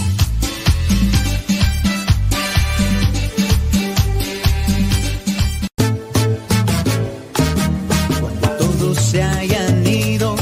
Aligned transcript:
todos 8.58 8.98
se 8.98 9.22
hayan 9.22 9.86
ido, 9.86 10.34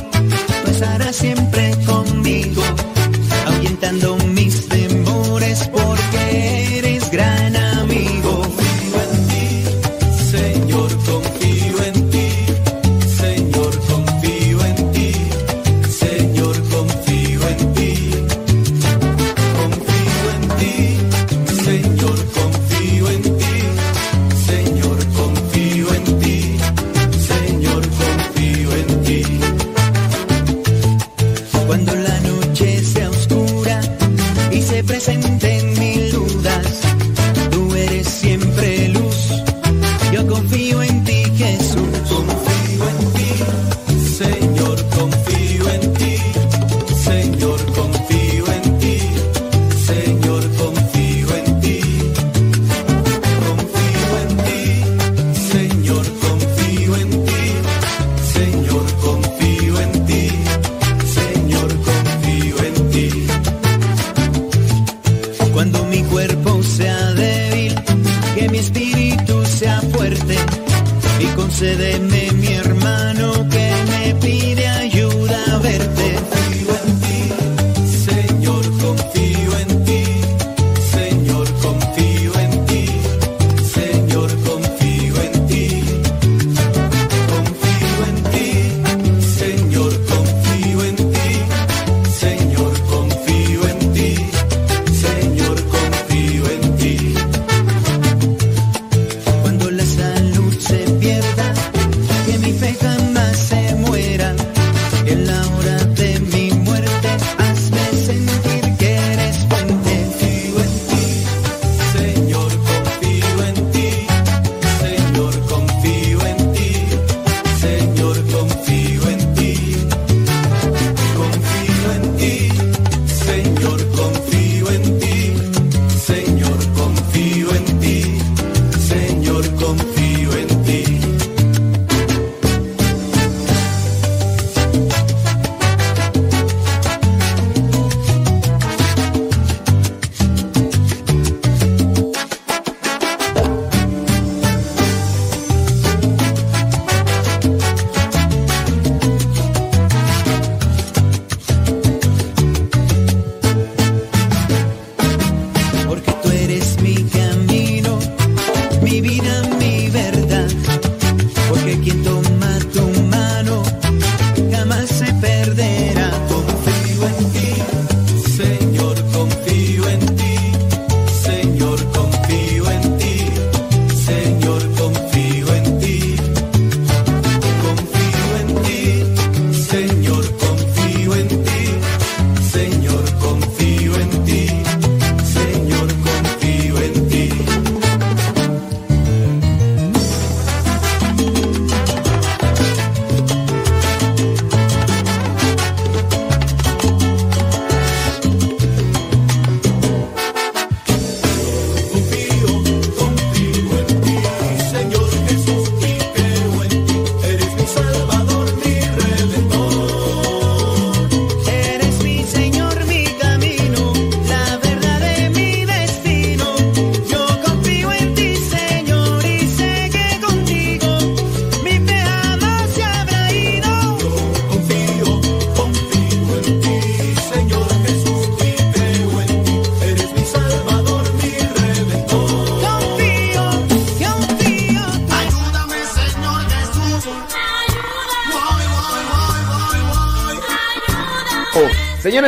tú 0.64 0.72
siempre 1.12 1.74
conmigo, 1.86 2.62
ahuyentando 3.46 4.16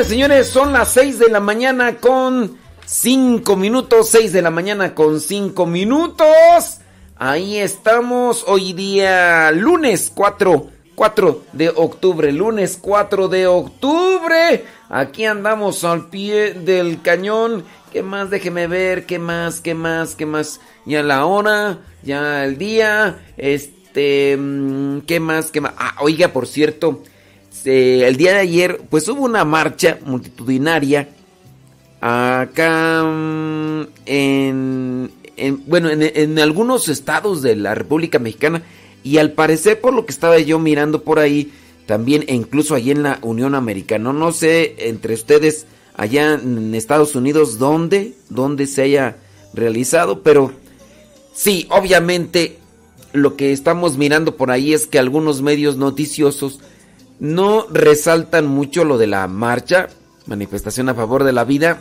Señores, 0.08 0.46
son 0.46 0.72
las 0.72 0.92
6 0.92 1.18
de 1.18 1.28
la 1.30 1.40
mañana 1.40 1.96
con 1.96 2.56
5 2.84 3.56
minutos. 3.56 4.08
6 4.10 4.32
de 4.32 4.40
la 4.40 4.50
mañana 4.52 4.94
con 4.94 5.20
5 5.20 5.66
minutos. 5.66 6.78
Ahí 7.16 7.58
estamos 7.58 8.44
hoy 8.46 8.72
día 8.72 9.50
lunes 9.50 10.12
4, 10.14 10.68
4 10.94 11.42
de 11.52 11.70
octubre. 11.70 12.30
Lunes 12.30 12.78
4 12.80 13.26
de 13.26 13.48
octubre. 13.48 14.64
Aquí 14.88 15.24
andamos 15.24 15.82
al 15.82 16.08
pie 16.08 16.52
del 16.54 17.02
cañón. 17.02 17.64
¿Qué 17.92 18.04
más? 18.04 18.30
Déjeme 18.30 18.68
ver. 18.68 19.06
¿Qué 19.06 19.18
más? 19.18 19.60
¿Qué 19.60 19.74
más? 19.74 20.14
¿Qué 20.14 20.24
más? 20.24 20.60
Ya 20.84 21.02
la 21.02 21.26
hora. 21.26 21.78
Ya 22.04 22.44
el 22.44 22.58
día. 22.58 23.18
Este. 23.36 24.36
mm, 24.38 25.00
¿Qué 25.00 25.18
más? 25.18 25.50
¿Qué 25.50 25.60
más? 25.60 25.72
Ah, 25.76 25.96
oiga, 25.98 26.28
por 26.28 26.46
cierto. 26.46 27.02
Se- 27.66 28.06
el 28.06 28.16
día 28.16 28.34
de 28.34 28.38
ayer, 28.38 28.80
pues 28.88 29.08
hubo 29.08 29.24
una 29.24 29.44
marcha 29.44 29.98
multitudinaria 30.04 31.08
acá 32.00 33.02
mm, 33.02 33.80
en, 34.06 35.10
en- 35.36 35.62
bueno 35.66 35.90
en, 35.90 36.02
en 36.02 36.38
algunos 36.38 36.88
estados 36.88 37.42
de 37.42 37.56
la 37.56 37.74
República 37.74 38.18
Mexicana. 38.20 38.62
Y 39.02 39.18
al 39.18 39.32
parecer 39.32 39.80
por 39.80 39.94
lo 39.94 40.06
que 40.06 40.12
estaba 40.12 40.38
yo 40.38 40.58
mirando 40.60 41.02
por 41.02 41.18
ahí 41.18 41.50
también 41.86 42.24
e 42.28 42.34
incluso 42.34 42.74
allí 42.76 42.90
en 42.92 43.02
la 43.04 43.18
Unión 43.22 43.54
Americana 43.54 44.12
no 44.12 44.32
sé 44.32 44.74
entre 44.88 45.14
ustedes 45.14 45.66
allá 45.96 46.34
en 46.34 46.74
Estados 46.74 47.14
Unidos 47.14 47.58
dónde 47.58 48.14
dónde 48.28 48.66
se 48.66 48.82
haya 48.82 49.16
realizado 49.54 50.22
pero 50.22 50.52
sí 51.32 51.66
obviamente 51.70 52.58
lo 53.12 53.36
que 53.36 53.52
estamos 53.52 53.96
mirando 53.96 54.36
por 54.36 54.50
ahí 54.50 54.72
es 54.74 54.88
que 54.88 54.98
algunos 54.98 55.40
medios 55.42 55.76
noticiosos 55.76 56.58
no 57.18 57.66
resaltan 57.70 58.46
mucho 58.46 58.84
lo 58.84 58.98
de 58.98 59.06
la 59.06 59.26
marcha, 59.28 59.88
manifestación 60.26 60.88
a 60.88 60.94
favor 60.94 61.24
de 61.24 61.32
la 61.32 61.44
vida. 61.44 61.80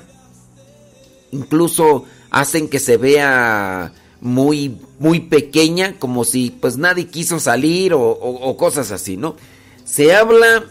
Incluso 1.31 2.05
hacen 2.31 2.69
que 2.69 2.79
se 2.79 2.97
vea 2.97 3.93
muy, 4.21 4.77
muy 4.99 5.19
pequeña, 5.21 5.97
como 5.99 6.23
si 6.23 6.51
pues 6.51 6.77
nadie 6.77 7.07
quiso 7.07 7.39
salir 7.39 7.93
o, 7.93 8.01
o- 8.01 8.57
cosas 8.57 8.91
así, 8.91 9.17
¿no? 9.17 9.35
Se 9.83 10.15
habla 10.15 10.63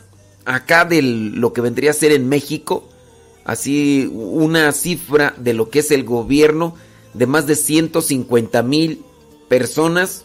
acá 0.45 0.85
de 0.85 1.03
lo 1.03 1.53
que 1.53 1.61
vendría 1.61 1.91
a 1.91 1.95
ser 1.95 2.13
en 2.13 2.29
México, 2.29 2.89
así 3.45 4.11
una 4.13 4.73
cifra 4.73 5.35
de 5.39 5.55
lo 5.55 5.69
que 5.71 5.81
es 5.81 5.91
el 5.91 6.05
gobierno 6.05 6.75
de 7.13 7.27
más 7.27 7.47
de 7.47 7.55
150 7.57 8.63
mil 8.63 9.03
personas 9.49 10.25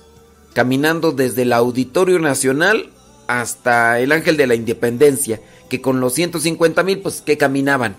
caminando 0.54 1.12
desde 1.12 1.44
el 1.44 1.54
Auditorio 1.54 2.18
Nacional 2.20 2.90
hasta 3.30 4.00
el 4.00 4.12
Ángel 4.12 4.38
de 4.38 4.48
la 4.48 4.56
Independencia, 4.56 5.40
que 5.70 5.82
con 5.82 6.00
los 6.00 6.14
150 6.16 6.82
mil, 6.82 7.00
pues 7.00 7.22
que 7.22 7.38
caminaban. 7.38 7.96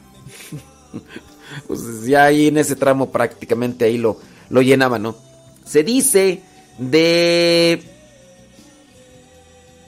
pues 1.68 2.04
ya 2.04 2.24
ahí 2.24 2.48
en 2.48 2.58
ese 2.58 2.74
tramo 2.74 3.12
prácticamente 3.12 3.84
ahí 3.84 3.96
lo, 3.96 4.18
lo 4.48 4.60
llenaban, 4.60 5.04
¿no? 5.04 5.16
Se 5.64 5.84
dice 5.84 6.42
de... 6.78 7.80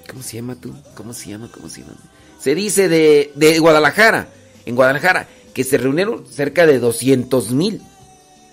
¿Cómo 0.08 0.22
se 0.22 0.36
llama 0.36 0.54
tú? 0.54 0.76
¿Cómo 0.94 1.12
se 1.12 1.30
llama? 1.30 1.50
¿Cómo 1.52 1.68
se 1.68 1.80
llama? 1.80 1.94
Se 2.38 2.54
dice 2.54 2.88
de, 2.88 3.32
de 3.34 3.58
Guadalajara, 3.58 4.28
en 4.64 4.76
Guadalajara, 4.76 5.26
que 5.54 5.64
se 5.64 5.76
reunieron 5.76 6.24
cerca 6.24 6.66
de 6.66 6.78
200 6.78 7.50
mil. 7.50 7.82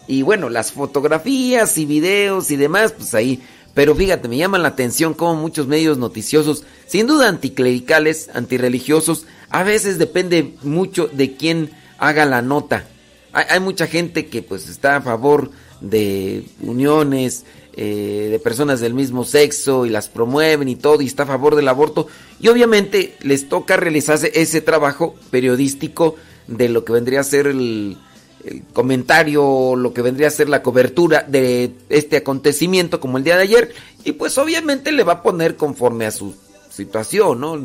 Y 0.08 0.24
bueno, 0.24 0.50
las 0.50 0.72
fotografías 0.72 1.77
y 1.77 1.86
videos 1.86 2.50
y 2.50 2.55
demás, 2.55 2.93
pues 2.93 3.13
ahí. 3.13 3.43
Pero 3.73 3.95
fíjate, 3.95 4.27
me 4.27 4.38
llama 4.38 4.57
la 4.57 4.69
atención 4.69 5.13
cómo 5.13 5.35
muchos 5.35 5.67
medios 5.67 5.97
noticiosos, 5.97 6.63
sin 6.88 7.07
duda 7.07 7.27
anticlericales, 7.27 8.29
antirreligiosos, 8.33 9.25
a 9.49 9.63
veces 9.63 9.97
depende 9.97 10.55
mucho 10.63 11.07
de 11.07 11.35
quién 11.35 11.71
haga 11.97 12.25
la 12.25 12.41
nota. 12.41 12.88
Hay, 13.31 13.45
hay 13.49 13.59
mucha 13.59 13.88
gente 13.88 14.27
que 14.27 14.41
pues 14.41 14.67
está 14.69 14.97
a 14.97 15.01
favor 15.01 15.51
de 15.81 16.45
uniones, 16.61 17.45
eh, 17.81 18.27
de 18.31 18.39
personas 18.39 18.81
del 18.81 18.93
mismo 18.93 19.23
sexo 19.23 19.85
y 19.85 19.89
las 19.89 20.09
promueven 20.09 20.67
y 20.67 20.75
todo 20.75 21.01
y 21.01 21.05
está 21.05 21.23
a 21.23 21.27
favor 21.27 21.55
del 21.55 21.67
aborto. 21.67 22.07
Y 22.41 22.49
obviamente 22.49 23.15
les 23.21 23.47
toca 23.47 23.77
realizarse 23.77 24.31
ese 24.35 24.59
trabajo 24.59 25.15
periodístico 25.31 26.15
de 26.47 26.67
lo 26.67 26.83
que 26.83 26.93
vendría 26.93 27.21
a 27.21 27.23
ser 27.23 27.47
el, 27.47 27.97
el 28.43 28.63
comentario, 28.74 29.75
lo 29.75 29.93
que 29.93 30.01
vendría 30.01 30.27
a 30.27 30.31
ser 30.31 30.50
la 30.50 30.63
cobertura 30.63 31.24
de 31.27 31.74
este 31.89 32.17
acontecimiento 32.17 33.00
como 33.00 33.17
el 33.17 33.24
día 33.24 33.38
de 33.38 33.43
ayer. 33.43 33.74
Y 34.03 34.13
pues 34.13 34.38
obviamente 34.38 34.91
le 34.91 35.03
va 35.03 35.13
a 35.13 35.24
poner 35.24 35.55
conforme 35.55 36.05
a 36.05 36.12
su 36.12 36.36
situación, 36.69 37.39
¿no? 37.39 37.60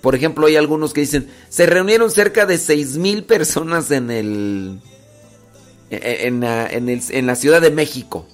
Por 0.00 0.14
ejemplo, 0.14 0.46
hay 0.46 0.56
algunos 0.56 0.92
que 0.92 1.00
dicen, 1.00 1.28
se 1.48 1.66
reunieron 1.66 2.10
cerca 2.10 2.46
de 2.46 2.58
seis 2.58 2.96
mil 2.96 3.24
personas 3.24 3.90
en 3.90 4.10
el... 4.10 4.80
En, 5.90 6.42
en 6.42 7.26
la 7.26 7.36
Ciudad 7.36 7.60
de 7.60 7.70
México. 7.70 8.26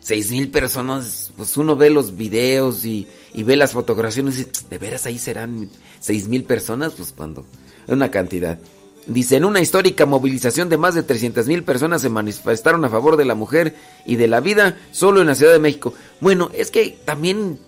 Seis 0.00 0.30
mil 0.30 0.50
personas, 0.50 1.32
pues 1.36 1.56
uno 1.56 1.76
ve 1.76 1.90
los 1.90 2.16
videos 2.16 2.84
y, 2.84 3.08
ve 3.34 3.56
las 3.56 3.72
fotografías 3.72 4.18
y 4.26 4.30
dice, 4.30 4.48
¿de 4.70 4.78
veras 4.78 5.06
ahí 5.06 5.18
serán 5.18 5.70
seis 5.98 6.28
mil 6.28 6.44
personas? 6.44 6.92
Pues 6.92 7.12
cuando 7.12 7.46
una 7.86 8.10
cantidad. 8.10 8.58
Dice, 9.06 9.36
en 9.36 9.44
una 9.44 9.60
histórica 9.60 10.06
movilización 10.06 10.68
de 10.70 10.78
más 10.78 10.94
de 10.94 11.02
300 11.02 11.46
mil 11.46 11.62
personas 11.62 12.00
se 12.00 12.08
manifestaron 12.08 12.84
a 12.84 12.88
favor 12.88 13.16
de 13.18 13.26
la 13.26 13.34
mujer 13.34 13.74
y 14.06 14.16
de 14.16 14.28
la 14.28 14.40
vida 14.40 14.78
solo 14.92 15.20
en 15.20 15.26
la 15.26 15.34
Ciudad 15.34 15.52
de 15.52 15.58
México. 15.58 15.92
Bueno, 16.20 16.50
es 16.54 16.70
que 16.70 16.96
también, 17.04 17.58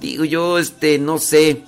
digo 0.00 0.24
yo, 0.24 0.58
este, 0.58 0.98
no 0.98 1.18
sé, 1.18 1.62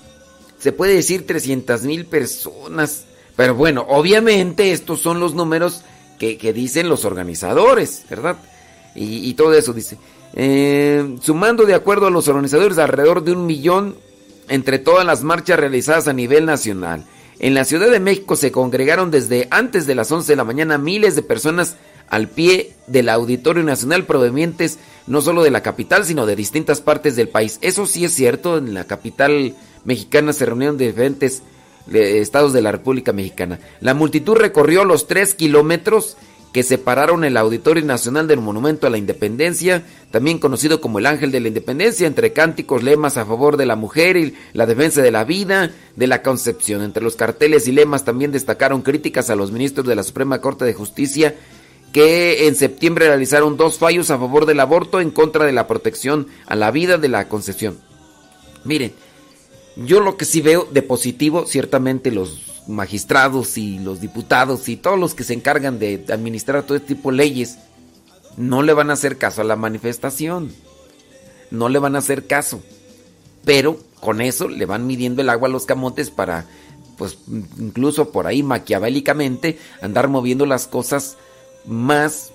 se 0.58 0.72
puede 0.72 0.94
decir 0.94 1.26
300 1.26 1.82
mil 1.82 2.06
personas. 2.06 3.04
Pero 3.36 3.54
bueno, 3.54 3.84
obviamente 3.88 4.72
estos 4.72 5.00
son 5.00 5.20
los 5.20 5.34
números 5.34 5.82
que, 6.18 6.36
que 6.36 6.52
dicen 6.52 6.88
los 6.88 7.04
organizadores, 7.04 8.04
¿verdad? 8.10 8.36
Y, 8.96 9.28
y 9.28 9.34
todo 9.34 9.54
eso 9.54 9.72
dice. 9.72 9.96
eh, 10.34 11.16
sumando 11.22 11.64
de 11.66 11.74
acuerdo 11.74 12.06
a 12.08 12.10
los 12.10 12.26
organizadores 12.28 12.78
alrededor 12.78 13.22
de 13.22 13.32
un 13.32 13.46
millón 13.46 13.96
entre 14.48 14.78
todas 14.80 15.06
las 15.06 15.22
marchas 15.22 15.58
realizadas 15.58 16.08
a 16.08 16.12
nivel 16.12 16.46
nacional. 16.46 17.04
En 17.38 17.54
la 17.54 17.64
Ciudad 17.64 17.90
de 17.90 18.00
México 18.00 18.36
se 18.36 18.52
congregaron 18.52 19.10
desde 19.10 19.48
antes 19.50 19.86
de 19.86 19.94
las 19.94 20.10
11 20.10 20.32
de 20.32 20.36
la 20.36 20.44
mañana 20.44 20.78
miles 20.78 21.16
de 21.16 21.22
personas 21.22 21.76
al 22.08 22.28
pie 22.28 22.74
del 22.86 23.08
Auditorio 23.08 23.62
Nacional 23.62 24.04
provenientes 24.04 24.78
no 25.06 25.20
solo 25.20 25.42
de 25.42 25.50
la 25.50 25.62
capital, 25.62 26.04
sino 26.04 26.26
de 26.26 26.36
distintas 26.36 26.80
partes 26.80 27.16
del 27.16 27.28
país. 27.28 27.58
Eso 27.60 27.86
sí 27.86 28.04
es 28.04 28.12
cierto, 28.14 28.58
en 28.58 28.74
la 28.74 28.84
capital 28.84 29.54
mexicana 29.84 30.32
se 30.32 30.46
reunieron 30.46 30.78
diferentes 30.78 31.42
estados 31.92 32.52
de 32.52 32.62
la 32.62 32.72
República 32.72 33.12
Mexicana. 33.12 33.58
La 33.80 33.94
multitud 33.94 34.36
recorrió 34.36 34.84
los 34.84 35.06
tres 35.06 35.34
kilómetros 35.34 36.16
que 36.54 36.62
separaron 36.62 37.24
el 37.24 37.36
Auditorio 37.36 37.84
Nacional 37.84 38.28
del 38.28 38.38
Monumento 38.38 38.86
a 38.86 38.90
la 38.90 38.96
Independencia, 38.96 39.82
también 40.12 40.38
conocido 40.38 40.80
como 40.80 41.00
el 41.00 41.06
Ángel 41.06 41.32
de 41.32 41.40
la 41.40 41.48
Independencia, 41.48 42.06
entre 42.06 42.32
cánticos, 42.32 42.84
lemas 42.84 43.16
a 43.16 43.26
favor 43.26 43.56
de 43.56 43.66
la 43.66 43.74
mujer 43.74 44.16
y 44.16 44.34
la 44.52 44.64
defensa 44.64 45.02
de 45.02 45.10
la 45.10 45.24
vida, 45.24 45.72
de 45.96 46.06
la 46.06 46.22
concepción. 46.22 46.82
Entre 46.82 47.02
los 47.02 47.16
carteles 47.16 47.66
y 47.66 47.72
lemas 47.72 48.04
también 48.04 48.30
destacaron 48.30 48.82
críticas 48.82 49.30
a 49.30 49.34
los 49.34 49.50
ministros 49.50 49.84
de 49.84 49.96
la 49.96 50.04
Suprema 50.04 50.40
Corte 50.40 50.64
de 50.64 50.74
Justicia 50.74 51.34
que 51.92 52.46
en 52.46 52.54
septiembre 52.54 53.08
realizaron 53.08 53.56
dos 53.56 53.78
fallos 53.78 54.12
a 54.12 54.18
favor 54.18 54.46
del 54.46 54.60
aborto 54.60 55.00
en 55.00 55.10
contra 55.10 55.46
de 55.46 55.52
la 55.52 55.66
protección 55.66 56.28
a 56.46 56.54
la 56.54 56.70
vida 56.70 56.98
de 56.98 57.08
la 57.08 57.28
concepción. 57.28 57.78
Miren, 58.62 58.92
yo 59.74 59.98
lo 59.98 60.16
que 60.16 60.24
sí 60.24 60.40
veo 60.40 60.68
de 60.70 60.82
positivo, 60.82 61.46
ciertamente 61.46 62.12
los 62.12 62.53
magistrados 62.66 63.58
y 63.58 63.78
los 63.78 64.00
diputados 64.00 64.68
y 64.68 64.76
todos 64.76 64.98
los 64.98 65.14
que 65.14 65.24
se 65.24 65.34
encargan 65.34 65.78
de 65.78 66.04
administrar 66.10 66.62
todo 66.62 66.76
este 66.76 66.94
tipo 66.94 67.10
de 67.10 67.18
leyes, 67.18 67.58
no 68.36 68.62
le 68.62 68.72
van 68.72 68.90
a 68.90 68.94
hacer 68.94 69.18
caso 69.18 69.40
a 69.42 69.44
la 69.44 69.56
manifestación. 69.56 70.52
No 71.50 71.68
le 71.68 71.78
van 71.78 71.94
a 71.94 71.98
hacer 71.98 72.26
caso. 72.26 72.62
Pero 73.44 73.78
con 74.00 74.20
eso 74.20 74.48
le 74.48 74.66
van 74.66 74.86
midiendo 74.86 75.22
el 75.22 75.30
agua 75.30 75.48
a 75.48 75.52
los 75.52 75.66
camotes 75.66 76.10
para, 76.10 76.46
pues 76.96 77.18
incluso 77.58 78.10
por 78.10 78.26
ahí 78.26 78.42
maquiavélicamente, 78.42 79.58
andar 79.80 80.08
moviendo 80.08 80.46
las 80.46 80.66
cosas 80.66 81.16
más 81.66 82.32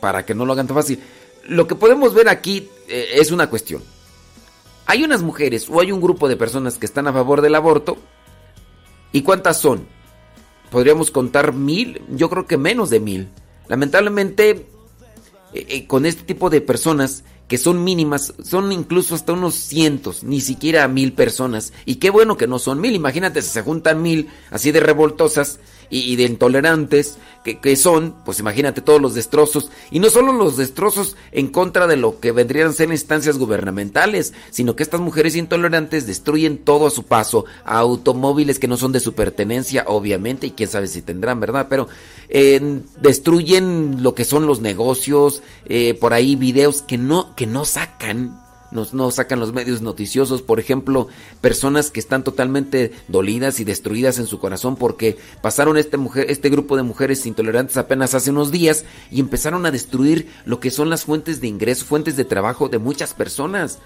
para 0.00 0.24
que 0.24 0.34
no 0.34 0.44
lo 0.44 0.52
hagan 0.52 0.66
tan 0.66 0.76
fácil. 0.76 1.00
Lo 1.46 1.66
que 1.66 1.74
podemos 1.74 2.14
ver 2.14 2.28
aquí 2.28 2.68
eh, 2.88 3.08
es 3.14 3.30
una 3.30 3.48
cuestión. 3.48 3.82
Hay 4.86 5.04
unas 5.04 5.22
mujeres 5.22 5.68
o 5.68 5.80
hay 5.80 5.92
un 5.92 6.00
grupo 6.00 6.28
de 6.28 6.36
personas 6.36 6.78
que 6.78 6.86
están 6.86 7.06
a 7.06 7.12
favor 7.12 7.40
del 7.40 7.54
aborto. 7.54 7.98
¿Y 9.12 9.22
cuántas 9.22 9.60
son? 9.60 9.86
Podríamos 10.70 11.10
contar 11.10 11.52
mil, 11.52 12.02
yo 12.10 12.28
creo 12.28 12.46
que 12.46 12.58
menos 12.58 12.90
de 12.90 13.00
mil. 13.00 13.28
Lamentablemente, 13.68 14.50
eh, 14.50 14.66
eh, 15.52 15.86
con 15.86 16.06
este 16.06 16.22
tipo 16.24 16.50
de 16.50 16.60
personas 16.60 17.24
que 17.48 17.56
son 17.56 17.82
mínimas, 17.82 18.34
son 18.42 18.70
incluso 18.72 19.14
hasta 19.14 19.32
unos 19.32 19.54
cientos, 19.54 20.22
ni 20.22 20.42
siquiera 20.42 20.86
mil 20.86 21.14
personas. 21.14 21.72
Y 21.86 21.96
qué 21.96 22.10
bueno 22.10 22.36
que 22.36 22.46
no 22.46 22.58
son 22.58 22.80
mil, 22.80 22.94
imagínate 22.94 23.40
si 23.40 23.48
se 23.48 23.62
juntan 23.62 24.02
mil 24.02 24.28
así 24.50 24.70
de 24.70 24.80
revoltosas 24.80 25.58
y, 25.90 26.16
de 26.16 26.24
intolerantes 26.24 27.18
que, 27.44 27.60
que 27.60 27.76
son, 27.76 28.14
pues 28.24 28.40
imagínate 28.40 28.80
todos 28.80 29.00
los 29.00 29.14
destrozos, 29.14 29.70
y 29.90 30.00
no 30.00 30.10
solo 30.10 30.32
los 30.32 30.56
destrozos 30.56 31.16
en 31.32 31.48
contra 31.48 31.86
de 31.86 31.96
lo 31.96 32.20
que 32.20 32.32
vendrían 32.32 32.68
a 32.68 32.72
ser 32.72 32.90
instancias 32.90 33.38
gubernamentales, 33.38 34.32
sino 34.50 34.76
que 34.76 34.82
estas 34.82 35.00
mujeres 35.00 35.36
intolerantes 35.36 36.06
destruyen 36.06 36.58
todo 36.58 36.86
a 36.86 36.90
su 36.90 37.04
paso, 37.04 37.44
automóviles 37.64 38.58
que 38.58 38.68
no 38.68 38.76
son 38.76 38.92
de 38.92 39.00
su 39.00 39.14
pertenencia, 39.14 39.84
obviamente, 39.86 40.46
y 40.46 40.50
quién 40.52 40.68
sabe 40.68 40.86
si 40.86 41.02
tendrán, 41.02 41.40
¿verdad? 41.40 41.66
Pero 41.70 41.88
eh, 42.28 42.80
destruyen 43.00 44.02
lo 44.02 44.14
que 44.14 44.24
son 44.24 44.46
los 44.46 44.60
negocios, 44.60 45.42
eh, 45.66 45.94
por 45.94 46.12
ahí 46.12 46.36
videos 46.36 46.82
que 46.82 46.98
no, 46.98 47.34
que 47.34 47.46
no 47.46 47.64
sacan 47.64 48.47
nos, 48.70 48.94
no 48.94 49.10
sacan 49.10 49.40
los 49.40 49.52
medios 49.52 49.80
noticiosos, 49.82 50.42
por 50.42 50.60
ejemplo, 50.60 51.08
personas 51.40 51.90
que 51.90 52.00
están 52.00 52.24
totalmente 52.24 52.92
dolidas 53.08 53.60
y 53.60 53.64
destruidas 53.64 54.18
en 54.18 54.26
su 54.26 54.38
corazón 54.38 54.76
porque 54.76 55.16
pasaron 55.42 55.76
este, 55.76 55.96
mujer, 55.96 56.26
este 56.30 56.50
grupo 56.50 56.76
de 56.76 56.82
mujeres 56.82 57.26
intolerantes 57.26 57.76
apenas 57.76 58.14
hace 58.14 58.30
unos 58.30 58.50
días 58.50 58.84
y 59.10 59.20
empezaron 59.20 59.66
a 59.66 59.70
destruir 59.70 60.28
lo 60.44 60.60
que 60.60 60.70
son 60.70 60.90
las 60.90 61.04
fuentes 61.04 61.40
de 61.40 61.48
ingreso, 61.48 61.84
fuentes 61.84 62.16
de 62.16 62.24
trabajo 62.24 62.68
de 62.68 62.78
muchas 62.78 63.14
personas 63.14 63.78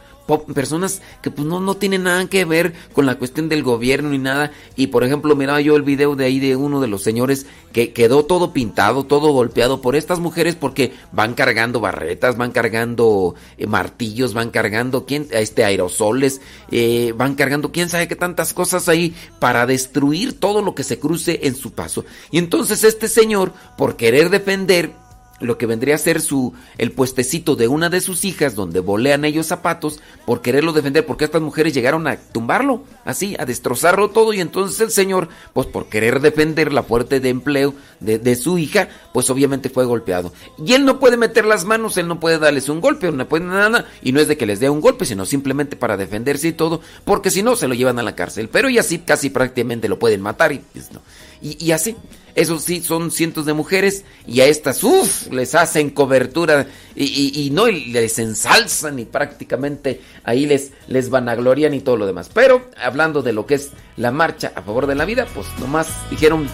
personas 0.55 1.03
que 1.23 1.31
pues 1.31 1.47
no, 1.47 1.61
no 1.61 1.77
tienen 1.77 2.05
nada 2.05 2.27
que 2.27 2.45
ver 2.45 2.73
con 2.93 3.07
la 3.07 3.17
cuestión 3.17 3.49
del 3.49 3.63
gobierno 3.63 4.11
ni 4.11 4.19
nada. 4.19 4.53
Y 4.77 4.89
por 4.89 5.05
ejemplo, 5.05 5.37
miraba 5.37 5.61
yo 5.61 5.77
el 5.77 5.83
video 5.83 6.17
de 6.17 6.25
ahí 6.25 6.41
de 6.41 6.57
uno 6.57 6.81
de 6.81 6.89
los 6.89 7.03
señores 7.03 7.47
que 7.73 7.93
quedó 7.93 8.25
todo 8.25 8.53
pintado, 8.53 9.05
todo 9.05 9.33
golpeado 9.33 9.81
por 9.81 9.97
estas 9.97 10.21
mujeres 10.21 10.55
porque 10.55 10.93
van 11.13 11.35
cargando 11.35 11.81
barretas, 11.81 12.37
van 12.37 12.53
cargando 12.53 13.35
eh, 13.59 13.67
martillos, 13.67 14.35
van 14.35 14.51
cargando 14.51 15.07
¿quién? 15.07 15.27
este 15.31 15.65
aerosoles, 15.65 16.41
eh, 16.71 17.13
van 17.17 17.35
cargando 17.35 17.73
quién 17.73 17.89
sabe 17.89 18.09
qué 18.09 18.17
tantas 18.17 18.53
cosas 18.53 18.89
ahí 18.89 19.15
para 19.39 19.67
destruir 19.67 20.39
todo 20.39 20.63
lo 20.63 20.75
que 20.75 20.85
se 20.85 20.99
cruce 20.99 21.41
en 21.45 21.55
su 21.55 21.73
paso. 21.73 22.05
Y 22.31 22.39
entonces 22.39 22.85
este 22.85 23.09
señor, 23.09 23.53
por 23.77 23.97
querer 23.97 24.31
defender 24.31 25.02
lo 25.43 25.59
que 25.59 25.67
vendría 25.67 25.95
a 25.95 25.99
ser 25.99 26.21
su 26.21 26.55
el 26.79 26.93
puestecito 26.93 27.57
de 27.57 27.69
una 27.69 27.91
de 27.91 28.01
sus 28.01 28.25
hijas 28.25 28.55
donde 28.55 28.81
volean 28.81 29.25
ellos 29.25 29.47
zapatos 29.47 30.01
por 30.25 30.43
quererlo 30.43 30.73
defender 30.73 31.05
porque 31.07 31.25
estas 31.25 31.43
mujeres 31.43 31.75
llegaron 31.75 32.07
a 32.07 32.17
tumbarlo 32.17 32.85
así 33.05 33.37
a 33.39 33.45
destrozarlo 33.45 34.11
todo 34.11 34.33
y 34.33 34.41
entonces 34.41 34.81
el 34.81 34.91
señor 34.91 35.29
pues 35.53 35.67
por 35.67 35.87
querer 35.87 36.21
defender 36.21 36.73
la 36.73 36.83
fuerte 36.83 37.21
de 37.21 37.29
empleo 37.29 37.75
de, 38.01 38.19
de, 38.19 38.37
su 38.37 38.59
hija 38.59 38.89
pues 39.13 39.31
obviamente 39.31 39.69
fue 39.69 39.85
golpeado. 39.85 40.33
Y 40.59 40.73
él 40.73 40.85
no 40.85 40.99
puede 40.99 41.17
meter 41.17 41.45
las 41.45 41.65
manos 41.65 41.97
él 41.97 42.09
no 42.09 42.21
puede 42.21 42.39
darles 42.39 42.69
un 42.69 42.81
golpe 42.81 43.11
no 43.11 43.29
puede 43.29 43.45
nada 43.45 43.87
y 44.03 44.13
no 44.13 44.21
es 44.21 44.29
de 44.29 44.37
que 44.37 44.47
les 44.47 44.61
dé 44.61 44.71
un 44.71 44.81
golpe 44.81 45.05
sino 45.05 45.27
simplemente 45.27 45.77
para 45.77 45.97
defenderse 45.97 46.49
y 46.49 46.53
todo 46.53 46.81
porque 47.05 47.31
si 47.31 47.43
no 47.43 47.57
se 47.57 47.69
lo 47.69 47.75
llevan 47.75 47.99
a 47.99 48.03
la 48.03 48.15
cárcel 48.15 48.49
pero 48.49 48.69
y 48.69 48.79
así 48.79 48.99
casi 48.99 49.31
prácticamente 49.31 49.89
lo 49.89 49.99
pueden 49.99 50.21
matar 50.21 50.53
y 50.53 50.59
pues 50.59 50.93
no 50.93 51.01
y, 51.43 51.73
así 51.73 51.97
eso 52.35 52.59
sí, 52.59 52.83
son 52.83 53.11
cientos 53.11 53.45
de 53.45 53.53
mujeres 53.53 54.05
y 54.27 54.41
a 54.41 54.47
estas, 54.47 54.83
uff, 54.85 55.31
les 55.31 55.55
hacen 55.55 55.91
cobertura 55.91 56.67
y, 56.95 57.05
y, 57.05 57.47
y, 57.47 57.51
no 57.51 57.67
les 57.67 58.19
ensalzan 58.19 58.99
y 58.99 59.05
prácticamente 59.05 60.01
ahí 60.25 60.47
les, 60.47 60.71
les 60.87 61.11
vanaglorian 61.11 61.75
y 61.75 61.81
todo 61.81 61.97
lo 61.99 62.07
demás. 62.07 62.31
Pero 62.33 62.71
hablando 62.83 63.23
de 63.23 63.33
lo 63.33 63.45
que 63.45 63.57
es 63.57 63.71
la 63.97 64.13
marcha 64.13 64.53
a 64.55 64.63
favor 64.63 64.87
de 64.87 64.95
la 64.95 65.05
vida, 65.05 65.27
pues 65.35 65.47
nomás 65.59 65.89
dijeron, 66.11 66.49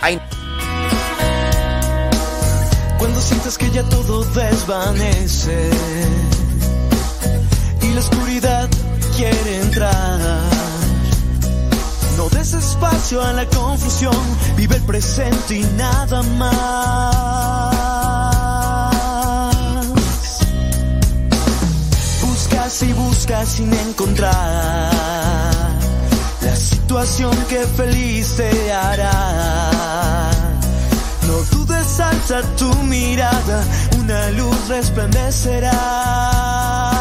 ay. 0.00 0.20
Cuando 2.98 3.20
sientas 3.20 3.58
que 3.58 3.70
ya 3.70 3.82
todo 3.88 4.24
desvanece 4.24 5.70
y 7.82 7.94
la 7.94 8.00
oscuridad 8.00 8.68
quiere 9.16 9.56
entrar. 9.56 10.55
No 12.26 12.30
des 12.30 12.76
a 13.22 13.32
la 13.34 13.46
confusión, 13.46 14.16
vive 14.56 14.74
el 14.74 14.82
presente 14.82 15.58
y 15.58 15.64
nada 15.76 16.24
más. 16.24 16.50
Buscas 22.20 22.82
y 22.82 22.92
buscas 22.94 23.48
sin 23.48 23.72
encontrar 23.72 24.90
la 26.42 26.56
situación 26.56 27.30
que 27.48 27.64
feliz 27.64 28.34
te 28.36 28.72
hará. 28.72 30.32
No 31.28 31.34
dudes, 31.56 32.00
alza 32.00 32.42
tu 32.56 32.74
mirada, 32.82 33.62
una 34.00 34.30
luz 34.30 34.68
resplandecerá. 34.68 36.95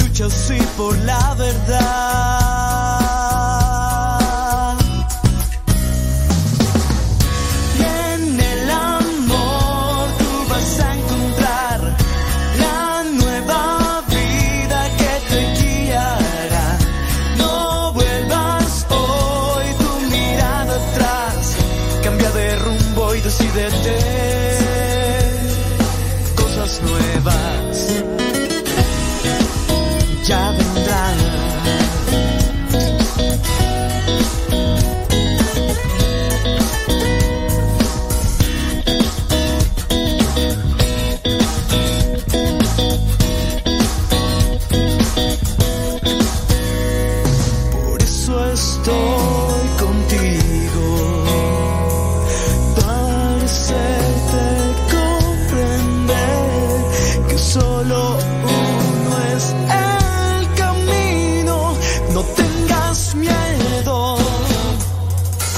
Lucha 0.00 0.28
sí 0.30 0.58
por 0.76 0.96
la 0.98 1.34
verdad. 1.34 2.93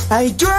Ay, 0.08 0.32
yo 0.38 0.55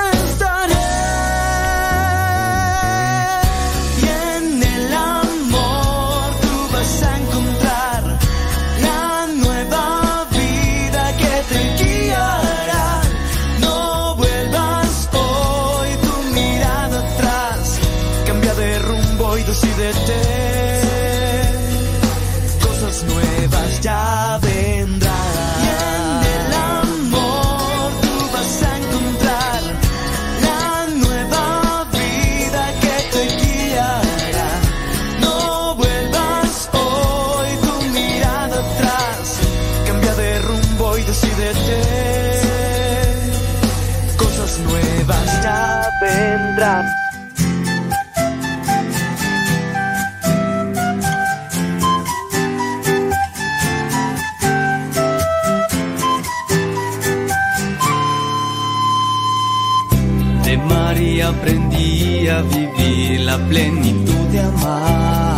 a 62.29 62.41
vivir 62.41 63.21
la 63.21 63.37
plenitud 63.47 64.27
de 64.31 64.39
amar. 64.39 65.37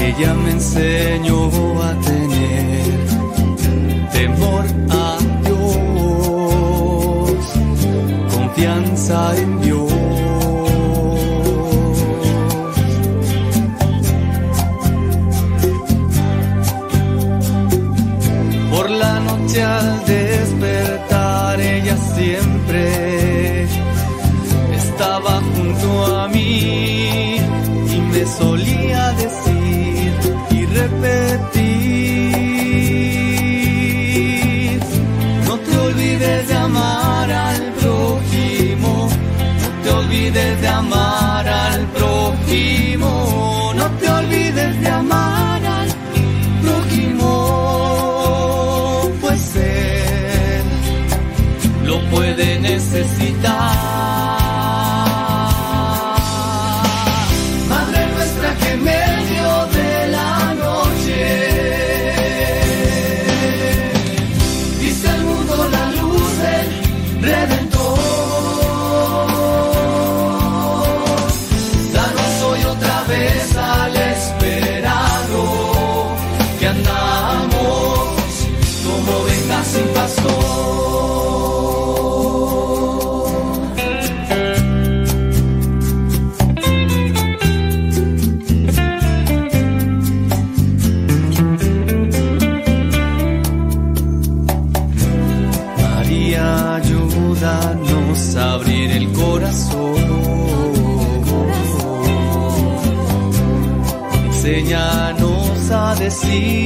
Ella 0.00 0.34
me 0.34 0.50
enseñó 0.52 1.50
a 1.82 1.94
tener 2.00 3.06
temor 4.12 4.64
a 4.90 5.18
Dios, 5.44 7.30
confianza 8.34 9.36
en 9.36 9.60
Dios. 9.60 9.65
Solía 28.46 29.12
decir 29.14 30.12
y 30.50 30.66
repetir 30.66 31.15
see. 106.10 106.65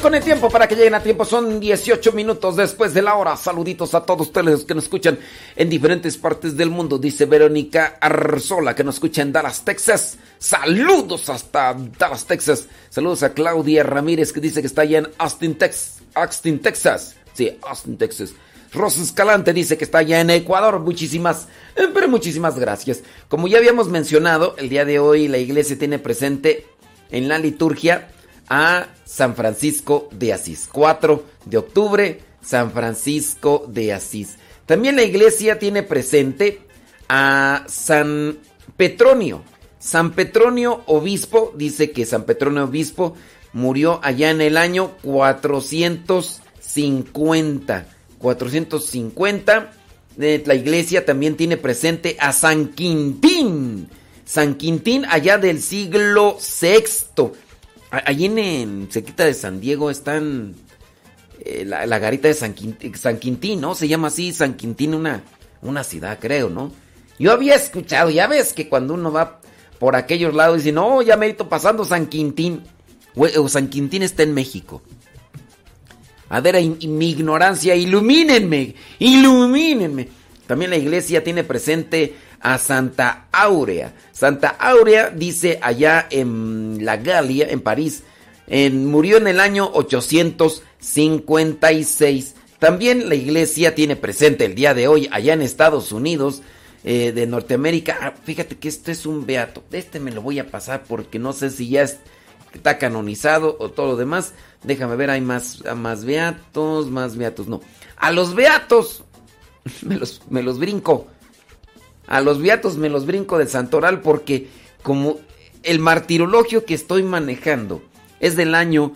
Con 0.00 0.14
el 0.14 0.22
tiempo 0.22 0.48
para 0.48 0.66
que 0.66 0.76
lleguen 0.76 0.94
a 0.94 1.02
tiempo. 1.02 1.24
Son 1.24 1.60
18 1.60 2.12
minutos 2.12 2.56
después 2.56 2.94
de 2.94 3.02
la 3.02 3.16
hora. 3.16 3.36
Saluditos 3.36 3.94
a 3.94 4.04
todos 4.04 4.28
ustedes 4.28 4.64
que 4.64 4.74
nos 4.74 4.84
escuchan 4.84 5.18
en 5.56 5.68
diferentes 5.68 6.16
partes 6.16 6.56
del 6.56 6.70
mundo. 6.70 6.98
Dice 6.98 7.26
Verónica 7.26 7.98
Arzola 8.00 8.74
que 8.74 8.84
nos 8.84 8.94
escucha 8.94 9.22
en 9.22 9.32
Dallas, 9.32 9.64
Texas. 9.64 10.16
Saludos 10.38 11.28
hasta 11.28 11.76
Dallas, 11.98 12.24
Texas. 12.24 12.68
Saludos 12.88 13.22
a 13.22 13.34
Claudia 13.34 13.82
Ramírez 13.82 14.32
que 14.32 14.40
dice 14.40 14.60
que 14.60 14.66
está 14.66 14.82
allá 14.82 14.98
en 14.98 15.08
Austin, 15.18 15.56
Texas. 15.56 16.02
Austin, 16.14 16.60
Texas. 16.60 17.16
Sí, 17.34 17.58
Austin, 17.62 17.96
Texas. 17.98 18.34
Rosa 18.72 19.02
Escalante 19.02 19.52
dice 19.52 19.76
que 19.76 19.84
está 19.84 19.98
allá 19.98 20.20
en 20.20 20.30
Ecuador. 20.30 20.78
Muchísimas, 20.80 21.48
eh, 21.76 21.88
pero 21.92 22.08
muchísimas 22.08 22.58
gracias. 22.58 23.02
Como 23.28 23.48
ya 23.48 23.58
habíamos 23.58 23.88
mencionado, 23.88 24.54
el 24.58 24.68
día 24.68 24.84
de 24.84 24.98
hoy 24.98 25.28
la 25.28 25.38
iglesia 25.38 25.78
tiene 25.78 25.98
presente 25.98 26.66
en 27.10 27.28
la 27.28 27.38
liturgia 27.38 28.08
a 28.48 28.86
San 29.12 29.36
Francisco 29.36 30.08
de 30.10 30.32
Asís. 30.32 30.66
4 30.72 31.22
de 31.44 31.58
octubre, 31.58 32.20
San 32.40 32.72
Francisco 32.72 33.66
de 33.68 33.92
Asís. 33.92 34.38
También 34.64 34.96
la 34.96 35.02
iglesia 35.02 35.58
tiene 35.58 35.82
presente 35.82 36.62
a 37.10 37.66
San 37.68 38.38
Petronio. 38.78 39.42
San 39.78 40.12
Petronio 40.12 40.82
Obispo, 40.86 41.52
dice 41.54 41.90
que 41.90 42.06
San 42.06 42.24
Petronio 42.24 42.64
Obispo 42.64 43.14
murió 43.52 44.00
allá 44.02 44.30
en 44.30 44.40
el 44.40 44.56
año 44.56 44.92
450. 45.02 47.86
450. 48.18 49.72
Eh, 50.18 50.42
La 50.46 50.54
iglesia 50.54 51.04
también 51.04 51.36
tiene 51.36 51.58
presente 51.58 52.16
a 52.18 52.32
San 52.32 52.68
Quintín. 52.68 53.90
San 54.24 54.54
Quintín 54.54 55.04
allá 55.04 55.36
del 55.36 55.60
siglo 55.60 56.38
VI. 56.38 57.32
Allí 57.92 58.24
en, 58.24 58.38
en 58.38 58.88
Sequita 58.90 59.26
de 59.26 59.34
San 59.34 59.60
Diego 59.60 59.90
están 59.90 60.54
eh, 61.44 61.64
la, 61.66 61.98
garita 61.98 62.28
de 62.28 62.34
San 62.34 62.54
Quintín, 62.54 62.96
San 62.96 63.18
Quintín, 63.18 63.60
¿no? 63.60 63.74
Se 63.74 63.86
llama 63.86 64.08
así 64.08 64.32
San 64.32 64.54
Quintín, 64.54 64.94
una, 64.94 65.22
una 65.60 65.84
ciudad, 65.84 66.18
creo, 66.18 66.48
¿no? 66.48 66.72
Yo 67.18 67.32
había 67.32 67.54
escuchado, 67.54 68.08
ya 68.08 68.26
ves 68.28 68.54
que 68.54 68.68
cuando 68.68 68.94
uno 68.94 69.12
va 69.12 69.40
por 69.78 69.94
aquellos 69.94 70.34
lados 70.34 70.58
dice, 70.58 70.72
no, 70.72 71.02
ya 71.02 71.18
me 71.18 71.26
he 71.26 71.34
pasando 71.34 71.84
San 71.84 72.06
Quintín. 72.06 72.62
O, 73.14 73.48
San 73.48 73.68
Quintín 73.68 74.02
está 74.02 74.22
en 74.22 74.32
México. 74.32 74.80
A 76.30 76.40
ver, 76.40 76.64
mi 76.64 77.10
ignorancia, 77.10 77.74
ilumínenme, 77.74 78.74
ilumínenme. 79.00 80.08
También 80.46 80.70
la 80.70 80.76
iglesia 80.76 81.24
tiene 81.24 81.44
presente 81.44 82.14
a 82.40 82.58
Santa 82.58 83.26
Áurea. 83.32 83.92
Santa 84.12 84.48
Áurea 84.58 85.10
dice 85.10 85.58
allá 85.62 86.06
en 86.10 86.84
la 86.84 86.96
Galia, 86.96 87.48
en 87.48 87.60
París, 87.60 88.02
murió 88.72 89.16
en 89.18 89.28
el 89.28 89.38
año 89.40 89.70
856. 89.72 92.34
También 92.58 93.08
la 93.08 93.14
iglesia 93.14 93.74
tiene 93.74 93.96
presente 93.96 94.44
el 94.44 94.54
día 94.54 94.74
de 94.74 94.88
hoy 94.88 95.08
allá 95.10 95.32
en 95.34 95.42
Estados 95.42 95.92
Unidos 95.92 96.42
eh, 96.84 97.12
de 97.12 97.26
Norteamérica. 97.26 97.98
Ah, 98.00 98.14
fíjate 98.24 98.56
que 98.58 98.68
este 98.68 98.92
es 98.92 99.06
un 99.06 99.26
beato. 99.26 99.62
Este 99.72 99.98
me 100.00 100.12
lo 100.12 100.22
voy 100.22 100.38
a 100.38 100.50
pasar 100.50 100.84
porque 100.86 101.18
no 101.18 101.32
sé 101.32 101.50
si 101.50 101.68
ya 101.68 101.82
es- 101.82 101.98
está 102.54 102.78
canonizado 102.78 103.56
o 103.58 103.70
todo 103.70 103.88
lo 103.88 103.96
demás. 103.96 104.34
Déjame 104.62 104.94
ver, 104.96 105.10
hay 105.10 105.20
más, 105.20 105.62
más 105.76 106.04
beatos, 106.04 106.88
más 106.90 107.16
beatos. 107.16 107.48
No. 107.48 107.60
A 107.96 108.12
los 108.12 108.34
beatos 108.34 109.01
me 109.82 109.96
los, 109.96 110.22
me 110.30 110.42
los 110.42 110.58
brinco. 110.58 111.06
A 112.06 112.20
los 112.20 112.40
beatos 112.40 112.76
me 112.76 112.88
los 112.88 113.06
brinco 113.06 113.38
del 113.38 113.48
santoral 113.48 114.00
porque 114.00 114.48
como 114.82 115.18
el 115.62 115.78
martirologio 115.78 116.64
que 116.64 116.74
estoy 116.74 117.02
manejando 117.02 117.82
es 118.20 118.36
del 118.36 118.54
año 118.54 118.92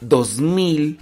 2000, 0.00 0.98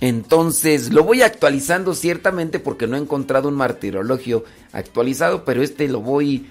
entonces 0.00 0.92
lo 0.92 1.04
voy 1.04 1.22
actualizando 1.22 1.94
ciertamente 1.94 2.58
porque 2.58 2.86
no 2.86 2.96
he 2.96 3.00
encontrado 3.00 3.48
un 3.48 3.54
martirologio 3.54 4.44
actualizado, 4.72 5.44
pero 5.44 5.62
este 5.62 5.88
lo 5.88 6.00
voy 6.00 6.46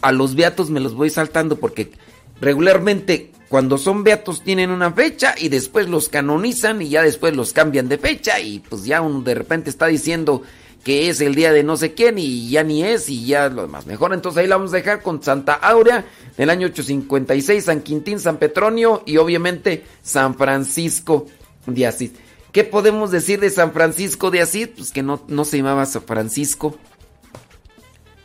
a 0.00 0.12
los 0.12 0.34
beatos 0.34 0.70
me 0.70 0.80
los 0.80 0.94
voy 0.94 1.10
saltando 1.10 1.56
porque 1.56 1.92
regularmente 2.40 3.32
cuando 3.48 3.78
son 3.78 4.04
beatos 4.04 4.42
tienen 4.42 4.70
una 4.70 4.92
fecha 4.92 5.34
y 5.36 5.48
después 5.48 5.88
los 5.88 6.08
canonizan 6.08 6.82
y 6.82 6.90
ya 6.90 7.02
después 7.02 7.34
los 7.34 7.52
cambian 7.52 7.88
de 7.88 7.98
fecha 7.98 8.40
y 8.40 8.58
pues 8.60 8.84
ya 8.84 9.00
uno 9.00 9.22
de 9.22 9.34
repente 9.34 9.70
está 9.70 9.86
diciendo 9.86 10.42
que 10.84 11.08
es 11.08 11.20
el 11.20 11.34
día 11.34 11.52
de 11.52 11.62
no 11.62 11.76
sé 11.76 11.94
quién 11.94 12.18
y 12.18 12.50
ya 12.50 12.62
ni 12.62 12.84
es 12.84 13.08
y 13.08 13.26
ya 13.26 13.48
lo 13.48 13.62
demás. 13.62 13.86
Mejor 13.86 14.12
entonces 14.12 14.40
ahí 14.40 14.46
la 14.46 14.56
vamos 14.56 14.72
a 14.72 14.76
dejar 14.76 15.02
con 15.02 15.22
Santa 15.22 15.54
Aurea 15.54 16.04
del 16.36 16.50
año 16.50 16.66
856, 16.66 17.64
San 17.64 17.80
Quintín, 17.80 18.20
San 18.20 18.36
Petronio 18.36 19.02
y 19.06 19.16
obviamente 19.16 19.84
San 20.02 20.34
Francisco 20.34 21.26
de 21.66 21.86
Asís. 21.86 22.12
¿Qué 22.52 22.64
podemos 22.64 23.10
decir 23.10 23.40
de 23.40 23.50
San 23.50 23.72
Francisco 23.72 24.30
de 24.30 24.42
Asís? 24.42 24.68
Pues 24.76 24.90
que 24.90 25.02
no, 25.02 25.22
no 25.28 25.44
se 25.44 25.58
llamaba 25.58 25.86
San 25.86 26.02
Francisco. 26.02 26.76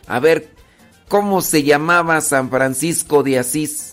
A 0.07 0.19
ver, 0.19 0.49
¿cómo 1.07 1.41
se 1.41 1.63
llamaba 1.63 2.19
San 2.21 2.49
Francisco 2.49 3.23
de 3.23 3.39
Asís? 3.39 3.92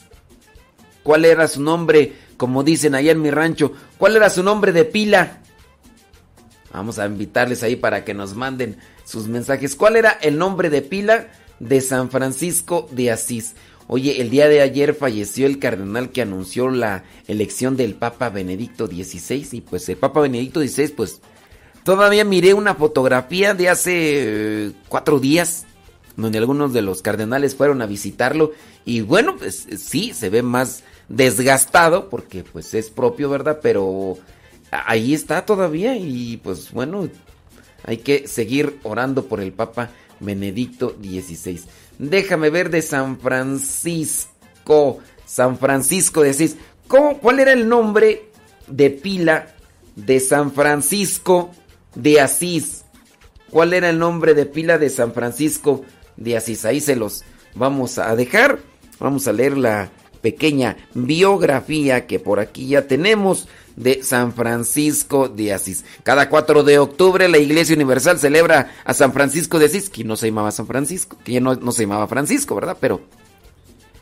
¿Cuál 1.02 1.24
era 1.24 1.48
su 1.48 1.62
nombre? 1.62 2.12
Como 2.36 2.62
dicen 2.62 2.94
allá 2.94 3.12
en 3.12 3.22
mi 3.22 3.30
rancho, 3.30 3.72
¿cuál 3.98 4.16
era 4.16 4.30
su 4.30 4.42
nombre 4.42 4.72
de 4.72 4.84
pila? 4.84 5.40
Vamos 6.72 6.98
a 6.98 7.06
invitarles 7.06 7.62
ahí 7.62 7.76
para 7.76 8.04
que 8.04 8.14
nos 8.14 8.34
manden 8.34 8.76
sus 9.04 9.26
mensajes. 9.26 9.74
¿Cuál 9.74 9.96
era 9.96 10.10
el 10.10 10.38
nombre 10.38 10.70
de 10.70 10.82
pila 10.82 11.28
de 11.58 11.80
San 11.80 12.10
Francisco 12.10 12.88
de 12.92 13.10
Asís? 13.10 13.54
Oye, 13.92 14.20
el 14.20 14.30
día 14.30 14.48
de 14.48 14.60
ayer 14.60 14.94
falleció 14.94 15.46
el 15.46 15.58
cardenal 15.58 16.10
que 16.10 16.22
anunció 16.22 16.70
la 16.70 17.02
elección 17.26 17.76
del 17.76 17.94
Papa 17.94 18.28
Benedicto 18.28 18.86
XVI 18.86 19.48
y 19.50 19.60
pues 19.62 19.88
el 19.88 19.96
Papa 19.96 20.20
Benedicto 20.20 20.60
XVI 20.60 20.88
pues 20.88 21.20
todavía 21.82 22.24
miré 22.24 22.54
una 22.54 22.76
fotografía 22.76 23.52
de 23.52 23.68
hace 23.68 23.92
eh, 23.94 24.72
cuatro 24.88 25.18
días 25.18 25.66
donde 26.16 26.38
algunos 26.38 26.72
de 26.72 26.82
los 26.82 27.02
cardenales 27.02 27.56
fueron 27.56 27.82
a 27.82 27.86
visitarlo 27.86 28.52
y 28.84 29.00
bueno, 29.00 29.36
pues 29.36 29.66
sí, 29.76 30.12
se 30.14 30.30
ve 30.30 30.42
más 30.42 30.84
desgastado 31.10 32.08
porque 32.08 32.44
pues 32.44 32.72
es 32.72 32.88
propio, 32.88 33.28
¿verdad? 33.28 33.58
Pero 33.60 34.16
ahí 34.70 35.12
está 35.12 35.44
todavía 35.44 35.96
y 35.96 36.38
pues 36.38 36.70
bueno, 36.72 37.08
hay 37.84 37.98
que 37.98 38.26
seguir 38.26 38.78
orando 38.84 39.26
por 39.26 39.40
el 39.40 39.52
Papa 39.52 39.90
Benedicto 40.20 40.96
XVI. 41.02 41.60
Déjame 41.98 42.48
ver 42.48 42.70
de 42.70 42.80
San 42.80 43.18
Francisco, 43.18 45.00
San 45.26 45.58
Francisco 45.58 46.22
de 46.22 46.30
Asís. 46.30 46.56
¿Cómo, 46.86 47.18
¿Cuál 47.18 47.40
era 47.40 47.52
el 47.52 47.68
nombre 47.68 48.30
de 48.68 48.90
pila 48.90 49.54
de 49.96 50.20
San 50.20 50.52
Francisco 50.52 51.50
de 51.94 52.20
Asís? 52.20 52.84
¿Cuál 53.50 53.74
era 53.74 53.90
el 53.90 53.98
nombre 53.98 54.34
de 54.34 54.46
pila 54.46 54.78
de 54.78 54.90
San 54.90 55.12
Francisco 55.12 55.84
de 56.16 56.36
Asís? 56.36 56.64
Ahí 56.64 56.80
se 56.80 56.94
los 56.94 57.24
vamos 57.54 57.98
a 57.98 58.14
dejar. 58.14 58.60
Vamos 59.00 59.26
a 59.26 59.32
leer 59.32 59.56
la 59.56 59.90
pequeña 60.20 60.76
biografía 60.94 62.06
que 62.06 62.18
por 62.18 62.40
aquí 62.40 62.68
ya 62.68 62.86
tenemos 62.86 63.48
de 63.76 64.02
San 64.02 64.34
Francisco 64.34 65.28
de 65.28 65.52
Asís. 65.52 65.84
Cada 66.02 66.28
4 66.28 66.62
de 66.62 66.78
octubre 66.78 67.28
la 67.28 67.38
Iglesia 67.38 67.74
Universal 67.74 68.18
celebra 68.18 68.70
a 68.84 68.94
San 68.94 69.12
Francisco 69.12 69.58
de 69.58 69.66
Asís, 69.66 69.88
que 69.88 70.04
no 70.04 70.16
se 70.16 70.26
llamaba 70.26 70.50
San 70.50 70.66
Francisco, 70.66 71.16
que 71.24 71.32
ya 71.32 71.40
no, 71.40 71.54
no 71.54 71.72
se 71.72 71.82
llamaba 71.82 72.06
Francisco, 72.06 72.54
¿verdad? 72.54 72.76
Pero, 72.78 73.00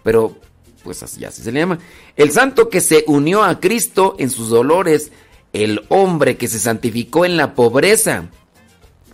pero, 0.02 0.36
pues 0.82 1.02
así, 1.02 1.24
así 1.24 1.42
se 1.42 1.52
le 1.52 1.60
llama. 1.60 1.78
El 2.16 2.32
santo 2.32 2.68
que 2.68 2.80
se 2.80 3.04
unió 3.06 3.44
a 3.44 3.60
Cristo 3.60 4.16
en 4.18 4.30
sus 4.30 4.48
dolores, 4.48 5.12
el 5.52 5.82
hombre 5.88 6.36
que 6.36 6.48
se 6.48 6.58
santificó 6.58 7.24
en 7.24 7.36
la 7.36 7.54
pobreza, 7.54 8.30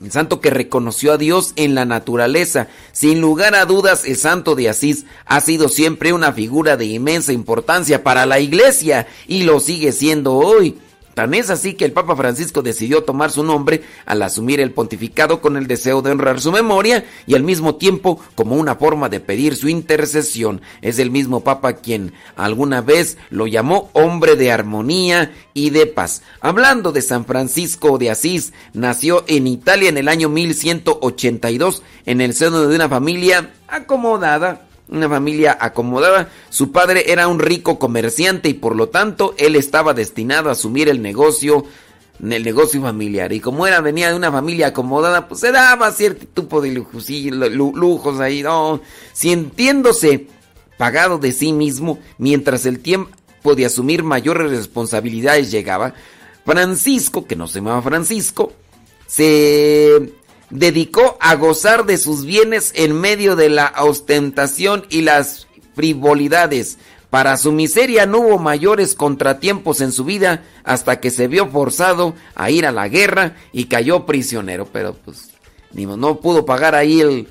el 0.03 0.11
santo 0.13 0.41
que 0.41 0.51
reconoció 0.51 1.13
a 1.13 1.19
Dios 1.19 1.53
en 1.57 1.75
la 1.75 1.85
naturaleza. 1.85 2.69
Sin 2.93 3.21
lugar 3.21 3.55
a 3.55 3.65
dudas, 3.65 4.05
el 4.05 4.17
santo 4.17 4.55
de 4.55 4.69
Asís 4.69 5.05
ha 5.25 5.41
sido 5.41 5.69
siempre 5.69 6.13
una 6.13 6.33
figura 6.33 6.77
de 6.77 6.87
inmensa 6.87 7.33
importancia 7.33 8.03
para 8.03 8.27
la 8.27 8.41
iglesia 8.41 9.07
y 9.27 9.45
lo 9.45 9.61
sigue 9.61 9.93
siendo 9.93 10.35
hoy. 10.35 10.79
Tan 11.15 11.33
es 11.35 11.51
así 11.51 11.75
que 11.75 11.85
el 11.85 11.93
Papa 11.93 12.17
Francisco 12.17 12.63
decidió 12.63 13.05
tomar 13.05 13.31
su 13.31 13.43
nombre 13.43 13.83
al 14.05 14.23
asumir 14.23 14.61
el 14.61 14.73
pontificado 14.73 15.41
con 15.41 15.57
el 15.57 15.67
deseo 15.67 16.03
de 16.03 16.11
honrar 16.11 16.41
su 16.41 16.53
memoria 16.53 17.05
y 17.27 17.35
al 17.35 17.43
mismo 17.43 17.77
tiempo 17.77 18.21
como 18.35 18.57
una 18.57 18.75
forma 18.75 19.09
de 19.09 19.21
pedir 19.21 19.57
su 19.57 19.69
intercesión. 19.69 20.61
Es 20.83 20.99
el 20.99 21.11
mismo 21.11 21.41
Papa 21.41 21.75
quien 21.75 22.13
alguna 22.37 22.81
vez 22.81 23.17
lo 23.31 23.47
llamó 23.47 23.91
hombre 23.93 24.37
de 24.37 24.51
armonía 24.51 25.33
y 25.55 25.71
de 25.71 25.87
paz. 25.87 26.23
Hablando 26.41 26.93
de 26.93 27.03
San 27.03 27.25
Francisco 27.25 27.97
de 27.99 28.11
Asís, 28.11 28.53
nació 28.73 29.25
en 29.29 29.47
Italia 29.47 29.89
en 29.89 29.99
el 29.99 30.09
año 30.09 30.29
1182 30.29 31.83
en 32.07 32.21
el 32.21 32.35
seno 32.35 32.67
de 32.67 32.75
una 32.75 32.89
familia 32.89 33.53
acomodada 33.69 34.67
una 34.89 35.09
familia 35.09 35.57
acomodada. 35.61 36.29
Su 36.51 36.73
padre 36.73 37.11
era 37.11 37.29
un 37.29 37.39
rico 37.39 37.79
comerciante 37.79 38.49
y 38.49 38.55
por 38.55 38.77
lo 38.77 38.89
tanto 38.89 39.35
él 39.39 39.57
estaba 39.57 39.95
destinado 39.95 40.49
a 40.49 40.53
asumir 40.53 40.89
el 40.89 41.03
negocio, 41.03 41.65
el 42.23 42.45
negocio 42.45 42.81
familiar. 42.83 43.33
Y 43.33 43.41
como 43.41 43.67
era 43.67 43.81
venía 43.81 44.11
de 44.11 44.17
una 44.17 44.31
familia 44.31 44.69
acomodada, 44.69 45.29
pues 45.29 45.41
se 45.41 45.53
daba 45.53 45.91
cierto 45.93 46.27
tipo 46.27 46.61
de 46.61 46.73
lujos, 46.73 48.21
ahí, 48.21 48.43
no, 48.43 48.81
sintiéndose 49.13 50.29
pagado 50.77 51.19
de 51.19 51.33
sí 51.33 51.53
mismo 51.53 51.99
mientras 52.19 52.67
el 52.67 52.81
tiempo 52.81 53.55
de 53.55 53.67
asumir 53.67 54.03
mayores 54.03 54.51
responsabilidades 54.51 55.51
llegaba. 55.51 55.95
Francisco, 56.45 57.27
que 57.27 57.37
no 57.37 57.47
se 57.47 57.61
llamaba 57.61 57.81
Francisco, 57.81 58.53
se 59.07 60.13
dedicó 60.51 61.17
a 61.21 61.35
gozar 61.35 61.87
de 61.87 61.99
sus 61.99 62.25
bienes 62.25 62.73
en 62.77 63.01
medio 63.01 63.37
de 63.37 63.49
la 63.49 63.73
ostentación 63.79 64.87
y 64.91 65.03
las 65.03 65.47
frivolidades. 65.75 66.79
Para 67.11 67.37
su 67.37 67.53
miseria 67.53 68.07
no 68.07 68.19
hubo 68.19 68.39
mayores 68.39 68.95
contratiempos 68.95 69.81
en 69.81 69.93
su 69.93 70.05
vida 70.05 70.43
hasta 70.65 70.99
que 70.99 71.11
se 71.11 71.29
vio 71.29 71.47
forzado 71.49 72.15
a 72.35 72.51
ir 72.51 72.67
a 72.67 72.73
la 72.73 72.89
guerra 72.89 73.37
y 73.53 73.67
cayó 73.67 74.05
prisionero. 74.05 74.67
Pero 74.73 74.95
pues 74.95 75.31
ni 75.73 75.87
no 75.87 76.21
pudo 76.21 76.45
pagar 76.45 76.75
ahí 76.75 77.01
el... 77.01 77.29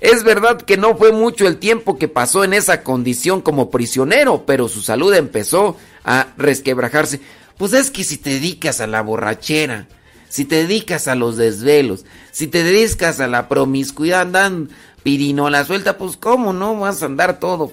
Es 0.00 0.22
verdad 0.22 0.60
que 0.60 0.76
no 0.76 0.96
fue 0.96 1.12
mucho 1.12 1.48
el 1.48 1.56
tiempo 1.56 1.98
que 1.98 2.08
pasó 2.08 2.44
en 2.44 2.52
esa 2.52 2.82
condición 2.82 3.40
como 3.40 3.70
prisionero, 3.70 4.44
pero 4.46 4.68
su 4.68 4.82
salud 4.82 5.14
empezó 5.14 5.76
a 6.04 6.28
resquebrajarse. 6.36 7.20
Pues 7.56 7.72
es 7.72 7.90
que 7.90 8.04
si 8.04 8.18
te 8.18 8.30
dedicas 8.30 8.80
a 8.80 8.86
la 8.86 9.00
borrachera, 9.00 9.88
si 10.34 10.44
te 10.44 10.56
dedicas 10.56 11.06
a 11.06 11.14
los 11.14 11.36
desvelos, 11.36 12.04
si 12.32 12.48
te 12.48 12.64
dedicas 12.64 13.20
a 13.20 13.28
la 13.28 13.48
promiscuidad, 13.48 14.22
andan 14.22 14.68
pirinola 15.04 15.64
suelta, 15.64 15.96
pues 15.96 16.16
cómo 16.16 16.52
no 16.52 16.76
vas 16.76 17.04
a 17.04 17.06
andar 17.06 17.38
todo 17.38 17.72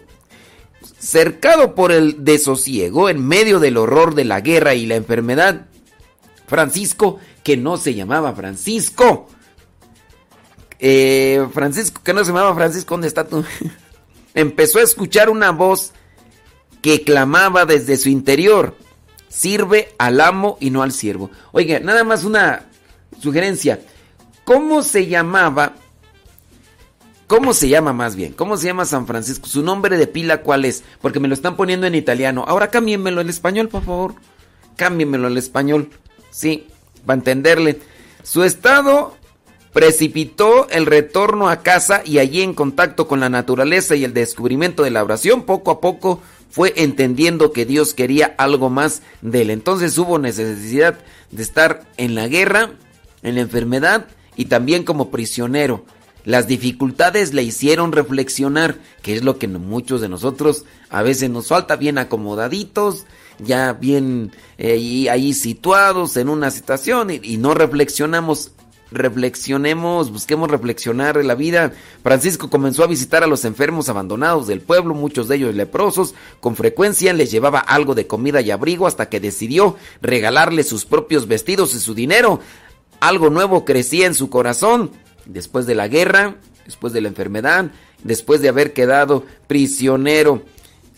cercado 0.99 1.73
por 1.73 1.91
el 1.91 2.23
desosiego 2.23 3.09
en 3.09 3.27
medio 3.27 3.59
del 3.59 3.77
horror 3.77 4.13
de 4.13 4.25
la 4.25 4.41
guerra 4.41 4.75
y 4.75 4.85
la 4.85 4.95
enfermedad. 4.95 5.65
Francisco, 6.45 7.17
que 7.43 7.57
no 7.57 7.77
se 7.77 7.95
llamaba 7.95 8.33
Francisco. 8.33 9.27
Eh, 10.77 11.43
Francisco, 11.55 12.03
que 12.03 12.13
no 12.13 12.23
se 12.23 12.27
llamaba 12.27 12.53
Francisco, 12.53 12.93
¿dónde 12.93 13.07
está 13.07 13.25
tú? 13.27 13.43
Empezó 14.35 14.77
a 14.77 14.83
escuchar 14.83 15.31
una 15.31 15.49
voz 15.49 15.93
que 16.83 17.01
clamaba 17.01 17.65
desde 17.65 17.97
su 17.97 18.09
interior 18.09 18.75
sirve 19.31 19.95
al 19.97 20.19
amo 20.19 20.57
y 20.59 20.69
no 20.69 20.83
al 20.83 20.91
siervo. 20.91 21.31
Oiga, 21.53 21.79
nada 21.79 22.03
más 22.03 22.23
una 22.25 22.65
sugerencia. 23.19 23.79
¿Cómo 24.43 24.83
se 24.83 25.07
llamaba? 25.07 25.73
¿Cómo 27.27 27.53
se 27.53 27.69
llama 27.69 27.93
más 27.93 28.17
bien? 28.17 28.33
¿Cómo 28.33 28.57
se 28.57 28.67
llama 28.67 28.83
San 28.83 29.07
Francisco? 29.07 29.47
¿Su 29.47 29.63
nombre 29.63 29.97
de 29.97 30.05
pila 30.05 30.41
cuál 30.41 30.65
es? 30.65 30.83
Porque 31.01 31.21
me 31.21 31.29
lo 31.29 31.33
están 31.33 31.55
poniendo 31.55 31.87
en 31.87 31.95
italiano. 31.95 32.43
Ahora 32.45 32.69
cámbienmelo 32.69 33.21
al 33.21 33.29
español, 33.29 33.69
por 33.69 33.83
favor. 33.83 34.15
Cámbienmelo 34.75 35.27
al 35.27 35.37
español. 35.37 35.89
Sí, 36.29 36.67
para 37.05 37.17
entenderle. 37.17 37.79
Su 38.23 38.43
estado 38.43 39.15
precipitó 39.71 40.67
el 40.69 40.85
retorno 40.85 41.47
a 41.47 41.61
casa 41.61 42.01
y 42.03 42.19
allí 42.19 42.41
en 42.41 42.53
contacto 42.53 43.07
con 43.07 43.21
la 43.21 43.29
naturaleza 43.29 43.95
y 43.95 44.03
el 44.03 44.13
descubrimiento 44.13 44.83
de 44.83 44.91
la 44.91 45.03
oración, 45.03 45.43
poco 45.43 45.71
a 45.71 45.79
poco 45.79 46.21
fue 46.51 46.73
entendiendo 46.75 47.53
que 47.53 47.65
Dios 47.65 47.93
quería 47.93 48.35
algo 48.37 48.69
más 48.69 49.01
de 49.21 49.41
él. 49.41 49.49
Entonces 49.49 49.97
hubo 49.97 50.19
necesidad 50.19 50.99
de 51.31 51.41
estar 51.41 51.87
en 51.97 52.13
la 52.13 52.27
guerra, 52.27 52.71
en 53.23 53.35
la 53.35 53.41
enfermedad 53.41 54.07
y 54.35 54.45
también 54.45 54.83
como 54.83 55.09
prisionero. 55.09 55.85
Las 56.23 56.47
dificultades 56.47 57.33
le 57.33 57.41
hicieron 57.41 57.91
reflexionar, 57.91 58.75
que 59.01 59.15
es 59.15 59.23
lo 59.23 59.39
que 59.39 59.47
muchos 59.47 60.01
de 60.01 60.09
nosotros 60.09 60.65
a 60.89 61.01
veces 61.01 61.29
nos 61.29 61.47
falta, 61.47 61.77
bien 61.77 61.97
acomodaditos, 61.97 63.05
ya 63.39 63.73
bien 63.73 64.31
eh, 64.59 65.07
ahí 65.09 65.33
situados 65.33 66.17
en 66.17 66.29
una 66.29 66.51
situación 66.51 67.09
y, 67.09 67.19
y 67.23 67.37
no 67.37 67.55
reflexionamos 67.55 68.51
reflexionemos, 68.91 70.11
busquemos 70.11 70.51
reflexionar 70.51 71.17
en 71.17 71.27
la 71.27 71.35
vida. 71.35 71.73
Francisco 72.03 72.49
comenzó 72.49 72.83
a 72.83 72.87
visitar 72.87 73.23
a 73.23 73.27
los 73.27 73.45
enfermos 73.45 73.89
abandonados 73.89 74.47
del 74.47 74.61
pueblo, 74.61 74.93
muchos 74.93 75.27
de 75.27 75.37
ellos 75.37 75.55
leprosos. 75.55 76.13
Con 76.39 76.55
frecuencia 76.55 77.13
les 77.13 77.31
llevaba 77.31 77.59
algo 77.59 77.95
de 77.95 78.07
comida 78.07 78.41
y 78.41 78.51
abrigo 78.51 78.87
hasta 78.87 79.09
que 79.09 79.19
decidió 79.19 79.77
regalarles 80.01 80.67
sus 80.67 80.85
propios 80.85 81.27
vestidos 81.27 81.73
y 81.73 81.79
su 81.79 81.93
dinero. 81.93 82.39
Algo 82.99 83.29
nuevo 83.29 83.65
crecía 83.65 84.05
en 84.05 84.13
su 84.13 84.29
corazón. 84.29 84.91
Después 85.25 85.65
de 85.65 85.75
la 85.75 85.87
guerra, 85.87 86.35
después 86.65 86.93
de 86.93 87.01
la 87.01 87.07
enfermedad, 87.07 87.71
después 88.03 88.41
de 88.41 88.49
haber 88.49 88.73
quedado 88.73 89.23
prisionero. 89.47 90.43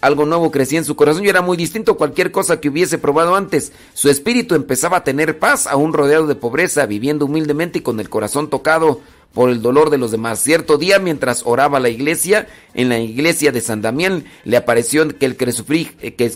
Algo 0.03 0.25
nuevo 0.25 0.51
crecía 0.51 0.79
en 0.79 0.83
su 0.83 0.97
corazón 0.97 1.23
y 1.23 1.29
era 1.29 1.41
muy 1.41 1.55
distinto 1.55 1.93
a 1.93 1.97
cualquier 1.97 2.29
cosa 2.33 2.59
que 2.59 2.67
hubiese 2.67 2.97
probado 2.97 3.37
antes. 3.37 3.71
Su 3.93 4.09
espíritu 4.09 4.53
empezaba 4.53 4.97
a 4.97 5.03
tener 5.05 5.39
paz, 5.39 5.65
aún 5.65 5.93
rodeado 5.93 6.27
de 6.27 6.35
pobreza, 6.35 6.85
viviendo 6.85 7.23
humildemente 7.23 7.79
y 7.79 7.83
con 7.83 8.01
el 8.01 8.09
corazón 8.09 8.49
tocado 8.49 8.99
por 9.33 9.49
el 9.49 9.61
dolor 9.61 9.91
de 9.91 9.97
los 9.97 10.11
demás. 10.11 10.39
Cierto 10.39 10.77
día, 10.77 10.99
mientras 10.99 11.43
oraba 11.45 11.79
la 11.79 11.87
iglesia, 11.87 12.49
en 12.73 12.89
la 12.89 12.99
iglesia 12.99 13.53
de 13.53 13.61
San 13.61 13.81
Damián, 13.81 14.25
le 14.43 14.57
apareció 14.57 15.07
que 15.07 15.25
el, 15.25 15.37
eh, 15.39 16.15
que, 16.15 16.33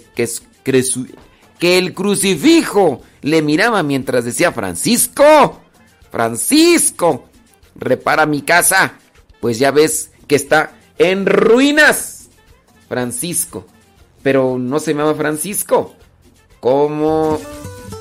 que 1.59 1.77
el 1.77 1.93
crucifijo 1.93 3.01
le 3.21 3.41
miraba 3.41 3.83
mientras 3.83 4.23
decía, 4.23 4.53
Francisco, 4.53 5.59
Francisco, 6.09 7.25
repara 7.75 8.25
mi 8.25 8.43
casa, 8.43 8.93
pues 9.41 9.59
ya 9.59 9.71
ves 9.71 10.11
que 10.25 10.37
está 10.37 10.71
en 10.97 11.25
ruinas. 11.25 12.16
Francisco, 12.87 13.65
pero 14.23 14.57
no 14.57 14.79
se 14.79 14.91
llamaba 14.91 15.15
Francisco. 15.15 15.93
¿Cómo? 16.59 17.39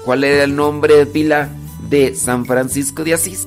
¿Cuál 0.05 0.25
era 0.25 0.45
el 0.45 0.57
nombre 0.57 0.97
de 0.97 1.07
pila 1.07 1.51
de 1.89 2.15
San 2.15 2.47
Francisco 2.47 3.05
de 3.05 3.15
Asís? 3.15 3.47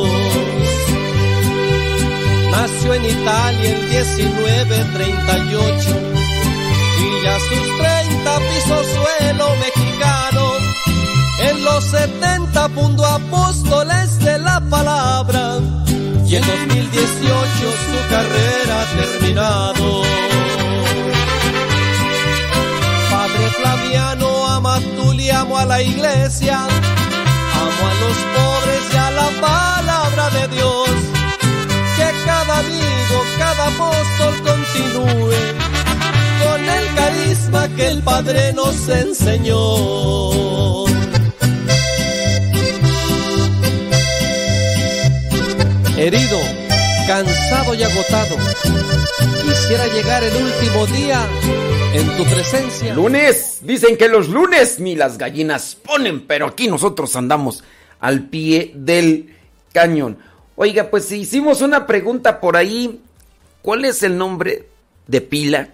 Nació 2.51 2.93
en 2.93 3.05
Italia 3.05 3.69
el 3.69 3.87
1938 3.87 5.89
y 6.99 7.23
ya 7.23 7.39
sus 7.39 7.77
30 7.77 8.39
pisos 8.39 8.85
suelo 8.87 9.55
mexicano. 9.55 10.43
En 11.39 11.63
los 11.63 11.85
70 11.85 12.67
fundó 12.69 13.05
apóstoles 13.05 14.19
de 14.19 14.39
la 14.39 14.59
palabra 14.69 15.59
y 16.27 16.35
en 16.35 16.45
2018 16.45 17.71
su 17.85 17.97
carrera 18.09 18.81
ha 18.81 18.85
terminado. 18.95 20.01
Padre 23.11 23.47
Flaviano, 23.59 24.29
ama 24.47 24.79
tú 24.97 25.13
le 25.13 25.31
amo 25.31 25.57
a 25.57 25.65
la 25.65 25.81
iglesia, 25.81 26.57
amo 26.59 27.87
a 27.89 27.93
los 28.01 28.17
pobres 28.35 28.83
y 28.93 28.95
a 28.97 29.11
la 29.11 29.29
palabra 29.41 30.29
de 30.29 30.47
Dios. 30.55 31.10
Cada 32.51 32.67
amigo, 32.67 33.23
cada 33.37 33.67
apóstol 33.67 34.33
continúe 34.43 35.31
con 36.43 36.61
el 36.61 36.95
carisma 36.95 37.75
que 37.77 37.87
el 37.87 38.03
Padre 38.03 38.51
nos 38.51 38.89
enseñó. 38.89 39.55
Herido, 45.95 46.39
cansado 47.07 47.73
y 47.73 47.83
agotado, 47.83 48.35
quisiera 49.43 49.87
llegar 49.87 50.21
el 50.21 50.35
último 50.35 50.87
día 50.87 51.25
en 51.93 52.17
tu 52.17 52.25
presencia. 52.25 52.93
Lunes, 52.93 53.59
dicen 53.61 53.95
que 53.95 54.09
los 54.09 54.27
lunes 54.27 54.77
ni 54.77 54.97
las 54.97 55.17
gallinas 55.17 55.77
ponen, 55.81 56.27
pero 56.27 56.47
aquí 56.47 56.67
nosotros 56.67 57.15
andamos 57.15 57.63
al 58.01 58.27
pie 58.27 58.73
del 58.75 59.37
cañón. 59.71 60.17
Oiga, 60.61 60.91
pues 60.91 61.11
hicimos 61.11 61.63
una 61.63 61.87
pregunta 61.87 62.39
por 62.39 62.55
ahí, 62.55 63.01
¿cuál 63.63 63.83
es 63.83 64.03
el 64.03 64.15
nombre 64.15 64.67
de 65.07 65.19
pila? 65.19 65.69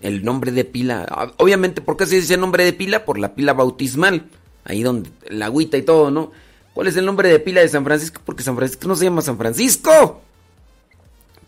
El 0.00 0.24
nombre 0.24 0.52
de 0.52 0.64
pila. 0.64 1.04
Ah, 1.10 1.32
Obviamente, 1.38 1.80
¿por 1.80 1.96
qué 1.96 2.06
se 2.06 2.14
dice 2.14 2.36
nombre 2.36 2.64
de 2.64 2.72
pila? 2.72 3.04
Por 3.04 3.18
la 3.18 3.34
pila 3.34 3.54
bautismal. 3.54 4.26
Ahí 4.62 4.84
donde 4.84 5.10
la 5.26 5.46
agüita 5.46 5.78
y 5.78 5.82
todo, 5.82 6.12
¿no? 6.12 6.30
¿Cuál 6.74 6.86
es 6.86 6.96
el 6.96 7.06
nombre 7.06 7.28
de 7.28 7.40
pila 7.40 7.60
de 7.60 7.68
San 7.68 7.84
Francisco? 7.84 8.22
Porque 8.24 8.44
San 8.44 8.54
Francisco 8.54 8.86
no 8.86 8.94
se 8.94 9.06
llama 9.06 9.20
San 9.20 9.36
Francisco. 9.36 10.20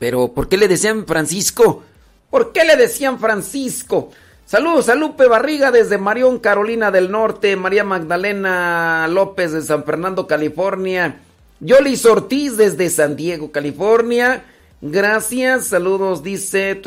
Pero, 0.00 0.32
¿por 0.32 0.48
qué 0.48 0.56
le 0.56 0.66
decían 0.66 1.06
Francisco? 1.06 1.84
¿Por 2.30 2.50
qué 2.50 2.64
le 2.64 2.74
decían 2.74 3.20
Francisco? 3.20 4.10
Saludos 4.44 4.88
a 4.88 4.96
Lupe 4.96 5.28
Barriga 5.28 5.70
desde 5.70 5.98
Marión, 5.98 6.40
Carolina 6.40 6.90
del 6.90 7.12
Norte. 7.12 7.54
María 7.54 7.84
Magdalena 7.84 9.06
López 9.06 9.52
de 9.52 9.62
San 9.62 9.84
Fernando, 9.84 10.26
California. 10.26 11.20
Yolis 11.64 12.04
Ortiz 12.06 12.56
desde 12.56 12.90
San 12.90 13.14
Diego, 13.14 13.52
California. 13.52 14.44
Gracias. 14.80 15.66
Saludos, 15.66 16.24
dice. 16.24 16.82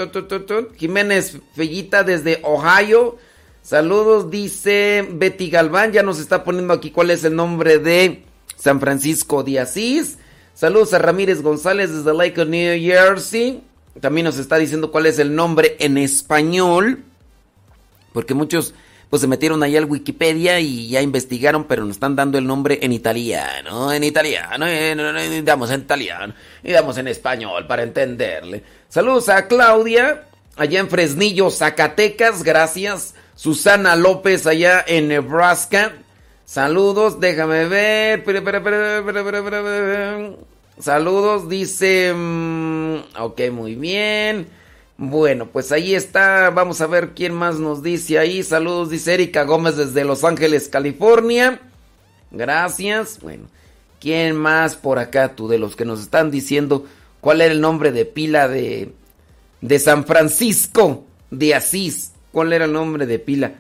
Jiménez 0.76 1.38
Fellita 1.56 2.04
desde 2.04 2.42
Ohio. 2.44 3.18
Saludos, 3.62 4.30
dice 4.30 5.08
Betty 5.10 5.50
Galván. 5.50 5.94
Ya 5.94 6.04
nos 6.04 6.20
está 6.20 6.44
poniendo 6.44 6.74
aquí 6.74 6.92
cuál 6.92 7.10
es 7.10 7.24
el 7.24 7.38
nombre 7.38 7.80
de 7.80 8.26
San 8.58 8.82
Francisco 8.82 9.44
de 9.44 9.62
Asís. 9.62 10.18
Saludos 10.54 10.94
a 10.94 11.00
Ramírez 11.00 11.42
González 11.42 11.94
desde 11.94 12.14
Lake 12.14 12.46
New 12.46 12.78
Jersey. 12.78 13.64
También 14.02 14.26
nos 14.26 14.38
está 14.38 14.58
diciendo 14.58 14.92
cuál 14.92 15.06
es 15.06 15.20
el 15.20 15.34
nombre 15.36 15.78
en 15.80 15.98
español. 15.98 17.02
Porque 18.12 18.34
muchos 18.34 18.74
pues 19.16 19.22
se 19.22 19.28
metieron 19.30 19.64
ahí 19.64 19.78
al 19.78 19.86
Wikipedia 19.86 20.60
y 20.60 20.90
ya 20.90 21.02
investigaron, 21.02 21.64
pero 21.64 21.86
nos 21.86 21.92
están 21.96 22.18
dando 22.18 22.38
el 22.38 22.46
nombre 22.46 22.80
en 22.82 22.92
italiano, 22.92 23.94
en 23.94 24.04
italiano, 24.04 24.68
en, 24.68 25.00
en- 25.00 25.16
en- 25.18 25.38
en 25.72 25.80
italiano 25.80 26.34
y 26.62 26.74
damos 26.74 26.98
en 26.98 27.08
español 27.08 27.66
para 27.66 27.84
entenderle. 27.84 28.62
Saludos 28.90 29.30
a 29.30 29.48
Claudia, 29.48 30.24
allá 30.58 30.82
en 30.82 30.90
Fresnillo, 30.90 31.50
Zacatecas, 31.50 32.44
gracias. 32.44 33.16
Susana 33.36 33.96
López, 33.96 34.46
allá 34.48 34.84
en 34.86 35.08
Nebraska. 35.08 35.94
Saludos, 36.44 37.18
déjame 37.22 37.68
ver. 37.68 38.22
Saludos, 40.78 41.48
dice... 41.48 42.12
mm, 42.14 42.96
ok, 43.18 43.42
muy 43.54 43.76
bien. 43.76 44.48
Bueno, 44.98 45.48
pues 45.48 45.72
ahí 45.72 45.94
está. 45.94 46.50
Vamos 46.52 46.80
a 46.80 46.88
ver 46.88 47.14
quién 47.14 47.34
más 47.34 47.60
nos 47.60 47.84
dice 47.84 48.18
ahí. 48.18 48.44
Saludos, 48.44 48.90
dice 48.90 49.14
Erika 49.14 49.44
Gómez 49.44 49.76
desde 49.76 50.06
Los 50.06 50.24
Ángeles, 50.24 50.70
California. 50.70 51.60
Gracias. 52.32 53.20
Bueno, 53.22 53.44
¿quién 54.00 54.36
más 54.36 54.76
por 54.76 55.00
acá, 55.00 55.36
tú, 55.36 55.48
de 55.48 55.60
los 55.60 55.76
que 55.76 55.86
nos 55.86 56.02
están 56.02 56.32
diciendo 56.32 56.86
cuál 57.20 57.42
era 57.42 57.52
el 57.54 57.60
nombre 57.60 57.92
de 57.92 58.06
pila 58.06 58.48
de, 58.48 58.94
de 59.62 59.80
San 59.80 60.06
Francisco 60.06 61.06
de 61.30 61.56
Asís? 61.56 62.14
¿Cuál 62.32 62.54
era 62.54 62.66
el 62.66 62.74
nombre 62.74 63.06
de 63.06 63.20
pila? 63.20 63.54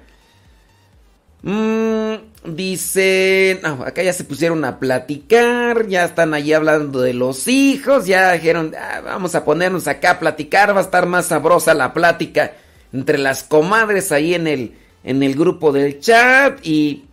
Mm, 1.48 2.16
dice, 2.56 3.60
no, 3.62 3.84
acá 3.86 4.02
ya 4.02 4.14
se 4.14 4.24
pusieron 4.24 4.66
a 4.66 4.80
platicar, 4.80 5.88
ya 5.88 6.06
están 6.06 6.34
allí 6.34 6.54
hablando 6.54 7.02
de 7.02 7.14
los 7.14 7.48
hijos, 7.48 8.08
ya 8.08 8.32
dijeron, 8.32 8.74
"Ah, 8.76 9.02
vamos 9.06 9.36
a 9.36 9.46
ponernos 9.46 9.88
acá 9.88 10.10
a 10.12 10.20
platicar, 10.20 10.76
va 10.76 10.80
a 10.80 10.84
estar 10.84 11.06
más 11.06 11.28
sabrosa 11.28 11.76
la 11.76 11.94
plática 11.94 12.54
entre 12.92 13.20
las 13.20 13.44
comadres 13.44 14.12
ahí 14.12 14.34
en 14.34 14.48
el, 14.48 14.74
en 15.04 15.22
el 15.22 15.36
grupo 15.36 15.72
del 15.72 16.00
chat 16.00 16.66
y, 16.66 17.06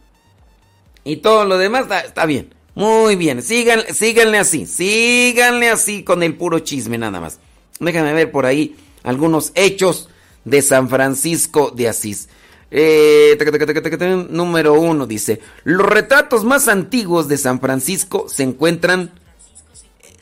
y 1.04 1.16
todo 1.16 1.44
lo 1.44 1.58
demás 1.58 1.82
está, 1.82 2.00
está 2.00 2.24
bien, 2.24 2.54
muy 2.74 3.16
bien, 3.16 3.42
Sigan, 3.42 3.82
síganle 3.92 4.38
así, 4.38 4.64
síganle 4.64 5.68
así 5.68 6.04
con 6.04 6.22
el 6.22 6.36
puro 6.36 6.60
chisme 6.60 6.96
nada 6.96 7.20
más. 7.20 7.38
Déjame 7.80 8.14
ver 8.14 8.30
por 8.30 8.46
ahí 8.46 8.76
algunos 9.02 9.52
hechos 9.56 10.08
de 10.46 10.62
San 10.62 10.88
Francisco 10.88 11.70
de 11.70 11.88
Asís. 11.90 12.30
Eh, 12.74 13.36
taca, 13.38 13.52
taca, 13.52 13.82
taca, 13.82 14.06
número 14.30 14.80
uno 14.80 15.06
dice, 15.06 15.40
los 15.62 15.86
retratos 15.86 16.42
más 16.42 16.68
antiguos 16.68 17.28
de 17.28 17.36
San 17.36 17.60
Francisco 17.60 18.30
se 18.30 18.44
encuentran 18.44 19.10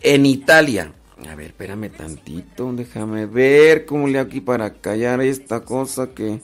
en 0.02 0.26
Italia. 0.26 0.92
A 1.28 1.36
ver, 1.36 1.46
espérame 1.46 1.90
tantito, 1.90 2.72
déjame 2.72 3.26
ver 3.26 3.86
cómo 3.86 4.08
le 4.08 4.18
hago 4.18 4.26
aquí 4.30 4.40
para 4.40 4.72
callar 4.72 5.20
esta 5.20 5.60
cosa 5.60 6.08
que... 6.08 6.40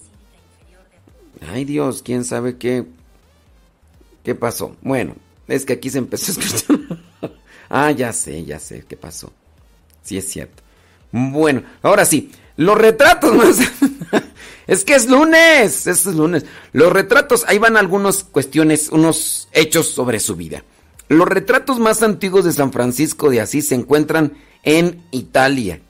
Ay 1.49 1.65
Dios, 1.65 2.03
quién 2.03 2.25
sabe 2.25 2.57
qué... 2.57 2.87
¿Qué 4.23 4.37
pasó? 4.37 4.77
Bueno, 4.83 5.17
es 5.49 5.65
que 5.65 5.73
aquí 5.73 5.91
se 5.91 5.99
empezó 5.99 6.31
a 6.31 6.45
escuchar. 6.45 6.99
ah, 7.69 7.91
ya 7.91 8.13
sé, 8.13 8.45
ya 8.45 8.61
sé 8.61 8.85
qué 8.87 8.97
pasó. 8.97 9.33
Sí 10.03 10.17
es 10.17 10.29
cierto. 10.29 10.63
Bueno, 11.11 11.65
ahora 11.83 12.05
sí, 12.05 12.31
los 12.57 12.79
retratos 12.79 13.35
más... 13.35 13.59
es 14.67 14.85
que 14.85 14.95
es 14.95 15.09
lunes, 15.09 15.87
es 15.87 16.07
lunes. 16.07 16.45
Los 16.73 16.93
retratos, 16.93 17.45
ahí 17.47 17.59
van 17.59 17.77
algunas 17.77 18.25
cuestiones, 18.25 18.89
unos 18.91 19.49
hechos 19.53 19.89
sobre 19.89 20.19
su 20.19 20.35
vida. 20.35 20.65
Los 21.09 21.29
retratos 21.29 21.79
más 21.79 22.03
antiguos 22.03 22.45
de 22.45 22.53
San 22.53 22.73
Francisco 22.73 23.31
de 23.31 23.41
Asís 23.41 23.69
se 23.69 23.77
encuentran 23.77 24.33
en 24.65 25.03
Italia. 25.13 25.81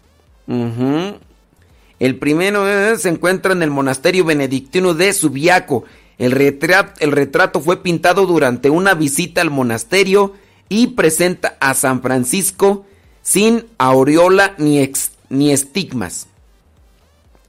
El 0.46 2.18
primero 2.18 2.68
eh, 2.68 2.98
se 2.98 3.08
encuentra 3.08 3.52
en 3.52 3.62
el 3.62 3.70
monasterio 3.70 4.24
benedictino 4.24 4.92
de 4.92 5.12
Subiaco. 5.14 5.84
El 6.18 6.32
retrato, 6.32 7.60
fue 7.60 7.82
pintado 7.82 8.26
durante 8.26 8.68
una 8.68 8.94
visita 8.94 9.40
al 9.40 9.50
monasterio 9.50 10.34
y 10.68 10.88
presenta 10.88 11.56
a 11.60 11.72
San 11.74 12.02
Francisco 12.02 12.84
sin 13.22 13.64
aureola 13.78 14.54
ni 14.58 15.50
estigmas. 15.50 16.26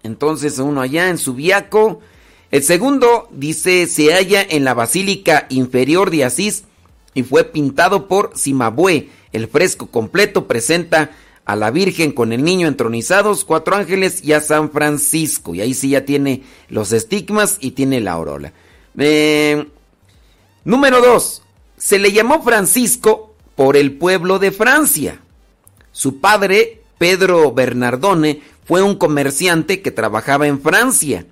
Entonces 0.07 0.57
uno 0.57 0.81
allá 0.81 1.09
en 1.09 1.17
Subiaco. 1.17 2.01
El 2.49 2.63
segundo 2.63 3.27
dice 3.31 3.85
se 3.87 4.13
halla 4.13 4.41
en 4.41 4.63
la 4.63 4.73
Basílica 4.73 5.45
Inferior 5.49 6.09
de 6.09 6.23
Asís 6.23 6.63
y 7.13 7.23
fue 7.23 7.43
pintado 7.43 8.07
por 8.07 8.31
Cimabue. 8.37 9.09
El 9.33 9.47
fresco 9.47 9.87
completo 9.87 10.47
presenta 10.47 11.11
a 11.43 11.55
la 11.57 11.71
Virgen 11.71 12.13
con 12.13 12.31
el 12.31 12.43
niño 12.43 12.67
entronizados, 12.67 13.43
cuatro 13.43 13.75
ángeles 13.75 14.23
y 14.23 14.31
a 14.31 14.39
San 14.39 14.71
Francisco. 14.71 15.53
Y 15.53 15.61
ahí 15.61 15.73
sí 15.73 15.89
ya 15.89 16.05
tiene 16.05 16.43
los 16.69 16.93
estigmas 16.93 17.57
y 17.59 17.71
tiene 17.71 17.99
la 17.99 18.13
aureola. 18.13 18.53
Eh, 18.97 19.67
número 20.63 21.01
dos. 21.01 21.43
Se 21.77 21.99
le 21.99 22.13
llamó 22.13 22.43
Francisco 22.43 23.35
por 23.55 23.75
el 23.75 23.97
pueblo 23.97 24.39
de 24.39 24.51
Francia. 24.51 25.19
Su 25.91 26.19
padre, 26.21 26.76
Pedro 26.97 27.51
Bernardone, 27.51 28.41
fue 28.65 28.81
un 28.81 28.95
comerciante 28.95 29.81
que 29.81 29.91
trabajaba 29.91 30.47
en 30.47 30.61
Francia. 30.61 31.25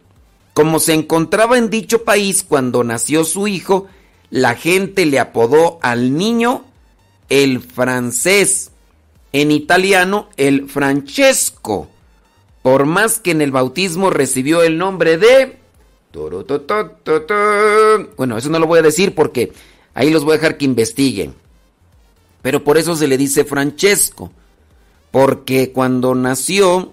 Como 0.53 0.79
se 0.79 0.93
encontraba 0.93 1.57
en 1.57 1.69
dicho 1.69 2.03
país 2.03 2.45
cuando 2.47 2.83
nació 2.83 3.25
su 3.25 3.47
hijo, 3.47 3.87
la 4.29 4.55
gente 4.55 5.05
le 5.05 5.19
apodó 5.19 5.79
al 5.81 6.17
niño 6.17 6.63
el 7.29 7.61
francés, 7.61 8.71
en 9.33 9.51
italiano 9.51 10.29
el 10.37 10.69
Francesco, 10.69 11.89
por 12.61 12.85
más 12.85 13.19
que 13.19 13.31
en 13.31 13.41
el 13.41 13.51
bautismo 13.51 14.09
recibió 14.09 14.63
el 14.63 14.77
nombre 14.77 15.17
de... 15.17 15.57
Bueno, 18.15 18.37
eso 18.37 18.49
no 18.49 18.59
lo 18.59 18.67
voy 18.67 18.79
a 18.79 18.83
decir 18.83 19.13
porque 19.13 19.51
ahí 19.93 20.09
los 20.09 20.23
voy 20.23 20.33
a 20.33 20.37
dejar 20.37 20.57
que 20.57 20.63
investiguen. 20.63 21.33
Pero 22.41 22.63
por 22.63 22.77
eso 22.77 22.95
se 22.95 23.07
le 23.07 23.17
dice 23.17 23.43
Francesco, 23.43 24.31
porque 25.15 25.71
cuando 25.71 26.13
nació 26.13 26.91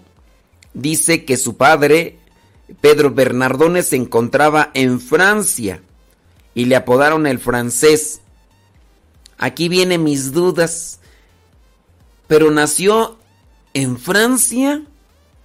dice 0.73 1.25
que 1.25 1.35
su 1.35 1.57
padre, 1.57 2.19
Pedro 2.79 3.11
Bernardone, 3.11 3.83
se 3.83 3.97
encontraba 3.97 4.71
en 4.73 5.01
Francia 5.01 5.81
y 6.55 6.63
le 6.63 6.77
apodaron 6.77 7.27
el 7.27 7.37
francés. 7.37 8.21
Aquí 9.37 9.67
vienen 9.67 10.05
mis 10.05 10.31
dudas. 10.31 11.01
Pero 12.27 12.49
nació 12.49 13.17
en 13.73 13.99
Francia 13.99 14.85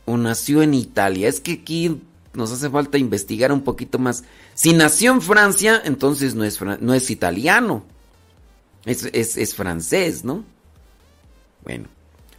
o 0.05 0.17
nació 0.17 0.63
en 0.63 0.73
Italia. 0.73 1.27
Es 1.27 1.41
que 1.41 1.55
aquí 1.55 2.01
nos 2.33 2.53
hace 2.53 2.71
falta 2.71 2.97
investigar 2.97 3.51
un 3.51 3.63
poquito 3.63 3.99
más. 3.99 4.23
Si 4.55 4.73
nació 4.73 5.11
en 5.11 5.21
Francia, 5.21 5.83
entonces 5.85 6.37
no 6.37 6.45
es, 6.45 6.61
no 6.63 6.95
es 6.95 7.11
italiano. 7.11 7.83
Es, 8.85 9.03
es, 9.13 9.37
es 9.37 9.57
francés, 9.57 10.23
¿no? 10.25 10.45
Bueno. 11.65 11.98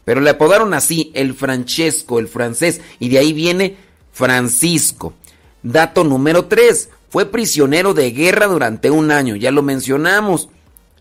Pero 0.10 0.22
le 0.22 0.32
apodaron 0.32 0.74
así, 0.74 1.12
el 1.14 1.36
Francesco, 1.36 2.18
el 2.18 2.28
francés. 2.28 2.82
Y 2.98 3.10
de 3.10 3.20
ahí 3.20 3.32
viene 3.32 3.78
Francisco. 4.12 5.14
Dato 5.62 6.04
número 6.04 6.46
3. 6.46 6.90
Fue 7.12 7.28
prisionero 7.28 7.94
de 7.94 8.10
guerra 8.10 8.48
durante 8.48 8.90
un 8.90 9.12
año, 9.12 9.36
ya 9.36 9.52
lo 9.52 9.62
mencionamos. 9.62 10.50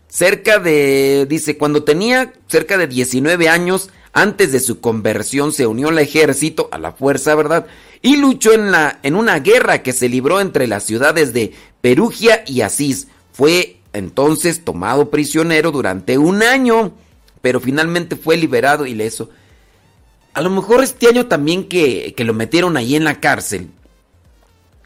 Cerca 0.09 0.59
de, 0.59 1.25
dice, 1.27 1.57
cuando 1.57 1.83
tenía 1.83 2.33
cerca 2.45 2.77
de 2.77 2.85
19 2.85 3.49
años, 3.49 3.89
antes 4.13 4.51
de 4.51 4.59
su 4.59 4.79
conversión, 4.79 5.53
se 5.53 5.65
unió 5.65 5.87
al 5.89 5.97
ejército, 5.97 6.69
a 6.71 6.77
la 6.77 6.91
fuerza, 6.91 7.33
¿verdad? 7.33 7.65
Y 8.03 8.17
luchó 8.17 8.53
en, 8.53 8.69
la, 8.69 8.99
en 9.01 9.15
una 9.15 9.39
guerra 9.39 9.81
que 9.81 9.91
se 9.91 10.07
libró 10.07 10.39
entre 10.39 10.67
las 10.67 10.83
ciudades 10.83 11.33
de 11.33 11.53
Perugia 11.81 12.43
y 12.45 12.61
Asís. 12.61 13.07
Fue 13.33 13.77
entonces 13.91 14.63
tomado 14.63 15.09
prisionero 15.09 15.71
durante 15.71 16.19
un 16.19 16.43
año, 16.43 16.93
pero 17.41 17.59
finalmente 17.59 18.15
fue 18.15 18.37
liberado 18.37 18.85
ileso. 18.85 19.29
A 20.33 20.41
lo 20.41 20.49
mejor 20.49 20.83
este 20.83 21.07
año 21.07 21.27
también 21.27 21.67
que, 21.67 22.13
que 22.15 22.23
lo 22.23 22.33
metieron 22.33 22.77
ahí 22.77 22.95
en 22.95 23.03
la 23.03 23.19
cárcel, 23.19 23.69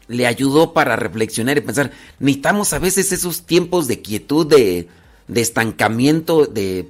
le 0.08 0.26
ayudó 0.26 0.72
para 0.72 0.96
reflexionar 0.96 1.56
y 1.56 1.62
pensar, 1.62 1.92
necesitamos 2.18 2.72
a 2.72 2.78
veces 2.78 3.12
esos 3.12 3.46
tiempos 3.46 3.88
de 3.88 4.02
quietud, 4.02 4.46
de, 4.46 4.88
de 5.28 5.40
estancamiento, 5.40 6.46
de, 6.46 6.88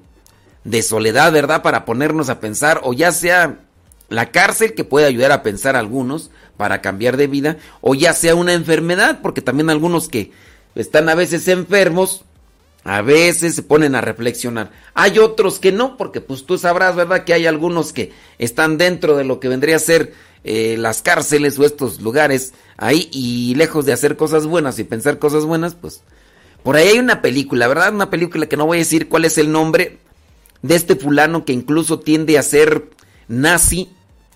de, 0.65 0.83
soledad, 0.83 1.33
¿verdad? 1.33 1.63
Para 1.63 1.85
ponernos 1.85 2.29
a 2.29 2.41
pensar, 2.41 2.81
o 2.85 2.93
ya 2.93 3.13
sea 3.13 3.61
la 4.09 4.31
cárcel 4.31 4.75
que 4.75 4.85
puede 4.85 5.07
ayudar 5.07 5.33
a 5.33 5.43
pensar 5.43 5.77
a 5.77 5.81
algunos 5.81 6.31
para 6.57 6.81
cambiar 6.81 7.17
de 7.17 7.27
vida, 7.27 7.57
o 7.81 7.95
ya 7.95 8.13
sea 8.13 8.35
una 8.35 8.53
enfermedad, 8.53 9.21
porque 9.23 9.43
también 9.43 9.71
algunos 9.71 10.09
que 10.09 10.33
están 10.75 11.09
a 11.09 11.15
veces 11.15 11.47
enfermos, 11.49 12.25
a 12.85 13.01
veces 13.01 13.55
se 13.55 13.63
ponen 13.63 13.95
a 13.95 14.03
reflexionar. 14.03 14.71
Hay 14.93 15.19
otros 15.19 15.59
que 15.59 15.73
no, 15.73 15.97
porque 15.97 16.21
pues 16.21 16.45
tú 16.45 16.59
sabrás, 16.59 16.95
¿verdad? 16.95 17.25
Que 17.25 17.33
hay 17.33 17.47
algunos 17.47 17.93
que 17.93 18.13
están 18.39 18.77
dentro 18.79 19.17
de 19.17 19.25
lo 19.25 19.41
que 19.41 19.49
vendría 19.49 19.77
a 19.77 19.81
ser 19.81 20.13
eh, 20.45 20.77
las 20.79 21.01
cárceles 21.01 21.59
o 21.59 21.65
estos 21.65 22.03
lugares 22.03 22.53
ahí 22.77 23.09
y 23.13 23.55
lejos 23.55 23.87
de 23.87 23.95
hacer 23.95 24.17
cosas 24.17 24.47
buenas 24.47 24.79
y 24.79 24.85
pensar 24.85 25.19
cosas 25.19 25.47
buenas, 25.47 25.75
pues 25.75 26.03
por 26.63 26.77
ahí 26.77 26.89
hay 26.89 26.99
una 26.99 27.23
película, 27.23 27.67
¿verdad? 27.69 27.95
Una 27.95 28.11
película 28.11 28.47
que 28.47 28.57
no 28.57 28.67
voy 28.67 28.79
a 28.79 28.81
decir 28.81 29.09
cuál 29.09 29.25
es 29.25 29.39
el 29.39 29.51
nombre 29.51 29.99
de 30.61 30.75
este 30.75 30.97
fulano 30.97 31.45
que 31.45 31.53
incluso 31.53 32.01
tiende 32.01 32.39
a 32.39 32.43
ser 32.43 32.91
nazi. 33.29 33.91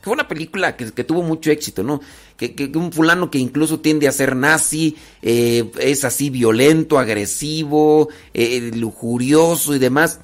Fue 0.09 0.15
una 0.15 0.27
película 0.27 0.75
que, 0.75 1.05
tuvo 1.05 1.23
mucho 1.23 1.51
éxito, 1.51 1.83
¿no? 1.83 2.01
Que, 2.39 2.73
un 2.75 2.93
fulano 2.93 3.31
que 3.31 3.37
incluso 3.37 3.81
tiende 3.81 4.09
a 4.09 4.13
ser 4.13 4.35
nazi, 4.35 4.97
eh, 5.21 5.71
es 5.79 6.03
así 6.07 6.31
violento, 6.31 6.99
agresivo, 6.99 8.09
eh, 8.33 8.71
lujurioso 8.75 9.75
y 9.75 9.79
demás. 9.79 10.21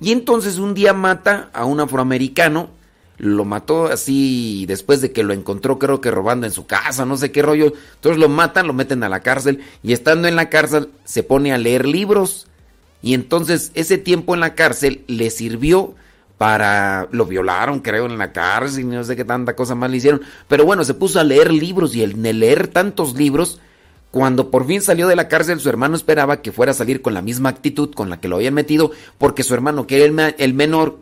Y 0.00 0.10
entonces 0.10 0.58
un 0.58 0.74
día 0.74 0.94
mata 0.94 1.48
a 1.52 1.64
un 1.64 1.78
afroamericano 1.78 2.70
lo 3.18 3.44
mató 3.44 3.86
así 3.86 4.64
después 4.66 5.00
de 5.00 5.12
que 5.12 5.22
lo 5.22 5.32
encontró 5.32 5.78
creo 5.78 6.00
que 6.00 6.10
robando 6.10 6.46
en 6.46 6.52
su 6.52 6.66
casa, 6.66 7.04
no 7.04 7.16
sé 7.16 7.30
qué 7.30 7.42
rollo. 7.42 7.72
Entonces 7.94 8.18
lo 8.18 8.28
matan, 8.28 8.66
lo 8.66 8.72
meten 8.72 9.04
a 9.04 9.08
la 9.08 9.20
cárcel 9.20 9.60
y 9.84 9.92
estando 9.92 10.26
en 10.26 10.34
la 10.34 10.48
cárcel 10.48 10.88
se 11.04 11.22
pone 11.22 11.52
a 11.52 11.58
leer 11.58 11.86
libros. 11.86 12.48
Y 13.00 13.14
entonces 13.14 13.70
ese 13.74 13.96
tiempo 13.96 14.34
en 14.34 14.40
la 14.40 14.56
cárcel 14.56 15.04
le 15.06 15.30
sirvió 15.30 15.94
para... 16.40 17.06
Lo 17.10 17.26
violaron 17.26 17.80
creo 17.80 18.06
en 18.06 18.16
la 18.16 18.32
cárcel, 18.32 18.88
no 18.88 19.04
sé 19.04 19.14
qué 19.14 19.26
tanta 19.26 19.54
cosa 19.54 19.74
más 19.74 19.90
le 19.90 19.98
hicieron. 19.98 20.22
Pero 20.48 20.64
bueno, 20.64 20.84
se 20.84 20.94
puso 20.94 21.20
a 21.20 21.24
leer 21.24 21.52
libros 21.52 21.94
y 21.94 22.02
el 22.02 22.22
leer 22.40 22.68
tantos 22.68 23.14
libros... 23.14 23.60
Cuando 24.10 24.50
por 24.50 24.66
fin 24.66 24.82
salió 24.82 25.06
de 25.06 25.14
la 25.14 25.28
cárcel, 25.28 25.60
su 25.60 25.68
hermano 25.68 25.94
esperaba 25.94 26.42
que 26.42 26.50
fuera 26.50 26.72
a 26.72 26.74
salir 26.74 27.00
con 27.00 27.14
la 27.14 27.22
misma 27.22 27.48
actitud 27.48 27.94
con 27.94 28.10
la 28.10 28.18
que 28.18 28.26
lo 28.26 28.36
habían 28.36 28.54
metido, 28.54 28.90
porque 29.18 29.44
su 29.44 29.54
hermano, 29.54 29.86
que 29.86 30.02
era 30.02 30.06
el, 30.06 30.34
el 30.36 30.52
menor, 30.52 30.98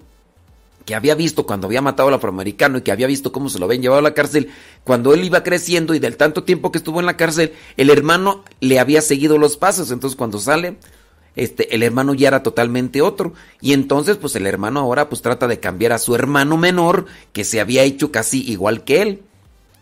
que 0.84 0.94
había 0.94 1.14
visto 1.14 1.46
cuando 1.46 1.68
había 1.68 1.80
matado 1.80 2.08
al 2.08 2.16
afroamericano 2.16 2.76
y 2.76 2.82
que 2.82 2.92
había 2.92 3.06
visto 3.06 3.32
cómo 3.32 3.48
se 3.48 3.58
lo 3.58 3.64
habían 3.64 3.80
llevado 3.80 4.00
a 4.00 4.02
la 4.02 4.12
cárcel, 4.12 4.50
cuando 4.84 5.14
él 5.14 5.24
iba 5.24 5.42
creciendo 5.42 5.94
y 5.94 6.00
del 6.00 6.18
tanto 6.18 6.44
tiempo 6.44 6.70
que 6.70 6.76
estuvo 6.76 7.00
en 7.00 7.06
la 7.06 7.16
cárcel, 7.16 7.54
el 7.78 7.88
hermano 7.88 8.44
le 8.60 8.78
había 8.78 9.00
seguido 9.00 9.38
los 9.38 9.56
pasos, 9.56 9.90
entonces 9.90 10.14
cuando 10.14 10.38
sale, 10.38 10.76
este, 11.38 11.72
el 11.72 11.84
hermano 11.84 12.14
ya 12.14 12.28
era 12.28 12.42
totalmente 12.42 13.00
otro, 13.00 13.32
y 13.60 13.72
entonces 13.72 14.16
pues 14.16 14.34
el 14.34 14.44
hermano 14.44 14.80
ahora 14.80 15.08
pues 15.08 15.22
trata 15.22 15.46
de 15.46 15.60
cambiar 15.60 15.92
a 15.92 15.98
su 15.98 16.16
hermano 16.16 16.56
menor, 16.56 17.06
que 17.32 17.44
se 17.44 17.60
había 17.60 17.84
hecho 17.84 18.10
casi 18.10 18.42
igual 18.50 18.82
que 18.82 19.02
él, 19.02 19.22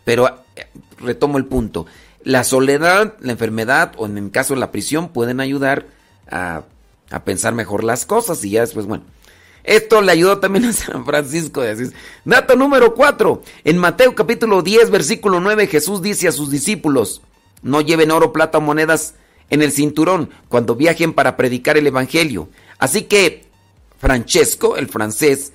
pero 0.05 0.27
eh, 0.55 0.67
retomo 0.99 1.39
el 1.39 1.45
punto, 1.45 1.87
la 2.23 2.43
soledad, 2.43 3.15
la 3.21 3.31
enfermedad 3.31 3.93
o 3.97 4.05
en 4.05 4.19
el 4.19 4.29
caso 4.29 4.53
de 4.53 4.59
la 4.59 4.71
prisión 4.71 5.09
pueden 5.09 5.39
ayudar 5.39 5.87
a, 6.29 6.61
a 7.09 7.23
pensar 7.23 7.55
mejor 7.55 7.83
las 7.83 8.05
cosas 8.05 8.43
y 8.43 8.51
ya 8.51 8.61
después, 8.61 8.85
bueno, 8.85 9.03
esto 9.63 10.03
le 10.03 10.11
ayudó 10.11 10.37
también 10.37 10.65
a 10.65 10.73
San 10.73 11.05
Francisco 11.05 11.61
de 11.61 11.71
Asís. 11.71 11.91
Dato 12.23 12.55
número 12.55 12.93
4. 12.93 13.41
En 13.63 13.79
Mateo 13.79 14.13
capítulo 14.13 14.61
10, 14.61 14.91
versículo 14.91 15.39
9, 15.39 15.65
Jesús 15.65 16.03
dice 16.03 16.27
a 16.27 16.31
sus 16.31 16.51
discípulos, 16.51 17.23
no 17.63 17.81
lleven 17.81 18.11
oro, 18.11 18.31
plata 18.31 18.59
o 18.59 18.61
monedas 18.61 19.15
en 19.49 19.61
el 19.61 19.71
cinturón 19.71 20.29
cuando 20.49 20.75
viajen 20.75 21.13
para 21.13 21.37
predicar 21.37 21.77
el 21.77 21.87
Evangelio. 21.87 22.49
Así 22.77 23.03
que 23.03 23.45
Francesco, 23.99 24.77
el 24.77 24.87
francés, 24.87 25.53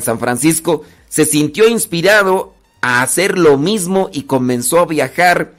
San 0.00 0.18
Francisco, 0.18 0.84
se 1.08 1.24
sintió 1.24 1.68
inspirado 1.68 2.54
a 2.80 3.02
hacer 3.02 3.38
lo 3.38 3.58
mismo 3.58 4.10
y 4.12 4.22
comenzó 4.22 4.80
a 4.80 4.86
viajar 4.86 5.52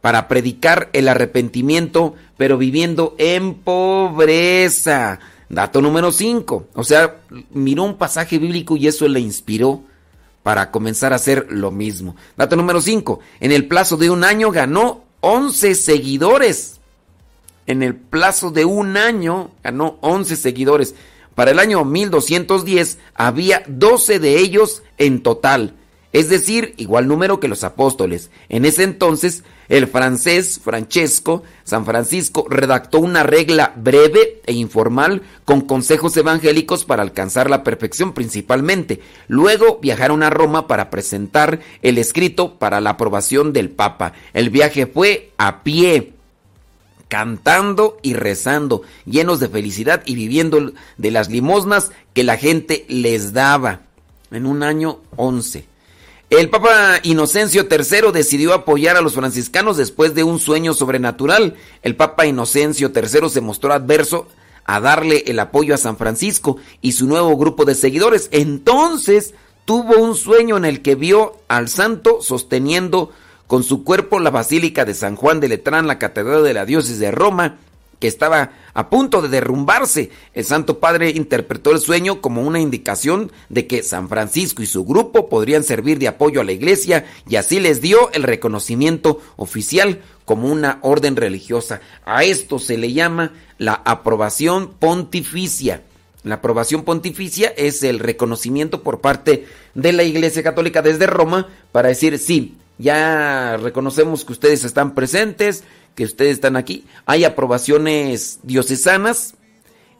para 0.00 0.28
predicar 0.28 0.90
el 0.92 1.08
arrepentimiento, 1.08 2.14
pero 2.36 2.58
viviendo 2.58 3.14
en 3.18 3.54
pobreza. 3.54 5.18
Dato 5.48 5.80
número 5.80 6.12
5. 6.12 6.68
O 6.74 6.84
sea, 6.84 7.16
miró 7.50 7.84
un 7.84 7.96
pasaje 7.96 8.38
bíblico 8.38 8.76
y 8.76 8.88
eso 8.88 9.06
le 9.08 9.20
inspiró 9.20 9.82
para 10.42 10.70
comenzar 10.70 11.12
a 11.12 11.16
hacer 11.16 11.46
lo 11.50 11.70
mismo. 11.70 12.16
Dato 12.36 12.56
número 12.56 12.80
5. 12.80 13.20
En 13.40 13.52
el 13.52 13.66
plazo 13.66 13.96
de 13.96 14.10
un 14.10 14.24
año 14.24 14.50
ganó 14.50 15.04
11 15.20 15.74
seguidores. 15.74 16.75
En 17.66 17.82
el 17.82 17.94
plazo 17.94 18.50
de 18.50 18.64
un 18.64 18.96
año 18.96 19.50
ganó 19.62 19.98
11 20.00 20.36
seguidores. 20.36 20.94
Para 21.34 21.50
el 21.50 21.58
año 21.58 21.84
1210 21.84 22.98
había 23.14 23.62
12 23.66 24.18
de 24.18 24.38
ellos 24.38 24.82
en 24.98 25.22
total. 25.22 25.74
Es 26.12 26.30
decir, 26.30 26.72
igual 26.78 27.08
número 27.08 27.40
que 27.40 27.48
los 27.48 27.62
apóstoles. 27.62 28.30
En 28.48 28.64
ese 28.64 28.84
entonces 28.84 29.44
el 29.68 29.86
francés 29.86 30.60
Francesco 30.64 31.42
San 31.64 31.84
Francisco 31.84 32.46
redactó 32.48 33.00
una 33.00 33.22
regla 33.22 33.74
breve 33.76 34.40
e 34.46 34.52
informal 34.54 35.22
con 35.44 35.60
consejos 35.60 36.16
evangélicos 36.16 36.84
para 36.84 37.02
alcanzar 37.02 37.50
la 37.50 37.64
perfección 37.64 38.14
principalmente. 38.14 39.00
Luego 39.28 39.78
viajaron 39.82 40.22
a 40.22 40.30
Roma 40.30 40.66
para 40.68 40.88
presentar 40.88 41.60
el 41.82 41.98
escrito 41.98 42.58
para 42.58 42.80
la 42.80 42.90
aprobación 42.90 43.52
del 43.52 43.68
Papa. 43.68 44.14
El 44.32 44.48
viaje 44.48 44.86
fue 44.86 45.32
a 45.36 45.64
pie 45.64 46.15
cantando 47.08 47.98
y 48.02 48.14
rezando, 48.14 48.82
llenos 49.04 49.40
de 49.40 49.48
felicidad 49.48 50.02
y 50.04 50.14
viviendo 50.14 50.72
de 50.96 51.10
las 51.10 51.30
limosnas 51.30 51.90
que 52.14 52.24
la 52.24 52.36
gente 52.36 52.84
les 52.88 53.32
daba. 53.32 53.82
En 54.30 54.46
un 54.46 54.62
año 54.62 54.98
11. 55.16 55.66
El 56.28 56.50
Papa 56.50 56.98
Inocencio 57.04 57.68
III 57.70 58.10
decidió 58.12 58.52
apoyar 58.52 58.96
a 58.96 59.00
los 59.00 59.14
franciscanos 59.14 59.76
después 59.76 60.14
de 60.14 60.24
un 60.24 60.40
sueño 60.40 60.74
sobrenatural. 60.74 61.54
El 61.82 61.94
Papa 61.94 62.26
Inocencio 62.26 62.90
III 62.92 63.30
se 63.30 63.40
mostró 63.40 63.72
adverso 63.72 64.26
a 64.64 64.80
darle 64.80 65.22
el 65.28 65.38
apoyo 65.38 65.72
a 65.72 65.78
San 65.78 65.96
Francisco 65.96 66.56
y 66.82 66.92
su 66.92 67.06
nuevo 67.06 67.36
grupo 67.36 67.64
de 67.64 67.76
seguidores. 67.76 68.28
Entonces 68.32 69.34
tuvo 69.64 69.98
un 69.98 70.16
sueño 70.16 70.56
en 70.56 70.64
el 70.64 70.82
que 70.82 70.96
vio 70.96 71.36
al 71.46 71.68
santo 71.68 72.18
sosteniendo 72.20 73.12
con 73.46 73.62
su 73.62 73.84
cuerpo 73.84 74.18
la 74.18 74.30
Basílica 74.30 74.84
de 74.84 74.94
San 74.94 75.16
Juan 75.16 75.40
de 75.40 75.48
Letrán, 75.48 75.86
la 75.86 75.98
Catedral 75.98 76.44
de 76.44 76.54
la 76.54 76.66
Diócesis 76.66 76.98
de 76.98 77.10
Roma, 77.10 77.58
que 78.00 78.08
estaba 78.08 78.52
a 78.74 78.90
punto 78.90 79.22
de 79.22 79.28
derrumbarse. 79.28 80.10
El 80.34 80.44
Santo 80.44 80.78
Padre 80.80 81.10
interpretó 81.10 81.72
el 81.72 81.78
sueño 81.78 82.20
como 82.20 82.42
una 82.42 82.60
indicación 82.60 83.32
de 83.48 83.66
que 83.66 83.82
San 83.82 84.08
Francisco 84.08 84.62
y 84.62 84.66
su 84.66 84.84
grupo 84.84 85.28
podrían 85.28 85.64
servir 85.64 85.98
de 85.98 86.08
apoyo 86.08 86.40
a 86.40 86.44
la 86.44 86.52
iglesia 86.52 87.06
y 87.28 87.36
así 87.36 87.60
les 87.60 87.80
dio 87.80 88.10
el 88.12 88.22
reconocimiento 88.22 89.20
oficial 89.36 90.02
como 90.24 90.50
una 90.50 90.78
orden 90.82 91.16
religiosa. 91.16 91.80
A 92.04 92.24
esto 92.24 92.58
se 92.58 92.76
le 92.76 92.92
llama 92.92 93.32
la 93.58 93.74
aprobación 93.84 94.72
pontificia. 94.78 95.82
La 96.22 96.36
aprobación 96.36 96.82
pontificia 96.82 97.54
es 97.56 97.84
el 97.84 98.00
reconocimiento 98.00 98.82
por 98.82 99.00
parte 99.00 99.46
de 99.74 99.92
la 99.92 100.02
Iglesia 100.02 100.42
Católica 100.42 100.82
desde 100.82 101.06
Roma 101.06 101.46
para 101.70 101.88
decir, 101.88 102.18
sí, 102.18 102.56
ya 102.78 103.56
reconocemos 103.56 104.24
que 104.24 104.32
ustedes 104.32 104.64
están 104.64 104.94
presentes, 104.94 105.64
que 105.94 106.04
ustedes 106.04 106.32
están 106.32 106.56
aquí. 106.56 106.84
Hay 107.06 107.24
aprobaciones 107.24 108.40
diocesanas 108.42 109.34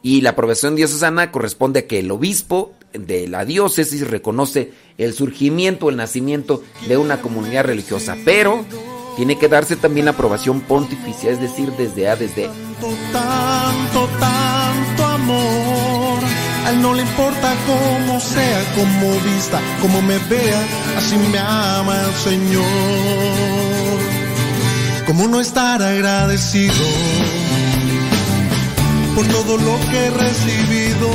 y 0.01 0.21
la 0.21 0.31
aprobación 0.31 0.75
diocesana 0.75 1.31
corresponde 1.31 1.81
a 1.81 1.87
que 1.87 1.99
el 1.99 2.11
obispo 2.11 2.73
de 2.93 3.27
la 3.27 3.45
diócesis 3.45 4.07
reconoce 4.07 4.71
el 4.97 5.13
surgimiento, 5.13 5.89
el 5.89 5.97
nacimiento 5.97 6.63
de 6.87 6.97
una 6.97 7.21
comunidad 7.21 7.65
religiosa, 7.65 8.15
pero 8.23 8.65
tiene 9.15 9.37
que 9.37 9.47
darse 9.47 9.75
también 9.75 10.07
aprobación 10.07 10.61
pontificia, 10.61 11.31
es 11.31 11.41
decir, 11.41 11.71
desde 11.71 12.07
A 12.07 12.15
desde 12.15 12.49
tanto, 13.11 14.07
tanto 14.19 15.03
amor. 15.03 15.56
A 16.67 16.71
él 16.71 16.81
no 16.81 16.93
le 16.93 17.01
importa 17.01 17.55
cómo 17.65 18.19
sea, 18.19 18.73
cómo 18.75 19.11
vista, 19.21 19.61
cómo 19.81 20.01
me 20.01 20.17
vea, 20.17 20.61
así 20.97 21.15
me 21.15 21.39
ama 21.39 21.95
el 22.07 22.13
Señor. 22.13 22.65
¿Cómo 25.05 25.29
no 25.29 25.39
estar 25.39 25.81
agradecido 25.81 26.73
por 29.15 29.25
todo 29.27 29.55
lo 29.55 29.79
que 29.89 30.07
he 30.07 30.09
recibido? 30.09 31.09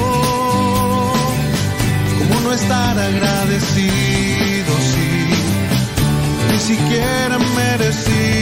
¿Cómo 2.18 2.40
no 2.44 2.54
estar 2.54 2.98
agradecido 2.98 4.72
si 4.90 5.08
ni 6.50 6.58
siquiera 6.60 7.38
merecido 7.38 8.41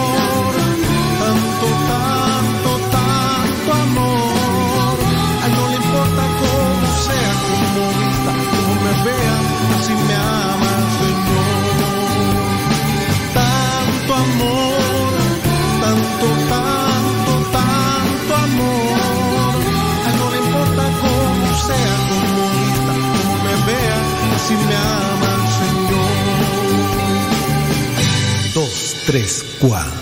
así 24.53 24.65
me 24.65 24.75
ama 24.75 25.29
el 25.35 25.47
Señor. 25.59 26.11
Dos, 28.53 28.95
tres, 29.05 29.45
cuatro. 29.59 30.00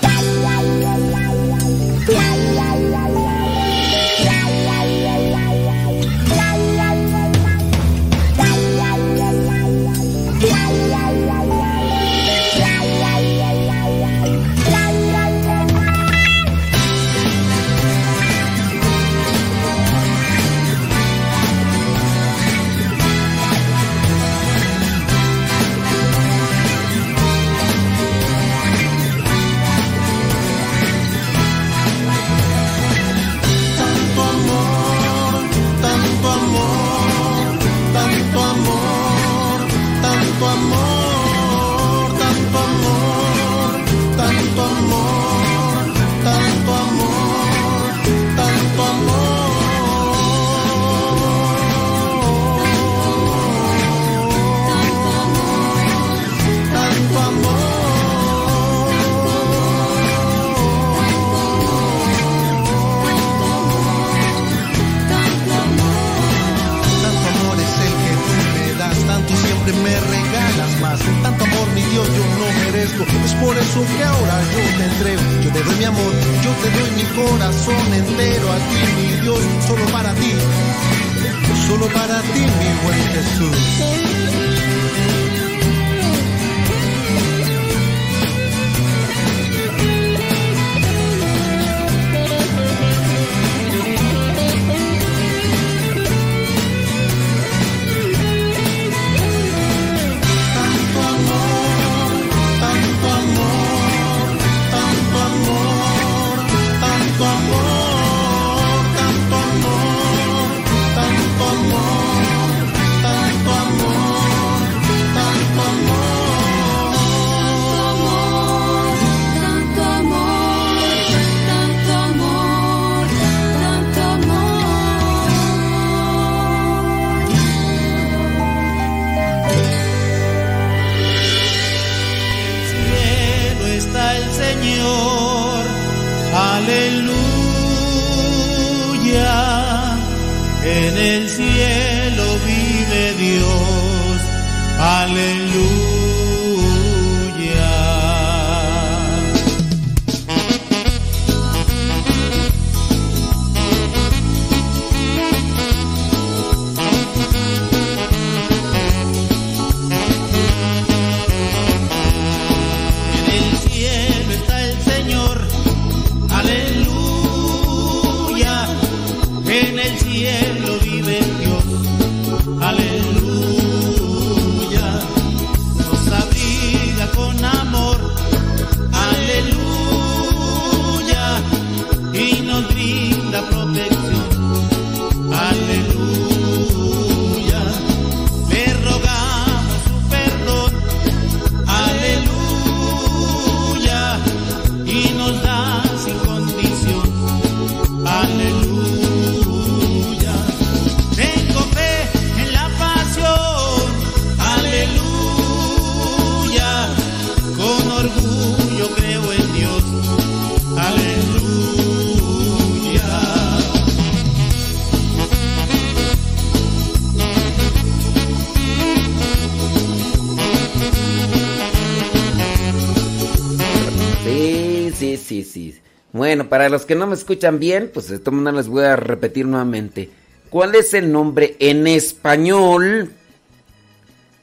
Los 226.70 226.86
que 226.86 226.96
no 226.96 227.08
me 227.08 227.16
escuchan 227.16 227.60
bien, 227.60 227.90
pues 227.94 228.08
de 228.08 228.20
todas 228.20 228.54
les 228.54 228.68
voy 228.68 228.84
a 228.84 228.96
repetir 228.96 229.46
nuevamente. 229.46 230.10
¿Cuál 230.50 230.76
es 230.76 230.94
el 230.94 231.12
nombre 231.12 231.56
en 231.60 231.86
español? 231.88 233.12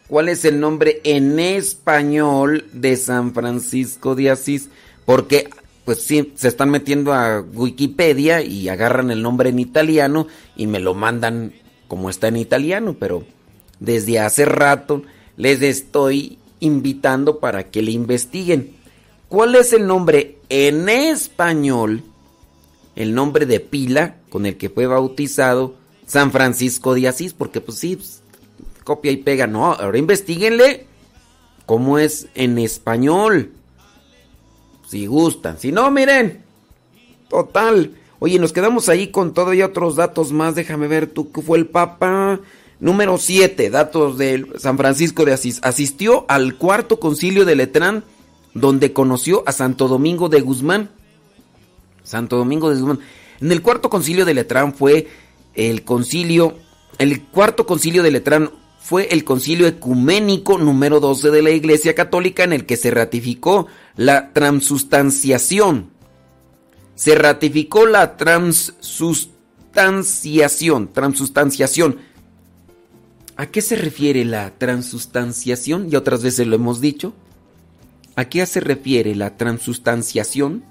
¿Cuál 0.09 0.29
es 0.29 0.45
el 0.45 0.61
nombre 0.61 1.01
en 1.03 1.39
español 1.41 2.67
de 2.73 2.97
San 2.97 3.35
Francisco 3.35 4.15
de 4.15 4.31
Asís? 4.31 4.69
Porque, 5.05 5.49
pues 5.85 6.05
sí, 6.05 6.33
se 6.37 6.47
están 6.47 6.71
metiendo 6.71 7.13
a 7.13 7.41
Wikipedia 7.41 8.41
y 8.43 8.69
agarran 8.69 9.11
el 9.11 9.21
nombre 9.21 9.51
en 9.51 9.59
italiano 9.59 10.29
y 10.55 10.69
me 10.69 10.79
lo 10.79 10.95
mandan 10.95 11.53
como 11.89 12.09
está 12.09 12.29
en 12.29 12.37
italiano, 12.37 12.97
pero 12.99 13.25
desde 13.81 14.21
hace 14.21 14.45
rato 14.45 15.03
les 15.37 15.61
estoy 15.63 16.39
invitando 16.61 17.41
para 17.41 17.65
que 17.65 17.83
le 17.83 17.91
investiguen. 17.91 18.75
¿Cuál 19.29 19.57
es 19.57 19.73
el 19.73 19.87
nombre 19.87 20.39
en 20.49 20.89
español? 20.89 22.05
El 22.97 23.15
nombre 23.15 23.47
de 23.47 23.61
pila 23.61 24.17
con 24.31 24.47
el 24.47 24.57
que 24.57 24.71
fue 24.71 24.87
bautizado 24.87 25.77
San 26.07 26.33
Francisco 26.33 26.95
de 26.95 27.09
Asís, 27.09 27.33
porque 27.35 27.61
pues 27.61 27.79
sí, 27.79 27.97
pues, 27.97 28.23
copia 28.85 29.13
y 29.13 29.19
pega, 29.19 29.47
no, 29.47 29.73
ahora 29.73 29.99
investiguenle 29.99 30.87
cómo 31.67 31.99
es 31.99 32.29
en 32.35 32.59
español. 32.59 33.53
Si 34.89 35.07
gustan, 35.07 35.59
si 35.59 35.73
no, 35.73 35.91
miren, 35.91 36.43
total. 37.29 37.93
Oye, 38.19 38.39
nos 38.39 38.53
quedamos 38.53 38.89
ahí 38.89 39.09
con 39.09 39.35
todavía 39.35 39.67
otros 39.67 39.97
datos 39.97 40.33
más, 40.33 40.55
déjame 40.55 40.89
ver 40.89 41.09
tú, 41.09 41.31
¿qué 41.33 41.43
fue 41.43 41.59
el 41.59 41.67
Papa? 41.67 42.41
Número 42.79 43.19
7, 43.19 43.71
datos 43.71 44.19
de 44.19 44.47
San 44.59 44.77
Francisco 44.77 45.25
de 45.25 45.33
Asís. 45.33 45.61
Asistió 45.63 46.25
al 46.29 46.57
cuarto 46.57 47.01
concilio 47.01 47.45
de 47.45 47.57
Letrán, 47.57 48.05
donde 48.55 48.93
conoció 48.93 49.43
a 49.47 49.53
Santo 49.53 49.89
Domingo 49.89 50.29
de 50.29 50.41
Guzmán. 50.41 50.91
Santo 52.07 52.37
Domingo 52.37 52.71
de 52.71 52.81
Guzmán. 52.81 53.01
En 53.41 53.51
el 53.53 53.61
cuarto 53.61 53.91
concilio 53.91 54.25
de 54.25 54.33
Letrán 54.33 54.73
fue 54.73 55.09
el 55.55 55.85
concilio, 55.85 56.57
el 56.99 57.25
cuarto 57.25 57.67
concilio 57.67 58.03
de 58.03 58.13
Letrán 58.13 58.51
fue 58.81 59.09
el 59.11 59.25
concilio 59.25 59.67
ecuménico 59.67 60.57
número 60.59 61.01
12 61.01 61.31
de 61.31 61.43
la 61.43 61.51
Iglesia 61.51 61.95
Católica 61.95 62.45
en 62.45 62.53
el 62.53 62.67
que 62.67 62.77
se 62.77 62.93
ratificó 62.93 63.67
la 63.97 64.33
transustanciación. 64.33 65.91
Se 66.95 67.17
ratificó 67.17 67.85
la 67.85 68.17
transustanciación, 68.17 70.93
transustanciación. 70.93 71.99
¿A 73.37 73.47
qué 73.47 73.61
se 73.61 73.75
refiere 73.77 74.25
la 74.25 74.53
transustanciación? 74.57 75.91
Ya 75.91 75.99
otras 75.99 76.23
veces 76.23 76.47
lo 76.47 76.55
hemos 76.55 76.81
dicho. 76.81 77.13
¿A 78.15 78.27
qué 78.27 78.47
se 78.47 78.61
refiere 78.61 79.17
la 79.17 79.37
transustanciación? 79.37 80.63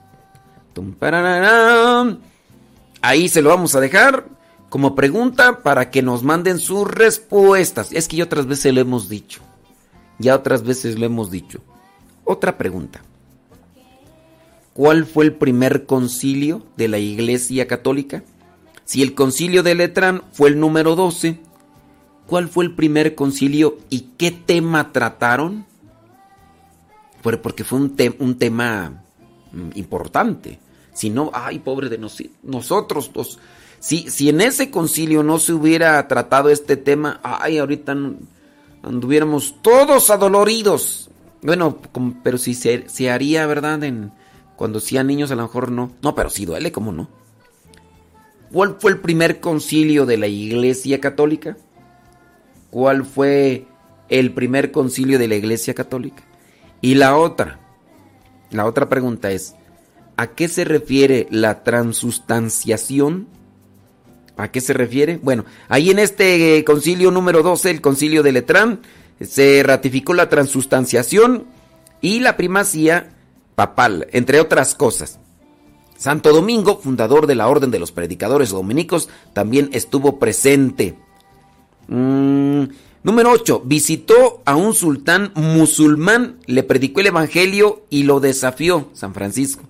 Ahí 3.02 3.30
se 3.30 3.42
lo 3.42 3.50
vamos 3.50 3.76
a 3.76 3.80
dejar 3.80 4.26
como 4.70 4.96
pregunta 4.96 5.64
para 5.64 5.90
que 5.90 6.02
nos 6.02 6.24
manden 6.24 6.60
sus 6.60 6.86
respuestas. 6.86 7.92
Es 7.92 8.08
que 8.08 8.18
ya 8.18 8.26
otras 8.26 8.46
veces 8.46 8.74
lo 8.74 8.82
hemos 8.82 9.08
dicho. 9.08 9.42
Ya 10.20 10.36
otras 10.36 10.64
veces 10.64 11.00
lo 11.00 11.06
hemos 11.06 11.32
dicho. 11.32 11.62
Otra 12.24 12.58
pregunta. 12.58 13.02
¿Cuál 14.74 15.06
fue 15.06 15.26
el 15.26 15.34
primer 15.34 15.86
concilio 15.86 16.66
de 16.76 16.90
la 16.90 16.98
Iglesia 16.98 17.68
Católica? 17.68 18.24
Si 18.84 19.02
el 19.02 19.16
concilio 19.16 19.64
de 19.64 19.76
Letrán 19.76 20.24
fue 20.34 20.50
el 20.50 20.60
número 20.60 20.96
12, 20.98 21.40
¿cuál 22.28 22.50
fue 22.50 22.66
el 22.66 22.76
primer 22.76 23.16
concilio 23.16 23.78
y 23.90 24.10
qué 24.18 24.32
tema 24.32 24.92
trataron? 24.92 25.66
Porque 27.22 27.64
fue 27.64 27.80
un, 27.80 27.96
un 28.20 28.38
tema 28.38 29.04
mm, 29.54 29.70
importante. 29.76 30.60
Si 30.96 31.10
no, 31.10 31.30
ay, 31.34 31.60
pobre 31.60 31.90
de 31.90 32.00
nosotros, 32.42 33.10
pues, 33.14 33.38
si, 33.80 34.10
si 34.10 34.30
en 34.30 34.40
ese 34.40 34.72
concilio 34.72 35.24
no 35.24 35.40
se 35.40 35.52
hubiera 35.52 36.08
tratado 36.08 36.50
este 36.50 36.78
tema, 36.78 37.20
ay, 37.22 37.58
ahorita 37.58 37.96
anduviéramos 38.82 39.56
todos 39.62 40.10
adoloridos. 40.10 41.10
Bueno, 41.42 41.78
pero 42.24 42.38
si 42.38 42.54
se, 42.54 42.88
se 42.88 43.12
haría, 43.12 43.46
¿verdad? 43.46 43.80
Cuando 44.56 44.80
sean 44.80 45.08
niños 45.08 45.32
a 45.32 45.36
lo 45.36 45.44
mejor 45.44 45.70
no. 45.70 45.92
No, 46.02 46.16
pero 46.16 46.30
sí 46.30 46.46
duele, 46.46 46.72
¿cómo 46.72 46.94
no? 46.94 47.10
¿Cuál 48.54 48.78
fue 48.80 48.92
el 48.92 49.00
primer 49.00 49.42
concilio 49.42 50.06
de 50.06 50.18
la 50.18 50.28
Iglesia 50.28 51.02
Católica? 51.02 51.58
¿Cuál 52.70 53.06
fue 53.06 53.68
el 54.08 54.34
primer 54.34 54.72
concilio 54.72 55.20
de 55.20 55.28
la 55.28 55.36
Iglesia 55.36 55.74
Católica? 55.74 56.24
Y 56.80 56.96
la 56.96 57.18
otra, 57.18 57.60
la 58.52 58.66
otra 58.66 58.88
pregunta 58.88 59.30
es, 59.30 59.56
¿a 60.18 60.28
qué 60.28 60.48
se 60.48 60.66
refiere 60.66 61.28
la 61.30 61.64
transustanciación? 61.64 63.28
¿A 64.38 64.50
qué 64.52 64.62
se 64.62 64.74
refiere? 64.74 65.20
Bueno, 65.22 65.46
ahí 65.70 65.92
en 65.92 66.00
este 66.00 66.64
concilio 66.66 67.12
número 67.12 67.42
12, 67.42 67.72
el 67.72 67.82
concilio 67.82 68.24
de 68.24 68.34
Letrán, 68.34 68.82
se 69.22 69.64
ratificó 69.64 70.14
la 70.14 70.30
transustanciación 70.30 71.46
y 72.02 72.20
la 72.20 72.36
primacía 72.36 73.14
papal, 73.56 74.08
entre 74.12 74.40
otras 74.40 74.76
cosas. 74.76 75.20
Santo 75.98 76.34
Domingo, 76.34 76.80
fundador 76.82 77.26
de 77.26 77.36
la 77.36 77.48
Orden 77.48 77.72
de 77.72 77.80
los 77.80 77.92
Predicadores 77.94 78.50
Dominicos, 78.50 79.08
también 79.34 79.70
estuvo 79.72 80.20
presente. 80.20 80.96
Mm, 81.88 82.64
número 83.04 83.32
8. 83.32 83.62
Visitó 83.66 84.42
a 84.44 84.56
un 84.56 84.74
sultán 84.74 85.32
musulmán, 85.36 86.38
le 86.46 86.64
predicó 86.64 87.00
el 87.00 87.08
Evangelio 87.08 87.86
y 87.90 88.04
lo 88.04 88.20
desafió, 88.20 88.90
San 88.94 89.14
Francisco. 89.14 89.64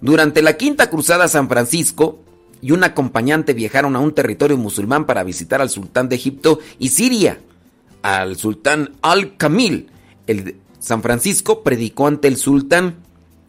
Durante 0.00 0.42
la 0.42 0.56
Quinta 0.56 0.88
Cruzada 0.88 1.28
San 1.28 1.48
Francisco 1.48 2.18
y 2.62 2.72
un 2.72 2.84
acompañante 2.84 3.52
viajaron 3.52 3.96
a 3.96 4.00
un 4.00 4.14
territorio 4.14 4.56
musulmán 4.56 5.06
para 5.06 5.24
visitar 5.24 5.60
al 5.60 5.70
sultán 5.70 6.08
de 6.08 6.16
Egipto 6.16 6.58
y 6.78 6.90
Siria, 6.90 7.38
al 8.02 8.36
sultán 8.36 8.92
Al-Kamil. 9.02 9.88
El 10.26 10.56
San 10.78 11.02
Francisco 11.02 11.62
predicó 11.62 12.06
ante 12.06 12.28
el 12.28 12.36
sultán 12.36 12.96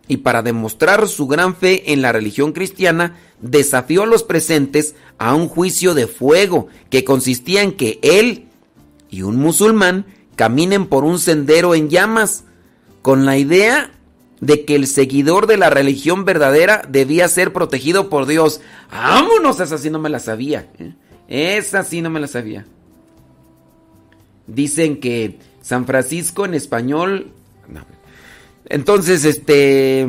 y 0.07 0.17
para 0.17 0.41
demostrar 0.41 1.07
su 1.07 1.27
gran 1.27 1.55
fe 1.55 1.93
en 1.93 2.01
la 2.01 2.11
religión 2.11 2.51
cristiana, 2.51 3.15
desafió 3.39 4.03
a 4.03 4.07
los 4.07 4.23
presentes 4.23 4.95
a 5.17 5.35
un 5.35 5.47
juicio 5.47 5.93
de 5.93 6.07
fuego 6.07 6.67
que 6.89 7.05
consistía 7.05 7.61
en 7.61 7.71
que 7.71 7.99
él 8.01 8.47
y 9.09 9.21
un 9.21 9.37
musulmán 9.37 10.05
caminen 10.35 10.87
por 10.87 11.05
un 11.05 11.17
sendero 11.17 11.75
en 11.75 11.89
llamas, 11.89 12.43
con 13.01 13.25
la 13.25 13.37
idea 13.37 13.91
de 14.41 14.65
que 14.65 14.75
el 14.75 14.87
seguidor 14.87 15.47
de 15.47 15.55
la 15.55 15.69
religión 15.69 16.25
verdadera 16.25 16.83
debía 16.89 17.27
ser 17.29 17.53
protegido 17.53 18.09
por 18.09 18.25
Dios. 18.25 18.59
¡Vámonos! 18.91 19.59
Esa 19.59 19.77
sí 19.77 19.89
no 19.89 19.99
me 19.99 20.09
la 20.09 20.19
sabía. 20.19 20.67
¿eh? 20.77 20.93
Esa 21.29 21.83
sí 21.83 22.01
no 22.01 22.09
me 22.09 22.19
la 22.19 22.27
sabía. 22.27 22.65
Dicen 24.47 24.99
que 24.99 25.39
San 25.61 25.85
Francisco 25.85 26.43
en 26.43 26.55
español 26.55 27.31
entonces, 28.71 29.25
este... 29.25 30.07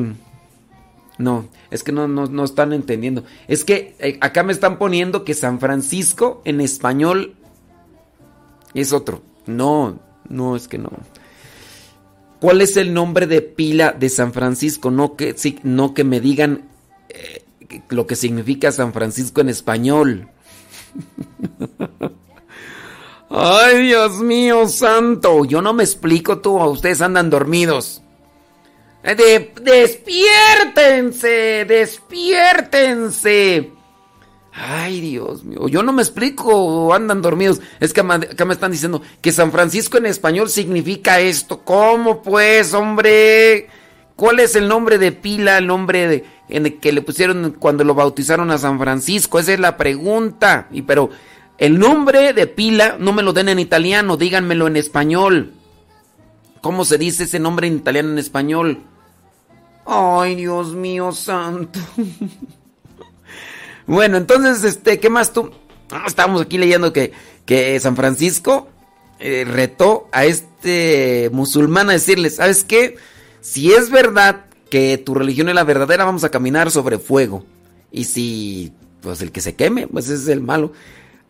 No, 1.19 1.49
es 1.71 1.83
que 1.83 1.93
no, 1.93 2.07
no, 2.07 2.45
están 2.45 2.73
entendiendo. 2.73 3.25
Es 3.49 3.65
que 3.65 3.97
eh, 3.99 4.19
acá 4.21 4.45
me 4.45 4.53
están 4.53 4.79
poniendo 4.79 5.25
que 5.25 5.35
San 5.35 5.59
Francisco 5.59 6.43
en 6.45 6.61
español 6.61 7.35
es 8.75 8.93
otro. 8.93 9.23
No, 9.47 9.99
no, 10.29 10.57
es 10.57 10.69
que 10.69 10.79
no. 10.79 10.91
¿Cuál 12.43 12.61
es 12.61 12.77
el 12.77 12.93
nombre 12.93 13.27
de 13.29 13.41
pila 13.41 13.93
de 13.93 14.09
San 14.09 14.33
Francisco? 14.33 14.91
No 14.91 15.15
que, 15.15 15.37
no 15.63 15.95
que 15.95 16.03
me 16.03 16.19
digan 16.19 16.69
eh, 17.09 17.45
lo 17.89 18.09
que 18.09 18.17
significa 18.17 18.73
San 18.73 18.93
Francisco 18.93 19.41
en 19.41 19.49
español. 19.49 20.29
Ay, 23.31 23.87
Dios 23.87 24.17
mío, 24.17 24.67
santo. 24.67 25.45
Yo 25.45 25.63
no 25.63 25.73
me 25.73 25.85
explico 25.85 26.41
tú, 26.41 26.57
ustedes 26.57 27.01
andan 27.01 27.31
dormidos. 27.31 28.03
De, 29.05 29.53
despiértense, 29.63 31.65
despiértense. 31.69 33.71
Ay, 34.55 35.01
Dios 35.01 35.45
mío, 35.45 35.67
yo 35.69 35.83
no 35.83 35.93
me 35.93 36.03
explico, 36.03 36.93
andan 36.93 37.23
dormidos. 37.23 37.61
Es 37.81 37.95
que 37.95 38.03
acá 38.03 38.45
me 38.45 38.53
están 38.53 38.71
diciendo 38.71 39.01
que 39.23 39.33
San 39.33 39.51
Francisco 39.51 39.97
en 39.97 40.07
español 40.07 40.51
significa 40.51 41.21
esto. 41.21 41.61
¿Cómo 41.61 42.23
pues, 42.23 42.75
hombre? 42.75 43.69
¿Cuál 44.15 44.41
es 44.41 44.55
el 44.55 44.69
nombre 44.69 44.99
de 44.99 45.11
pila, 45.11 45.57
el 45.57 45.67
nombre 45.67 46.07
de, 46.07 46.25
en 46.51 46.67
el 46.67 46.79
que 46.81 46.93
le 46.93 47.01
pusieron 47.01 47.57
cuando 47.59 47.83
lo 47.83 47.95
bautizaron 47.95 48.51
a 48.51 48.59
San 48.59 48.79
Francisco? 48.79 49.39
Esa 49.39 49.55
es 49.55 49.61
la 49.61 49.79
pregunta. 49.79 50.69
Y 50.71 50.83
pero 50.83 51.09
el 51.57 51.79
nombre 51.79 52.35
de 52.35 52.47
pila 52.47 52.97
no 52.99 53.15
me 53.15 53.23
lo 53.23 53.33
den 53.33 53.49
en 53.49 53.59
italiano, 53.59 54.19
díganmelo 54.19 54.67
en 54.67 54.77
español. 54.77 55.55
¿Cómo 56.61 56.85
se 56.85 56.99
dice 56.99 57.25
ese 57.25 57.39
nombre 57.39 57.69
en 57.69 57.77
italiano 57.77 58.11
en 58.11 58.19
español? 58.19 58.83
Ay, 59.87 60.35
Dios 60.35 60.75
mío 60.75 61.11
santo. 61.11 61.81
bueno, 63.93 64.17
entonces, 64.17 64.65
este, 64.65 64.99
¿qué 64.99 65.11
más 65.11 65.35
tú? 65.35 65.51
Ah, 65.91 66.05
estábamos 66.07 66.41
aquí 66.41 66.57
leyendo 66.57 66.95
que, 66.95 67.13
que 67.45 67.79
San 67.79 67.95
Francisco 67.95 68.69
eh, 69.21 69.45
retó 69.47 70.09
a 70.13 70.25
este 70.25 71.29
musulmán 71.31 71.91
a 71.91 71.93
decirle, 71.93 72.31
¿sabes 72.31 72.65
qué? 72.65 72.97
Si 73.43 73.71
es 73.73 73.91
verdad 73.91 74.47
que 74.71 74.97
tu 74.97 75.15
religión 75.15 75.51
es 75.51 75.55
la 75.55 75.65
verdadera, 75.65 76.07
vamos 76.07 76.25
a 76.25 76.31
caminar 76.31 76.71
sobre 76.71 76.99
fuego. 76.99 77.45
Y 77.91 78.05
si, 78.05 78.73
pues 79.03 79.21
el 79.21 79.31
que 79.31 79.43
se 79.43 79.57
queme, 79.57 79.87
pues 79.87 80.07
ese 80.07 80.23
es 80.23 80.29
el 80.29 80.41
malo. 80.41 80.73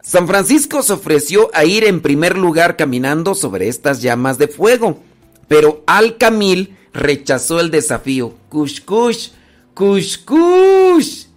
San 0.01 0.29
Francisco 0.29 0.83
se 0.83 0.93
ofreció 0.93 1.51
a 1.55 1.65
ir 1.65 1.83
en 1.83 2.01
primer 2.01 2.39
lugar 2.39 2.77
caminando 2.77 3.35
sobre 3.35 3.67
estas 3.67 4.03
llamas 4.03 4.39
de 4.39 4.47
fuego, 4.47 5.03
pero 5.49 5.83
Al 5.89 6.17
Camil 6.17 6.77
rechazó 6.93 7.59
el 7.59 7.73
desafío. 7.73 8.35
Kush, 8.49 8.83
kush, 8.85 9.31
kush, 9.75 10.19
kush. 10.25 11.32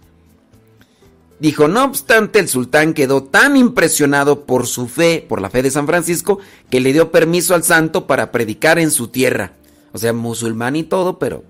Dijo, 1.38 1.68
no 1.68 1.84
obstante, 1.84 2.38
el 2.38 2.48
sultán 2.48 2.94
quedó 2.94 3.22
tan 3.22 3.56
impresionado 3.56 4.46
por 4.46 4.66
su 4.66 4.88
fe, 4.88 5.24
por 5.28 5.42
la 5.42 5.50
fe 5.50 5.62
de 5.62 5.70
San 5.70 5.86
Francisco, 5.86 6.38
que 6.70 6.80
le 6.80 6.94
dio 6.94 7.10
permiso 7.10 7.54
al 7.54 7.62
santo 7.62 8.06
para 8.06 8.32
predicar 8.32 8.78
en 8.78 8.90
su 8.90 9.08
tierra. 9.08 9.52
O 9.92 9.98
sea, 9.98 10.12
musulmán 10.14 10.76
y 10.76 10.82
todo, 10.82 11.18
pero 11.18 11.44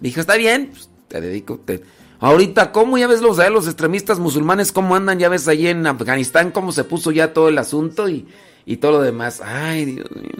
dijo, 0.00 0.20
está 0.20 0.36
bien, 0.36 0.70
pues, 0.72 0.88
te 1.06 1.20
dedico. 1.20 1.60
Ahorita, 2.18 2.72
¿cómo 2.72 2.98
ya 2.98 3.06
ves 3.06 3.20
los, 3.20 3.38
eh, 3.38 3.50
los 3.50 3.66
extremistas 3.66 4.18
musulmanes, 4.18 4.72
cómo 4.72 4.96
andan? 4.96 5.18
Ya 5.18 5.28
ves 5.28 5.46
ahí 5.46 5.68
en 5.68 5.86
Afganistán, 5.86 6.50
cómo 6.50 6.72
se 6.72 6.84
puso 6.84 7.12
ya 7.12 7.32
todo 7.32 7.48
el 7.48 7.58
asunto 7.58 8.08
y, 8.08 8.26
y 8.66 8.76
todo 8.78 8.92
lo 8.92 9.00
demás. 9.02 9.40
Ay, 9.40 9.84
Dios 9.84 10.10
mío. 10.10 10.30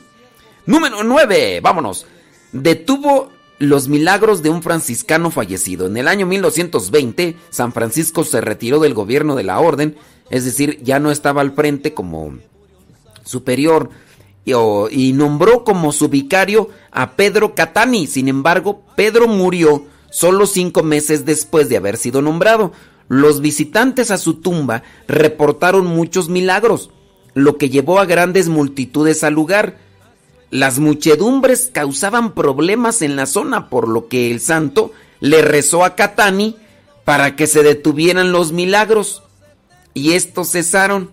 Número 0.66 1.02
9, 1.02 1.60
vámonos. 1.60 2.06
Detuvo 2.52 3.30
los 3.62 3.86
milagros 3.86 4.42
de 4.42 4.50
un 4.50 4.60
franciscano 4.60 5.30
fallecido. 5.30 5.86
En 5.86 5.96
el 5.96 6.08
año 6.08 6.26
1220, 6.26 7.36
San 7.50 7.72
Francisco 7.72 8.24
se 8.24 8.40
retiró 8.40 8.80
del 8.80 8.92
gobierno 8.92 9.36
de 9.36 9.44
la 9.44 9.60
orden, 9.60 9.94
es 10.30 10.44
decir, 10.44 10.80
ya 10.82 10.98
no 10.98 11.12
estaba 11.12 11.42
al 11.42 11.52
frente 11.52 11.94
como 11.94 12.38
superior 13.24 13.90
y, 14.44 14.52
y 14.90 15.12
nombró 15.12 15.62
como 15.62 15.92
su 15.92 16.08
vicario 16.08 16.70
a 16.90 17.12
Pedro 17.12 17.54
Catani. 17.54 18.08
Sin 18.08 18.26
embargo, 18.26 18.82
Pedro 18.96 19.28
murió 19.28 19.84
solo 20.10 20.46
cinco 20.46 20.82
meses 20.82 21.24
después 21.24 21.68
de 21.68 21.76
haber 21.76 21.98
sido 21.98 22.20
nombrado. 22.20 22.72
Los 23.06 23.40
visitantes 23.40 24.10
a 24.10 24.18
su 24.18 24.40
tumba 24.40 24.82
reportaron 25.06 25.86
muchos 25.86 26.28
milagros, 26.28 26.90
lo 27.34 27.58
que 27.58 27.70
llevó 27.70 28.00
a 28.00 28.06
grandes 28.06 28.48
multitudes 28.48 29.22
al 29.22 29.34
lugar. 29.34 29.78
Las 30.52 30.78
muchedumbres 30.78 31.70
causaban 31.72 32.34
problemas 32.34 33.00
en 33.00 33.16
la 33.16 33.24
zona, 33.24 33.70
por 33.70 33.88
lo 33.88 34.08
que 34.08 34.30
el 34.30 34.38
santo 34.38 34.92
le 35.18 35.40
rezó 35.40 35.82
a 35.82 35.94
Catani 35.96 36.56
para 37.06 37.36
que 37.36 37.46
se 37.46 37.62
detuvieran 37.62 38.32
los 38.32 38.52
milagros. 38.52 39.22
Y 39.94 40.12
estos 40.12 40.50
cesaron. 40.52 41.10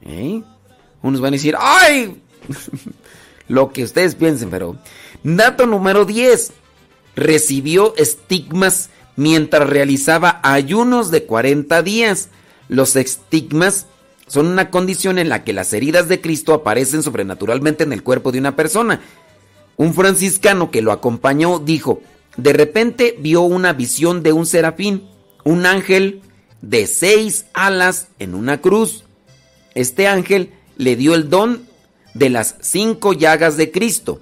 ¿Eh? 0.00 0.42
Unos 1.02 1.20
van 1.20 1.34
a 1.34 1.36
decir, 1.36 1.54
¡ay! 1.60 2.18
Lo 3.48 3.72
que 3.72 3.84
ustedes 3.84 4.14
piensen, 4.14 4.48
pero... 4.48 4.78
Dato 5.22 5.66
número 5.66 6.06
10. 6.06 6.52
Recibió 7.16 7.94
estigmas 7.96 8.88
mientras 9.16 9.68
realizaba 9.68 10.40
ayunos 10.42 11.10
de 11.10 11.24
40 11.24 11.82
días. 11.82 12.30
Los 12.68 12.96
estigmas 12.96 13.86
son 14.30 14.46
una 14.46 14.70
condición 14.70 15.18
en 15.18 15.28
la 15.28 15.42
que 15.42 15.52
las 15.52 15.72
heridas 15.72 16.06
de 16.06 16.20
Cristo 16.20 16.54
aparecen 16.54 17.02
sobrenaturalmente 17.02 17.82
en 17.82 17.92
el 17.92 18.04
cuerpo 18.04 18.30
de 18.30 18.38
una 18.38 18.54
persona. 18.54 19.00
Un 19.76 19.92
franciscano 19.92 20.70
que 20.70 20.82
lo 20.82 20.92
acompañó 20.92 21.58
dijo, 21.58 22.00
de 22.36 22.52
repente 22.52 23.16
vio 23.18 23.40
una 23.40 23.72
visión 23.72 24.22
de 24.22 24.32
un 24.32 24.46
serafín, 24.46 25.02
un 25.42 25.66
ángel 25.66 26.22
de 26.62 26.86
seis 26.86 27.46
alas 27.54 28.06
en 28.20 28.36
una 28.36 28.60
cruz. 28.60 29.02
Este 29.74 30.06
ángel 30.06 30.52
le 30.76 30.94
dio 30.94 31.16
el 31.16 31.28
don 31.28 31.66
de 32.14 32.30
las 32.30 32.54
cinco 32.60 33.12
llagas 33.12 33.56
de 33.56 33.72
Cristo. 33.72 34.20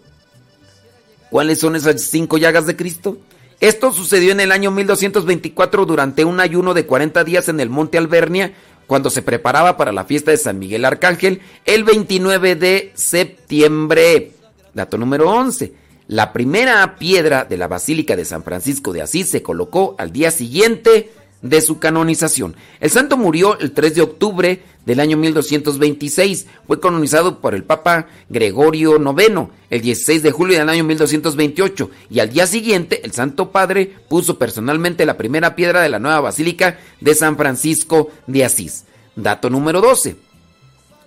¿Cuáles 1.28 1.58
son 1.58 1.76
esas 1.76 2.00
cinco 2.00 2.38
llagas 2.38 2.64
de 2.64 2.76
Cristo? 2.76 3.18
Esto 3.60 3.92
sucedió 3.92 4.32
en 4.32 4.40
el 4.40 4.52
año 4.52 4.70
1224 4.70 5.84
durante 5.84 6.24
un 6.24 6.38
ayuno 6.38 6.74
de 6.74 6.86
40 6.86 7.24
días 7.24 7.48
en 7.48 7.58
el 7.58 7.68
monte 7.68 7.98
Albernia, 7.98 8.54
cuando 8.88 9.10
se 9.10 9.22
preparaba 9.22 9.76
para 9.76 9.92
la 9.92 10.06
fiesta 10.06 10.32
de 10.32 10.38
San 10.38 10.58
Miguel 10.58 10.86
Arcángel 10.86 11.42
el 11.66 11.84
29 11.84 12.56
de 12.56 12.90
septiembre. 12.94 14.32
Dato 14.72 14.96
número 14.96 15.30
11. 15.30 15.74
La 16.08 16.32
primera 16.32 16.96
piedra 16.96 17.44
de 17.44 17.58
la 17.58 17.68
Basílica 17.68 18.16
de 18.16 18.24
San 18.24 18.42
Francisco 18.42 18.94
de 18.94 19.02
Asís 19.02 19.28
se 19.28 19.42
colocó 19.42 19.94
al 19.98 20.10
día 20.10 20.30
siguiente 20.30 21.12
de 21.42 21.60
su 21.60 21.78
canonización. 21.78 22.56
El 22.80 22.90
santo 22.90 23.16
murió 23.16 23.58
el 23.60 23.72
3 23.72 23.94
de 23.94 24.02
octubre 24.02 24.62
del 24.84 25.00
año 25.00 25.16
1226. 25.16 26.46
Fue 26.66 26.80
canonizado 26.80 27.38
por 27.40 27.54
el 27.54 27.62
Papa 27.64 28.06
Gregorio 28.28 28.96
IX 28.96 29.48
el 29.70 29.80
16 29.82 30.22
de 30.22 30.30
julio 30.32 30.58
del 30.58 30.68
año 30.68 30.84
1228 30.84 31.90
y 32.10 32.20
al 32.20 32.30
día 32.30 32.46
siguiente 32.46 33.02
el 33.04 33.12
Santo 33.12 33.50
Padre 33.52 33.94
puso 34.08 34.38
personalmente 34.38 35.06
la 35.06 35.16
primera 35.16 35.54
piedra 35.54 35.80
de 35.82 35.88
la 35.90 35.98
nueva 35.98 36.20
Basílica 36.20 36.78
de 37.00 37.14
San 37.14 37.36
Francisco 37.36 38.10
de 38.26 38.44
Asís. 38.44 38.84
Dato 39.14 39.50
número 39.50 39.80
12. 39.80 40.16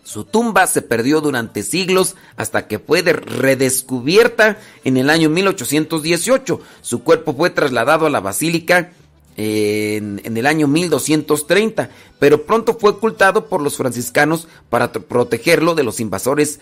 Su 0.03 0.23
tumba 0.25 0.65
se 0.67 0.82
perdió 0.82 1.21
durante 1.21 1.61
siglos 1.63 2.15
hasta 2.36 2.67
que 2.67 2.79
fue 2.79 3.03
de- 3.03 3.13
redescubierta 3.13 4.57
en 4.84 4.97
el 4.97 5.09
año 5.09 5.29
1818. 5.29 6.59
Su 6.82 7.03
cuerpo 7.03 7.34
fue 7.36 7.49
trasladado 7.49 8.05
a 8.05 8.09
la 8.09 8.19
basílica 8.19 8.91
en, 9.38 10.19
el 10.23 10.45
año 10.45 10.67
1230, 10.67 11.89
pero 12.19 12.45
pronto 12.45 12.77
fue 12.79 12.91
ocultado 12.91 13.47
por 13.47 13.61
los 13.61 13.77
franciscanos 13.77 14.47
para 14.69 14.91
protegerlo 14.91 15.73
de 15.75 15.84
los 15.84 15.99
invasores 15.99 16.59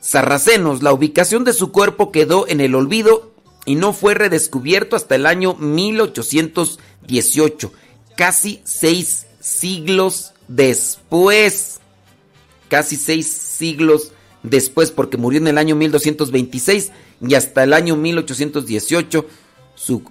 sarracenos. 0.00 0.82
La 0.82 0.92
ubicación 0.92 1.44
de 1.44 1.52
su 1.52 1.70
cuerpo 1.72 2.12
quedó 2.12 2.46
en 2.48 2.60
el 2.60 2.74
olvido 2.74 3.32
y 3.64 3.76
no 3.76 3.92
fue 3.92 4.14
redescubierto 4.14 4.96
hasta 4.96 5.14
el 5.14 5.26
año 5.26 5.54
1818, 5.54 7.72
casi 8.16 8.60
seis 8.64 9.26
siglos 9.40 10.32
después 10.48 11.78
casi 12.72 12.96
seis 12.96 13.30
siglos 13.30 14.12
después, 14.42 14.92
porque 14.92 15.18
murió 15.18 15.38
en 15.38 15.46
el 15.46 15.58
año 15.58 15.76
1226 15.76 16.90
y 17.20 17.34
hasta 17.34 17.64
el 17.64 17.74
año 17.74 17.96
1818 17.96 19.26
su 19.74 20.02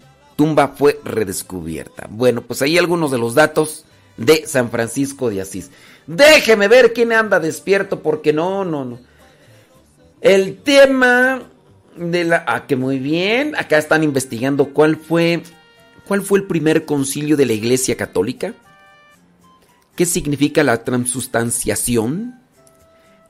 tumba 0.41 0.69
fue 0.69 0.99
redescubierta. 1.05 2.07
Bueno, 2.09 2.41
pues 2.41 2.63
ahí 2.63 2.75
algunos 2.75 3.11
de 3.11 3.19
los 3.19 3.35
datos 3.35 3.85
de 4.17 4.47
San 4.47 4.71
Francisco 4.71 5.29
de 5.29 5.39
Asís. 5.39 5.69
Déjeme 6.07 6.67
ver 6.67 6.93
quién 6.93 7.13
anda 7.13 7.39
despierto, 7.39 8.01
porque 8.01 8.33
no, 8.33 8.65
no, 8.65 8.83
no. 8.83 8.99
El 10.19 10.57
tema 10.57 11.43
de 11.95 12.23
la... 12.23 12.43
Ah, 12.47 12.65
que 12.65 12.75
muy 12.75 12.97
bien. 12.97 13.55
Acá 13.55 13.77
están 13.77 14.03
investigando 14.03 14.73
cuál 14.73 14.95
fue... 14.95 15.43
¿Cuál 16.07 16.23
fue 16.23 16.39
el 16.39 16.47
primer 16.47 16.85
concilio 16.85 17.37
de 17.37 17.45
la 17.45 17.53
Iglesia 17.53 17.95
Católica? 17.95 18.55
¿Qué 19.95 20.07
significa 20.07 20.63
la 20.63 20.83
transustanciación? 20.83 22.40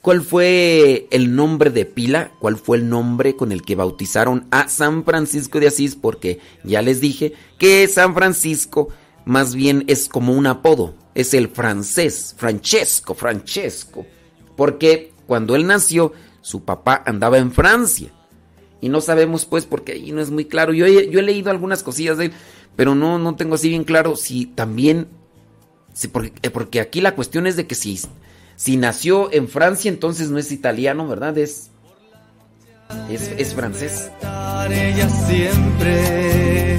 ¿Cuál 0.02 0.24
fue 0.24 1.08
el 1.12 1.36
nombre 1.36 1.70
de 1.70 1.86
pila? 1.86 2.32
¿Cuál 2.40 2.58
fue 2.58 2.78
el 2.78 2.90
nombre 2.90 3.36
con 3.36 3.52
el 3.52 3.62
que 3.62 3.76
bautizaron 3.76 4.48
a 4.50 4.68
San 4.68 5.04
Francisco 5.04 5.60
de 5.60 5.68
Asís? 5.68 5.96
Porque 5.96 6.40
ya 6.64 6.82
les 6.82 7.02
dije 7.02 7.34
que 7.60 7.88
San 7.88 8.16
Francisco 8.16 8.90
más 9.26 9.54
bien 9.54 9.84
es 9.86 10.10
como 10.10 10.34
un 10.34 10.48
apodo. 10.48 10.96
Es 11.14 11.36
el 11.36 11.50
francés, 11.50 12.34
Francesco, 12.36 13.14
Francesco. 13.14 14.08
Porque 14.56 15.14
cuando 15.28 15.56
él 15.56 15.68
nació, 15.68 16.14
su 16.42 16.64
papá 16.66 17.04
andaba 17.06 17.38
en 17.38 17.52
Francia. 17.52 18.12
Y 18.82 18.90
no 18.90 19.02
sabemos 19.02 19.46
pues 19.46 19.68
porque 19.68 19.92
ahí 19.92 20.12
no 20.12 20.20
es 20.20 20.32
muy 20.32 20.46
claro. 20.46 20.74
Yo 20.74 20.88
he, 20.88 21.12
yo 21.12 21.20
he 21.20 21.24
leído 21.24 21.52
algunas 21.52 21.84
cosillas 21.84 22.18
de 22.18 22.26
él, 22.26 22.34
pero 22.76 22.96
no, 22.96 23.20
no 23.20 23.36
tengo 23.36 23.54
así 23.54 23.70
bien 23.70 23.84
claro 23.84 24.16
si 24.16 24.48
también... 24.48 25.10
si 25.94 26.08
porque, 26.08 26.34
eh, 26.42 26.50
porque 26.50 26.80
aquí 26.80 27.02
la 27.02 27.14
cuestión 27.14 27.46
es 27.46 27.56
de 27.56 27.68
que 27.68 27.76
si, 27.76 28.00
si 28.56 28.78
nació 28.78 29.32
en 29.34 29.48
Francia, 29.48 29.90
entonces 29.90 30.30
no 30.30 30.38
es 30.38 30.52
italiano, 30.52 31.08
¿verdad? 31.08 31.38
Es, 31.38 31.72
es, 33.10 33.32
es 33.38 33.54
francés. 33.54 34.12
ella 34.70 35.10
siempre 35.10 36.78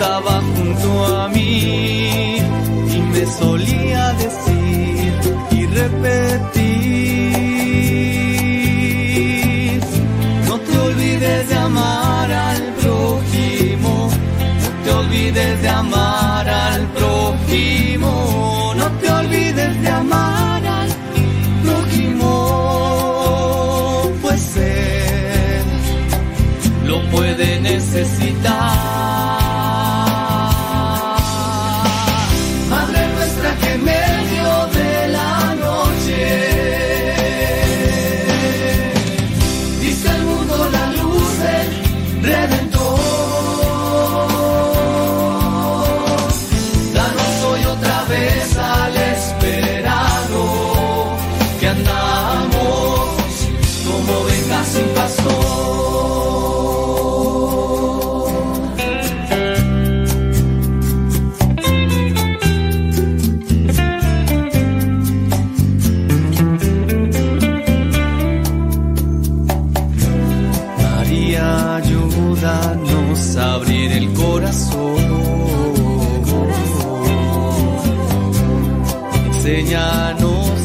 estaba 0.00 0.40
junto 0.40 1.06
a 1.06 1.28
mí 1.28 2.38
y 2.38 2.98
me 3.12 3.26
solía 3.26 4.12
decir 4.14 5.12
y 5.50 5.66
repetir 5.66 6.60
no 10.46 10.58
te 10.58 10.78
olvides 10.78 11.48
de 11.48 11.54
amar 11.54 12.32
al 12.32 12.62
prójimo 12.80 14.10
no 14.62 14.70
te 14.84 14.90
olvides 14.90 15.62
de 15.62 15.68
amar 15.68 16.48
al 16.48 16.86
prójimo 16.88 17.99
amar 19.90 20.66
al 20.66 20.90
prójimo 21.62 22.30
pues 24.22 24.56
él 24.56 25.64
lo 26.86 27.02
puede 27.10 27.60
necesitar. 27.60 28.79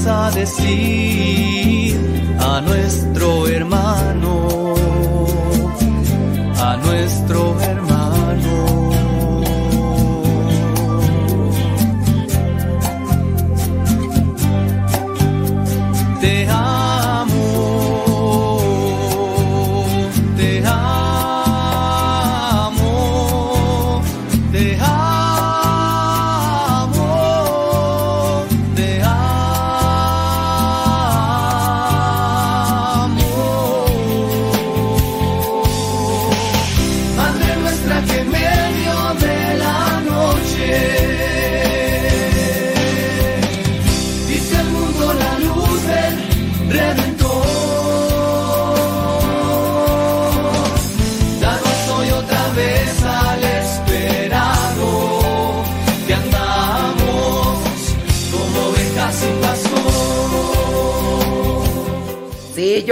A 0.08 0.30
decir 0.30 1.98
a 2.40 2.62
nuestro 2.62 3.48
hermano, 3.48 4.76
a 6.60 6.78
nuestro 6.78 7.60
hermano. 7.60 7.65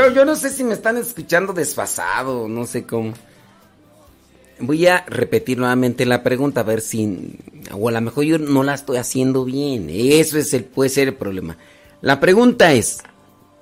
Yo, 0.03 0.13
yo 0.13 0.25
no 0.25 0.35
sé 0.35 0.49
si 0.49 0.63
me 0.63 0.73
están 0.73 0.97
escuchando 0.97 1.53
desfasado, 1.53 2.47
no 2.47 2.65
sé 2.65 2.85
cómo. 2.85 3.13
Voy 4.59 4.87
a 4.87 5.03
repetir 5.07 5.57
nuevamente 5.57 6.05
la 6.05 6.23
pregunta, 6.23 6.61
a 6.61 6.63
ver 6.63 6.81
si. 6.81 7.37
O 7.71 7.89
a 7.89 7.91
lo 7.91 8.01
mejor 8.01 8.23
yo 8.23 8.37
no 8.37 8.63
la 8.63 8.73
estoy 8.73 8.97
haciendo 8.97 9.45
bien. 9.45 9.87
Eso 9.89 10.37
es 10.37 10.53
el, 10.53 10.63
puede 10.63 10.89
ser 10.89 11.09
el 11.09 11.15
problema. 11.15 11.57
La 12.01 12.19
pregunta 12.19 12.73
es: 12.73 12.99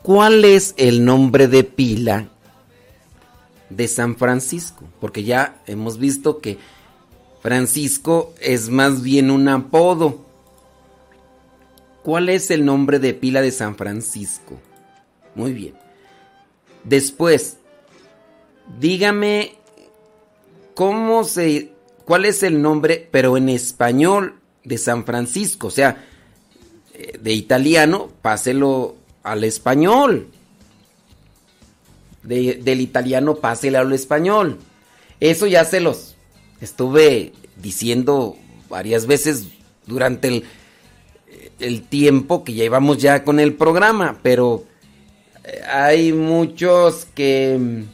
¿Cuál 0.04 0.46
es 0.46 0.74
el 0.78 1.06
nombre 1.06 1.48
de 1.48 1.64
pila 1.64 2.28
de 3.70 3.88
San 3.88 4.16
Francisco? 4.16 4.86
Porque 5.00 5.24
ya 5.24 5.62
hemos 5.66 5.98
visto 5.98 6.40
que 6.40 6.58
Francisco 7.42 8.34
es 8.42 8.70
más 8.70 9.02
bien 9.02 9.32
un 9.32 9.48
apodo. 9.48 10.26
¿Cuál 12.04 12.30
es 12.30 12.50
el 12.52 12.66
nombre 12.66 13.00
de 13.00 13.14
pila 13.14 13.42
de 13.42 13.52
San 13.52 13.76
Francisco? 13.76 14.60
Muy 15.36 15.54
bien. 15.54 15.81
Después, 16.84 17.58
dígame 18.80 19.56
cómo 20.74 21.24
se, 21.24 21.72
cuál 22.06 22.26
es 22.26 22.44
el 22.44 22.62
nombre, 22.62 23.08
pero 23.12 23.38
en 23.38 23.50
español 23.50 24.36
de 24.64 24.78
San 24.78 25.06
Francisco, 25.06 25.68
o 25.68 25.72
sea, 25.72 26.06
eh, 26.94 27.18
de 27.22 27.34
italiano, 27.34 28.10
páselo 28.22 28.96
al 29.24 29.44
español. 29.44 30.28
De- 32.24 32.60
del 32.64 32.82
italiano, 32.82 33.36
páselo 33.36 33.80
al 33.80 33.94
español. 33.94 34.60
Eso 35.20 35.48
ya 35.48 35.66
se 35.66 35.80
los 35.80 36.16
estuve 36.62 37.34
diciendo 37.62 38.36
varias 38.70 39.08
veces 39.08 39.48
durante 39.88 40.28
el, 40.28 40.44
el 41.60 41.82
tiempo 41.84 42.44
que 42.44 42.54
llevamos 42.54 43.00
ya 43.00 43.24
con 43.24 43.40
el 43.40 43.54
programa, 43.56 44.20
pero 44.22 44.64
hay 45.68 46.14
muchos 46.14 47.06
que 47.16 47.86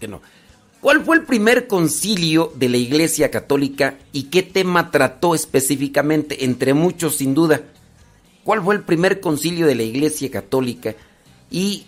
que 0.00 0.08
no. 0.08 0.20
¿Cuál 0.80 1.04
fue 1.04 1.14
el 1.14 1.22
primer 1.22 1.68
concilio 1.68 2.52
de 2.56 2.68
la 2.68 2.76
Iglesia 2.76 3.30
Católica 3.30 3.98
y 4.12 4.24
qué 4.24 4.42
tema 4.42 4.90
trató 4.90 5.36
específicamente? 5.36 6.44
Entre 6.44 6.74
muchos, 6.74 7.14
sin 7.14 7.34
duda. 7.34 7.62
¿Cuál 8.42 8.62
fue 8.62 8.74
el 8.74 8.82
primer 8.82 9.20
concilio 9.20 9.68
de 9.68 9.76
la 9.76 9.84
Iglesia 9.84 10.28
Católica 10.28 10.96
y 11.52 11.86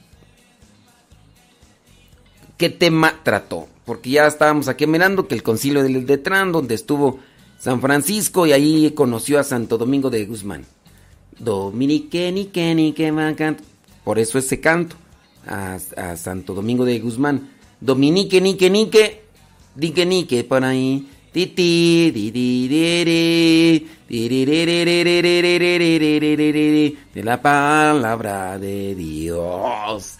qué 2.56 2.70
tema 2.70 3.20
trató? 3.24 3.68
Porque 3.84 4.10
ya 4.10 4.28
estábamos 4.28 4.68
aquí 4.68 4.86
mirando 4.86 5.26
que 5.26 5.34
el 5.34 5.42
concilio 5.42 5.82
del 5.82 6.06
Detrán, 6.06 6.52
donde 6.52 6.76
estuvo 6.76 7.18
San 7.58 7.80
Francisco 7.80 8.46
y 8.46 8.52
ahí 8.52 8.92
conoció 8.92 9.40
a 9.40 9.42
Santo 9.42 9.76
Domingo 9.76 10.08
de 10.08 10.24
Guzmán. 10.24 10.66
Dominique, 11.38 12.32
nique, 12.32 12.74
nique, 12.74 13.12
maca. 13.12 13.56
Por 14.04 14.18
eso 14.18 14.38
ese 14.38 14.60
canto 14.60 14.96
a, 15.46 15.78
Santo 16.16 16.54
Domingo 16.54 16.84
de 16.84 16.98
Guzmán. 17.00 17.50
Dominique, 17.80 18.40
nique, 18.40 18.70
nique, 18.70 19.22
nique, 19.76 20.06
nique, 20.06 20.44
por 20.44 20.64
ahí. 20.64 21.08
Titi, 21.32 22.12
de 22.12 23.82
la 27.24 27.42
palabra 27.42 28.56
de 28.58 28.94
Dios. 28.94 30.18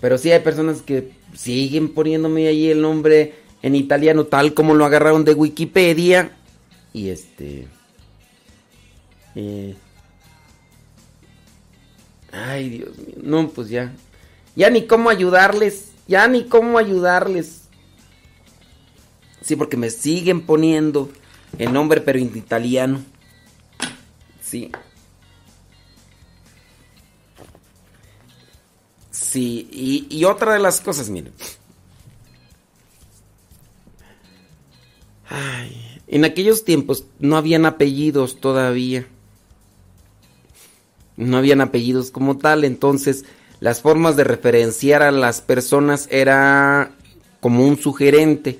Pero 0.00 0.18
sí 0.18 0.30
hay 0.30 0.40
personas 0.40 0.82
que 0.82 1.12
siguen 1.34 1.94
poniéndome 1.94 2.48
ahí 2.48 2.68
el 2.68 2.82
nombre 2.82 3.32
en 3.62 3.74
italiano 3.74 4.24
tal 4.24 4.52
como 4.52 4.74
lo 4.74 4.84
agarraron 4.84 5.24
de 5.24 5.32
Wikipedia. 5.32 6.36
Y 6.92 7.08
este 7.08 7.79
eh, 9.34 9.76
Ay, 12.32 12.68
Dios 12.70 12.96
mío. 12.98 13.16
No, 13.22 13.48
pues 13.48 13.68
ya. 13.68 13.92
Ya 14.56 14.70
ni 14.70 14.86
cómo 14.86 15.10
ayudarles. 15.10 15.92
Ya 16.06 16.26
ni 16.28 16.44
cómo 16.44 16.78
ayudarles. 16.78 17.62
Sí, 19.42 19.56
porque 19.56 19.76
me 19.76 19.90
siguen 19.90 20.42
poniendo 20.42 21.10
el 21.58 21.72
nombre, 21.72 22.00
pero 22.00 22.18
en 22.18 22.36
italiano. 22.36 23.00
Sí. 24.42 24.70
Sí, 29.10 29.68
y, 29.70 30.06
y 30.10 30.24
otra 30.24 30.54
de 30.54 30.58
las 30.58 30.80
cosas, 30.80 31.08
miren. 31.08 31.32
Ay, 35.28 36.00
en 36.08 36.24
aquellos 36.24 36.64
tiempos 36.64 37.04
no 37.20 37.36
habían 37.36 37.64
apellidos 37.64 38.40
todavía. 38.40 39.06
No 41.20 41.36
habían 41.36 41.60
apellidos 41.60 42.10
como 42.10 42.38
tal, 42.38 42.64
entonces 42.64 43.24
las 43.60 43.82
formas 43.82 44.16
de 44.16 44.24
referenciar 44.24 45.02
a 45.02 45.10
las 45.10 45.42
personas 45.42 46.08
era 46.10 46.92
como 47.40 47.66
un 47.66 47.78
sugerente. 47.78 48.58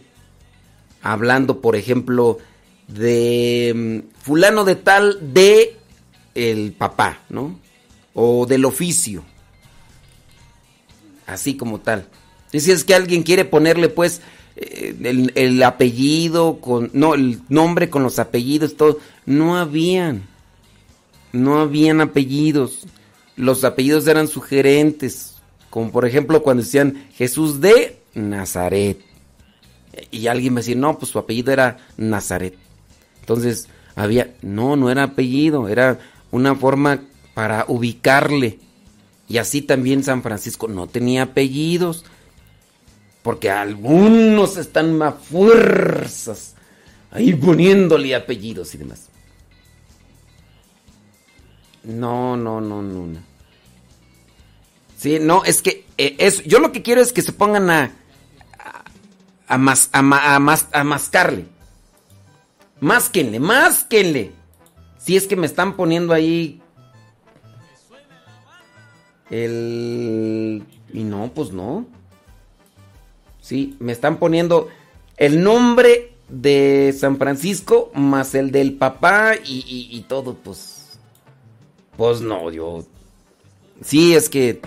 Hablando, 1.03 1.63
por 1.63 1.77
ejemplo, 1.77 2.39
de 2.87 3.73
mm, 3.75 4.23
fulano 4.23 4.65
de 4.65 4.77
tal 4.77 5.33
de 5.33 5.77
el 6.35 6.73
papá, 6.73 7.21
¿no? 7.31 7.59
O 8.13 8.45
del 8.47 8.67
oficio. 8.67 9.25
Así 11.27 11.57
como 11.57 11.81
tal. 11.81 12.07
Y 12.53 12.61
si 12.61 12.73
es 12.73 12.85
que 12.85 12.95
alguien 12.95 13.23
quiere 13.23 13.47
ponerle 13.47 13.89
pues 13.89 14.21
eh, 14.57 14.95
el, 15.03 15.33
el 15.35 15.63
apellido 15.63 16.61
con 16.61 16.91
no 16.93 17.15
el 17.15 17.41
nombre 17.49 17.89
con 17.89 18.03
los 18.03 18.19
apellidos 18.19 18.77
todo 18.77 18.99
no 19.25 19.57
habían 19.57 20.30
no 21.33 21.61
habían 21.61 22.01
apellidos. 22.01 22.87
Los 23.37 23.65
apellidos 23.65 24.07
eran 24.07 24.29
sugerentes 24.29 25.37
como 25.71 25.93
por 25.93 26.05
ejemplo 26.05 26.43
cuando 26.43 26.65
decían 26.65 27.07
Jesús 27.15 27.61
de 27.61 27.97
Nazaret. 28.15 28.99
Y 30.11 30.27
alguien 30.27 30.55
me 30.55 30.61
decía 30.61 30.77
no 30.77 30.99
pues 30.99 31.11
su 31.13 31.19
apellido 31.19 31.53
era 31.53 31.79
Nazaret 31.97 32.55
entonces 33.21 33.69
había 33.95 34.35
no 34.43 34.77
no 34.77 34.91
era 34.91 35.05
apellido 35.05 35.69
era 35.69 35.99
una 36.33 36.55
forma 36.55 37.03
para 37.35 37.65
ubicarle. 37.69 38.59
Y 39.29 39.39
así 39.39 39.63
también 39.63 40.03
San 40.03 40.23
Francisco 40.23 40.67
no 40.67 40.89
tenía 40.89 41.23
apellidos 41.23 42.05
porque 43.23 43.51
algunos 43.51 44.57
están 44.57 45.01
a 45.03 45.13
fuerzas 45.13 46.55
ahí 47.13 47.33
poniéndole 47.35 48.15
apellidos 48.15 48.75
y 48.75 48.79
demás. 48.79 49.09
No, 51.85 52.37
no, 52.37 52.61
no, 52.61 52.83
no. 52.83 53.19
Sí, 54.97 55.19
no, 55.21 55.45
es 55.45 55.63
que 55.63 55.87
eh, 55.97 56.17
es, 56.19 56.43
yo 56.45 56.59
lo 56.61 56.73
que 56.73 56.83
quiero 56.83 57.01
es 57.01 57.13
que 57.13 57.23
se 57.23 57.33
pongan 57.33 57.71
a 57.71 57.93
a, 59.49 59.59
mas- 59.59 59.89
a, 59.93 59.99
a 60.35 60.39
mas- 60.39 60.69
a 60.73 60.85
mascarle. 60.85 61.47
Másquenle, 62.81 63.41
másquenle. 63.41 64.33
Si 64.99 65.17
es 65.17 65.27
que 65.27 65.37
me 65.37 65.47
están 65.47 65.75
poniendo 65.77 66.13
ahí 66.15 66.61
el 69.31 70.65
y 70.93 71.03
no, 71.05 71.31
pues 71.35 71.51
no. 71.53 71.87
Sí, 73.41 73.77
me 73.81 73.93
están 73.93 74.19
poniendo 74.19 74.69
el 75.17 75.43
nombre 75.43 76.15
de 76.29 76.95
San 76.99 77.17
Francisco 77.17 77.91
más 77.95 78.35
el 78.35 78.51
del 78.53 78.75
papá 78.75 79.35
y, 79.45 79.65
y- 79.67 79.97
y 79.97 80.03
todo, 80.03 80.35
pues. 80.35 80.80
Pues 82.01 82.23
no, 82.23 82.51
yo. 82.51 82.83
Sí, 83.83 84.15
es 84.15 84.31
que. 84.31 84.63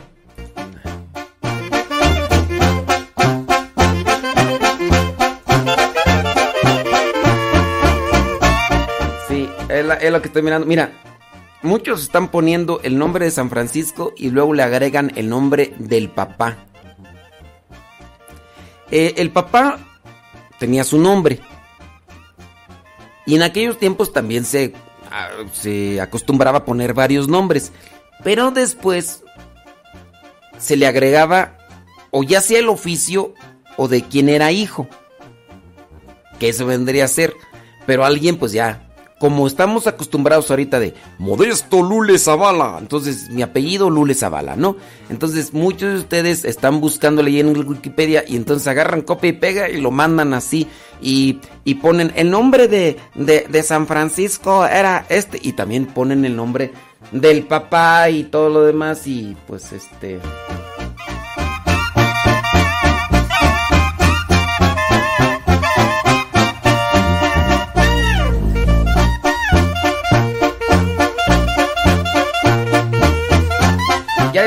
Sí, 9.28 9.50
es, 9.70 9.86
la- 9.86 9.96
es 9.96 10.12
lo 10.12 10.22
que 10.22 10.28
estoy 10.28 10.42
mirando. 10.42 10.68
Mira, 10.68 10.92
muchos 11.62 12.04
están 12.04 12.30
poniendo 12.30 12.80
el 12.84 12.98
nombre 12.98 13.26
de 13.26 13.32
San 13.32 13.50
Francisco 13.50 14.14
y 14.16 14.30
luego 14.30 14.54
le 14.54 14.64
agregan 14.64 15.12
el 15.16 15.30
nombre 15.30 15.74
del 15.80 16.10
papá. 16.10 16.58
Eh, 18.92 19.16
el 19.18 19.32
papá 19.32 19.80
tenía 20.60 20.84
su 20.84 21.00
nombre. 21.00 21.40
Y 23.26 23.36
en 23.36 23.42
aquellos 23.44 23.78
tiempos 23.80 24.12
también 24.14 24.44
se, 24.46 24.74
se 25.52 26.02
acostumbraba 26.02 26.60
a 26.60 26.66
poner 26.66 26.94
varios 26.94 27.28
nombres. 27.28 27.72
Pero 28.24 28.52
después 28.52 29.24
se 30.58 30.78
le 30.78 30.88
agregaba 30.88 31.58
o 32.12 32.24
ya 32.24 32.42
sea 32.42 32.60
el 32.60 32.70
oficio 32.70 33.34
o 33.78 33.88
de 33.88 34.04
quien 34.04 34.30
era 34.30 34.52
hijo. 34.52 34.88
Que 36.40 36.50
eso 36.50 36.66
vendría 36.66 37.06
a 37.06 37.10
ser. 37.10 37.34
Pero 37.86 38.06
alguien 38.06 38.38
pues 38.38 38.52
ya, 38.52 38.93
como 39.20 39.48
estamos 39.48 39.88
acostumbrados 39.88 40.50
ahorita 40.50 40.80
de 40.80 40.94
Modesto 41.18 41.82
Lule 41.82 42.18
Zavala, 42.18 42.78
entonces 42.80 43.30
mi 43.30 43.42
apellido 43.42 43.90
Lule 43.90 44.16
Zavala, 44.16 44.56
¿no? 44.56 44.76
Entonces 45.10 45.54
muchos 45.54 45.94
de 45.94 46.00
ustedes 46.00 46.46
están 46.46 46.82
buscándole 46.82 47.32
ahí 47.32 47.40
en 47.40 47.56
Wikipedia 47.56 48.24
y 48.28 48.36
entonces 48.36 48.68
agarran 48.68 49.02
copia 49.02 49.30
y 49.30 49.34
pega 49.34 49.70
y 49.70 49.80
lo 49.80 49.92
mandan 49.92 50.34
así 50.34 50.68
y, 51.02 51.40
y 51.64 51.76
ponen 51.76 52.12
el 52.16 52.30
nombre 52.32 52.68
de, 52.68 52.98
de, 53.16 53.48
de 53.50 53.64
San 53.64 53.88
Francisco 53.88 54.66
era 54.66 55.06
este 55.10 55.40
y 55.42 55.54
también 55.54 55.86
ponen 55.86 56.26
el 56.26 56.36
nombre 56.36 56.72
del 57.12 57.44
papá 57.44 58.10
y 58.10 58.24
todo 58.24 58.50
lo 58.50 58.64
demás 58.64 59.08
y 59.08 59.36
pues 59.48 59.72
este... 59.72 60.20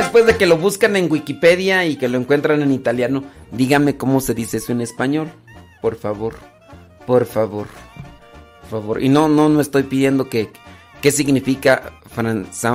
después 0.07 0.25
de 0.25 0.37
que 0.37 0.47
lo 0.47 0.57
buscan 0.57 0.95
en 0.95 1.11
Wikipedia 1.11 1.85
y 1.85 1.97
que 1.97 2.09
lo 2.09 2.17
encuentran 2.17 2.63
en 2.63 2.71
italiano, 2.71 3.25
dígame 3.51 3.97
cómo 3.97 4.21
se 4.21 4.35
dice 4.35 4.59
eso 4.59 4.71
en 4.71 4.81
español. 4.81 5.33
Por 5.83 5.97
favor. 5.97 6.35
Por 7.07 7.27
favor. 7.27 7.67
Por 8.61 8.71
favor. 8.71 9.03
Y 9.03 9.09
no, 9.09 9.29
no, 9.29 9.49
no 9.49 9.61
estoy 9.61 9.83
pidiendo 9.83 10.29
que 10.29 10.51
qué 11.03 11.11
significa 11.11 11.93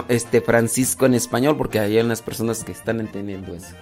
este 0.10 0.42
Francisco 0.42 1.06
en 1.06 1.14
español, 1.14 1.56
porque 1.58 1.80
hay 1.80 1.98
unas 2.00 2.22
personas 2.22 2.66
que 2.66 2.74
están 2.74 3.00
entendiendo 3.00 3.56
eso. 3.56 3.76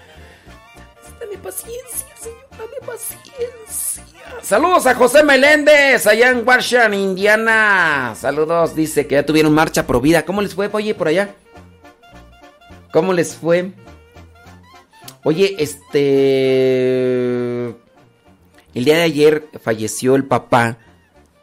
Dame 1.19 1.37
paciencia, 1.37 2.07
señor, 2.21 2.45
dame 2.51 2.85
paciencia. 2.85 4.03
Saludos 4.43 4.85
a 4.85 4.93
José 4.93 5.23
Meléndez, 5.23 6.05
allá 6.05 6.29
en 6.29 6.47
Washington, 6.47 6.93
Indiana. 6.93 8.13
Saludos, 8.15 8.75
dice 8.75 9.07
que 9.07 9.15
ya 9.15 9.25
tuvieron 9.25 9.53
marcha 9.53 9.87
pro 9.87 9.99
vida. 9.99 10.23
¿Cómo 10.23 10.41
les 10.43 10.53
fue, 10.53 10.69
oye, 10.71 10.93
por 10.93 11.07
allá? 11.07 11.33
¿Cómo 12.91 13.13
les 13.13 13.35
fue? 13.35 13.71
Oye, 15.23 15.55
este... 15.59 17.65
El 18.73 18.85
día 18.85 18.97
de 18.97 19.03
ayer 19.03 19.47
falleció 19.61 20.15
el 20.15 20.25
papá 20.25 20.77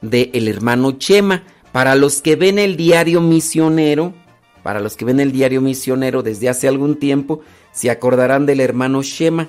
del 0.00 0.30
el 0.32 0.48
hermano 0.48 0.92
Chema. 0.92 1.44
Para 1.72 1.94
los 1.94 2.22
que 2.22 2.36
ven 2.36 2.58
el 2.58 2.76
diario 2.76 3.20
misionero, 3.20 4.14
para 4.62 4.80
los 4.80 4.96
que 4.96 5.04
ven 5.04 5.20
el 5.20 5.32
diario 5.32 5.60
misionero 5.60 6.22
desde 6.22 6.48
hace 6.48 6.68
algún 6.68 6.98
tiempo, 6.98 7.42
se 7.72 7.90
acordarán 7.90 8.46
del 8.46 8.60
hermano 8.60 9.02
Shema. 9.02 9.48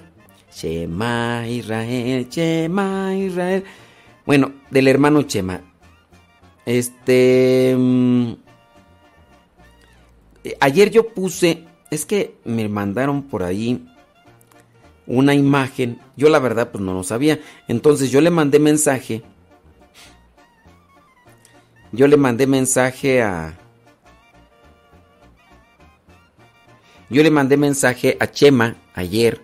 Shema 0.53 1.47
Israel, 1.47 2.27
Shema 2.29 3.15
Israel. 3.15 3.63
Bueno, 4.25 4.51
del 4.69 4.87
hermano 4.87 5.23
Chema. 5.23 5.61
Este... 6.65 7.73
mm, 7.77 8.31
eh, 10.43 10.57
Ayer 10.59 10.91
yo 10.91 11.07
puse, 11.07 11.63
es 11.91 12.05
que 12.05 12.35
me 12.43 12.67
mandaron 12.69 13.23
por 13.23 13.43
ahí 13.43 13.85
una 15.05 15.33
imagen. 15.33 15.99
Yo 16.15 16.29
la 16.29 16.39
verdad 16.39 16.71
pues 16.71 16.83
no 16.83 16.93
lo 16.93 17.03
sabía. 17.03 17.39
Entonces 17.67 18.11
yo 18.11 18.21
le 18.21 18.29
mandé 18.29 18.59
mensaje. 18.59 19.23
Yo 21.91 22.07
le 22.07 22.17
mandé 22.17 22.47
mensaje 22.47 23.21
a... 23.21 23.57
Yo 27.09 27.23
le 27.23 27.31
mandé 27.31 27.55
mensaje 27.55 28.17
a 28.19 28.29
Chema 28.29 28.75
ayer, 28.93 29.41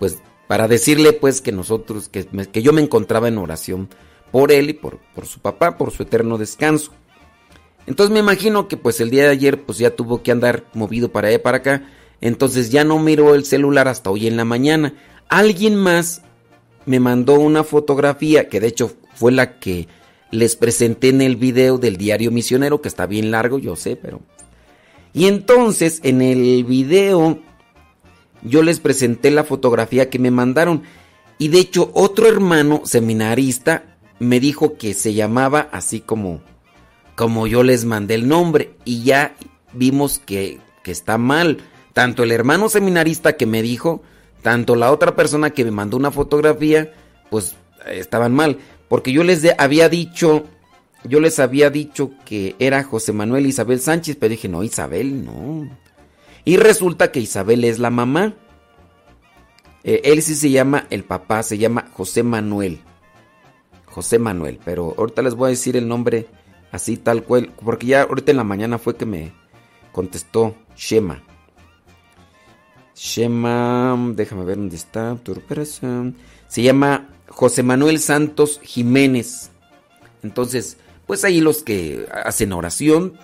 pues 0.00 0.18
para 0.48 0.66
decirle 0.66 1.12
pues 1.12 1.40
que 1.40 1.52
nosotros, 1.52 2.08
que, 2.08 2.26
que 2.26 2.60
yo 2.60 2.72
me 2.72 2.82
encontraba 2.82 3.28
en 3.28 3.38
oración 3.38 3.88
por 4.32 4.50
él 4.50 4.70
y 4.70 4.72
por, 4.72 4.98
por 5.14 5.24
su 5.26 5.38
papá, 5.38 5.78
por 5.78 5.92
su 5.92 6.02
eterno 6.02 6.38
descanso. 6.38 6.92
Entonces 7.86 8.12
me 8.12 8.20
imagino 8.20 8.68
que 8.68 8.76
pues 8.76 9.00
el 9.00 9.10
día 9.10 9.24
de 9.24 9.30
ayer 9.30 9.62
pues 9.62 9.78
ya 9.78 9.90
tuvo 9.90 10.22
que 10.22 10.32
andar 10.32 10.64
movido 10.74 11.10
para 11.10 11.28
allá 11.28 11.42
para 11.42 11.58
acá. 11.58 11.82
Entonces 12.20 12.70
ya 12.70 12.84
no 12.84 12.98
miró 12.98 13.34
el 13.34 13.44
celular 13.44 13.88
hasta 13.88 14.10
hoy 14.10 14.26
en 14.26 14.36
la 14.36 14.44
mañana. 14.44 14.94
Alguien 15.28 15.76
más 15.76 16.22
me 16.86 17.00
mandó 17.00 17.34
una 17.34 17.64
fotografía 17.64 18.48
que 18.48 18.60
de 18.60 18.68
hecho 18.68 18.92
fue 19.14 19.32
la 19.32 19.58
que 19.58 19.88
les 20.30 20.56
presenté 20.56 21.10
en 21.10 21.20
el 21.20 21.36
video 21.36 21.78
del 21.78 21.96
diario 21.96 22.30
misionero 22.30 22.80
que 22.80 22.88
está 22.88 23.06
bien 23.06 23.30
largo, 23.30 23.58
yo 23.58 23.76
sé, 23.76 23.96
pero... 23.96 24.20
Y 25.12 25.26
entonces 25.26 26.00
en 26.02 26.22
el 26.22 26.64
video 26.64 27.38
yo 28.42 28.62
les 28.62 28.80
presenté 28.80 29.30
la 29.30 29.44
fotografía 29.44 30.10
que 30.10 30.18
me 30.18 30.30
mandaron. 30.30 30.82
Y 31.38 31.48
de 31.48 31.58
hecho 31.60 31.90
otro 31.94 32.26
hermano 32.26 32.82
seminarista 32.84 33.96
me 34.18 34.40
dijo 34.40 34.76
que 34.76 34.94
se 34.94 35.14
llamaba 35.14 35.68
así 35.72 36.00
como 36.00 36.40
como 37.14 37.46
yo 37.46 37.62
les 37.62 37.84
mandé 37.84 38.14
el 38.14 38.28
nombre 38.28 38.74
y 38.84 39.02
ya 39.02 39.34
vimos 39.72 40.18
que, 40.18 40.58
que 40.82 40.90
está 40.90 41.18
mal. 41.18 41.58
Tanto 41.92 42.22
el 42.22 42.32
hermano 42.32 42.68
seminarista 42.68 43.36
que 43.36 43.46
me 43.46 43.62
dijo, 43.62 44.02
tanto 44.42 44.74
la 44.76 44.90
otra 44.90 45.14
persona 45.14 45.50
que 45.50 45.64
me 45.64 45.70
mandó 45.70 45.96
una 45.96 46.10
fotografía, 46.10 46.92
pues 47.30 47.56
estaban 47.86 48.34
mal. 48.34 48.58
Porque 48.88 49.12
yo 49.12 49.24
les 49.24 49.42
había 49.58 49.88
dicho, 49.88 50.44
yo 51.04 51.20
les 51.20 51.38
había 51.38 51.70
dicho 51.70 52.12
que 52.24 52.56
era 52.58 52.82
José 52.82 53.12
Manuel 53.12 53.46
Isabel 53.46 53.80
Sánchez, 53.80 54.16
pero 54.18 54.30
dije, 54.30 54.48
no, 54.48 54.62
Isabel, 54.62 55.24
no. 55.24 55.68
Y 56.44 56.56
resulta 56.56 57.10
que 57.10 57.20
Isabel 57.20 57.64
es 57.64 57.78
la 57.78 57.90
mamá. 57.90 58.34
Eh, 59.82 60.00
él 60.04 60.22
sí 60.22 60.34
se 60.34 60.50
llama, 60.50 60.86
el 60.90 61.04
papá 61.04 61.42
se 61.42 61.58
llama 61.58 61.88
José 61.92 62.22
Manuel. 62.22 62.80
José 63.86 64.18
Manuel, 64.18 64.58
pero 64.64 64.94
ahorita 64.98 65.22
les 65.22 65.34
voy 65.34 65.46
a 65.46 65.50
decir 65.50 65.76
el 65.76 65.86
nombre 65.86 66.26
así 66.74 66.96
tal 66.96 67.22
cual, 67.22 67.52
porque 67.64 67.86
ya 67.86 68.02
ahorita 68.02 68.32
en 68.32 68.36
la 68.36 68.42
mañana 68.42 68.78
fue 68.78 68.96
que 68.96 69.06
me 69.06 69.32
contestó 69.92 70.56
Shema. 70.76 71.22
Shema, 72.96 73.96
déjame 74.16 74.44
ver 74.44 74.56
dónde 74.56 74.74
está. 74.74 75.16
Se 76.48 76.62
llama 76.62 77.08
José 77.28 77.62
Manuel 77.62 78.00
Santos 78.00 78.58
Jiménez. 78.60 79.52
Entonces, 80.24 80.78
pues 81.06 81.24
ahí 81.24 81.40
los 81.40 81.62
que 81.62 82.08
hacen 82.12 82.52
oración, 82.52 83.14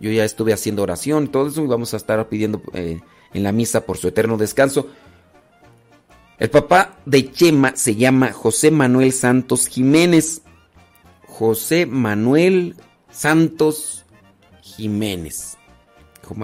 yo 0.00 0.10
ya 0.10 0.24
estuve 0.24 0.54
haciendo 0.54 0.82
oración, 0.82 1.28
todo 1.28 1.48
eso, 1.48 1.66
vamos 1.66 1.92
a 1.92 1.98
estar 1.98 2.26
pidiendo 2.30 2.62
eh, 2.72 3.00
en 3.34 3.42
la 3.42 3.52
misa 3.52 3.82
por 3.84 3.98
su 3.98 4.08
eterno 4.08 4.38
descanso. 4.38 4.88
El 6.38 6.48
papá 6.48 6.96
de 7.04 7.30
Chema 7.30 7.76
se 7.76 7.96
llama 7.96 8.32
José 8.32 8.70
Manuel 8.70 9.12
Santos 9.12 9.66
Jiménez. 9.66 10.40
José 11.26 11.84
Manuel 11.84 12.76
Santos 13.14 14.04
Jiménez. 14.62 15.56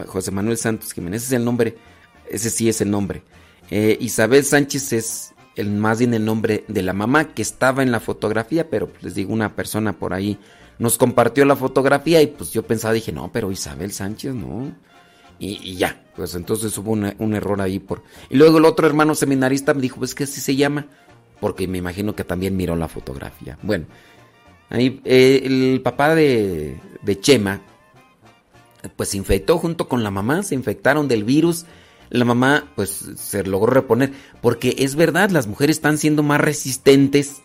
José 0.07 0.31
Manuel 0.31 0.57
Santos 0.57 0.93
Jiménez, 0.93 1.23
ese 1.23 1.35
es 1.35 1.39
el 1.39 1.45
nombre, 1.45 1.77
ese 2.29 2.51
sí 2.51 2.69
es 2.69 2.81
el 2.81 2.91
nombre. 2.91 3.23
Eh, 3.71 3.97
Isabel 4.01 4.45
Sánchez 4.45 4.93
es 4.93 5.35
el, 5.57 5.71
más 5.71 5.99
bien 5.99 6.15
el 6.15 6.25
nombre 6.25 6.65
de 6.69 6.83
la 6.83 6.93
mamá 6.93 7.33
que 7.33 7.43
estaba 7.43 7.83
en 7.83 7.91
la 7.91 8.01
fotografía, 8.01 8.69
pero 8.69 8.93
les 9.01 9.15
digo, 9.15 9.33
una 9.33 9.57
persona 9.57 9.99
por 9.99 10.13
ahí 10.13 10.39
nos 10.79 10.99
compartió 10.99 11.45
la 11.45 11.57
fotografía 11.57 12.23
y 12.23 12.29
pues 12.29 12.53
yo 12.53 12.63
pensaba, 12.63 12.95
dije, 12.95 13.13
no, 13.13 13.31
pero 13.33 13.51
Isabel 13.51 13.93
Sánchez, 13.93 14.35
no. 14.35 14.73
Y, 15.39 15.77
ya, 15.77 16.05
pues 16.15 16.35
entonces 16.35 16.77
hubo 16.77 16.93
un 16.93 17.35
error 17.35 17.63
ahí 17.63 17.79
por... 17.79 18.03
Y 18.29 18.37
luego 18.37 18.59
el 18.59 18.67
otro 18.67 18.87
hermano 18.87 19.15
seminarista 19.15 19.73
me 19.73 19.81
dijo, 19.81 19.97
pues 19.97 20.15
que 20.15 20.25
así 20.25 20.39
se 20.39 20.55
llama, 20.55 20.87
porque 21.41 21.67
me 21.67 21.79
imagino 21.79 22.15
que 22.15 22.25
también 22.25 22.57
miró 22.57 22.77
la 22.77 22.89
fotografía. 22.89 23.59
Bueno, 23.63 23.87
ahí 24.71 25.01
eh, 25.05 25.43
el 25.45 25.81
papá 25.83 26.15
de, 26.15 26.79
de 27.03 27.21
Chema, 27.21 27.61
pues 28.97 29.11
se 29.11 29.19
infectó 29.19 29.59
junto 29.59 29.89
con 29.89 30.03
la 30.03 30.11
mamá, 30.11 30.43
se 30.43 30.55
infectaron 30.55 31.07
del 31.09 31.25
virus. 31.25 31.67
la 32.09 32.25
mamá 32.25 32.73
pues 32.77 33.05
se 33.17 33.45
logró 33.45 33.73
reponer. 33.73 34.13
Porque 34.41 34.75
es 34.79 34.97
verdad, 34.97 35.31
las 35.31 35.47
mujeres 35.47 35.77
están 35.77 35.99
siendo 35.99 36.23
más 36.23 36.41
resistentes 36.41 37.43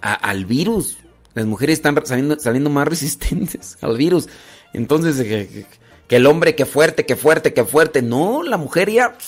al 0.00 0.46
virus. 0.46 0.96
Las 1.34 1.46
mujeres 1.46 1.74
están 1.78 2.00
saliendo, 2.06 2.38
saliendo 2.38 2.70
más 2.70 2.88
resistentes 2.88 3.76
al 3.82 3.96
virus. 3.98 4.28
Entonces, 4.72 5.16
que, 5.16 5.46
que- 5.48 5.66
que 6.08 6.16
el 6.16 6.24
hombre, 6.26 6.54
que 6.54 6.64
fuerte, 6.64 7.04
que 7.04 7.16
fuerte, 7.16 7.52
que 7.52 7.64
fuerte. 7.66 8.00
No, 8.00 8.42
la 8.42 8.56
mujer 8.56 8.90
ya... 8.90 9.18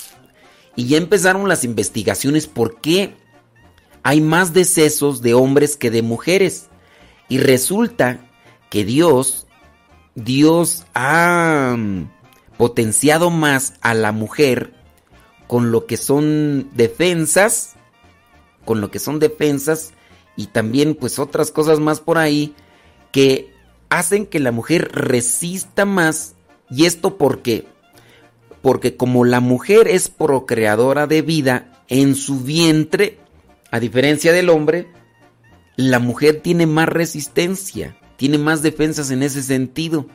Y 0.76 0.86
ya 0.86 0.96
empezaron 0.96 1.46
las 1.46 1.62
investigaciones 1.62 2.46
por 2.46 2.80
qué 2.80 3.12
hay 4.02 4.22
más 4.22 4.54
decesos 4.54 5.20
de 5.20 5.34
hombres 5.34 5.76
que 5.76 5.90
de 5.90 6.00
mujeres. 6.00 6.69
Y 7.30 7.38
resulta 7.38 8.28
que 8.68 8.84
Dios, 8.84 9.46
Dios 10.14 10.84
ha 10.94 11.74
mm, 11.78 12.10
potenciado 12.58 13.30
más 13.30 13.74
a 13.80 13.94
la 13.94 14.12
mujer 14.12 14.74
con 15.46 15.70
lo 15.70 15.86
que 15.86 15.96
son 15.96 16.68
defensas, 16.74 17.76
con 18.64 18.80
lo 18.80 18.90
que 18.90 18.98
son 18.98 19.20
defensas 19.20 19.92
y 20.36 20.48
también 20.48 20.94
pues 20.94 21.18
otras 21.18 21.52
cosas 21.52 21.80
más 21.80 22.00
por 22.00 22.18
ahí 22.18 22.54
que 23.12 23.52
hacen 23.90 24.26
que 24.26 24.40
la 24.40 24.52
mujer 24.52 24.90
resista 24.92 25.84
más. 25.84 26.34
¿Y 26.68 26.84
esto 26.84 27.16
por 27.16 27.42
qué? 27.42 27.66
Porque 28.60 28.96
como 28.96 29.24
la 29.24 29.40
mujer 29.40 29.86
es 29.86 30.08
procreadora 30.08 31.06
de 31.06 31.22
vida 31.22 31.84
en 31.88 32.16
su 32.16 32.40
vientre, 32.40 33.18
a 33.70 33.78
diferencia 33.78 34.32
del 34.32 34.50
hombre, 34.50 34.88
la 35.80 35.98
mujer 35.98 36.40
tiene 36.42 36.66
más 36.66 36.88
resistencia, 36.88 37.96
tiene 38.16 38.38
más 38.38 38.62
defensas 38.62 39.10
en 39.10 39.22
ese 39.22 39.42
sentido. 39.42 40.06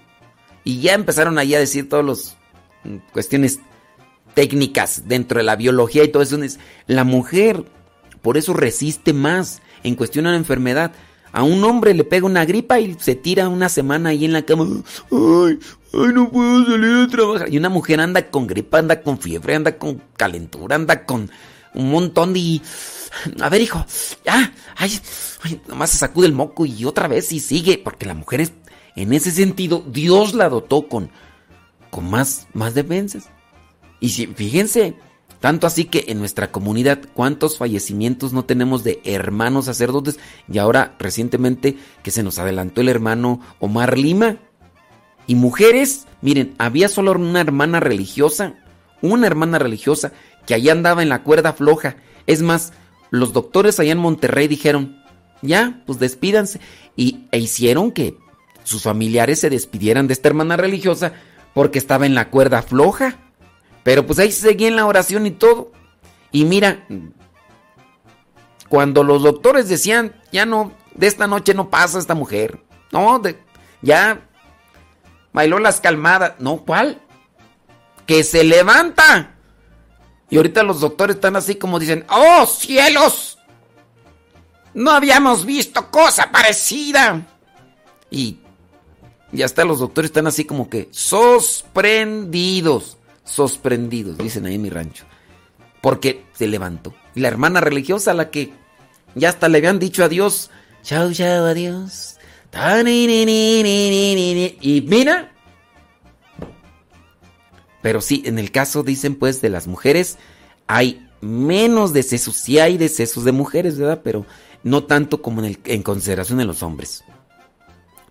Y 0.64 0.80
ya 0.82 0.94
empezaron 0.94 1.38
ahí 1.38 1.54
a 1.56 1.60
decir 1.60 1.88
todas 1.90 2.06
las 2.06 2.38
cuestiones 3.12 3.60
técnicas 4.34 5.04
dentro 5.08 5.38
de 5.38 5.44
la 5.44 5.56
biología 5.56 6.04
y 6.04 6.10
todo 6.10 6.24
eso. 6.24 6.42
es- 6.44 6.60
La 6.88 7.04
mujer, 7.04 7.64
por 8.22 8.38
eso 8.38 8.54
resiste 8.54 9.14
más 9.14 9.62
en 9.84 9.96
cuestión 9.96 10.28
a 10.28 10.32
la 10.32 10.38
enfermedad. 10.38 10.92
A 11.32 11.44
un 11.44 11.64
hombre 11.64 11.94
le 11.94 12.04
pega 12.06 12.26
una 12.26 12.46
gripa 12.46 12.80
y 12.80 12.96
se 13.00 13.16
tira 13.16 13.50
una 13.50 13.70
semana 13.70 14.10
ahí 14.10 14.24
en 14.26 14.34
la 14.34 14.44
cama. 14.44 14.66
Ay, 15.12 15.60
ay, 15.94 16.14
no 16.14 16.30
puedo 16.32 16.66
salir 16.66 16.92
a 17.06 17.08
trabajar. 17.10 17.54
Y 17.54 17.58
una 17.58 17.70
mujer 17.70 18.00
anda 18.00 18.30
con 18.30 18.48
gripa, 18.48 18.80
anda 18.80 19.02
con 19.02 19.20
fiebre, 19.20 19.56
anda 19.56 19.78
con 19.78 20.02
calentura, 20.18 20.76
anda 20.76 21.06
con 21.06 21.30
un 21.74 21.92
montón 21.92 22.34
de... 22.34 22.62
A 23.42 23.50
ver, 23.50 23.62
hijo, 23.62 23.86
ya, 24.26 24.54
ay, 24.76 25.00
nomás 25.68 25.92
se 25.92 25.98
sacude 25.98 26.28
el 26.28 26.34
moco 26.34 26.66
y 26.66 26.86
otra 26.86 27.08
vez 27.08 27.32
y 27.32 27.40
sigue, 27.40 27.78
porque 27.78 28.06
la 28.06 28.14
mujer 28.14 28.52
en 28.96 29.14
ese 29.14 29.32
sentido, 29.32 29.84
Dios 29.88 30.34
la 30.34 30.50
dotó 30.50 30.88
con, 30.88 31.10
con 31.90 32.10
más, 32.10 32.48
más 32.54 32.74
defensas. 32.74 33.30
Y 34.00 34.10
si, 34.10 34.28
fíjense, 34.28 34.96
tanto 35.40 35.68
así 35.68 35.86
que 35.86 36.06
en 36.08 36.20
nuestra 36.20 36.52
comunidad, 36.52 37.02
¿cuántos 37.14 37.58
fallecimientos 37.58 38.34
no 38.34 38.46
tenemos 38.46 38.84
de 38.84 39.02
hermanos 39.04 39.66
sacerdotes? 39.66 40.18
Y 40.52 40.60
ahora, 40.60 40.96
recientemente, 40.98 41.78
que 42.04 42.12
se 42.12 42.24
nos 42.24 42.40
adelantó 42.40 42.82
el 42.82 42.90
hermano 42.90 43.42
Omar 43.60 43.98
Lima. 43.98 44.38
Y 45.28 45.36
mujeres, 45.36 46.08
miren, 46.22 46.56
había 46.58 46.88
solo 46.88 47.12
una 47.12 47.42
hermana 47.42 47.80
religiosa, 47.80 48.56
una 49.02 49.28
hermana 49.28 49.60
religiosa, 49.60 50.14
que 50.46 50.54
allá 50.54 50.72
andaba 50.72 51.04
en 51.04 51.10
la 51.10 51.24
cuerda 51.24 51.54
floja. 51.54 51.98
Es 52.28 52.42
más, 52.42 52.74
los 53.12 53.34
doctores 53.34 53.80
allá 53.80 53.92
en 53.92 53.98
Monterrey 53.98 54.48
dijeron, 54.48 55.02
ya, 55.42 55.82
pues 55.86 56.00
despídanse. 56.00 56.60
Y 56.96 57.26
e 57.32 57.40
hicieron 57.40 57.92
que 57.92 58.18
sus 58.64 58.84
familiares 58.84 59.40
se 59.42 59.50
despidieran 59.50 60.08
de 60.08 60.14
esta 60.14 60.30
hermana 60.30 60.58
religiosa 60.58 61.14
porque 61.54 61.78
estaba 61.80 62.06
en 62.06 62.16
la 62.16 62.30
cuerda 62.30 62.62
floja. 62.62 63.18
Pero 63.84 64.06
pues 64.08 64.18
ahí 64.20 64.32
seguía 64.32 64.68
en 64.68 64.76
la 64.76 64.86
oración 64.86 65.26
y 65.28 65.32
todo. 65.32 65.72
Y 66.32 66.46
mira, 66.46 66.86
cuando 68.70 69.04
los 69.04 69.22
doctores 69.24 69.70
decían, 69.70 70.16
ya 70.32 70.46
no, 70.46 70.72
de 70.96 71.08
esta 71.08 71.28
noche 71.28 71.54
no 71.54 71.70
pasa 71.70 72.00
esta 72.00 72.16
mujer. 72.16 72.60
No, 72.92 73.20
de- 73.20 73.40
ya 73.82 74.22
bailó 75.34 75.60
las 75.60 75.80
calmadas. 75.82 76.34
No, 76.40 76.58
¿cuál? 76.58 77.02
Que 78.08 78.24
se 78.24 78.44
levanta. 78.44 79.35
Y 80.30 80.38
ahorita 80.38 80.64
los 80.64 80.80
doctores 80.80 81.18
están 81.18 81.36
así 81.36 81.56
como 81.56 81.80
dicen, 81.80 82.06
¡Oh, 82.10 82.46
cielos! 82.46 83.38
No 84.74 84.92
habíamos 84.92 85.46
visto 85.46 85.90
cosa 85.90 86.32
parecida. 86.32 87.22
Y 88.10 88.40
y 89.36 89.44
hasta 89.44 89.66
los 89.66 89.80
doctores 89.80 90.10
están 90.10 90.28
así 90.28 90.46
como 90.46 90.70
que 90.70 90.88
sorprendidos, 90.92 92.98
sorprendidos, 93.26 94.18
dicen 94.18 94.46
ahí 94.46 94.56
en 94.56 94.62
mi 94.62 94.70
rancho. 94.70 95.04
Porque 95.82 96.24
se 96.34 96.48
levantó. 96.48 96.96
Y 97.16 97.20
la 97.20 97.28
hermana 97.28 97.60
religiosa, 97.60 98.14
la 98.14 98.32
que 98.32 98.54
ya 99.14 99.30
hasta 99.30 99.50
le 99.50 99.58
habían 99.58 99.78
dicho 99.78 100.06
adiós, 100.06 100.50
chao, 100.84 101.12
chao, 101.12 101.46
adiós. 101.46 102.16
Y 104.62 104.82
mira. 104.88 105.35
Pero 107.86 108.02
sí, 108.02 108.24
en 108.26 108.40
el 108.40 108.50
caso, 108.50 108.82
dicen 108.82 109.14
pues, 109.14 109.42
de 109.42 109.50
las 109.50 109.68
mujeres, 109.68 110.18
hay 110.66 111.08
menos 111.22 111.94
decesos. 111.94 112.36
Sí 112.36 112.58
hay 112.58 112.80
decesos 112.80 113.26
de 113.26 113.32
mujeres, 113.32 113.78
¿verdad? 113.78 114.02
Pero 114.04 114.26
no 114.64 114.86
tanto 114.86 115.22
como 115.22 115.44
en, 115.44 115.84
consideración 115.84 116.40
de 116.40 116.46
los 116.46 116.64
hombres. 116.64 117.04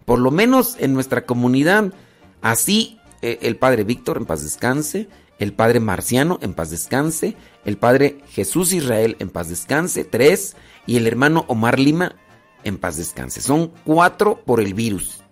Por 0.04 0.20
lo 0.20 0.30
menos 0.30 0.76
en 0.78 0.94
nuestra 0.94 1.26
comunidad, 1.26 1.92
así 2.40 3.00
eh, 3.20 3.40
el 3.42 3.56
padre 3.56 3.82
Víctor, 3.82 4.16
en 4.16 4.26
paz 4.26 4.44
descanse, 4.44 5.08
el 5.40 5.52
padre 5.52 5.80
Marciano, 5.80 6.38
en 6.40 6.54
paz 6.54 6.70
descanse, 6.70 7.34
el 7.64 7.76
padre 7.76 8.20
Jesús 8.28 8.72
Israel, 8.72 9.16
en 9.18 9.28
paz 9.28 9.48
descanse, 9.48 10.04
tres, 10.04 10.54
y 10.86 10.98
el 10.98 11.08
hermano 11.08 11.46
Omar 11.48 11.80
Lima, 11.80 12.14
en 12.62 12.78
paz 12.78 12.96
descanse. 12.96 13.40
Son 13.40 13.72
cuatro 13.82 14.40
por 14.46 14.60
el 14.60 14.72
virus. 14.72 15.24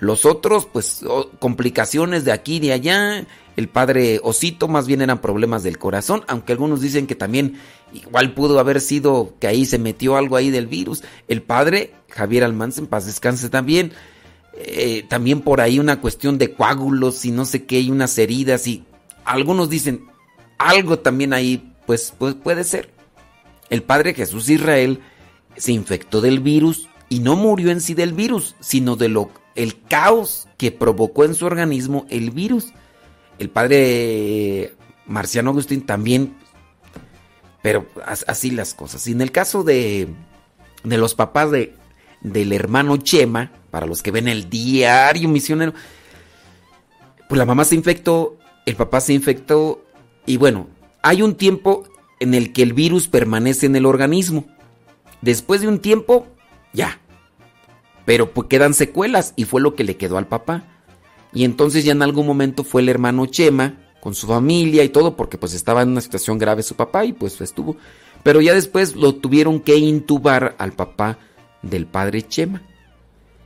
Los 0.00 0.26
otros, 0.26 0.66
pues, 0.66 1.02
complicaciones 1.38 2.26
de 2.26 2.32
aquí 2.32 2.56
y 2.56 2.60
de 2.60 2.72
allá. 2.74 3.26
El 3.56 3.68
padre 3.68 4.20
Osito 4.22 4.68
más 4.68 4.86
bien 4.86 5.00
eran 5.02 5.20
problemas 5.20 5.62
del 5.62 5.78
corazón, 5.78 6.24
aunque 6.28 6.52
algunos 6.52 6.80
dicen 6.80 7.06
que 7.06 7.14
también 7.14 7.58
igual 7.92 8.34
pudo 8.34 8.58
haber 8.58 8.80
sido 8.80 9.34
que 9.40 9.46
ahí 9.46 9.64
se 9.64 9.78
metió 9.78 10.16
algo 10.16 10.36
ahí 10.36 10.50
del 10.50 10.66
virus. 10.66 11.02
El 11.28 11.42
padre 11.42 11.94
Javier 12.08 12.44
Almanza, 12.44 12.80
en 12.80 12.86
paz 12.86 13.06
descanse 13.06 13.48
también. 13.48 13.92
Eh, 14.58 15.04
también 15.08 15.42
por 15.42 15.60
ahí 15.60 15.78
una 15.78 16.00
cuestión 16.00 16.38
de 16.38 16.52
coágulos 16.52 17.24
y 17.24 17.30
no 17.30 17.44
sé 17.44 17.64
qué, 17.66 17.80
y 17.80 17.90
unas 17.90 18.16
heridas 18.16 18.66
y 18.66 18.84
algunos 19.24 19.68
dicen 19.68 20.06
algo 20.58 20.98
también 20.98 21.32
ahí, 21.32 21.72
pues, 21.84 22.14
pues 22.16 22.34
puede 22.34 22.64
ser. 22.64 22.90
El 23.68 23.82
padre 23.82 24.14
Jesús 24.14 24.48
Israel 24.48 25.00
se 25.56 25.72
infectó 25.72 26.20
del 26.20 26.40
virus 26.40 26.88
y 27.08 27.20
no 27.20 27.36
murió 27.36 27.70
en 27.70 27.80
sí 27.80 27.94
del 27.94 28.12
virus, 28.12 28.54
sino 28.60 28.96
de 28.96 29.08
lo 29.08 29.30
el 29.54 29.80
caos 29.82 30.48
que 30.58 30.70
provocó 30.70 31.24
en 31.24 31.34
su 31.34 31.46
organismo 31.46 32.06
el 32.08 32.30
virus. 32.30 32.72
El 33.38 33.50
padre 33.50 34.74
Marciano 35.06 35.50
Agustín 35.50 35.82
también, 35.84 36.34
pero 37.62 37.86
as- 38.04 38.24
así 38.28 38.50
las 38.50 38.74
cosas. 38.74 39.06
Y 39.06 39.12
en 39.12 39.20
el 39.20 39.32
caso 39.32 39.62
de, 39.62 40.08
de 40.84 40.98
los 40.98 41.14
papás 41.14 41.50
de, 41.50 41.74
del 42.22 42.52
hermano 42.52 42.96
Chema, 42.96 43.52
para 43.70 43.86
los 43.86 44.02
que 44.02 44.10
ven 44.10 44.28
el 44.28 44.48
diario 44.48 45.28
misionero, 45.28 45.74
pues 47.28 47.38
la 47.38 47.44
mamá 47.44 47.64
se 47.64 47.74
infectó, 47.74 48.38
el 48.64 48.76
papá 48.76 49.00
se 49.00 49.12
infectó 49.12 49.84
y 50.24 50.36
bueno, 50.38 50.68
hay 51.02 51.22
un 51.22 51.34
tiempo 51.34 51.84
en 52.20 52.34
el 52.34 52.52
que 52.52 52.62
el 52.62 52.72
virus 52.72 53.08
permanece 53.08 53.66
en 53.66 53.76
el 53.76 53.84
organismo. 53.86 54.46
Después 55.20 55.60
de 55.60 55.68
un 55.68 55.80
tiempo, 55.80 56.26
ya. 56.72 57.00
Pero 58.04 58.30
pues 58.32 58.48
quedan 58.48 58.74
secuelas 58.74 59.32
y 59.36 59.44
fue 59.44 59.60
lo 59.60 59.74
que 59.74 59.84
le 59.84 59.96
quedó 59.96 60.16
al 60.18 60.26
papá. 60.28 60.64
Y 61.36 61.44
entonces 61.44 61.84
ya 61.84 61.92
en 61.92 62.00
algún 62.00 62.26
momento 62.26 62.64
fue 62.64 62.80
el 62.80 62.88
hermano 62.88 63.26
Chema 63.26 63.74
con 64.00 64.14
su 64.14 64.26
familia 64.26 64.82
y 64.84 64.88
todo 64.88 65.16
porque 65.16 65.36
pues 65.36 65.52
estaba 65.52 65.82
en 65.82 65.90
una 65.90 66.00
situación 66.00 66.38
grave 66.38 66.62
su 66.62 66.76
papá 66.76 67.04
y 67.04 67.12
pues 67.12 67.38
estuvo. 67.42 67.76
Pero 68.22 68.40
ya 68.40 68.54
después 68.54 68.96
lo 68.96 69.16
tuvieron 69.16 69.60
que 69.60 69.76
intubar 69.76 70.56
al 70.56 70.72
papá 70.72 71.18
del 71.60 71.84
padre 71.84 72.22
Chema. 72.22 72.62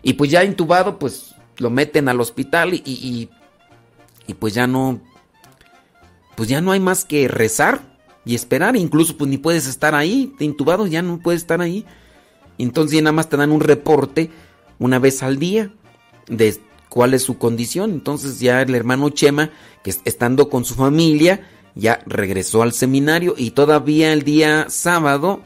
Y 0.04 0.12
pues 0.12 0.30
ya 0.30 0.44
intubado 0.44 1.00
pues 1.00 1.34
lo 1.56 1.68
meten 1.68 2.08
al 2.08 2.20
hospital 2.20 2.74
y, 2.74 2.82
y, 2.84 4.34
pues 4.34 4.54
ya 4.54 4.68
no 4.68 5.00
pues 6.36 6.48
ya 6.48 6.60
no 6.60 6.70
hay 6.70 6.78
más 6.78 7.04
que 7.04 7.26
rezar 7.26 7.98
y 8.24 8.36
esperar, 8.36 8.76
incluso 8.76 9.16
pues 9.16 9.28
ni 9.28 9.36
puedes 9.36 9.66
estar 9.66 9.96
ahí, 9.96 10.32
intubado 10.38 10.86
ya 10.86 11.02
no 11.02 11.18
puedes 11.18 11.40
estar 11.40 11.60
ahí. 11.60 11.84
Entonces 12.56 12.94
ya 12.94 13.02
nada 13.02 13.14
más 13.14 13.28
te 13.28 13.36
dan 13.36 13.50
un 13.50 13.60
reporte 13.60 14.30
una 14.78 15.00
vez 15.00 15.24
al 15.24 15.40
día 15.40 15.72
de 16.28 16.69
cuál 16.90 17.14
es 17.14 17.22
su 17.22 17.38
condición. 17.38 17.92
Entonces 17.92 18.38
ya 18.40 18.60
el 18.60 18.74
hermano 18.74 19.08
Chema, 19.08 19.50
que 19.82 19.90
es- 19.90 20.02
estando 20.04 20.50
con 20.50 20.66
su 20.66 20.74
familia, 20.74 21.48
ya 21.74 22.02
regresó 22.04 22.60
al 22.62 22.74
seminario 22.74 23.34
y 23.38 23.52
todavía 23.52 24.12
el 24.12 24.22
día 24.24 24.66
sábado 24.68 25.40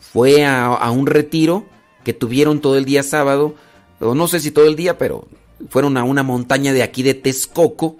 fue 0.00 0.44
a, 0.44 0.66
a 0.66 0.90
un 0.90 1.06
retiro 1.06 1.66
que 2.04 2.12
tuvieron 2.14 2.60
todo 2.60 2.76
el 2.78 2.84
día 2.86 3.02
sábado, 3.02 3.54
o 4.00 4.14
no 4.14 4.28
sé 4.28 4.40
si 4.40 4.50
todo 4.50 4.66
el 4.66 4.76
día, 4.76 4.96
pero 4.98 5.26
fueron 5.70 5.96
a 5.96 6.04
una 6.04 6.22
montaña 6.22 6.72
de 6.72 6.82
aquí 6.82 7.02
de 7.02 7.14
Texcoco 7.14 7.96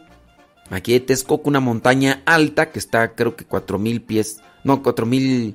Aquí 0.71 0.95
de 0.95 1.01
Texcoco, 1.01 1.51
una 1.51 1.61
montaña 1.61 2.23
alta 2.25 2.71
que 2.73 2.79
está 2.79 3.15
creo 3.15 3.37
que 3.37 3.45
4000 3.45 4.01
pies, 4.01 4.41
no, 4.65 4.83
4000, 4.83 5.55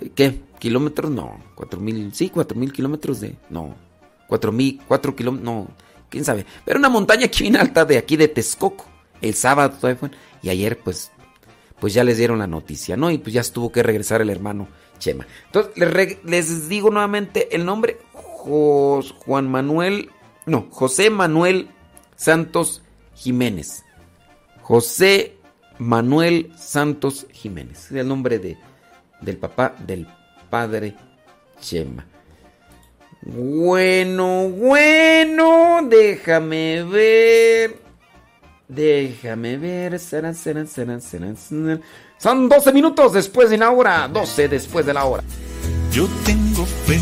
eh, 0.00 0.10
¿qué? 0.14 0.40
¿Kilómetros? 0.60 1.10
No, 1.10 1.40
4000, 1.56 2.14
sí, 2.14 2.30
4000 2.30 2.72
kilómetros 2.72 3.20
de, 3.20 3.34
no, 3.50 3.74
4000, 4.28 4.80
4 4.86 5.16
kilómetros, 5.16 5.44
no, 5.44 5.68
quién 6.08 6.24
sabe. 6.24 6.46
Pero 6.64 6.78
una 6.78 6.88
montaña 6.88 7.26
aquí 7.26 7.42
bien 7.42 7.56
alta 7.56 7.84
de 7.84 7.98
aquí 7.98 8.16
de 8.16 8.28
Texcoco. 8.28 8.86
El 9.20 9.34
sábado 9.34 9.74
todavía 9.76 9.98
fue, 9.98 10.10
y 10.42 10.48
ayer 10.48 10.78
pues, 10.78 11.10
pues 11.80 11.94
ya 11.94 12.04
les 12.04 12.18
dieron 12.18 12.38
la 12.38 12.46
noticia, 12.46 12.96
¿no? 12.96 13.10
Y 13.10 13.18
pues 13.18 13.32
ya 13.32 13.42
tuvo 13.42 13.72
que 13.72 13.82
regresar 13.82 14.20
el 14.20 14.30
hermano 14.30 14.68
Chema. 14.98 15.26
Entonces, 15.46 15.72
les, 15.76 16.24
les 16.24 16.68
digo 16.68 16.90
nuevamente 16.90 17.54
el 17.54 17.64
nombre, 17.64 17.98
Juan 18.14 19.48
Manuel, 19.48 20.10
no, 20.46 20.68
José 20.70 21.10
Manuel 21.10 21.68
Santos 22.16 22.82
Jiménez. 23.14 23.84
José 24.62 25.36
Manuel 25.78 26.52
Santos 26.56 27.26
Jiménez. 27.32 27.86
Es 27.86 27.92
el 27.92 28.08
nombre 28.08 28.38
de, 28.38 28.56
del 29.20 29.36
papá 29.36 29.74
del 29.86 30.06
padre 30.50 30.94
Chema. 31.60 32.06
Bueno, 33.22 34.48
bueno, 34.48 35.80
déjame 35.88 36.82
ver. 36.84 37.76
Déjame 38.68 39.56
ver. 39.56 39.98
Serán, 39.98 40.34
serán, 40.34 40.66
serán. 40.68 41.00
Son 42.18 42.48
12 42.48 42.72
minutos 42.72 43.12
después 43.12 43.50
de 43.50 43.58
la 43.58 43.70
hora. 43.70 44.08
12 44.08 44.48
después 44.48 44.86
de 44.86 44.94
la 44.94 45.04
hora. 45.04 45.22
Yo 45.92 46.06
tengo 46.24 46.66
fe 46.86 46.98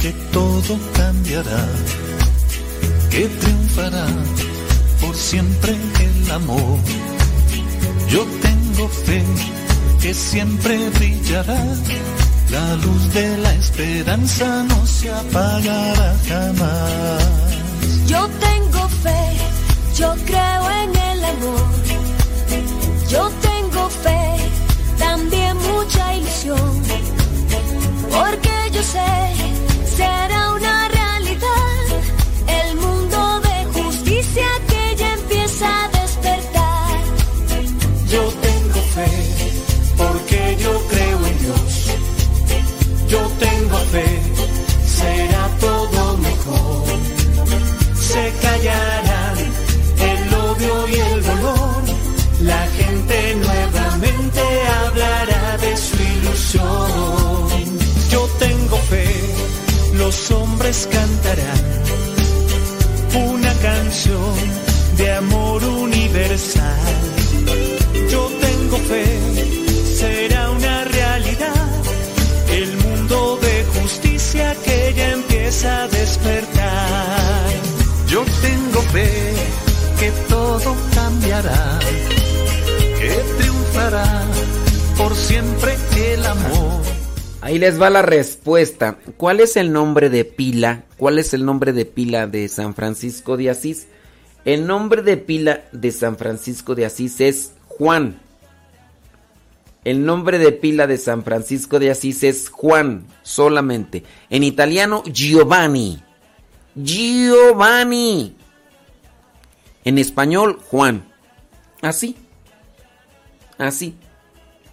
que 0.00 0.12
todo 0.32 0.78
cambiará, 0.94 1.68
que 3.10 3.26
triunfará 3.26 4.06
por 5.00 5.14
siempre 5.14 5.76
el 6.00 6.30
amor. 6.30 6.78
Yo 8.08 8.24
tengo 8.40 8.88
fe 8.88 9.22
que 10.00 10.14
siempre 10.14 10.88
brillará, 10.90 11.62
la 12.50 12.76
luz 12.76 13.12
de 13.12 13.36
la 13.38 13.52
esperanza 13.54 14.64
no 14.64 14.86
se 14.86 15.10
apagará 15.10 16.14
jamás. 16.28 17.24
Yo 18.06 18.28
tengo 18.46 18.88
fe, 19.04 19.22
yo 19.96 20.14
creo 20.24 20.70
en 20.82 20.96
el 21.10 21.24
amor. 21.24 21.66
Yo 23.10 23.30
tengo 23.48 23.88
fe, 24.04 24.20
también 24.98 25.56
mucha 25.56 26.14
ilusión. 26.14 26.82
Porque 28.10 28.54
yo 28.72 28.82
sé, 28.82 29.10
será 29.96 30.37
los 60.08 60.30
hombres 60.30 60.88
cantarán 60.90 61.64
una 63.30 63.52
canción 63.68 64.34
de 64.96 65.12
amor 65.12 65.62
universal. 65.62 66.94
Yo 68.10 68.30
tengo 68.40 68.76
fe, 68.90 69.04
será 69.98 70.50
una 70.50 70.84
realidad. 70.84 71.68
El 72.50 72.70
mundo 72.84 73.38
de 73.42 73.54
justicia 73.78 74.56
que 74.64 74.94
ya 74.96 75.10
empieza 75.10 75.82
a 75.82 75.88
despertar. 75.88 77.50
Yo 78.06 78.24
tengo 78.40 78.80
fe 78.94 79.34
que 80.00 80.10
todo 80.34 80.74
cambiará, 80.94 81.78
que 82.98 83.12
triunfará 83.38 84.24
por 84.96 85.14
siempre 85.14 85.76
el 86.14 86.24
amor. 86.24 86.97
Ahí 87.40 87.58
les 87.58 87.80
va 87.80 87.88
la 87.88 88.02
respuesta. 88.02 88.98
¿Cuál 89.16 89.40
es 89.40 89.56
el 89.56 89.72
nombre 89.72 90.10
de 90.10 90.24
pila? 90.24 90.84
¿Cuál 90.96 91.18
es 91.18 91.32
el 91.34 91.44
nombre 91.44 91.72
de 91.72 91.84
pila 91.84 92.26
de 92.26 92.48
San 92.48 92.74
Francisco 92.74 93.36
de 93.36 93.50
Asís? 93.50 93.86
El 94.44 94.66
nombre 94.66 95.02
de 95.02 95.16
pila 95.16 95.64
de 95.72 95.92
San 95.92 96.16
Francisco 96.16 96.74
de 96.74 96.86
Asís 96.86 97.20
es 97.20 97.52
Juan. 97.66 98.18
El 99.84 100.04
nombre 100.04 100.38
de 100.38 100.50
pila 100.50 100.88
de 100.88 100.98
San 100.98 101.22
Francisco 101.22 101.78
de 101.78 101.90
Asís 101.90 102.24
es 102.24 102.48
Juan 102.48 103.06
solamente. 103.22 104.02
En 104.30 104.42
italiano, 104.42 105.04
Giovanni. 105.06 106.02
Giovanni. 106.74 108.36
En 109.84 109.98
español, 109.98 110.58
Juan. 110.70 111.04
Así. 111.82 112.16
Así. 113.58 113.94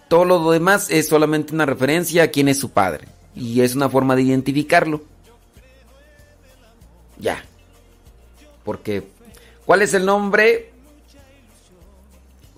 Todo 0.08 0.24
lo 0.24 0.50
demás 0.50 0.90
es 0.90 1.08
solamente 1.08 1.54
una 1.54 1.66
referencia 1.66 2.24
a 2.24 2.28
quién 2.28 2.48
es 2.48 2.58
su 2.58 2.70
padre. 2.70 3.08
Y 3.34 3.60
es 3.60 3.74
una 3.74 3.88
forma 3.88 4.16
de 4.16 4.22
identificarlo. 4.22 5.02
Ya. 7.18 7.44
Porque, 8.64 9.08
¿cuál 9.64 9.82
es 9.82 9.94
el 9.94 10.06
nombre? 10.06 10.70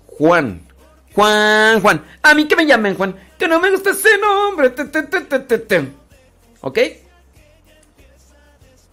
Juan. 0.05 0.61
Juan, 1.13 1.81
Juan. 1.81 2.05
A 2.21 2.33
mí 2.33 2.47
que 2.47 2.55
me 2.55 2.65
llamen 2.65 2.95
Juan. 2.95 3.15
Que 3.37 3.47
no 3.47 3.59
me 3.59 3.71
gusta 3.71 3.91
ese 3.91 4.17
nombre. 4.17 4.73
¿Ok? 6.61 6.79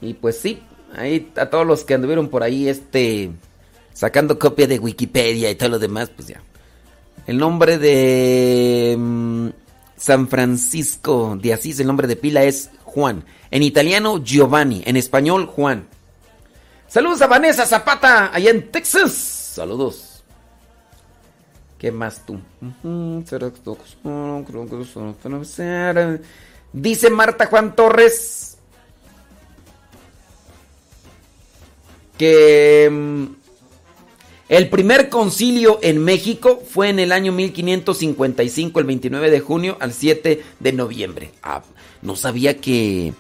Y 0.01 0.15
pues 0.15 0.39
sí, 0.39 0.63
ahí 0.95 1.33
a 1.37 1.47
todos 1.47 1.67
los 1.67 1.85
que 1.85 1.95
anduvieron 1.95 2.29
por 2.29 2.43
ahí, 2.43 2.69
este, 2.69 3.31
sacando 3.93 4.39
copia 4.39 4.67
de 4.67 4.79
Wikipedia 4.79 5.51
y 5.51 5.55
todo 5.55 5.71
lo 5.71 5.79
demás, 5.79 6.11
pues 6.15 6.29
ya. 6.29 6.43
El 7.27 7.39
nombre 7.39 7.79
de 7.79 8.97
mm, 8.99 9.49
San 9.97 10.29
Francisco 10.29 11.37
de 11.41 11.53
Asís, 11.53 11.81
el 11.81 11.87
nombre 11.87 12.07
de 12.07 12.17
pila 12.17 12.45
es 12.45 12.71
Juan. 12.85 13.25
En 13.51 13.63
italiano, 13.63 14.23
Giovanni. 14.23 14.83
En 14.87 14.97
español, 14.97 15.47
Juan. 15.47 15.87
Saludos 16.87 17.23
a 17.23 17.27
Vanessa 17.27 17.67
Zapata, 17.67 18.33
allá 18.33 18.51
en 18.51 18.71
Texas. 18.71 19.13
Saludos. 19.13 20.23
¿Qué 21.79 21.91
más 21.91 22.25
tú? 22.25 22.41
Dice 26.73 27.11
Marta 27.11 27.47
Juan 27.47 27.75
Torres 27.75 28.57
que 32.17 32.89
mm, 32.91 33.46
el 34.49 34.69
primer 34.69 35.09
concilio 35.09 35.79
en 35.83 36.03
México 36.03 36.63
fue 36.69 36.89
en 36.89 36.99
el 36.99 37.13
año 37.13 37.33
1555, 37.33 38.79
el 38.81 38.87
29 38.87 39.31
de 39.31 39.41
junio 39.41 39.77
al 39.81 39.93
7 39.93 40.43
de 40.61 40.73
noviembre. 40.73 41.33
Ah, 41.43 41.63
no 42.03 42.15
sabía 42.15 42.59
que 42.59 43.13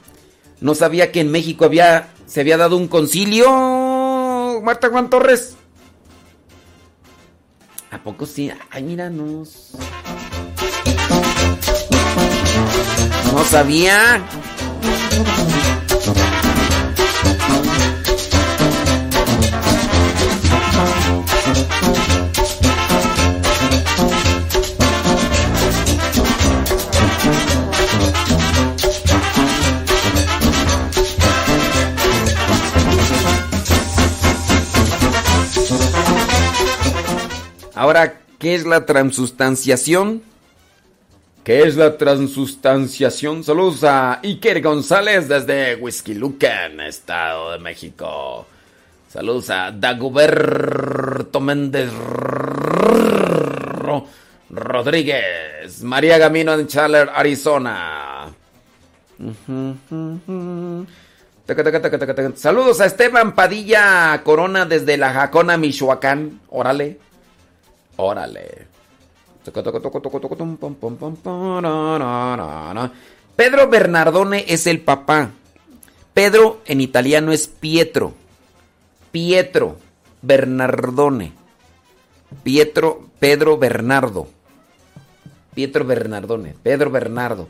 no 0.60 0.74
sabía 0.74 1.12
que 1.12 1.20
en 1.20 1.30
México 1.30 1.64
había 1.64 2.10
se 2.26 2.40
había 2.40 2.56
dado 2.56 2.76
un 2.76 2.88
concilio, 2.88 4.60
Marta 4.62 4.88
Juan 4.88 5.10
Torres. 5.10 5.56
¿A 7.90 7.98
poco 8.02 8.26
sí? 8.26 8.50
Ay, 8.70 8.82
míranos. 8.82 9.70
No 13.32 13.44
sabía. 13.44 14.22
Ahora, 37.76 38.20
¿qué 38.38 38.54
es 38.54 38.66
la 38.66 38.86
transustanciación? 38.86 40.22
¿Qué 41.44 41.62
es 41.62 41.76
la 41.76 41.96
transustanciación? 41.96 43.44
Saludos 43.44 43.84
a 43.84 44.18
Iker 44.24 44.60
González 44.60 45.28
desde 45.28 45.76
Whisky 45.76 46.14
Lucan, 46.14 46.80
Estado 46.80 47.52
de 47.52 47.58
México. 47.58 48.46
Saludos 49.08 49.50
a 49.50 49.70
Dagoberto 49.72 51.40
Méndez 51.40 51.92
Ro- 51.92 54.06
Rodríguez, 54.50 55.82
María 55.82 56.18
Gamino 56.18 56.54
en 56.54 56.66
Chandler, 56.66 57.10
Arizona. 57.14 58.28
Saludos 62.34 62.80
a 62.80 62.86
Esteban 62.86 63.34
Padilla 63.34 64.20
Corona 64.24 64.66
desde 64.66 64.96
La 64.96 65.12
Jacona, 65.12 65.56
Michoacán. 65.56 66.40
Órale. 66.48 66.98
Órale. 67.96 68.66
Pedro 73.36 73.68
Bernardone 73.68 74.44
es 74.48 74.66
el 74.66 74.80
papá. 74.80 75.30
Pedro 76.12 76.60
en 76.66 76.80
italiano 76.80 77.32
es 77.32 77.46
Pietro. 77.46 78.14
Pietro 79.16 79.78
Bernardone. 80.20 81.32
Pietro, 82.42 83.08
Pedro 83.18 83.56
Bernardo. 83.56 84.28
Pietro 85.54 85.86
Bernardone. 85.86 86.54
Pedro 86.62 86.90
Bernardo. 86.90 87.48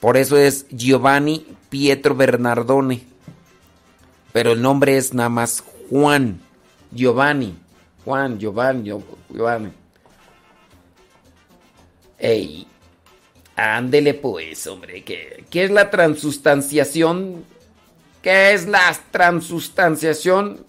Por 0.00 0.16
eso 0.16 0.36
es 0.36 0.66
Giovanni 0.68 1.46
Pietro 1.70 2.16
Bernardone. 2.16 3.04
Pero 4.32 4.50
el 4.50 4.60
nombre 4.60 4.96
es 4.96 5.14
nada 5.14 5.28
más 5.28 5.62
Juan. 5.88 6.40
Giovanni. 6.90 7.54
Juan, 8.04 8.40
Giovanni, 8.40 8.92
Giovanni. 9.32 9.70
Ey. 12.18 12.66
Ándele 13.54 14.14
pues, 14.14 14.66
hombre. 14.66 15.04
¿Qué, 15.04 15.44
qué 15.50 15.66
es 15.66 15.70
la 15.70 15.88
transustanciación? 15.88 17.44
¿Qué 18.22 18.54
es 18.54 18.66
la 18.66 18.98
transustanciación? 19.12 20.66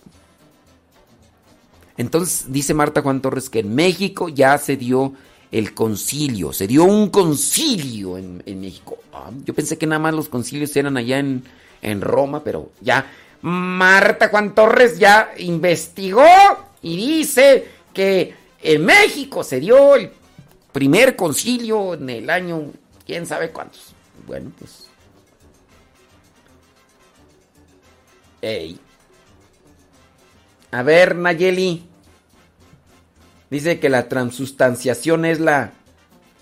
Entonces 1.97 2.51
dice 2.51 2.73
Marta 2.73 3.01
Juan 3.01 3.21
Torres 3.21 3.49
que 3.49 3.59
en 3.59 3.73
México 3.73 4.29
ya 4.29 4.57
se 4.57 4.77
dio 4.77 5.13
el 5.51 5.73
concilio, 5.73 6.53
se 6.53 6.67
dio 6.67 6.83
un 6.83 7.09
concilio 7.09 8.17
en, 8.17 8.43
México. 8.45 8.97
Ah, 9.13 9.31
yo 9.45 9.53
pensé 9.53 9.77
que 9.77 9.87
nada 9.87 9.99
más 9.99 10.13
los 10.13 10.29
concilios 10.29 10.75
eran 10.75 10.97
allá 10.97 11.19
en, 11.19 11.43
en 11.81 12.01
Roma, 12.01 12.43
pero 12.43 12.71
ya 12.81 13.05
Marta 13.41 14.29
Juan 14.29 14.53
Torres 14.53 14.99
ya 14.99 15.31
investigó 15.37 16.25
y 16.81 16.97
dice 16.97 17.67
que 17.93 18.35
en 18.61 18.85
México 18.85 19.43
se 19.43 19.59
dio 19.59 19.95
el 19.95 20.11
primer 20.71 21.15
concilio 21.15 21.93
en 21.93 22.09
el 22.09 22.29
año, 22.29 22.71
quién 23.05 23.25
sabe 23.25 23.51
cuántos. 23.51 23.93
Bueno, 24.27 24.51
pues. 24.59 24.87
Ey. 28.41 28.79
A 30.71 30.83
ver, 30.83 31.15
Nayeli. 31.15 31.83
Dice 33.49 33.79
que 33.79 33.89
la 33.89 34.09
transustanciación 34.09 35.25
es 35.25 35.39
la. 35.39 35.71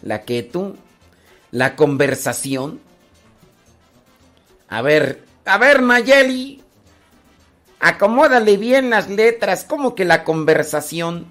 La 0.01 0.23
que 0.23 0.43
tú. 0.43 0.75
La 1.51 1.75
conversación. 1.75 2.79
A 4.67 4.81
ver, 4.81 5.23
a 5.45 5.57
ver, 5.57 5.81
Nayeli. 5.81 6.61
Acomódale 7.79 8.57
bien 8.57 8.89
las 8.89 9.09
letras. 9.09 9.63
¿Cómo 9.63 9.93
que 9.93 10.05
la 10.05 10.23
conversación? 10.23 11.27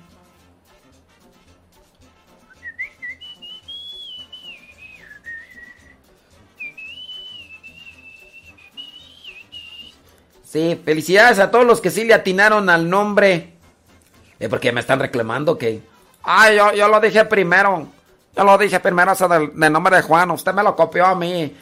Sí, 10.55 10.81
felicidades 10.85 11.41
a 11.41 11.51
todos 11.51 11.67
los 11.67 11.81
que 11.81 11.91
sí 11.91 12.05
le 12.05 12.15
atinaron 12.15 12.71
al 12.71 12.89
nombre. 12.89 13.55
Eh, 14.39 14.49
porque 14.49 14.71
me 14.71 14.79
están 14.79 15.01
reclamando 15.01 15.59
que. 15.59 15.83
Ay, 16.23 16.57
yo, 16.57 16.73
yo 16.75 16.87
lo 16.87 17.01
dije 17.01 17.25
primero. 17.25 17.89
Yo 18.37 18.45
lo 18.45 18.57
dije 18.57 18.79
primero, 18.79 19.11
eso 19.11 19.27
del, 19.27 19.51
del 19.53 19.73
nombre 19.73 19.97
de 19.97 20.03
Juan. 20.03 20.31
Usted 20.31 20.55
me 20.55 20.63
lo 20.63 20.77
copió 20.77 21.07
a 21.07 21.17
mí. 21.17 21.53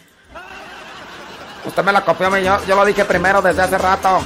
Usted 1.64 1.82
me 1.82 1.90
lo 1.90 2.05
copió 2.05 2.27
a 2.27 2.31
mí. 2.32 2.43
Yo, 2.43 2.62
yo 2.66 2.77
lo 2.77 2.85
dije 2.85 3.06
primero 3.06 3.40
desde 3.40 3.62
hace 3.62 3.78
rato. 3.78 4.20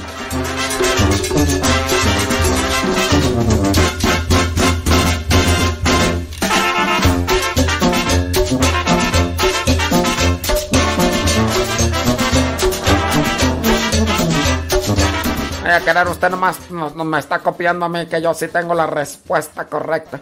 Ay, 15.67 15.73
a 15.73 15.81
querer 15.83 16.07
usted 16.07 16.29
nomás 16.29 16.71
no, 16.71 16.91
no 16.91 17.03
me 17.03 17.19
está 17.19 17.39
copiando 17.39 17.85
a 17.85 17.89
mí 17.89 18.05
que 18.05 18.21
yo 18.21 18.33
sí 18.33 18.47
tengo 18.47 18.73
la 18.73 18.87
respuesta 18.87 19.67
correcta. 19.67 20.21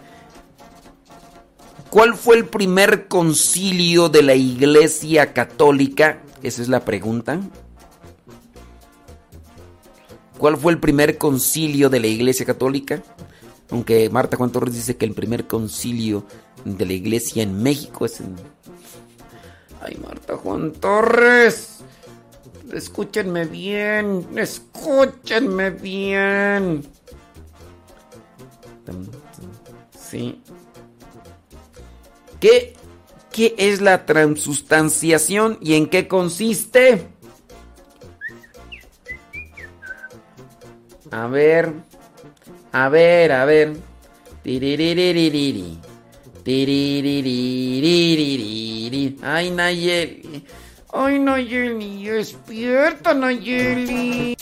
¿Cuál 1.88 2.16
fue 2.16 2.34
el 2.34 2.46
primer 2.46 3.06
concilio 3.06 4.08
de 4.08 4.24
la 4.24 4.34
Iglesia 4.34 5.32
Católica? 5.32 6.18
Esa 6.42 6.62
es 6.62 6.68
la 6.68 6.80
pregunta. 6.80 7.38
¿Cuál 10.36 10.56
fue 10.56 10.72
el 10.72 10.80
primer 10.80 11.16
concilio 11.16 11.90
de 11.90 12.00
la 12.00 12.08
Iglesia 12.08 12.44
Católica? 12.44 13.04
Aunque 13.70 14.10
Marta 14.10 14.36
Juan 14.36 14.50
Torres 14.50 14.74
dice 14.74 14.96
que 14.96 15.06
el 15.06 15.14
primer 15.14 15.46
concilio 15.46 16.26
de 16.64 16.86
la 16.86 16.92
Iglesia 16.92 17.44
en 17.44 17.62
México 17.62 18.04
es 18.04 18.18
en... 18.18 18.34
Ay, 19.80 19.96
Marta 20.02 20.36
Juan 20.36 20.72
Torres. 20.72 21.75
Escúchenme 22.72 23.44
bien, 23.44 24.26
escúchenme 24.36 25.70
bien. 25.70 26.82
Sí. 29.98 30.40
¿Qué, 32.40 32.74
¿Qué 33.32 33.54
es 33.58 33.80
la 33.80 34.06
transustanciación 34.06 35.58
y 35.60 35.74
en 35.74 35.88
qué 35.88 36.08
consiste? 36.08 37.06
A 41.10 41.26
ver, 41.28 41.72
a 42.72 42.88
ver, 42.88 43.32
a 43.32 43.44
ver. 43.44 43.76
Ay, 49.22 49.50
Nayeli. 49.50 50.44
Ay, 50.98 51.18
Nayeli, 51.18 52.08
despierta, 52.08 53.12
Nayeli. 53.12 54.34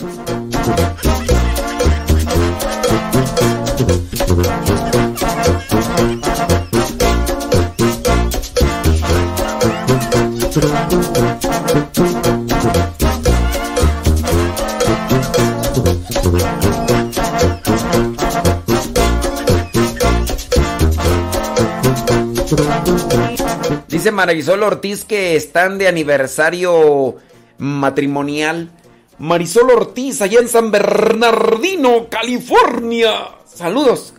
Dice 24.05 24.13
Marisol 24.13 24.61
Ortiz 24.61 25.03
que 25.03 25.35
están 25.35 25.79
de 25.79 25.87
aniversario 25.87 27.15
matrimonial. 27.57 28.69
Marisol 29.17 29.71
Ortiz, 29.71 30.21
allá 30.21 30.41
en 30.41 30.47
San 30.47 30.69
Bernardino, 30.69 32.07
California. 32.07 33.29
Saludos. 33.51 34.13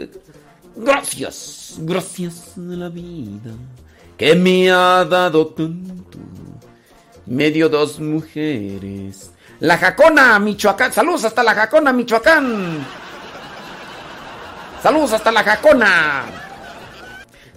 Gracias, 0.75 1.77
gracias 1.79 2.55
de 2.57 2.77
la 2.77 2.89
vida 2.89 3.53
que 4.17 4.35
me 4.35 4.73
ha 4.73 5.05
dado 5.05 5.47
tanto. 5.47 6.19
Medio 7.25 7.69
dos 7.69 8.01
mujeres. 8.01 9.31
La 9.61 9.79
Jacona, 9.79 10.37
Michoacán. 10.41 10.93
Saludos 10.93 11.27
hasta 11.27 11.45
la 11.45 11.55
Jacona, 11.55 11.93
Michoacán. 11.93 12.85
Saludos 14.83 15.13
hasta 15.13 15.31
la 15.31 15.45
Jacona. 15.45 16.25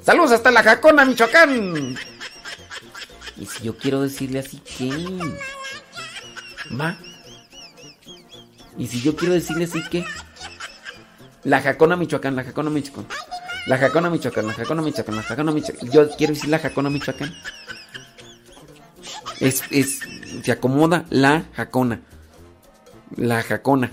Saludos 0.03 0.33
hasta 0.33 0.51
la 0.51 0.61
Jacona, 0.61 1.05
Michoacán. 1.05 1.97
Y 3.39 3.45
si 3.45 3.63
yo 3.63 3.77
quiero 3.77 4.01
decirle 4.01 4.39
así, 4.39 4.61
¿qué? 4.77 4.91
¿Va? 6.79 6.97
Y 8.77 8.87
si 8.87 9.01
yo 9.01 9.15
quiero 9.15 9.33
decirle 9.33 9.65
así, 9.65 9.81
¿qué? 9.89 10.05
La 11.43 11.61
Jacona, 11.61 11.95
Michoacán, 11.95 12.35
la 12.35 12.43
Jacona, 12.43 12.69
Michoacán. 12.69 13.07
La 13.67 13.77
Jacona, 13.77 14.09
Michoacán, 14.09 14.47
la 14.47 14.53
Jacona, 14.53 14.81
Michoacán, 14.81 15.15
la 15.15 15.23
Jacona, 15.23 15.51
Michoacán. 15.51 15.89
Yo 15.89 16.09
quiero 16.17 16.33
decir 16.33 16.49
la 16.49 16.59
Jacona, 16.59 16.89
Michoacán. 16.89 17.33
Es, 19.39 19.63
es, 19.71 19.99
se 20.43 20.51
acomoda 20.51 21.05
la 21.09 21.45
Jacona. 21.53 22.01
La 23.15 23.41
Jacona. 23.41 23.89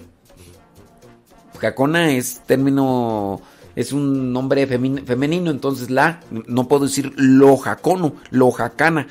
Jacona 1.61 2.11
es 2.11 2.43
término 2.47 3.41
es 3.77 3.93
un 3.93 4.33
nombre 4.33 4.67
femenino, 4.67 5.51
entonces 5.51 5.91
la, 5.91 6.21
no 6.31 6.67
puedo 6.67 6.87
decir 6.87 7.13
lo 7.17 7.59
jacono, 7.59 8.15
lo 8.31 8.51
jacana, 8.51 9.07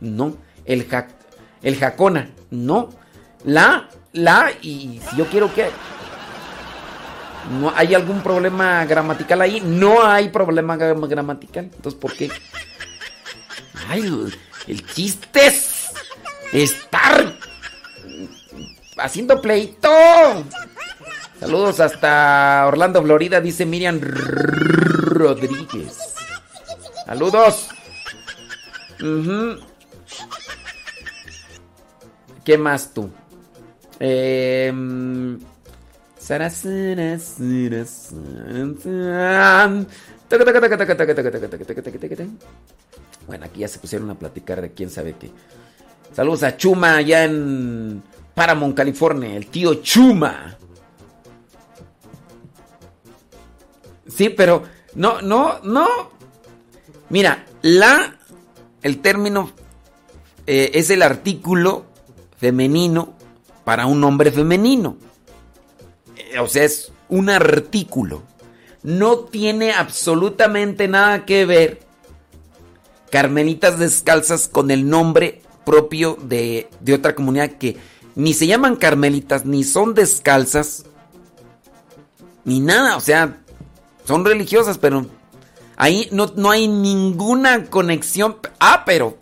no, 0.00 0.36
el, 0.64 0.86
el 1.62 1.76
jacona, 1.76 2.30
no, 2.50 2.90
la, 3.44 3.88
la, 4.12 4.50
y 4.62 5.00
si 5.08 5.16
yo 5.16 5.26
quiero 5.26 5.52
que... 5.54 5.70
¿No 7.60 7.72
hay 7.74 7.94
algún 7.94 8.20
problema 8.22 8.84
gramatical 8.84 9.40
ahí? 9.40 9.62
No 9.64 10.04
hay 10.04 10.28
problema 10.28 10.76
gramatical. 10.76 11.64
Entonces, 11.64 11.98
¿por 11.98 12.12
qué? 12.12 12.30
Ay, 13.88 14.02
el 14.66 14.86
chiste 14.86 15.46
es 15.46 15.86
estar 16.52 17.32
haciendo 18.98 19.40
pleito. 19.40 19.88
Saludos 21.40 21.80
hasta 21.80 22.64
Orlando, 22.66 23.02
Florida, 23.02 23.40
dice 23.40 23.64
Miriam 23.64 23.98
Rodríguez. 24.00 25.96
Saludos. 27.06 27.68
Ujú. 29.00 29.58
Taca, 40.28 41.50
taca, 41.50 41.74
taca, 41.74 41.98
taca. 41.98 42.24
Bueno, 43.26 43.44
aquí 43.44 43.60
ya 43.60 43.68
se 43.68 43.78
pusieron 43.78 44.10
a 44.10 44.14
platicar 44.14 44.60
de 44.60 44.72
quién 44.72 44.90
sabe 44.90 45.14
qué. 45.18 45.30
Saludos 46.14 46.42
a 46.42 46.56
Chuma 46.56 46.96
allá 46.96 47.24
en 47.24 48.02
Paramount, 48.34 48.76
California. 48.76 49.36
El 49.36 49.46
tío 49.48 49.74
Chuma. 49.74 50.56
Sí, 54.06 54.30
pero 54.30 54.62
no, 54.94 55.20
no, 55.20 55.60
no. 55.60 55.86
Mira, 57.10 57.44
la, 57.62 58.16
el 58.82 59.00
término 59.00 59.52
eh, 60.46 60.70
es 60.74 60.90
el 60.90 61.02
artículo 61.02 61.87
femenino 62.38 63.14
para 63.64 63.86
un 63.86 64.00
nombre 64.00 64.32
femenino. 64.32 64.96
Eh, 66.16 66.38
o 66.38 66.48
sea, 66.48 66.64
es 66.64 66.92
un 67.08 67.30
artículo. 67.30 68.22
No 68.82 69.18
tiene 69.18 69.72
absolutamente 69.72 70.88
nada 70.88 71.26
que 71.26 71.44
ver 71.44 71.80
Carmelitas 73.10 73.78
Descalzas 73.78 74.48
con 74.48 74.70
el 74.70 74.88
nombre 74.88 75.42
propio 75.64 76.16
de, 76.22 76.68
de 76.80 76.94
otra 76.94 77.14
comunidad 77.14 77.50
que 77.50 77.76
ni 78.14 78.34
se 78.34 78.46
llaman 78.46 78.76
Carmelitas, 78.76 79.44
ni 79.44 79.64
son 79.64 79.94
descalzas, 79.94 80.84
ni 82.44 82.60
nada. 82.60 82.96
O 82.96 83.00
sea, 83.00 83.38
son 84.04 84.24
religiosas, 84.24 84.78
pero 84.78 85.06
ahí 85.76 86.08
no, 86.10 86.32
no 86.34 86.50
hay 86.50 86.66
ninguna 86.68 87.66
conexión. 87.66 88.38
Ah, 88.58 88.82
pero 88.84 89.18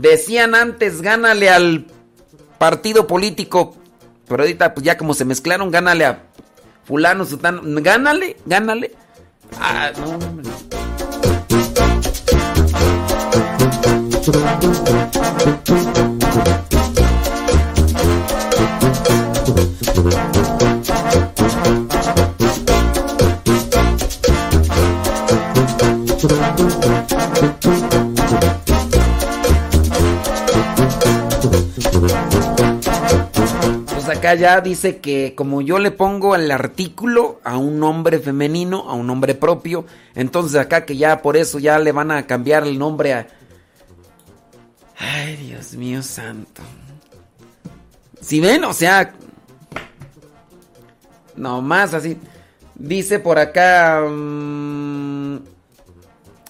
decían 0.00 0.54
antes, 0.54 1.02
gánale 1.02 1.50
al 1.50 1.86
partido 2.58 3.06
político. 3.06 3.76
Pero 4.28 4.42
ahorita, 4.42 4.74
pues 4.74 4.84
ya 4.84 4.96
como 4.96 5.14
se 5.14 5.24
mezclaron, 5.24 5.70
gánale 5.70 6.04
a 6.04 6.22
fulano, 6.84 7.24
sutano. 7.24 7.62
Gánale, 7.64 8.36
gánale. 8.46 8.92
Ah. 9.60 9.92
Pues 34.04 34.18
acá 34.18 34.34
ya 34.34 34.60
dice 34.60 34.98
que 34.98 35.34
como 35.34 35.62
yo 35.62 35.78
le 35.78 35.90
pongo 35.90 36.34
el 36.34 36.50
artículo 36.50 37.40
a 37.42 37.56
un 37.56 37.80
nombre 37.80 38.18
femenino, 38.18 38.90
a 38.90 38.92
un 38.92 39.06
nombre 39.06 39.34
propio, 39.34 39.86
entonces 40.14 40.60
acá 40.60 40.84
que 40.84 40.98
ya 40.98 41.22
por 41.22 41.38
eso 41.38 41.58
ya 41.58 41.78
le 41.78 41.90
van 41.90 42.10
a 42.10 42.26
cambiar 42.26 42.64
el 42.64 42.78
nombre 42.78 43.14
a... 43.14 43.26
Ay, 44.98 45.36
Dios 45.36 45.72
mío 45.72 46.02
santo. 46.02 46.60
Si 48.20 48.40
ven, 48.40 48.64
o 48.64 48.74
sea... 48.74 49.14
No 51.34 51.62
más 51.62 51.94
así. 51.94 52.18
Dice 52.74 53.20
por 53.20 53.38
acá... 53.38 54.02
mm, 54.06 55.38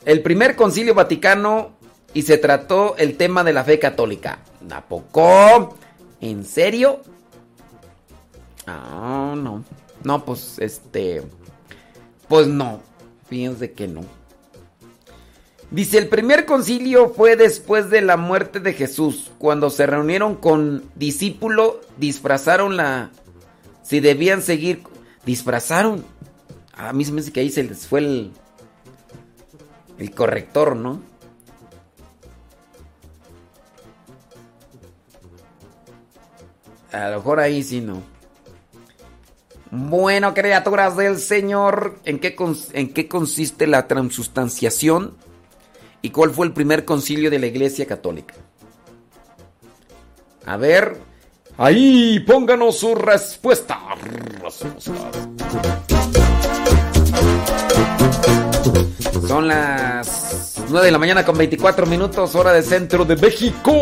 el 0.06 0.22
primer 0.22 0.56
concilio 0.56 0.94
vaticano 0.94 1.76
y 2.14 2.22
se 2.22 2.36
trató 2.36 2.96
el 2.96 3.16
tema 3.16 3.44
de 3.44 3.52
la 3.52 3.62
fe 3.62 3.78
católica. 3.78 4.40
¿A 4.72 4.80
poco? 4.80 5.76
¿En 6.20 6.44
serio? 6.44 7.13
Ah, 8.66 9.34
no. 9.36 9.64
No, 10.02 10.24
pues 10.24 10.58
este. 10.58 11.22
Pues 12.28 12.46
no. 12.46 12.80
Fíjense 13.28 13.72
que 13.72 13.88
no. 13.88 14.02
Dice, 15.70 15.98
el 15.98 16.08
primer 16.08 16.46
concilio 16.46 17.10
fue 17.10 17.36
después 17.36 17.90
de 17.90 18.00
la 18.00 18.16
muerte 18.16 18.60
de 18.60 18.74
Jesús. 18.74 19.32
Cuando 19.38 19.70
se 19.70 19.86
reunieron 19.86 20.36
con 20.36 20.84
discípulo, 20.94 21.80
disfrazaron 21.96 22.76
la... 22.76 23.10
Si 23.82 24.00
debían 24.00 24.42
seguir... 24.42 24.82
Disfrazaron. 25.26 26.04
A 26.74 26.92
mí 26.92 27.04
se 27.04 27.12
me 27.12 27.22
dice 27.22 27.32
que 27.32 27.40
ahí 27.40 27.50
se 27.50 27.64
les 27.64 27.86
fue 27.86 28.00
el... 28.00 28.32
El 29.98 30.10
corrector, 30.12 30.76
¿no? 30.76 31.00
A 36.92 37.08
lo 37.08 37.16
mejor 37.16 37.40
ahí 37.40 37.62
sí 37.62 37.80
no. 37.80 38.13
Bueno, 39.76 40.34
criaturas 40.34 40.96
del 40.96 41.18
Señor, 41.18 41.98
¿en 42.04 42.20
qué, 42.20 42.36
¿en 42.74 42.92
qué 42.92 43.08
consiste 43.08 43.66
la 43.66 43.88
transustanciación? 43.88 45.16
¿Y 46.00 46.10
cuál 46.10 46.30
fue 46.30 46.46
el 46.46 46.52
primer 46.52 46.84
concilio 46.84 47.28
de 47.28 47.40
la 47.40 47.46
Iglesia 47.46 47.84
Católica? 47.84 48.34
A 50.46 50.56
ver, 50.56 50.96
ahí 51.58 52.20
pónganos 52.20 52.78
su 52.78 52.94
respuesta. 52.94 53.80
Son 59.26 59.48
las 59.48 60.62
9 60.68 60.86
de 60.86 60.92
la 60.92 60.98
mañana 60.98 61.24
con 61.24 61.36
24 61.36 61.84
minutos, 61.86 62.32
hora 62.36 62.52
de 62.52 62.62
centro 62.62 63.04
de 63.04 63.16
México. 63.16 63.72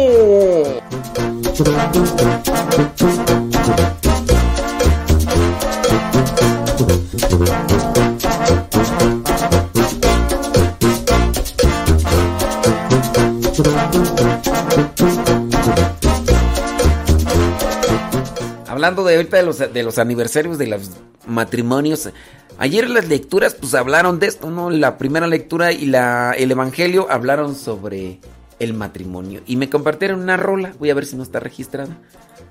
Hablando 18.66 19.04
de 19.04 19.16
ahorita 19.16 19.36
de 19.36 19.42
los, 19.44 19.58
de 19.58 19.82
los 19.84 19.98
aniversarios 19.98 20.58
de 20.58 20.66
los 20.66 20.90
matrimonios, 21.26 22.10
ayer 22.58 22.90
las 22.90 23.06
lecturas 23.06 23.54
pues 23.54 23.74
hablaron 23.74 24.18
de 24.18 24.26
esto, 24.26 24.50
¿no? 24.50 24.70
La 24.70 24.98
primera 24.98 25.26
lectura 25.26 25.70
y 25.70 25.86
la, 25.86 26.32
el 26.36 26.50
evangelio 26.50 27.06
hablaron 27.08 27.54
sobre 27.54 28.18
el 28.58 28.74
matrimonio. 28.74 29.42
Y 29.46 29.56
me 29.56 29.70
compartieron 29.70 30.20
una 30.20 30.36
rola, 30.36 30.72
voy 30.78 30.90
a 30.90 30.94
ver 30.94 31.06
si 31.06 31.16
no 31.16 31.22
está 31.22 31.38
registrada. 31.38 31.96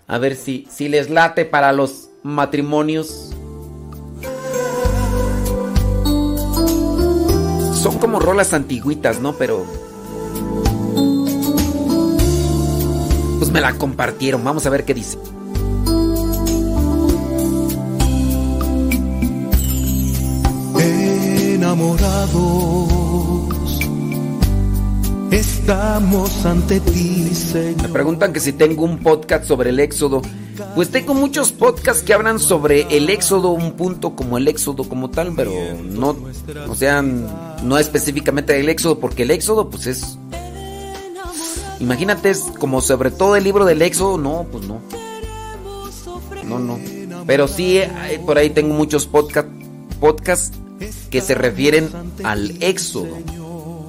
A 0.08 0.18
ver 0.20 0.36
si, 0.36 0.68
si 0.70 0.88
les 0.88 1.10
late 1.10 1.44
para 1.44 1.74
los 1.74 2.11
matrimonios. 2.24 3.32
Son 7.82 7.98
como 8.00 8.20
rolas 8.20 8.54
antigüitas, 8.54 9.20
¿no? 9.20 9.34
Pero... 9.34 9.66
Pues 13.40 13.52
me 13.52 13.60
la 13.60 13.74
compartieron, 13.74 14.44
vamos 14.44 14.66
a 14.66 14.70
ver 14.70 14.86
qué 14.86 14.94
dice. 14.94 15.18
Enamorados, 21.62 23.80
estamos 25.32 26.46
ante 26.46 26.80
ti, 26.80 27.28
Me 27.30 27.36
Señor. 27.36 27.92
preguntan 27.92 28.34
que 28.34 28.40
si 28.40 28.54
tengo 28.54 28.84
un 28.84 28.98
podcast 29.00 29.46
sobre 29.46 29.70
el 29.70 29.80
éxodo. 29.80 30.22
Pues 30.76 30.90
tengo 30.90 31.14
muchos 31.14 31.52
podcasts 31.52 32.04
que 32.04 32.14
hablan 32.14 32.40
sobre 32.40 32.82
el 32.96 33.10
éxodo, 33.10 33.52
un 33.52 33.74
punto 33.74 34.16
como 34.16 34.38
el 34.38 34.48
éxodo 34.48 34.88
como 34.88 35.10
tal, 35.10 35.34
pero 35.36 35.52
no, 35.84 36.16
o 36.68 36.76
sea, 36.76 37.02
no 37.02 37.78
específicamente 37.78 38.60
el 38.60 38.70
éxodo, 38.70 39.00
porque 39.00 39.24
el 39.24 39.32
éxodo 39.32 39.70
pues 39.70 39.88
es... 39.88 40.18
Imagínate, 41.80 42.30
es 42.30 42.42
como 42.60 42.80
sobre 42.80 43.10
todo 43.10 43.36
el 43.36 43.44
libro 43.44 43.66
del 43.66 43.82
éxodo, 43.82 44.18
no, 44.18 44.46
pues 44.52 44.66
no. 44.66 44.82
No, 46.44 46.60
no. 46.60 46.80
Pero 47.26 47.48
sí, 47.48 47.78
eh, 47.78 48.22
por 48.26 48.38
ahí 48.38 48.50
tengo 48.50 48.74
muchos 48.74 49.08
podcast, 49.08 49.48
podcasts 50.00 50.58
que 51.10 51.22
se 51.22 51.36
refieren 51.36 51.90
al 52.24 52.62
éxodo, 52.62 53.18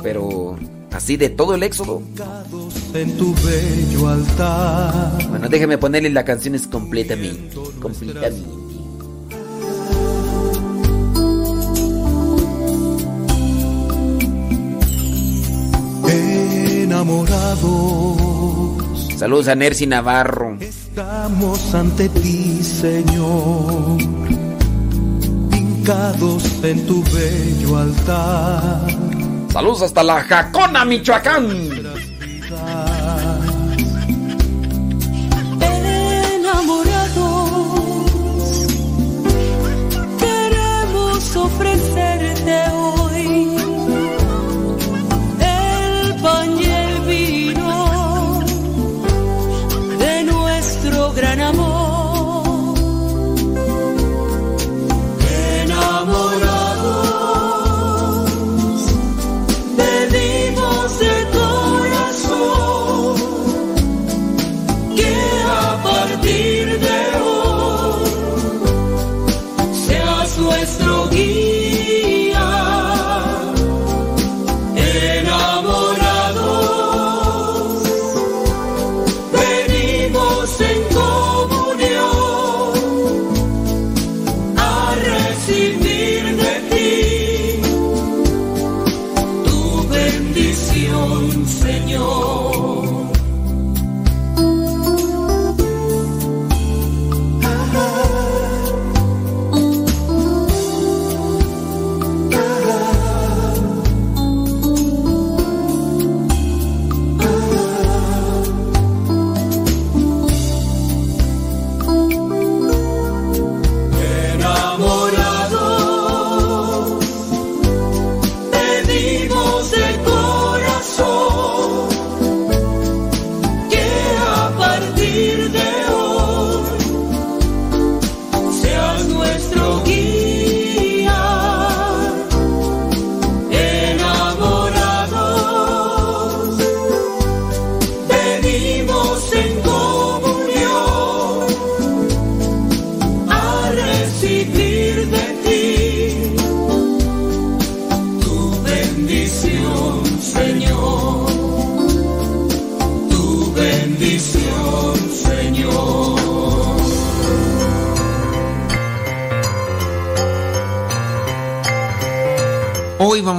pero 0.03 0.57
así 0.93 1.17
de 1.17 1.29
todo 1.29 1.55
el 1.55 1.63
éxodo. 1.63 2.03
En 2.95 3.17
tu 3.17 3.35
bello 3.35 4.09
altar. 4.09 5.29
Bueno, 5.29 5.49
déjeme 5.49 5.79
ponerle 5.79 6.11
las 6.11 6.25
canciones 6.25 6.67
completamente. 6.67 7.57
Completamente. 7.81 8.63
Enamorados, 16.93 18.19
Saludos 19.17 19.49
a 19.49 19.55
Nercy 19.55 19.87
Navarro. 19.87 20.57
Estamos 20.61 21.75
ante 21.75 22.09
ti, 22.11 22.61
Señor, 22.63 23.99
hincados 25.53 26.45
en 26.63 26.87
tu 26.87 27.03
bello 27.05 27.79
altar. 27.79 29.22
Saludos 29.53 29.83
hasta 29.83 30.03
la 30.03 30.23
Jacona, 30.23 30.85
Michoacán. 30.87 31.47
Enamorados, 36.41 37.47
queremos 40.19 41.37
ofrecerte 41.37 42.71
hoy 42.71 43.02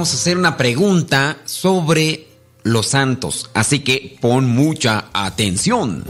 vamos 0.04 0.12
a 0.12 0.20
hacer 0.20 0.36
una 0.36 0.58
pregunta 0.58 1.38
sobre 1.46 2.28
los 2.62 2.88
santos, 2.88 3.48
así 3.54 3.78
que 3.78 4.18
pon 4.20 4.46
mucha 4.46 5.06
atención. 5.14 6.04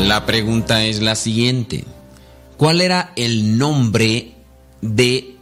La 0.00 0.26
pregunta 0.26 0.84
es 0.84 1.00
la 1.00 1.14
siguiente. 1.14 1.84
¿Cuál 2.56 2.80
era 2.80 3.12
el 3.14 3.56
nombre 3.56 4.34
de 4.80 5.36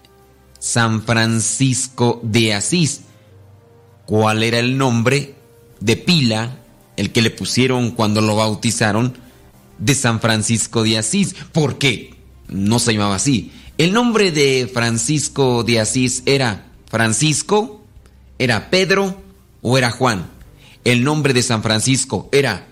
San 0.58 1.02
Francisco 1.02 2.20
de 2.22 2.52
Asís? 2.52 3.00
¿Cuál 4.04 4.42
era 4.42 4.58
el 4.58 4.76
nombre 4.76 5.34
de 5.80 5.96
pila, 5.96 6.58
el 6.98 7.10
que 7.10 7.22
le 7.22 7.30
pusieron 7.30 7.92
cuando 7.92 8.20
lo 8.20 8.36
bautizaron, 8.36 9.16
de 9.78 9.94
San 9.94 10.20
Francisco 10.20 10.82
de 10.82 10.98
Asís? 10.98 11.34
¿Por 11.52 11.78
qué? 11.78 12.16
No 12.48 12.78
se 12.78 12.92
llamaba 12.92 13.14
así. 13.14 13.50
El 13.80 13.94
nombre 13.94 14.30
de 14.30 14.70
Francisco 14.70 15.64
de 15.64 15.80
Asís 15.80 16.22
era 16.26 16.66
Francisco, 16.90 17.80
era 18.38 18.68
Pedro 18.68 19.22
o 19.62 19.78
era 19.78 19.90
Juan. 19.90 20.26
El 20.84 21.02
nombre 21.02 21.32
de 21.32 21.42
San 21.42 21.62
Francisco 21.62 22.28
era 22.30 22.66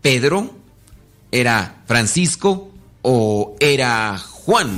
Pedro, 0.00 0.54
era 1.30 1.82
Francisco 1.86 2.70
o 3.02 3.56
era 3.60 4.16
Juan. 4.16 4.70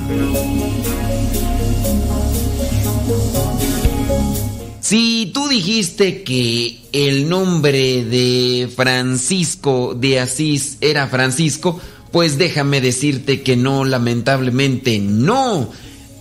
Si 4.81 5.31
tú 5.33 5.47
dijiste 5.47 6.23
que 6.23 6.81
el 6.91 7.29
nombre 7.29 8.03
de 8.03 8.69
Francisco 8.75 9.93
de 9.95 10.19
Asís 10.19 10.79
era 10.81 11.07
Francisco, 11.07 11.79
pues 12.11 12.37
déjame 12.37 12.81
decirte 12.81 13.41
que 13.41 13.55
no, 13.55 13.85
lamentablemente 13.85 14.99
no. 14.99 15.71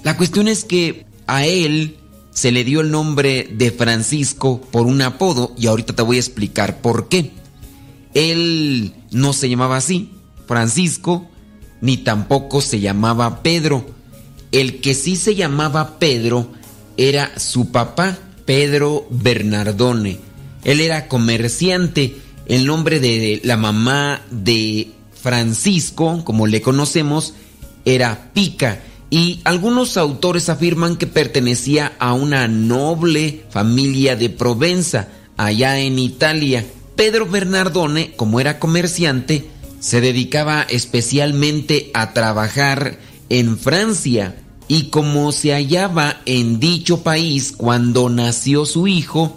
La 0.04 0.16
cuestión 0.16 0.48
es 0.48 0.64
que 0.64 1.06
a 1.26 1.46
él 1.46 1.96
se 2.30 2.52
le 2.52 2.64
dio 2.64 2.80
el 2.80 2.90
nombre 2.90 3.48
de 3.50 3.70
Francisco 3.70 4.60
por 4.60 4.86
un 4.86 5.00
apodo 5.02 5.54
y 5.56 5.66
ahorita 5.66 5.94
te 5.94 6.02
voy 6.02 6.16
a 6.16 6.20
explicar 6.20 6.80
por 6.80 7.08
qué. 7.08 7.32
Él 8.14 8.94
no 9.10 9.32
se 9.32 9.48
llamaba 9.48 9.76
así, 9.76 10.10
Francisco, 10.46 11.26
ni 11.80 11.96
tampoco 11.96 12.60
se 12.60 12.80
llamaba 12.80 13.42
Pedro. 13.42 13.86
El 14.52 14.80
que 14.80 14.94
sí 14.94 15.16
se 15.16 15.34
llamaba 15.34 15.98
Pedro 15.98 16.50
era 16.96 17.38
su 17.38 17.72
papá, 17.72 18.18
Pedro 18.44 19.06
Bernardone. 19.10 20.18
Él 20.64 20.80
era 20.80 21.08
comerciante. 21.08 22.16
El 22.46 22.66
nombre 22.66 23.00
de 23.00 23.40
la 23.44 23.56
mamá 23.56 24.22
de 24.30 24.88
Francisco, 25.26 26.22
como 26.22 26.46
le 26.46 26.62
conocemos, 26.62 27.34
era 27.84 28.30
Pica. 28.32 28.80
Y 29.10 29.40
algunos 29.42 29.96
autores 29.96 30.48
afirman 30.48 30.94
que 30.94 31.08
pertenecía 31.08 31.94
a 31.98 32.12
una 32.12 32.46
noble 32.46 33.42
familia 33.50 34.14
de 34.14 34.30
Provenza, 34.30 35.08
allá 35.36 35.80
en 35.80 35.98
Italia. 35.98 36.64
Pedro 36.94 37.26
Bernardone, 37.26 38.12
como 38.14 38.38
era 38.38 38.60
comerciante, 38.60 39.50
se 39.80 40.00
dedicaba 40.00 40.62
especialmente 40.62 41.90
a 41.92 42.12
trabajar 42.12 43.00
en 43.28 43.58
Francia 43.58 44.36
y 44.68 44.90
como 44.90 45.32
se 45.32 45.50
hallaba 45.50 46.20
en 46.24 46.60
dicho 46.60 47.02
país 47.02 47.52
cuando 47.56 48.08
nació 48.10 48.64
su 48.64 48.86
hijo, 48.86 49.36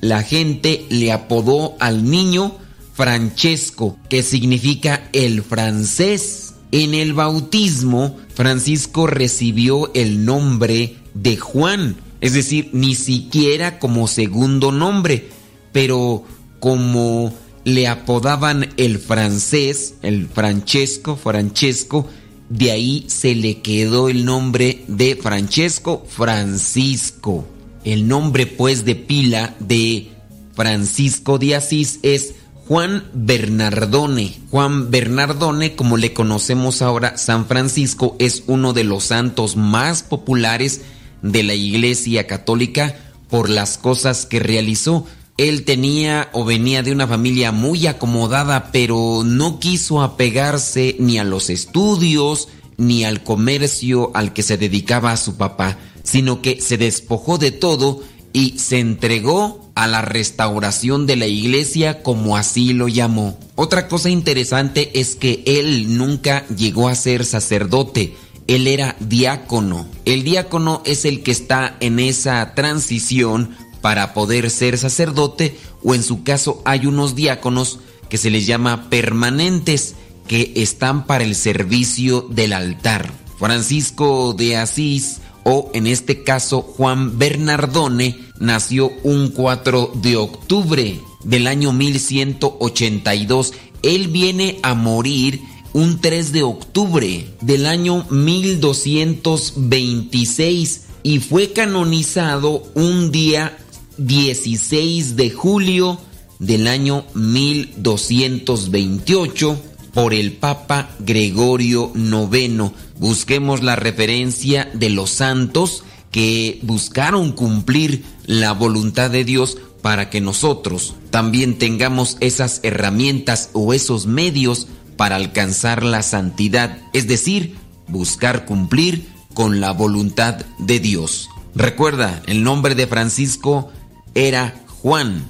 la 0.00 0.22
gente 0.22 0.86
le 0.88 1.12
apodó 1.12 1.76
al 1.78 2.08
niño 2.08 2.56
Francesco, 2.96 3.98
que 4.08 4.22
significa 4.22 5.08
el 5.12 5.42
francés. 5.42 6.54
En 6.72 6.94
el 6.94 7.12
bautismo, 7.12 8.16
Francisco 8.34 9.06
recibió 9.06 9.92
el 9.94 10.24
nombre 10.24 10.96
de 11.14 11.36
Juan, 11.36 11.96
es 12.20 12.32
decir, 12.32 12.70
ni 12.72 12.94
siquiera 12.94 13.78
como 13.78 14.08
segundo 14.08 14.72
nombre, 14.72 15.28
pero 15.72 16.24
como 16.58 17.32
le 17.64 17.86
apodaban 17.86 18.68
el 18.76 18.98
francés, 18.98 19.94
el 20.02 20.28
Francesco, 20.28 21.16
Francesco, 21.16 22.08
de 22.48 22.70
ahí 22.70 23.04
se 23.08 23.34
le 23.34 23.60
quedó 23.60 24.08
el 24.08 24.24
nombre 24.24 24.84
de 24.88 25.16
Francesco 25.16 26.06
Francisco. 26.08 27.46
El 27.84 28.08
nombre 28.08 28.46
pues 28.46 28.84
de 28.84 28.94
pila 28.94 29.54
de 29.58 30.08
Francisco 30.54 31.38
de 31.38 31.56
Asís 31.56 31.98
es 32.02 32.34
Juan 32.68 33.04
Bernardone. 33.14 34.40
Juan 34.50 34.90
Bernardone, 34.90 35.76
como 35.76 35.96
le 35.96 36.12
conocemos 36.12 36.82
ahora, 36.82 37.16
San 37.16 37.46
Francisco 37.46 38.16
es 38.18 38.42
uno 38.48 38.72
de 38.72 38.82
los 38.82 39.04
santos 39.04 39.56
más 39.56 40.02
populares 40.02 40.80
de 41.22 41.44
la 41.44 41.54
Iglesia 41.54 42.26
Católica 42.26 42.96
por 43.30 43.50
las 43.50 43.78
cosas 43.78 44.26
que 44.26 44.40
realizó. 44.40 45.06
Él 45.36 45.64
tenía 45.64 46.28
o 46.32 46.44
venía 46.44 46.82
de 46.82 46.90
una 46.90 47.06
familia 47.06 47.52
muy 47.52 47.86
acomodada, 47.86 48.72
pero 48.72 49.22
no 49.24 49.60
quiso 49.60 50.02
apegarse 50.02 50.96
ni 50.98 51.18
a 51.18 51.24
los 51.24 51.50
estudios 51.50 52.48
ni 52.78 53.04
al 53.04 53.22
comercio 53.22 54.10
al 54.14 54.32
que 54.32 54.42
se 54.42 54.58
dedicaba 54.58 55.16
su 55.16 55.36
papá, 55.36 55.78
sino 56.02 56.42
que 56.42 56.60
se 56.60 56.76
despojó 56.76 57.38
de 57.38 57.52
todo 57.52 58.02
y 58.36 58.58
se 58.58 58.80
entregó 58.80 59.66
a 59.74 59.86
la 59.86 60.02
restauración 60.02 61.06
de 61.06 61.16
la 61.16 61.26
iglesia 61.26 62.02
como 62.02 62.36
así 62.36 62.74
lo 62.74 62.86
llamó. 62.86 63.38
Otra 63.54 63.88
cosa 63.88 64.10
interesante 64.10 65.00
es 65.00 65.16
que 65.16 65.42
él 65.46 65.96
nunca 65.96 66.46
llegó 66.48 66.88
a 66.88 66.94
ser 66.96 67.24
sacerdote, 67.24 68.14
él 68.46 68.66
era 68.66 68.94
diácono. 69.00 69.86
El 70.04 70.22
diácono 70.22 70.82
es 70.84 71.06
el 71.06 71.22
que 71.22 71.30
está 71.30 71.78
en 71.80 71.98
esa 71.98 72.52
transición 72.54 73.56
para 73.80 74.12
poder 74.12 74.50
ser 74.50 74.76
sacerdote 74.76 75.56
o 75.82 75.94
en 75.94 76.02
su 76.02 76.22
caso 76.22 76.60
hay 76.66 76.84
unos 76.84 77.14
diáconos 77.14 77.78
que 78.10 78.18
se 78.18 78.28
les 78.28 78.46
llama 78.46 78.90
permanentes 78.90 79.94
que 80.28 80.52
están 80.56 81.06
para 81.06 81.24
el 81.24 81.36
servicio 81.36 82.26
del 82.28 82.52
altar. 82.52 83.10
Francisco 83.38 84.34
de 84.34 84.58
Asís 84.58 85.22
o 85.48 85.70
en 85.74 85.86
este 85.86 86.24
caso 86.24 86.60
Juan 86.60 87.18
Bernardone 87.18 88.18
nació 88.40 88.90
un 89.04 89.28
4 89.28 89.92
de 89.94 90.16
octubre 90.16 91.00
del 91.22 91.46
año 91.46 91.72
1182. 91.72 93.52
Él 93.82 94.08
viene 94.08 94.58
a 94.64 94.74
morir 94.74 95.40
un 95.72 96.00
3 96.00 96.32
de 96.32 96.42
octubre 96.42 97.28
del 97.42 97.66
año 97.66 98.04
1226 98.10 100.82
y 101.04 101.20
fue 101.20 101.52
canonizado 101.52 102.64
un 102.74 103.12
día 103.12 103.56
16 103.98 105.14
de 105.14 105.30
julio 105.30 106.00
del 106.40 106.66
año 106.66 107.04
1228 107.14 109.62
por 109.94 110.12
el 110.12 110.32
Papa 110.32 110.90
Gregorio 110.98 111.92
IX. 111.94 112.72
Busquemos 112.98 113.62
la 113.62 113.76
referencia 113.76 114.70
de 114.72 114.90
los 114.90 115.10
santos 115.10 115.84
que 116.10 116.60
buscaron 116.62 117.32
cumplir 117.32 118.04
la 118.24 118.52
voluntad 118.52 119.10
de 119.10 119.24
Dios 119.24 119.58
para 119.82 120.10
que 120.10 120.20
nosotros 120.20 120.94
también 121.10 121.58
tengamos 121.58 122.16
esas 122.20 122.60
herramientas 122.62 123.50
o 123.52 123.72
esos 123.72 124.06
medios 124.06 124.66
para 124.96 125.16
alcanzar 125.16 125.82
la 125.82 126.02
santidad, 126.02 126.78
es 126.92 127.06
decir, 127.06 127.56
buscar 127.88 128.46
cumplir 128.46 129.08
con 129.34 129.60
la 129.60 129.72
voluntad 129.72 130.44
de 130.58 130.80
Dios. 130.80 131.28
Recuerda, 131.54 132.22
el 132.26 132.42
nombre 132.42 132.74
de 132.74 132.86
Francisco 132.86 133.70
era 134.14 134.54
Juan. 134.82 135.24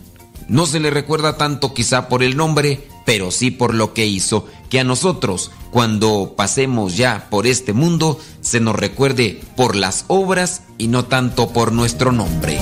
No 0.48 0.66
se 0.66 0.80
le 0.80 0.90
recuerda 0.90 1.36
tanto 1.36 1.74
quizá 1.74 2.08
por 2.08 2.22
el 2.22 2.36
nombre, 2.36 2.88
pero 3.06 3.30
sí 3.30 3.50
por 3.50 3.72
lo 3.72 3.94
que 3.94 4.04
hizo, 4.04 4.44
que 4.68 4.80
a 4.80 4.84
nosotros, 4.84 5.52
cuando 5.70 6.34
pasemos 6.36 6.96
ya 6.96 7.28
por 7.30 7.46
este 7.46 7.72
mundo, 7.72 8.18
se 8.42 8.60
nos 8.60 8.74
recuerde 8.74 9.40
por 9.56 9.76
las 9.76 10.04
obras 10.08 10.64
y 10.76 10.88
no 10.88 11.06
tanto 11.06 11.50
por 11.50 11.72
nuestro 11.72 12.12
nombre. 12.12 12.58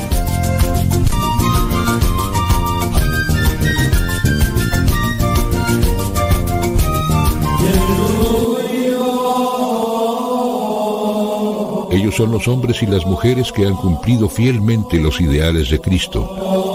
Ellos 11.90 12.16
son 12.16 12.32
los 12.32 12.48
hombres 12.48 12.82
y 12.82 12.86
las 12.86 13.06
mujeres 13.06 13.50
que 13.50 13.66
han 13.66 13.76
cumplido 13.76 14.28
fielmente 14.28 14.98
los 14.98 15.20
ideales 15.20 15.70
de 15.70 15.80
Cristo. 15.80 16.73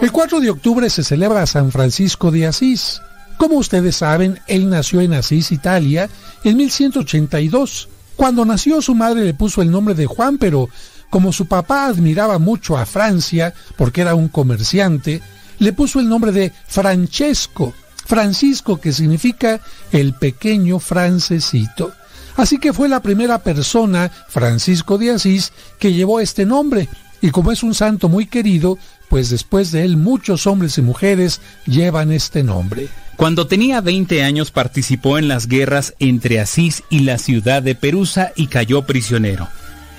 El 0.00 0.12
4 0.12 0.40
de 0.40 0.48
octubre 0.48 0.88
se 0.88 1.04
celebra 1.04 1.46
San 1.46 1.70
Francisco 1.70 2.30
de 2.30 2.46
Asís. 2.46 3.02
Como 3.36 3.56
ustedes 3.56 3.96
saben, 3.96 4.40
él 4.46 4.70
nació 4.70 5.02
en 5.02 5.12
Asís, 5.12 5.52
Italia, 5.52 6.08
en 6.42 6.56
1182. 6.56 7.88
Cuando 8.16 8.46
nació 8.46 8.80
su 8.80 8.94
madre 8.94 9.24
le 9.24 9.34
puso 9.34 9.60
el 9.60 9.70
nombre 9.70 9.94
de 9.94 10.06
Juan, 10.06 10.38
pero 10.38 10.70
como 11.10 11.34
su 11.34 11.46
papá 11.46 11.84
admiraba 11.84 12.38
mucho 12.38 12.78
a 12.78 12.86
Francia, 12.86 13.52
porque 13.76 14.00
era 14.00 14.14
un 14.14 14.28
comerciante, 14.28 15.20
le 15.58 15.72
puso 15.74 16.00
el 16.00 16.08
nombre 16.08 16.32
de 16.32 16.50
Francesco, 16.66 17.74
Francisco 18.06 18.80
que 18.80 18.94
significa 18.94 19.60
el 19.92 20.14
pequeño 20.14 20.78
francesito. 20.78 21.92
Así 22.36 22.58
que 22.58 22.72
fue 22.72 22.88
la 22.88 23.02
primera 23.02 23.40
persona, 23.40 24.10
Francisco 24.28 24.96
de 24.96 25.10
Asís, 25.10 25.52
que 25.78 25.92
llevó 25.92 26.20
este 26.20 26.46
nombre. 26.46 26.88
Y 27.20 27.30
como 27.32 27.52
es 27.52 27.62
un 27.62 27.74
santo 27.74 28.08
muy 28.08 28.26
querido, 28.26 28.78
pues 29.10 29.28
después 29.28 29.72
de 29.72 29.84
él 29.84 29.96
muchos 29.96 30.46
hombres 30.46 30.78
y 30.78 30.82
mujeres 30.82 31.40
llevan 31.66 32.12
este 32.12 32.44
nombre. 32.44 32.88
Cuando 33.16 33.48
tenía 33.48 33.80
20 33.80 34.22
años 34.22 34.52
participó 34.52 35.18
en 35.18 35.26
las 35.26 35.48
guerras 35.48 35.94
entre 35.98 36.38
Asís 36.40 36.84
y 36.88 37.00
la 37.00 37.18
ciudad 37.18 37.60
de 37.60 37.74
Perusa 37.74 38.32
y 38.36 38.46
cayó 38.46 38.82
prisionero. 38.82 39.48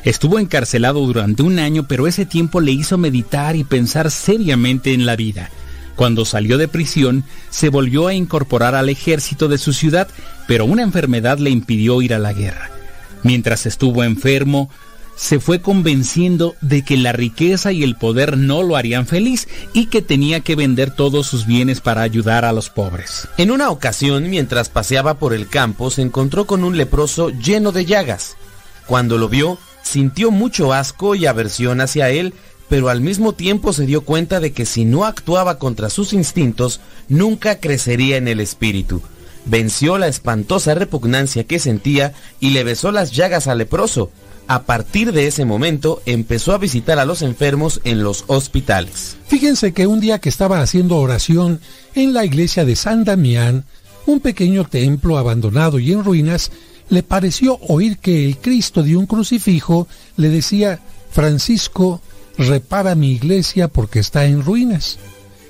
Estuvo 0.06 0.40
encarcelado 0.40 1.06
durante 1.06 1.44
un 1.44 1.60
año, 1.60 1.88
pero 1.88 2.08
ese 2.08 2.26
tiempo 2.26 2.62
le 2.62 2.72
hizo 2.72 2.98
meditar 2.98 3.58
y 3.58 3.66
pensar 3.66 4.10
seriamente 4.12 4.94
en 4.94 5.06
la 5.06 5.18
vida. 5.18 5.52
Cuando 5.98 6.24
salió 6.24 6.58
de 6.58 6.70
prisión, 6.70 7.26
se 7.50 7.68
volvió 7.68 8.08
a 8.08 8.14
incorporar 8.14 8.76
al 8.76 8.88
ejército 8.88 9.50
de 9.50 9.58
su 9.58 9.74
ciudad, 9.74 10.08
pero 10.48 10.64
una 10.64 10.84
enfermedad 10.84 11.38
le 11.38 11.50
impidió 11.50 12.02
ir 12.02 12.14
a 12.14 12.20
la 12.20 12.32
guerra. 12.32 12.72
Mientras 13.24 13.66
estuvo 13.66 14.06
enfermo, 14.06 14.70
se 15.22 15.40
fue 15.40 15.62
convenciendo 15.62 16.56
de 16.62 16.84
que 16.84 16.98
la 16.98 17.12
riqueza 17.12 17.72
y 17.72 17.84
el 17.84 17.96
poder 17.96 18.40
no 18.40 18.64
lo 18.64 18.76
harían 18.76 19.06
feliz 19.06 19.48
y 19.72 19.86
que 19.86 20.02
tenía 20.02 20.40
que 20.40 20.56
vender 20.56 20.96
todos 20.96 21.28
sus 21.28 21.46
bienes 21.46 21.80
para 21.80 22.02
ayudar 22.02 22.44
a 22.44 22.52
los 22.52 22.72
pobres. 22.72 23.28
En 23.38 23.52
una 23.52 23.70
ocasión, 23.70 24.32
mientras 24.32 24.70
paseaba 24.70 25.20
por 25.20 25.36
el 25.36 25.48
campo, 25.48 25.92
se 25.92 26.02
encontró 26.02 26.46
con 26.46 26.64
un 26.64 26.76
leproso 26.76 27.30
lleno 27.30 27.72
de 27.72 27.86
llagas. 27.86 28.36
Cuando 28.88 29.20
lo 29.20 29.30
vio, 29.30 29.60
sintió 29.84 30.32
mucho 30.32 30.74
asco 30.74 31.14
y 31.14 31.28
aversión 31.28 31.82
hacia 31.82 32.10
él 32.10 32.34
pero 32.68 32.88
al 32.88 33.02
mismo 33.02 33.34
tiempo 33.34 33.74
se 33.74 33.86
dio 33.86 34.02
cuenta 34.02 34.40
de 34.40 34.54
que 34.54 34.66
si 34.66 34.86
no 34.86 35.04
actuaba 35.04 35.60
contra 35.60 35.90
sus 35.90 36.14
instintos, 36.14 36.80
nunca 37.10 37.60
crecería 37.60 38.16
en 38.16 38.30
el 38.30 38.40
espíritu. 38.40 39.02
Venció 39.46 39.98
la 39.98 40.08
espantosa 40.08 40.74
repugnancia 40.74 41.44
que 41.44 41.60
sentía 41.60 42.14
y 42.40 42.52
le 42.52 42.64
besó 42.64 42.94
las 42.94 43.12
llagas 43.12 43.48
al 43.48 43.58
leproso. 43.58 44.10
A 44.48 44.64
partir 44.64 45.14
de 45.14 45.28
ese 45.28 45.46
momento 45.46 46.02
empezó 46.06 46.54
a 46.54 46.58
visitar 46.58 47.00
a 47.00 47.06
los 47.06 47.22
enfermos 47.22 47.80
en 47.84 48.04
los 48.04 48.26
hospitales. 48.28 49.18
Fíjense 49.28 49.74
que 49.74 49.88
un 49.88 50.00
día 50.00 50.20
que 50.20 50.30
estaba 50.30 50.62
haciendo 50.62 50.98
oración 50.98 51.62
en 51.96 52.14
la 52.14 52.26
iglesia 52.26 52.66
de 52.66 52.76
San 52.76 53.04
Damián, 53.04 53.66
un 54.06 54.20
pequeño 54.20 54.66
templo 54.66 55.18
abandonado 55.18 55.80
y 55.80 55.92
en 55.92 56.04
ruinas, 56.04 56.52
le 56.90 57.04
pareció 57.04 57.58
oír 57.68 57.98
que 57.98 58.26
el 58.26 58.38
Cristo 58.38 58.84
de 58.84 58.98
un 58.98 59.06
crucifijo 59.06 59.88
le 60.18 60.30
decía, 60.30 60.82
Francisco, 61.12 62.02
repara 62.38 62.96
mi 62.96 63.12
iglesia 63.12 63.70
porque 63.70 64.00
está 64.00 64.26
en 64.26 64.44
ruinas. 64.44 65.00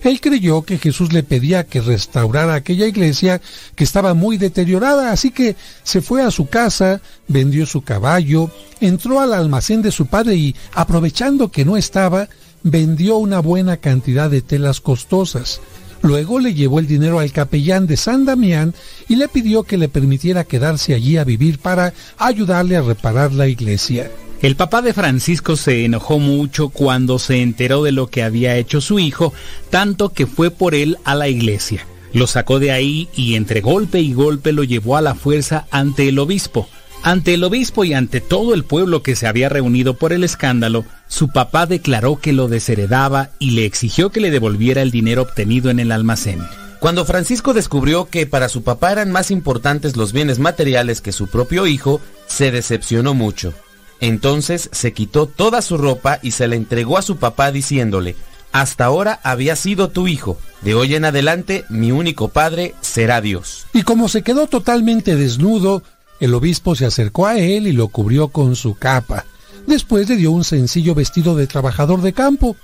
Él 0.03 0.19
creyó 0.19 0.63
que 0.63 0.79
Jesús 0.79 1.13
le 1.13 1.21
pedía 1.21 1.65
que 1.65 1.79
restaurara 1.79 2.55
aquella 2.55 2.87
iglesia 2.87 3.39
que 3.75 3.83
estaba 3.83 4.13
muy 4.13 4.37
deteriorada, 4.37 5.11
así 5.11 5.31
que 5.31 5.55
se 5.83 6.01
fue 6.01 6.23
a 6.23 6.31
su 6.31 6.47
casa, 6.47 7.01
vendió 7.27 7.65
su 7.67 7.81
caballo, 7.81 8.49
entró 8.79 9.19
al 9.19 9.33
almacén 9.33 9.81
de 9.81 9.91
su 9.91 10.07
padre 10.07 10.35
y, 10.35 10.55
aprovechando 10.73 11.51
que 11.51 11.65
no 11.65 11.77
estaba, 11.77 12.29
vendió 12.63 13.17
una 13.17 13.39
buena 13.39 13.77
cantidad 13.77 14.29
de 14.29 14.41
telas 14.41 14.81
costosas. 14.81 15.61
Luego 16.01 16.39
le 16.39 16.55
llevó 16.55 16.79
el 16.79 16.87
dinero 16.87 17.19
al 17.19 17.31
capellán 17.31 17.85
de 17.85 17.95
San 17.95 18.25
Damián 18.25 18.73
y 19.07 19.17
le 19.17 19.27
pidió 19.27 19.63
que 19.63 19.77
le 19.77 19.87
permitiera 19.87 20.45
quedarse 20.45 20.95
allí 20.95 21.17
a 21.17 21.23
vivir 21.23 21.59
para 21.59 21.93
ayudarle 22.17 22.75
a 22.75 22.81
reparar 22.81 23.33
la 23.33 23.47
iglesia. 23.47 24.09
El 24.41 24.55
papá 24.55 24.81
de 24.81 24.93
Francisco 24.93 25.55
se 25.55 25.85
enojó 25.85 26.17
mucho 26.17 26.69
cuando 26.69 27.19
se 27.19 27.43
enteró 27.43 27.83
de 27.83 27.91
lo 27.91 28.07
que 28.07 28.23
había 28.23 28.57
hecho 28.57 28.81
su 28.81 28.97
hijo, 28.97 29.33
tanto 29.69 30.09
que 30.09 30.25
fue 30.25 30.49
por 30.49 30.73
él 30.73 30.97
a 31.03 31.13
la 31.13 31.27
iglesia. 31.27 31.85
Lo 32.11 32.25
sacó 32.25 32.59
de 32.59 32.71
ahí 32.71 33.07
y 33.15 33.35
entre 33.35 33.61
golpe 33.61 33.99
y 33.99 34.13
golpe 34.13 34.51
lo 34.51 34.63
llevó 34.63 34.97
a 34.97 35.01
la 35.01 35.13
fuerza 35.13 35.67
ante 35.69 36.09
el 36.09 36.17
obispo. 36.17 36.67
Ante 37.03 37.35
el 37.35 37.43
obispo 37.43 37.83
y 37.83 37.93
ante 37.93 38.19
todo 38.19 38.55
el 38.55 38.63
pueblo 38.63 39.03
que 39.03 39.15
se 39.15 39.27
había 39.27 39.47
reunido 39.47 39.93
por 39.95 40.11
el 40.11 40.23
escándalo, 40.23 40.85
su 41.07 41.29
papá 41.29 41.67
declaró 41.67 42.19
que 42.19 42.33
lo 42.33 42.47
desheredaba 42.47 43.29
y 43.37 43.51
le 43.51 43.65
exigió 43.65 44.09
que 44.09 44.21
le 44.21 44.31
devolviera 44.31 44.81
el 44.81 44.89
dinero 44.89 45.21
obtenido 45.21 45.69
en 45.69 45.79
el 45.79 45.91
almacén. 45.91 46.39
Cuando 46.79 47.05
Francisco 47.05 47.53
descubrió 47.53 48.05
que 48.09 48.25
para 48.25 48.49
su 48.49 48.63
papá 48.63 48.91
eran 48.91 49.11
más 49.11 49.29
importantes 49.29 49.95
los 49.95 50.13
bienes 50.13 50.39
materiales 50.39 50.99
que 50.99 51.11
su 51.11 51.27
propio 51.27 51.67
hijo, 51.67 52.01
se 52.25 52.49
decepcionó 52.49 53.13
mucho. 53.13 53.53
Entonces 54.01 54.69
se 54.73 54.93
quitó 54.93 55.27
toda 55.27 55.61
su 55.61 55.77
ropa 55.77 56.19
y 56.21 56.31
se 56.31 56.47
la 56.47 56.55
entregó 56.55 56.97
a 56.97 57.03
su 57.03 57.17
papá 57.17 57.51
diciéndole, 57.51 58.15
hasta 58.51 58.83
ahora 58.83 59.21
había 59.23 59.55
sido 59.55 59.89
tu 59.89 60.07
hijo, 60.07 60.37
de 60.61 60.75
hoy 60.75 60.95
en 60.95 61.05
adelante 61.05 61.63
mi 61.69 61.91
único 61.91 62.27
padre 62.27 62.75
será 62.81 63.21
Dios. 63.21 63.67
Y 63.73 63.83
como 63.83 64.09
se 64.09 64.23
quedó 64.23 64.47
totalmente 64.47 65.15
desnudo, 65.15 65.83
el 66.19 66.33
obispo 66.33 66.75
se 66.75 66.85
acercó 66.85 67.27
a 67.27 67.37
él 67.39 67.67
y 67.67 67.71
lo 67.71 67.87
cubrió 67.87 68.27
con 68.27 68.55
su 68.55 68.75
capa. 68.75 69.25
Después 69.67 70.09
le 70.09 70.17
dio 70.17 70.31
un 70.31 70.43
sencillo 70.43 70.95
vestido 70.95 71.35
de 71.35 71.47
trabajador 71.47 72.01
de 72.01 72.13
campo. 72.13 72.55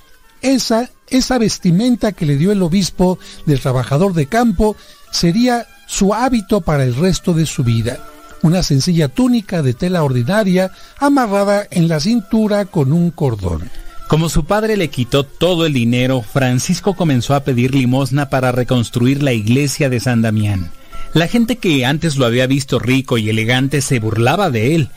esa, 0.42 0.90
esa 1.08 1.38
vestimenta 1.38 2.12
que 2.12 2.26
le 2.26 2.36
dio 2.36 2.52
el 2.52 2.62
obispo 2.62 3.18
del 3.46 3.60
trabajador 3.60 4.14
de 4.14 4.28
campo 4.28 4.76
sería 5.12 5.68
su 5.88 6.14
hábito 6.14 6.62
para 6.62 6.84
el 6.84 6.96
resto 6.96 7.34
de 7.34 7.46
su 7.46 7.64
vida. 7.64 8.00
Una 8.48 8.64
sencilla 8.64 9.10
túnica 9.10 9.62
de 9.62 9.74
tela 9.74 10.06
ordinaria 10.06 10.72
amarrada 11.00 11.68
en 11.70 11.90
la 11.90 12.00
cintura 12.00 12.64
con 12.64 12.94
un 12.94 13.12
cordón. 13.12 13.70
Como 14.08 14.30
su 14.30 14.46
padre 14.46 14.78
le 14.78 14.88
quitó 14.88 15.26
todo 15.26 15.66
el 15.66 15.74
dinero, 15.74 16.22
Francisco 16.22 16.94
comenzó 16.94 17.36
a 17.36 17.42
pedir 17.42 17.76
limosna 17.76 18.30
para 18.30 18.54
reconstruir 18.54 19.22
la 19.22 19.34
iglesia 19.34 19.90
de 19.90 20.00
San 20.00 20.22
Damián. 20.22 20.72
La 21.14 21.28
gente 21.28 21.58
que 21.58 21.86
antes 21.86 22.16
lo 22.16 22.26
había 22.26 22.48
visto 22.48 22.80
rico 22.80 23.18
y 23.18 23.30
elegante 23.30 23.82
se 23.82 24.00
burlaba 24.00 24.50
de 24.50 24.76
él, 24.76 24.90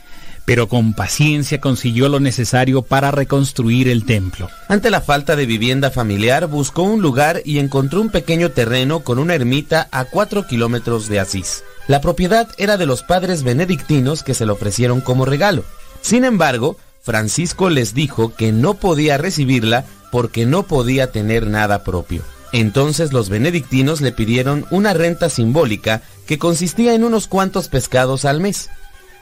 pero 0.45 0.69
con 0.69 0.95
paciencia 0.95 1.61
consiguió 1.61 2.09
lo 2.09 2.21
necesario 2.21 2.83
para 2.83 3.11
reconstruir 3.11 3.89
el 3.89 4.05
templo. 4.05 4.49
Ante 4.69 4.91
la 4.91 5.01
falta 5.01 5.35
de 5.35 5.47
vivienda 5.47 5.91
familiar, 5.91 6.47
buscó 6.47 6.85
un 6.85 7.03
lugar 7.03 7.43
y 7.45 7.59
encontró 7.59 8.01
un 8.01 8.11
pequeño 8.11 8.51
terreno 8.51 9.01
con 9.01 9.19
una 9.19 9.35
ermita 9.35 9.89
a 9.91 10.05
4 10.05 10.47
kilómetros 10.47 11.09
de 11.09 11.19
Asís. 11.19 11.65
La 11.91 12.01
propiedad 12.01 12.49
era 12.57 12.77
de 12.77 12.87
los 12.87 13.03
padres 13.03 13.43
benedictinos 13.43 14.23
que 14.23 14.33
se 14.33 14.47
le 14.47 14.53
ofrecieron 14.53 15.01
como 15.01 15.25
regalo. 15.25 15.65
Sin 16.03 16.25
embargo, 16.25 16.77
Francisco 17.03 17.69
les 17.69 17.95
dijo 17.95 18.33
que 18.33 18.53
no 18.53 18.75
podía 18.75 19.19
recibirla 19.19 19.85
porque 20.13 20.47
no 20.47 20.63
podía 20.63 21.11
tener 21.11 21.49
nada 21.49 21.83
propio. 21.83 22.23
Entonces 22.53 23.13
los 23.13 23.29
benedictinos 23.29 24.03
le 24.03 24.13
pidieron 24.13 24.67
una 24.71 24.95
renta 24.95 25.29
simbólica 25.31 26.03
que 26.29 26.39
consistía 26.39 26.95
en 26.95 27.03
unos 27.03 27.27
cuantos 27.27 27.67
pescados 27.67 28.25
al 28.25 28.39
mes. 28.39 28.71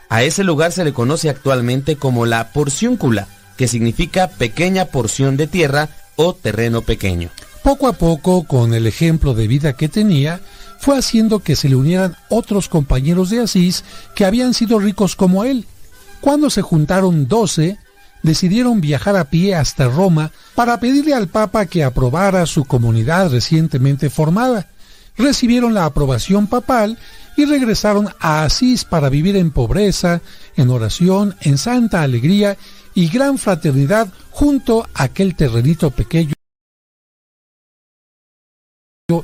A 0.07 0.21
ese 0.21 0.43
lugar 0.43 0.71
se 0.71 0.85
le 0.85 0.93
conoce 0.93 1.27
actualmente 1.31 1.95
como 1.95 2.27
la 2.27 2.53
porciúncula, 2.53 3.29
que 3.57 3.67
significa 3.67 4.27
pequeña 4.27 4.85
porción 4.85 5.37
de 5.37 5.47
tierra 5.47 5.89
o 6.17 6.35
terreno 6.35 6.83
pequeño. 6.83 7.31
Poco 7.63 7.87
a 7.87 7.93
poco, 7.93 8.43
con 8.43 8.75
el 8.75 8.85
ejemplo 8.85 9.33
de 9.33 9.47
vida 9.47 9.73
que 9.73 9.89
tenía, 9.89 10.39
fue 10.79 10.97
haciendo 10.97 11.39
que 11.39 11.55
se 11.55 11.69
le 11.69 11.75
unieran 11.75 12.15
otros 12.29 12.69
compañeros 12.69 13.29
de 13.29 13.41
Asís 13.41 13.83
que 14.15 14.25
habían 14.25 14.53
sido 14.53 14.79
ricos 14.79 15.15
como 15.15 15.43
él 15.43 15.65
cuando 16.21 16.49
se 16.49 16.61
juntaron 16.61 17.27
doce, 17.27 17.77
decidieron 18.23 18.81
viajar 18.81 19.15
a 19.15 19.25
pie 19.29 19.55
hasta 19.55 19.87
Roma 19.87 20.31
para 20.55 20.79
pedirle 20.79 21.13
al 21.13 21.27
Papa 21.27 21.65
que 21.65 21.83
aprobara 21.83 22.45
su 22.45 22.65
comunidad 22.65 23.31
recientemente 23.31 24.09
formada. 24.09 24.67
Recibieron 25.17 25.73
la 25.73 25.85
aprobación 25.85 26.47
papal 26.47 26.97
y 27.37 27.45
regresaron 27.45 28.09
a 28.19 28.43
Asís 28.43 28.83
para 28.83 29.09
vivir 29.09 29.37
en 29.37 29.51
pobreza, 29.51 30.21
en 30.57 30.69
oración, 30.69 31.35
en 31.41 31.57
santa 31.57 32.01
alegría 32.01 32.57
y 32.93 33.07
gran 33.07 33.37
fraternidad 33.37 34.09
junto 34.31 34.87
a 34.93 35.03
aquel 35.03 35.35
terrenito 35.35 35.91
pequeño 35.91 36.33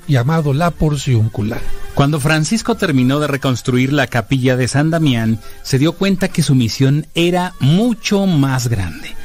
llamado 0.07 0.53
la 0.53 0.71
porciúncula. 0.71 1.59
Cuando 1.93 2.19
Francisco 2.19 2.75
terminó 2.75 3.19
de 3.19 3.27
reconstruir 3.27 3.93
la 3.93 4.07
capilla 4.07 4.57
de 4.57 4.67
San 4.67 4.89
Damián, 4.89 5.39
se 5.63 5.79
dio 5.79 5.93
cuenta 5.93 6.27
que 6.27 6.43
su 6.43 6.55
misión 6.55 7.07
era 7.15 7.53
mucho 7.59 8.25
más 8.25 8.67
grande. 8.67 9.15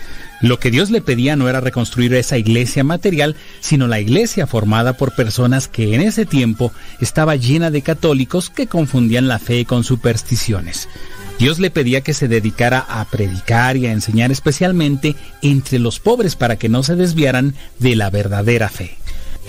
Lo 0.40 0.58
que 0.58 0.70
Dios 0.70 0.90
le 0.90 1.02
pedía 1.02 1.36
no 1.36 1.48
era 1.48 1.60
reconstruir 1.60 2.14
esa 2.14 2.38
iglesia 2.38 2.82
material, 2.82 3.36
sino 3.60 3.88
la 3.88 4.00
iglesia 4.00 4.46
formada 4.46 4.94
por 4.94 5.14
personas 5.14 5.68
que 5.68 5.94
en 5.94 6.00
ese 6.00 6.24
tiempo 6.24 6.72
estaba 7.00 7.36
llena 7.36 7.70
de 7.70 7.82
católicos 7.82 8.48
que 8.48 8.66
confundían 8.66 9.28
la 9.28 9.38
fe 9.38 9.66
con 9.66 9.84
supersticiones. 9.84 10.88
Dios 11.38 11.58
le 11.58 11.70
pedía 11.70 12.02
que 12.02 12.14
se 12.14 12.28
dedicara 12.28 12.84
a 12.88 13.04
predicar 13.06 13.76
y 13.76 13.86
a 13.86 13.92
enseñar 13.92 14.30
especialmente 14.30 15.16
entre 15.42 15.78
los 15.78 15.98
pobres 15.98 16.36
para 16.36 16.56
que 16.56 16.68
no 16.68 16.82
se 16.82 16.96
desviaran 16.96 17.54
de 17.78 17.96
la 17.96 18.10
verdadera 18.10 18.68
fe. 18.68 18.99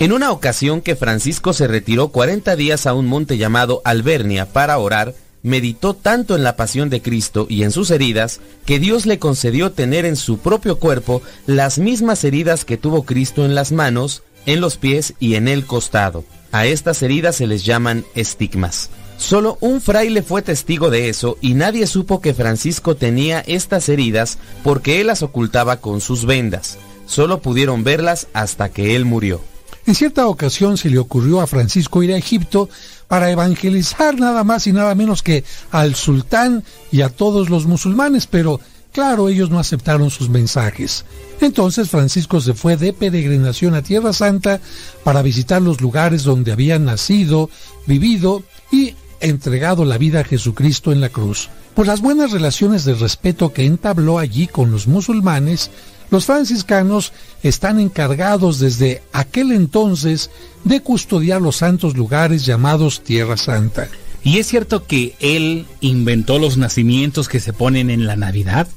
En 0.02 0.10
una 0.10 0.32
ocasión 0.32 0.80
que 0.80 0.96
Francisco 0.96 1.52
se 1.52 1.68
retiró 1.68 2.08
40 2.08 2.56
días 2.56 2.88
a 2.88 2.92
un 2.92 3.06
monte 3.06 3.38
llamado 3.38 3.82
Albernia 3.84 4.46
para 4.46 4.76
orar, 4.78 5.14
meditó 5.44 5.94
tanto 5.94 6.34
en 6.34 6.42
la 6.42 6.56
pasión 6.56 6.90
de 6.90 7.00
Cristo 7.00 7.46
y 7.48 7.62
en 7.62 7.70
sus 7.70 7.92
heridas, 7.92 8.40
que 8.66 8.80
Dios 8.80 9.06
le 9.06 9.20
concedió 9.20 9.70
tener 9.70 10.04
en 10.04 10.16
su 10.16 10.38
propio 10.38 10.80
cuerpo 10.80 11.22
las 11.46 11.78
mismas 11.78 12.24
heridas 12.24 12.64
que 12.64 12.76
tuvo 12.76 13.04
Cristo 13.04 13.44
en 13.44 13.54
las 13.54 13.70
manos, 13.70 14.24
en 14.44 14.60
los 14.60 14.76
pies 14.76 15.14
y 15.20 15.36
en 15.36 15.46
el 15.46 15.66
costado. 15.66 16.24
A 16.50 16.66
estas 16.66 17.00
heridas 17.04 17.36
se 17.36 17.46
les 17.46 17.64
llaman 17.64 18.04
estigmas. 18.16 18.90
Solo 19.18 19.56
un 19.60 19.80
fraile 19.80 20.22
fue 20.22 20.42
testigo 20.42 20.90
de 20.90 21.10
eso 21.10 21.38
y 21.40 21.54
nadie 21.54 21.86
supo 21.86 22.20
que 22.20 22.34
Francisco 22.34 22.96
tenía 22.96 23.38
estas 23.46 23.88
heridas 23.88 24.38
porque 24.64 25.00
él 25.00 25.06
las 25.06 25.22
ocultaba 25.22 25.76
con 25.76 26.00
sus 26.00 26.26
vendas. 26.26 26.76
Solo 27.06 27.40
pudieron 27.40 27.84
verlas 27.84 28.26
hasta 28.32 28.68
que 28.68 28.96
él 28.96 29.04
murió. 29.04 29.51
En 29.86 29.94
cierta 29.94 30.28
ocasión 30.28 30.76
se 30.78 30.90
le 30.90 30.98
ocurrió 30.98 31.40
a 31.40 31.46
Francisco 31.46 32.02
ir 32.02 32.12
a 32.12 32.16
Egipto 32.16 32.68
para 33.08 33.30
evangelizar 33.30 34.18
nada 34.18 34.44
más 34.44 34.66
y 34.66 34.72
nada 34.72 34.94
menos 34.94 35.22
que 35.22 35.44
al 35.70 35.96
sultán 35.96 36.62
y 36.92 37.02
a 37.02 37.08
todos 37.08 37.50
los 37.50 37.66
musulmanes, 37.66 38.26
pero 38.26 38.60
claro, 38.92 39.28
ellos 39.28 39.50
no 39.50 39.58
aceptaron 39.58 40.10
sus 40.10 40.28
mensajes. 40.28 41.04
Entonces 41.40 41.90
Francisco 41.90 42.40
se 42.40 42.54
fue 42.54 42.76
de 42.76 42.92
peregrinación 42.92 43.74
a 43.74 43.82
Tierra 43.82 44.12
Santa 44.12 44.60
para 45.02 45.22
visitar 45.22 45.60
los 45.60 45.80
lugares 45.80 46.22
donde 46.22 46.52
había 46.52 46.78
nacido, 46.78 47.50
vivido 47.86 48.44
y 48.70 48.94
entregado 49.20 49.84
la 49.84 49.98
vida 49.98 50.20
a 50.20 50.24
Jesucristo 50.24 50.92
en 50.92 51.00
la 51.00 51.08
cruz. 51.08 51.48
Por 51.74 51.86
las 51.86 52.02
buenas 52.02 52.32
relaciones 52.32 52.84
de 52.84 52.94
respeto 52.94 53.52
que 53.52 53.64
entabló 53.64 54.18
allí 54.18 54.46
con 54.46 54.70
los 54.70 54.86
musulmanes, 54.86 55.70
los 56.12 56.26
franciscanos 56.26 57.14
están 57.42 57.80
encargados 57.80 58.58
desde 58.58 59.02
aquel 59.14 59.50
entonces 59.50 60.30
de 60.62 60.82
custodiar 60.82 61.40
los 61.40 61.56
santos 61.56 61.96
lugares 61.96 62.44
llamados 62.44 63.02
Tierra 63.02 63.38
Santa. 63.38 63.88
¿Y 64.22 64.36
es 64.36 64.46
cierto 64.46 64.86
que 64.86 65.16
él 65.20 65.64
inventó 65.80 66.38
los 66.38 66.58
nacimientos 66.58 67.30
que 67.30 67.40
se 67.40 67.54
ponen 67.54 67.88
en 67.88 68.06
la 68.06 68.14
Navidad? 68.14 68.68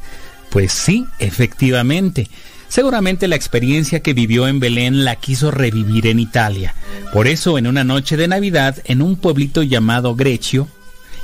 Pues 0.49 0.71
sí, 0.71 1.05
efectivamente. 1.19 2.29
Seguramente 2.69 3.27
la 3.27 3.35
experiencia 3.35 3.99
que 3.99 4.13
vivió 4.13 4.47
en 4.47 4.61
Belén 4.61 5.03
la 5.03 5.17
quiso 5.17 5.51
revivir 5.51 6.07
en 6.07 6.21
Italia. 6.21 6.73
Por 7.11 7.27
eso, 7.27 7.57
en 7.57 7.67
una 7.67 7.83
noche 7.83 8.15
de 8.15 8.29
Navidad, 8.29 8.77
en 8.85 9.01
un 9.01 9.17
pueblito 9.17 9.61
llamado 9.61 10.15
Grecio, 10.15 10.69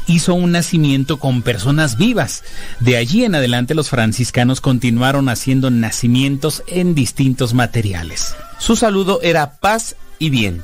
hizo 0.08 0.34
un 0.34 0.52
nacimiento 0.52 1.18
con 1.18 1.42
personas 1.42 1.98
vivas. 1.98 2.44
De 2.80 2.98
allí 2.98 3.24
en 3.24 3.36
adelante 3.36 3.76
los 3.76 3.90
franciscanos 3.90 4.62
continuaron 4.62 5.30
haciendo 5.30 5.70
nacimientos 5.70 6.64
en 6.68 6.96
distintos 6.96 7.54
materiales. 7.54 8.36
Su 8.60 8.76
saludo 8.76 9.20
era 9.22 9.54
paz 9.54 9.96
y 10.20 10.30
bien. 10.30 10.64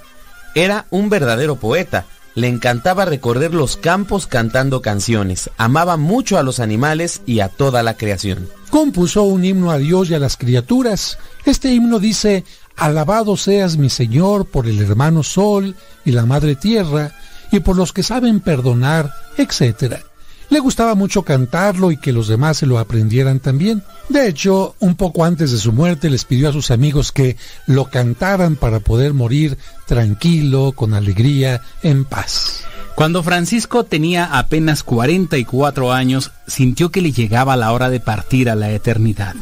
Era 0.56 0.86
un 0.90 1.10
verdadero 1.10 1.58
poeta. 1.58 2.06
Le 2.36 2.48
encantaba 2.48 3.06
recorrer 3.06 3.54
los 3.54 3.78
campos 3.78 4.28
cantando 4.28 4.82
canciones. 4.82 5.50
Amaba 5.58 5.98
mucho 5.98 6.38
a 6.38 6.44
los 6.44 6.60
animales 6.60 7.22
y 7.26 7.40
a 7.40 7.50
toda 7.50 7.82
la 7.82 7.98
creación. 7.98 8.48
Compuso 8.70 9.24
un 9.24 9.44
himno 9.44 9.72
a 9.72 9.80
Dios 9.80 10.10
y 10.10 10.14
a 10.14 10.20
las 10.20 10.38
criaturas. 10.38 11.18
Este 11.46 11.72
himno 11.72 12.00
dice, 12.00 12.44
Alabado 12.76 13.38
seas 13.38 13.78
mi 13.78 13.90
Señor 13.90 14.46
por 14.46 14.68
el 14.68 14.80
hermano 14.80 15.24
Sol 15.24 15.76
y 16.06 16.12
la 16.12 16.28
Madre 16.28 16.56
Tierra, 16.56 17.12
y 17.52 17.60
por 17.60 17.76
los 17.76 17.94
que 17.94 18.04
saben 18.04 18.40
perdonar, 18.40 19.14
etc. 19.38 19.96
Le 20.50 20.60
gustaba 20.60 20.96
mucho 20.96 21.24
cantarlo 21.24 21.92
y 21.92 21.98
que 21.98 22.14
los 22.14 22.28
demás 22.28 22.58
se 22.58 22.66
lo 22.66 22.80
aprendieran 22.80 23.40
también. 23.40 23.84
De 24.08 24.28
hecho, 24.28 24.76
un 24.80 24.96
poco 24.96 25.26
antes 25.26 25.52
de 25.52 25.58
su 25.58 25.74
muerte 25.74 26.10
les 26.10 26.24
pidió 26.24 26.50
a 26.50 26.54
sus 26.54 26.72
amigos 26.72 27.12
que 27.12 27.36
lo 27.66 27.86
cantaran 27.86 28.56
para 28.56 28.80
poder 28.80 29.14
morir 29.14 29.58
tranquilo, 29.86 30.72
con 30.72 30.94
alegría, 30.94 31.62
en 31.84 32.06
paz. 32.06 32.64
Cuando 32.96 33.22
Francisco 33.22 33.84
tenía 33.84 34.26
apenas 34.40 34.84
44 34.84 35.92
años, 35.92 36.32
sintió 36.48 36.90
que 36.90 37.02
le 37.02 37.12
llegaba 37.12 37.56
la 37.56 37.72
hora 37.72 37.90
de 37.90 38.00
partir 38.00 38.50
a 38.50 38.56
la 38.56 38.72
eternidad. 38.72 39.36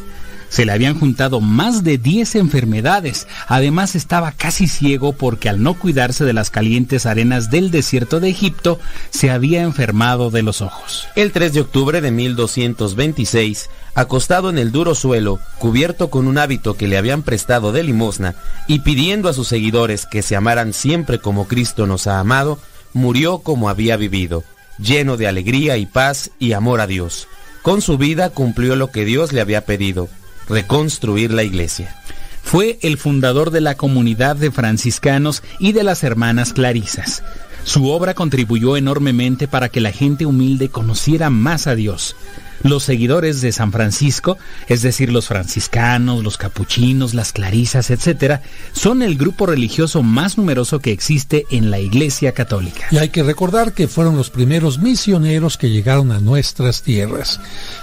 Se 0.50 0.66
le 0.66 0.72
habían 0.72 1.00
juntado 1.00 1.42
más 1.42 1.84
de 1.84 1.98
10 1.98 2.36
enfermedades. 2.36 3.28
Además 3.48 3.96
estaba 3.96 4.32
casi 4.32 4.68
ciego 4.68 5.14
porque 5.14 5.50
al 5.50 5.62
no 5.62 5.74
cuidarse 5.74 6.24
de 6.24 6.34
las 6.34 6.50
calientes 6.50 7.06
arenas 7.06 7.50
del 7.50 7.72
desierto 7.72 8.20
de 8.20 8.30
Egipto, 8.30 8.80
se 9.10 9.32
había 9.32 9.64
enfermado 9.64 10.32
de 10.32 10.44
los 10.44 10.62
ojos. 10.62 11.08
El 11.16 11.32
3 11.32 11.54
de 11.54 11.62
octubre 11.62 12.02
de 12.02 12.12
1226, 12.12 13.70
acostado 13.96 14.50
en 14.50 14.58
el 14.58 14.72
duro 14.72 14.96
suelo, 14.96 15.40
cubierto 15.58 16.10
con 16.10 16.28
un 16.28 16.38
hábito 16.38 16.76
que 16.76 16.88
le 16.88 16.98
habían 16.98 17.24
prestado 17.24 17.72
de 17.72 17.84
limosna, 17.84 18.36
y 18.68 18.80
pidiendo 18.80 19.30
a 19.30 19.34
sus 19.34 19.48
seguidores 19.48 20.06
que 20.06 20.22
se 20.22 20.36
amaran 20.36 20.74
siempre 20.74 21.20
como 21.20 21.48
Cristo 21.48 21.88
nos 21.88 22.08
ha 22.08 22.20
amado, 22.20 22.60
murió 22.94 23.40
como 23.40 23.70
había 23.70 23.98
vivido, 23.98 24.44
lleno 24.80 25.18
de 25.18 25.28
alegría 25.28 25.78
y 25.78 25.86
paz 25.86 26.32
y 26.40 26.54
amor 26.54 26.82
a 26.82 26.88
Dios. 26.88 27.28
Con 27.62 27.82
su 27.82 27.98
vida 27.98 28.30
cumplió 28.30 28.76
lo 28.76 28.92
que 28.92 29.06
Dios 29.06 29.34
le 29.34 29.42
había 29.42 29.66
pedido, 29.66 30.08
reconstruir 30.48 31.32
la 31.32 31.44
iglesia. 31.44 31.96
Fue 32.44 32.78
el 32.82 32.98
fundador 32.98 33.50
de 33.50 33.62
la 33.62 33.76
comunidad 33.76 34.36
de 34.36 34.52
franciscanos 34.52 35.42
y 35.60 35.72
de 35.72 35.84
las 35.84 36.04
hermanas 36.04 36.54
clarisas. 36.54 37.24
Su 37.64 37.90
obra 37.90 38.14
contribuyó 38.14 38.78
enormemente 38.78 39.48
para 39.48 39.70
que 39.70 39.82
la 39.82 39.92
gente 39.92 40.28
humilde 40.28 40.70
conociera 40.70 41.32
más 41.32 41.66
a 41.66 41.74
Dios. 41.74 42.16
Los 42.64 42.84
seguidores 42.84 43.42
de 43.42 43.52
San 43.52 43.72
Francisco, 43.72 44.38
es 44.68 44.82
decir, 44.82 45.12
los 45.12 45.28
franciscanos, 45.28 46.24
los 46.24 46.38
capuchinos, 46.38 47.14
las 47.14 47.32
clarisas, 47.32 47.90
etc., 47.90 48.40
son 48.74 49.02
el 49.02 49.18
grupo 49.18 49.46
religioso 49.46 50.04
más 50.04 50.38
numeroso 50.38 50.80
que 50.80 50.92
existe 50.92 51.46
en 51.52 51.72
la 51.72 51.80
Iglesia 51.80 52.32
Católica. 52.32 52.88
Y 52.92 52.98
hay 52.98 53.10
que 53.10 53.24
recordar 53.24 53.74
que 53.74 53.88
fueron 53.88 54.18
los 54.18 54.30
primeros 54.30 54.80
misioneros 54.80 55.58
que 55.58 55.70
llegaron 55.70 56.12
a 56.12 56.20
nuestras 56.20 56.82
tierras. 56.82 57.40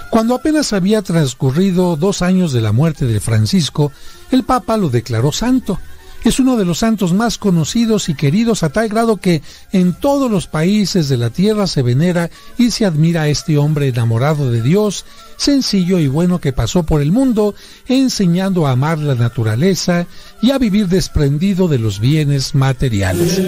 Cuando 0.09 0.35
apenas 0.35 0.73
había 0.73 1.01
transcurrido 1.01 1.95
dos 1.95 2.21
años 2.21 2.53
de 2.53 2.61
la 2.61 2.71
muerte 2.71 3.05
de 3.05 3.19
Francisco, 3.19 3.91
el 4.31 4.43
Papa 4.43 4.77
lo 4.77 4.89
declaró 4.89 5.31
santo. 5.31 5.79
Es 6.23 6.39
uno 6.39 6.55
de 6.55 6.63
los 6.63 6.79
santos 6.79 7.13
más 7.13 7.37
conocidos 7.37 8.07
y 8.07 8.15
queridos 8.15 8.63
a 8.63 8.69
tal 8.69 8.87
grado 8.87 9.17
que 9.17 9.41
en 9.73 9.93
todos 9.93 10.31
los 10.31 10.47
países 10.47 11.09
de 11.09 11.17
la 11.17 11.29
tierra 11.29 11.67
se 11.67 11.81
venera 11.81 12.29
y 12.57 12.71
se 12.71 12.85
admira 12.85 13.23
a 13.23 13.27
este 13.27 13.57
hombre 13.57 13.89
enamorado 13.89 14.49
de 14.49 14.61
Dios, 14.61 15.05
sencillo 15.35 15.99
y 15.99 16.07
bueno 16.07 16.39
que 16.39 16.53
pasó 16.53 16.83
por 16.83 17.01
el 17.01 17.11
mundo 17.11 17.55
enseñando 17.87 18.67
a 18.67 18.71
amar 18.71 18.99
la 18.99 19.15
naturaleza 19.15 20.07
y 20.41 20.51
a 20.51 20.57
vivir 20.57 20.87
desprendido 20.87 21.67
de 21.67 21.79
los 21.79 21.99
bienes 21.99 22.55
materiales. 22.55 23.39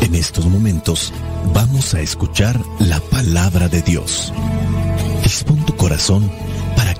En 0.00 0.14
estos 0.14 0.46
momentos 0.46 1.12
vamos 1.52 1.92
a 1.94 2.00
escuchar 2.00 2.60
la 2.78 3.00
palabra 3.00 3.68
de 3.68 3.82
Dios. 3.82 4.32
Dispón 5.24 5.64
tu 5.66 5.74
corazón 5.74 6.30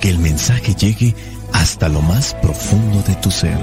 que 0.04 0.10
el 0.10 0.18
mensaje 0.18 0.74
llegue 0.74 1.14
hasta 1.52 1.88
lo 1.88 2.02
más 2.02 2.34
profundo 2.34 3.02
de 3.08 3.14
tu 3.22 3.30
ser. 3.30 3.56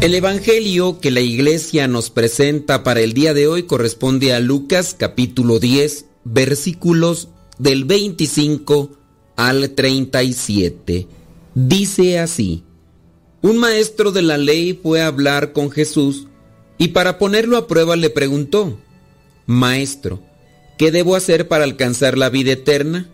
El 0.00 0.14
Evangelio 0.14 0.98
que 0.98 1.10
la 1.10 1.20
iglesia 1.20 1.86
nos 1.88 2.08
presenta 2.08 2.82
para 2.82 3.00
el 3.00 3.12
día 3.12 3.34
de 3.34 3.48
hoy 3.48 3.64
corresponde 3.64 4.32
a 4.32 4.40
Lucas 4.40 4.96
capítulo 4.98 5.58
10 5.58 6.06
versículos 6.24 7.28
del 7.58 7.84
25 7.84 8.92
al 9.36 9.72
37. 9.72 11.23
Dice 11.54 12.18
así, 12.18 12.64
un 13.40 13.58
maestro 13.58 14.10
de 14.10 14.22
la 14.22 14.38
ley 14.38 14.78
fue 14.82 15.00
a 15.00 15.06
hablar 15.06 15.52
con 15.52 15.70
Jesús 15.70 16.26
y 16.78 16.88
para 16.88 17.18
ponerlo 17.18 17.56
a 17.56 17.68
prueba 17.68 17.94
le 17.94 18.10
preguntó, 18.10 18.78
Maestro, 19.46 20.20
¿qué 20.78 20.90
debo 20.90 21.14
hacer 21.14 21.46
para 21.46 21.64
alcanzar 21.64 22.18
la 22.18 22.28
vida 22.28 22.52
eterna? 22.52 23.08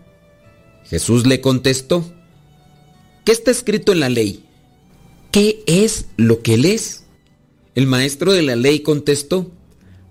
Jesús 0.85 1.27
le 1.27 1.41
contestó, 1.41 2.05
¿qué 3.25 3.33
está 3.33 3.51
escrito 3.51 3.93
en 3.93 4.01
la 4.01 4.09
ley? 4.09 4.45
¿Qué 5.31 5.63
es 5.67 6.07
lo 6.17 6.41
que 6.41 6.57
lees? 6.57 7.05
El 7.75 7.87
maestro 7.87 8.33
de 8.33 8.43
la 8.43 8.57
ley 8.57 8.81
contestó, 8.81 9.51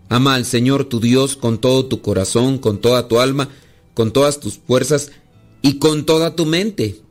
Ama 0.10 0.36
al 0.36 0.46
Señor 0.46 0.86
tu 0.86 1.00
Dios 1.00 1.36
con 1.36 1.60
todo 1.60 1.86
tu 1.86 2.02
corazón, 2.02 2.58
con 2.58 2.80
toda 2.82 3.08
tu 3.08 3.20
alma, 3.20 3.50
con 3.94 4.12
todas 4.12 4.40
tus 4.40 4.58
fuerzas 4.58 5.12
y 5.62 5.78
con 5.78 6.06
toda 6.06 6.36
tu 6.36 6.46
mente. 6.46 7.02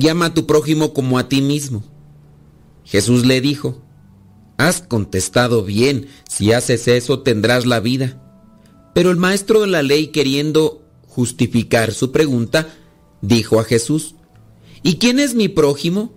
Llama 0.00 0.26
a 0.26 0.34
tu 0.34 0.46
prójimo 0.46 0.94
como 0.94 1.18
a 1.18 1.28
ti 1.28 1.42
mismo. 1.42 1.84
Jesús 2.84 3.26
le 3.26 3.42
dijo, 3.42 3.82
Has 4.56 4.80
contestado 4.80 5.62
bien, 5.62 6.08
si 6.26 6.52
haces 6.52 6.88
eso 6.88 7.20
tendrás 7.20 7.66
la 7.66 7.80
vida. 7.80 8.18
Pero 8.94 9.10
el 9.10 9.18
maestro 9.18 9.60
de 9.60 9.66
la 9.66 9.82
ley, 9.82 10.06
queriendo 10.08 10.82
justificar 11.06 11.92
su 11.92 12.12
pregunta, 12.12 12.68
dijo 13.20 13.60
a 13.60 13.64
Jesús, 13.64 14.14
¿Y 14.82 14.96
quién 14.96 15.18
es 15.18 15.34
mi 15.34 15.48
prójimo? 15.48 16.14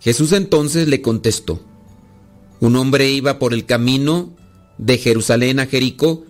Jesús 0.00 0.32
entonces 0.32 0.88
le 0.88 1.00
contestó, 1.00 1.60
un 2.58 2.74
hombre 2.74 3.08
iba 3.10 3.38
por 3.38 3.54
el 3.54 3.66
camino 3.66 4.34
de 4.78 4.98
Jerusalén 4.98 5.60
a 5.60 5.66
Jericó, 5.66 6.24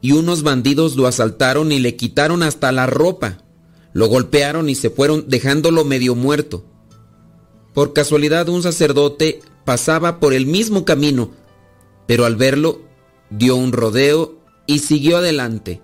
y 0.00 0.12
unos 0.12 0.42
bandidos 0.42 0.96
lo 0.96 1.06
asaltaron 1.06 1.70
y 1.70 1.78
le 1.78 1.94
quitaron 1.94 2.42
hasta 2.42 2.72
la 2.72 2.86
ropa, 2.86 3.44
lo 3.92 4.08
golpearon 4.08 4.68
y 4.68 4.74
se 4.74 4.90
fueron 4.90 5.24
dejándolo 5.28 5.84
medio 5.84 6.14
muerto. 6.14 6.64
Por 7.74 7.92
casualidad 7.92 8.48
un 8.48 8.62
sacerdote 8.62 9.40
pasaba 9.64 10.20
por 10.20 10.32
el 10.32 10.46
mismo 10.46 10.84
camino, 10.84 11.30
pero 12.06 12.24
al 12.24 12.36
verlo 12.36 12.80
dio 13.30 13.56
un 13.56 13.72
rodeo 13.72 14.38
y 14.66 14.80
siguió 14.80 15.18
adelante. 15.18 15.80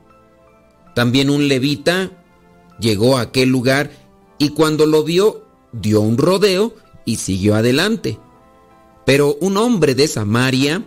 También 0.95 1.31
un 1.31 1.49
levita 1.49 2.25
llegó 2.81 3.17
a 3.17 3.23
aquel 3.23 3.49
lugar 3.49 3.91
y 4.39 4.51
cuando 4.51 4.87
lo 4.87 5.05
vio 5.05 5.45
dio 5.73 6.01
un 6.01 6.19
rodeo 6.19 6.75
y 7.05 7.17
siguió 7.17 7.55
adelante. 7.55 8.19
Pero 9.05 9.37
un 9.41 9.57
hombre 9.57 9.95
de 9.95 10.09
Samaria, 10.09 10.85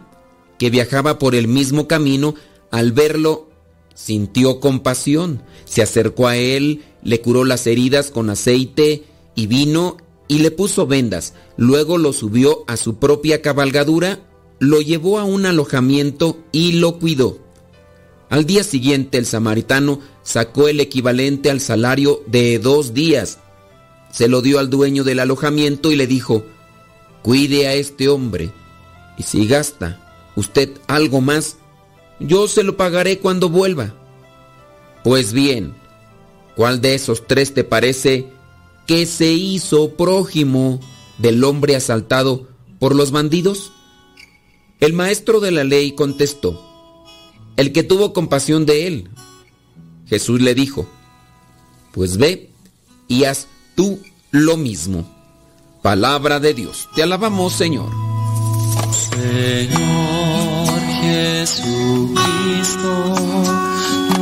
que 0.57 0.69
viajaba 0.69 1.19
por 1.19 1.35
el 1.35 1.47
mismo 1.47 1.87
camino, 1.87 2.35
al 2.71 2.91
verlo 2.91 3.49
sintió 3.93 4.59
compasión, 4.59 5.43
se 5.65 5.81
acercó 5.81 6.27
a 6.27 6.35
él, 6.37 6.83
le 7.03 7.21
curó 7.21 7.45
las 7.45 7.67
heridas 7.67 8.11
con 8.11 8.29
aceite 8.29 9.03
y 9.35 9.47
vino 9.47 9.97
y 10.27 10.39
le 10.39 10.51
puso 10.51 10.87
vendas. 10.87 11.33
Luego 11.57 11.97
lo 11.97 12.13
subió 12.13 12.63
a 12.67 12.77
su 12.77 12.95
propia 12.95 13.41
cabalgadura, 13.41 14.19
lo 14.59 14.81
llevó 14.81 15.19
a 15.19 15.23
un 15.23 15.45
alojamiento 15.45 16.37
y 16.51 16.73
lo 16.73 16.99
cuidó. 16.99 17.39
Al 18.29 18.45
día 18.45 18.63
siguiente 18.63 19.17
el 19.17 19.25
samaritano 19.25 19.99
sacó 20.23 20.67
el 20.67 20.79
equivalente 20.79 21.49
al 21.49 21.59
salario 21.59 22.21
de 22.27 22.59
dos 22.59 22.93
días 22.93 23.39
se 24.11 24.27
lo 24.27 24.41
dio 24.41 24.59
al 24.59 24.69
dueño 24.69 25.03
del 25.03 25.19
alojamiento 25.19 25.91
y 25.91 25.95
le 25.95 26.07
dijo, 26.07 26.43
cuide 27.21 27.67
a 27.67 27.73
este 27.73 28.09
hombre, 28.09 28.51
y 29.17 29.23
si 29.23 29.47
gasta 29.47 30.31
usted 30.35 30.69
algo 30.87 31.21
más, 31.21 31.57
yo 32.19 32.47
se 32.47 32.63
lo 32.63 32.75
pagaré 32.75 33.19
cuando 33.19 33.49
vuelva. 33.49 33.93
Pues 35.03 35.31
bien, 35.31 35.75
¿cuál 36.59 36.81
de 36.81 36.93
esos 36.93 37.25
tres 37.25 37.53
te 37.53 37.63
parece 37.63 38.27
que 38.85 39.05
se 39.05 39.31
hizo 39.31 39.91
prójimo 39.91 40.81
del 41.17 41.41
hombre 41.45 41.77
asaltado 41.77 42.49
por 42.79 42.93
los 42.95 43.11
bandidos? 43.11 43.71
El 44.81 44.91
maestro 44.91 45.39
de 45.39 45.51
la 45.51 45.63
ley 45.63 45.93
contestó, 45.93 46.61
el 47.55 47.71
que 47.71 47.83
tuvo 47.83 48.11
compasión 48.11 48.65
de 48.65 48.87
él. 48.87 49.09
Jesús 50.07 50.41
le 50.41 50.53
dijo, 50.53 50.85
pues 51.93 52.17
ve 52.17 52.49
y 53.07 53.23
haz 53.23 53.47
tú 53.77 54.01
lo 54.31 54.57
mismo. 54.57 55.09
Palabra 55.81 56.41
de 56.41 56.53
Dios. 56.53 56.89
Te 56.93 57.03
alabamos, 57.03 57.53
Señor. 57.53 57.89
Señor 59.13 60.81
Jesucristo, 60.99 62.19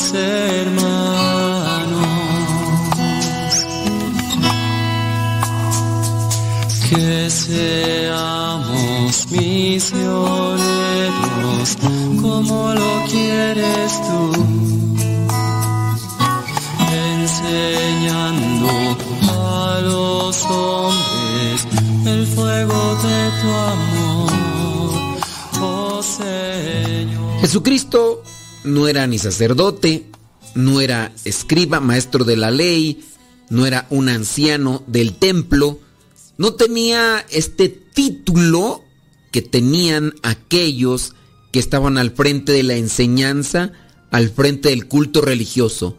los 0.00 0.14
hermanos. 0.14 1.98
Que 6.88 7.30
seamos 7.30 9.26
misioneros 9.30 10.58
como 12.20 12.74
lo 12.74 13.04
quieres 13.10 14.00
tú. 14.08 14.32
Enseñando 17.12 18.68
los 19.82 20.44
hombres 20.46 21.66
el 22.06 22.26
fuego 22.26 22.96
de 23.04 23.30
tu 23.40 23.48
amor, 23.74 24.32
oh 25.62 26.02
Señor. 26.02 27.40
Jesucristo 27.40 28.22
no 28.64 28.88
era 28.88 29.06
ni 29.06 29.18
sacerdote, 29.18 30.06
no 30.54 30.80
era 30.80 31.12
escriba, 31.24 31.80
maestro 31.80 32.24
de 32.24 32.36
la 32.36 32.50
ley, 32.50 33.04
no 33.48 33.66
era 33.66 33.86
un 33.90 34.08
anciano 34.08 34.82
del 34.86 35.14
templo, 35.14 35.78
no 36.38 36.54
tenía 36.54 37.24
este 37.30 37.68
título 37.68 38.82
que 39.30 39.42
tenían 39.42 40.14
aquellos 40.22 41.14
que 41.52 41.58
estaban 41.58 41.98
al 41.98 42.12
frente 42.12 42.52
de 42.52 42.62
la 42.62 42.76
enseñanza 42.76 43.72
al 44.10 44.30
frente 44.30 44.70
del 44.70 44.86
culto 44.86 45.20
religioso, 45.20 45.96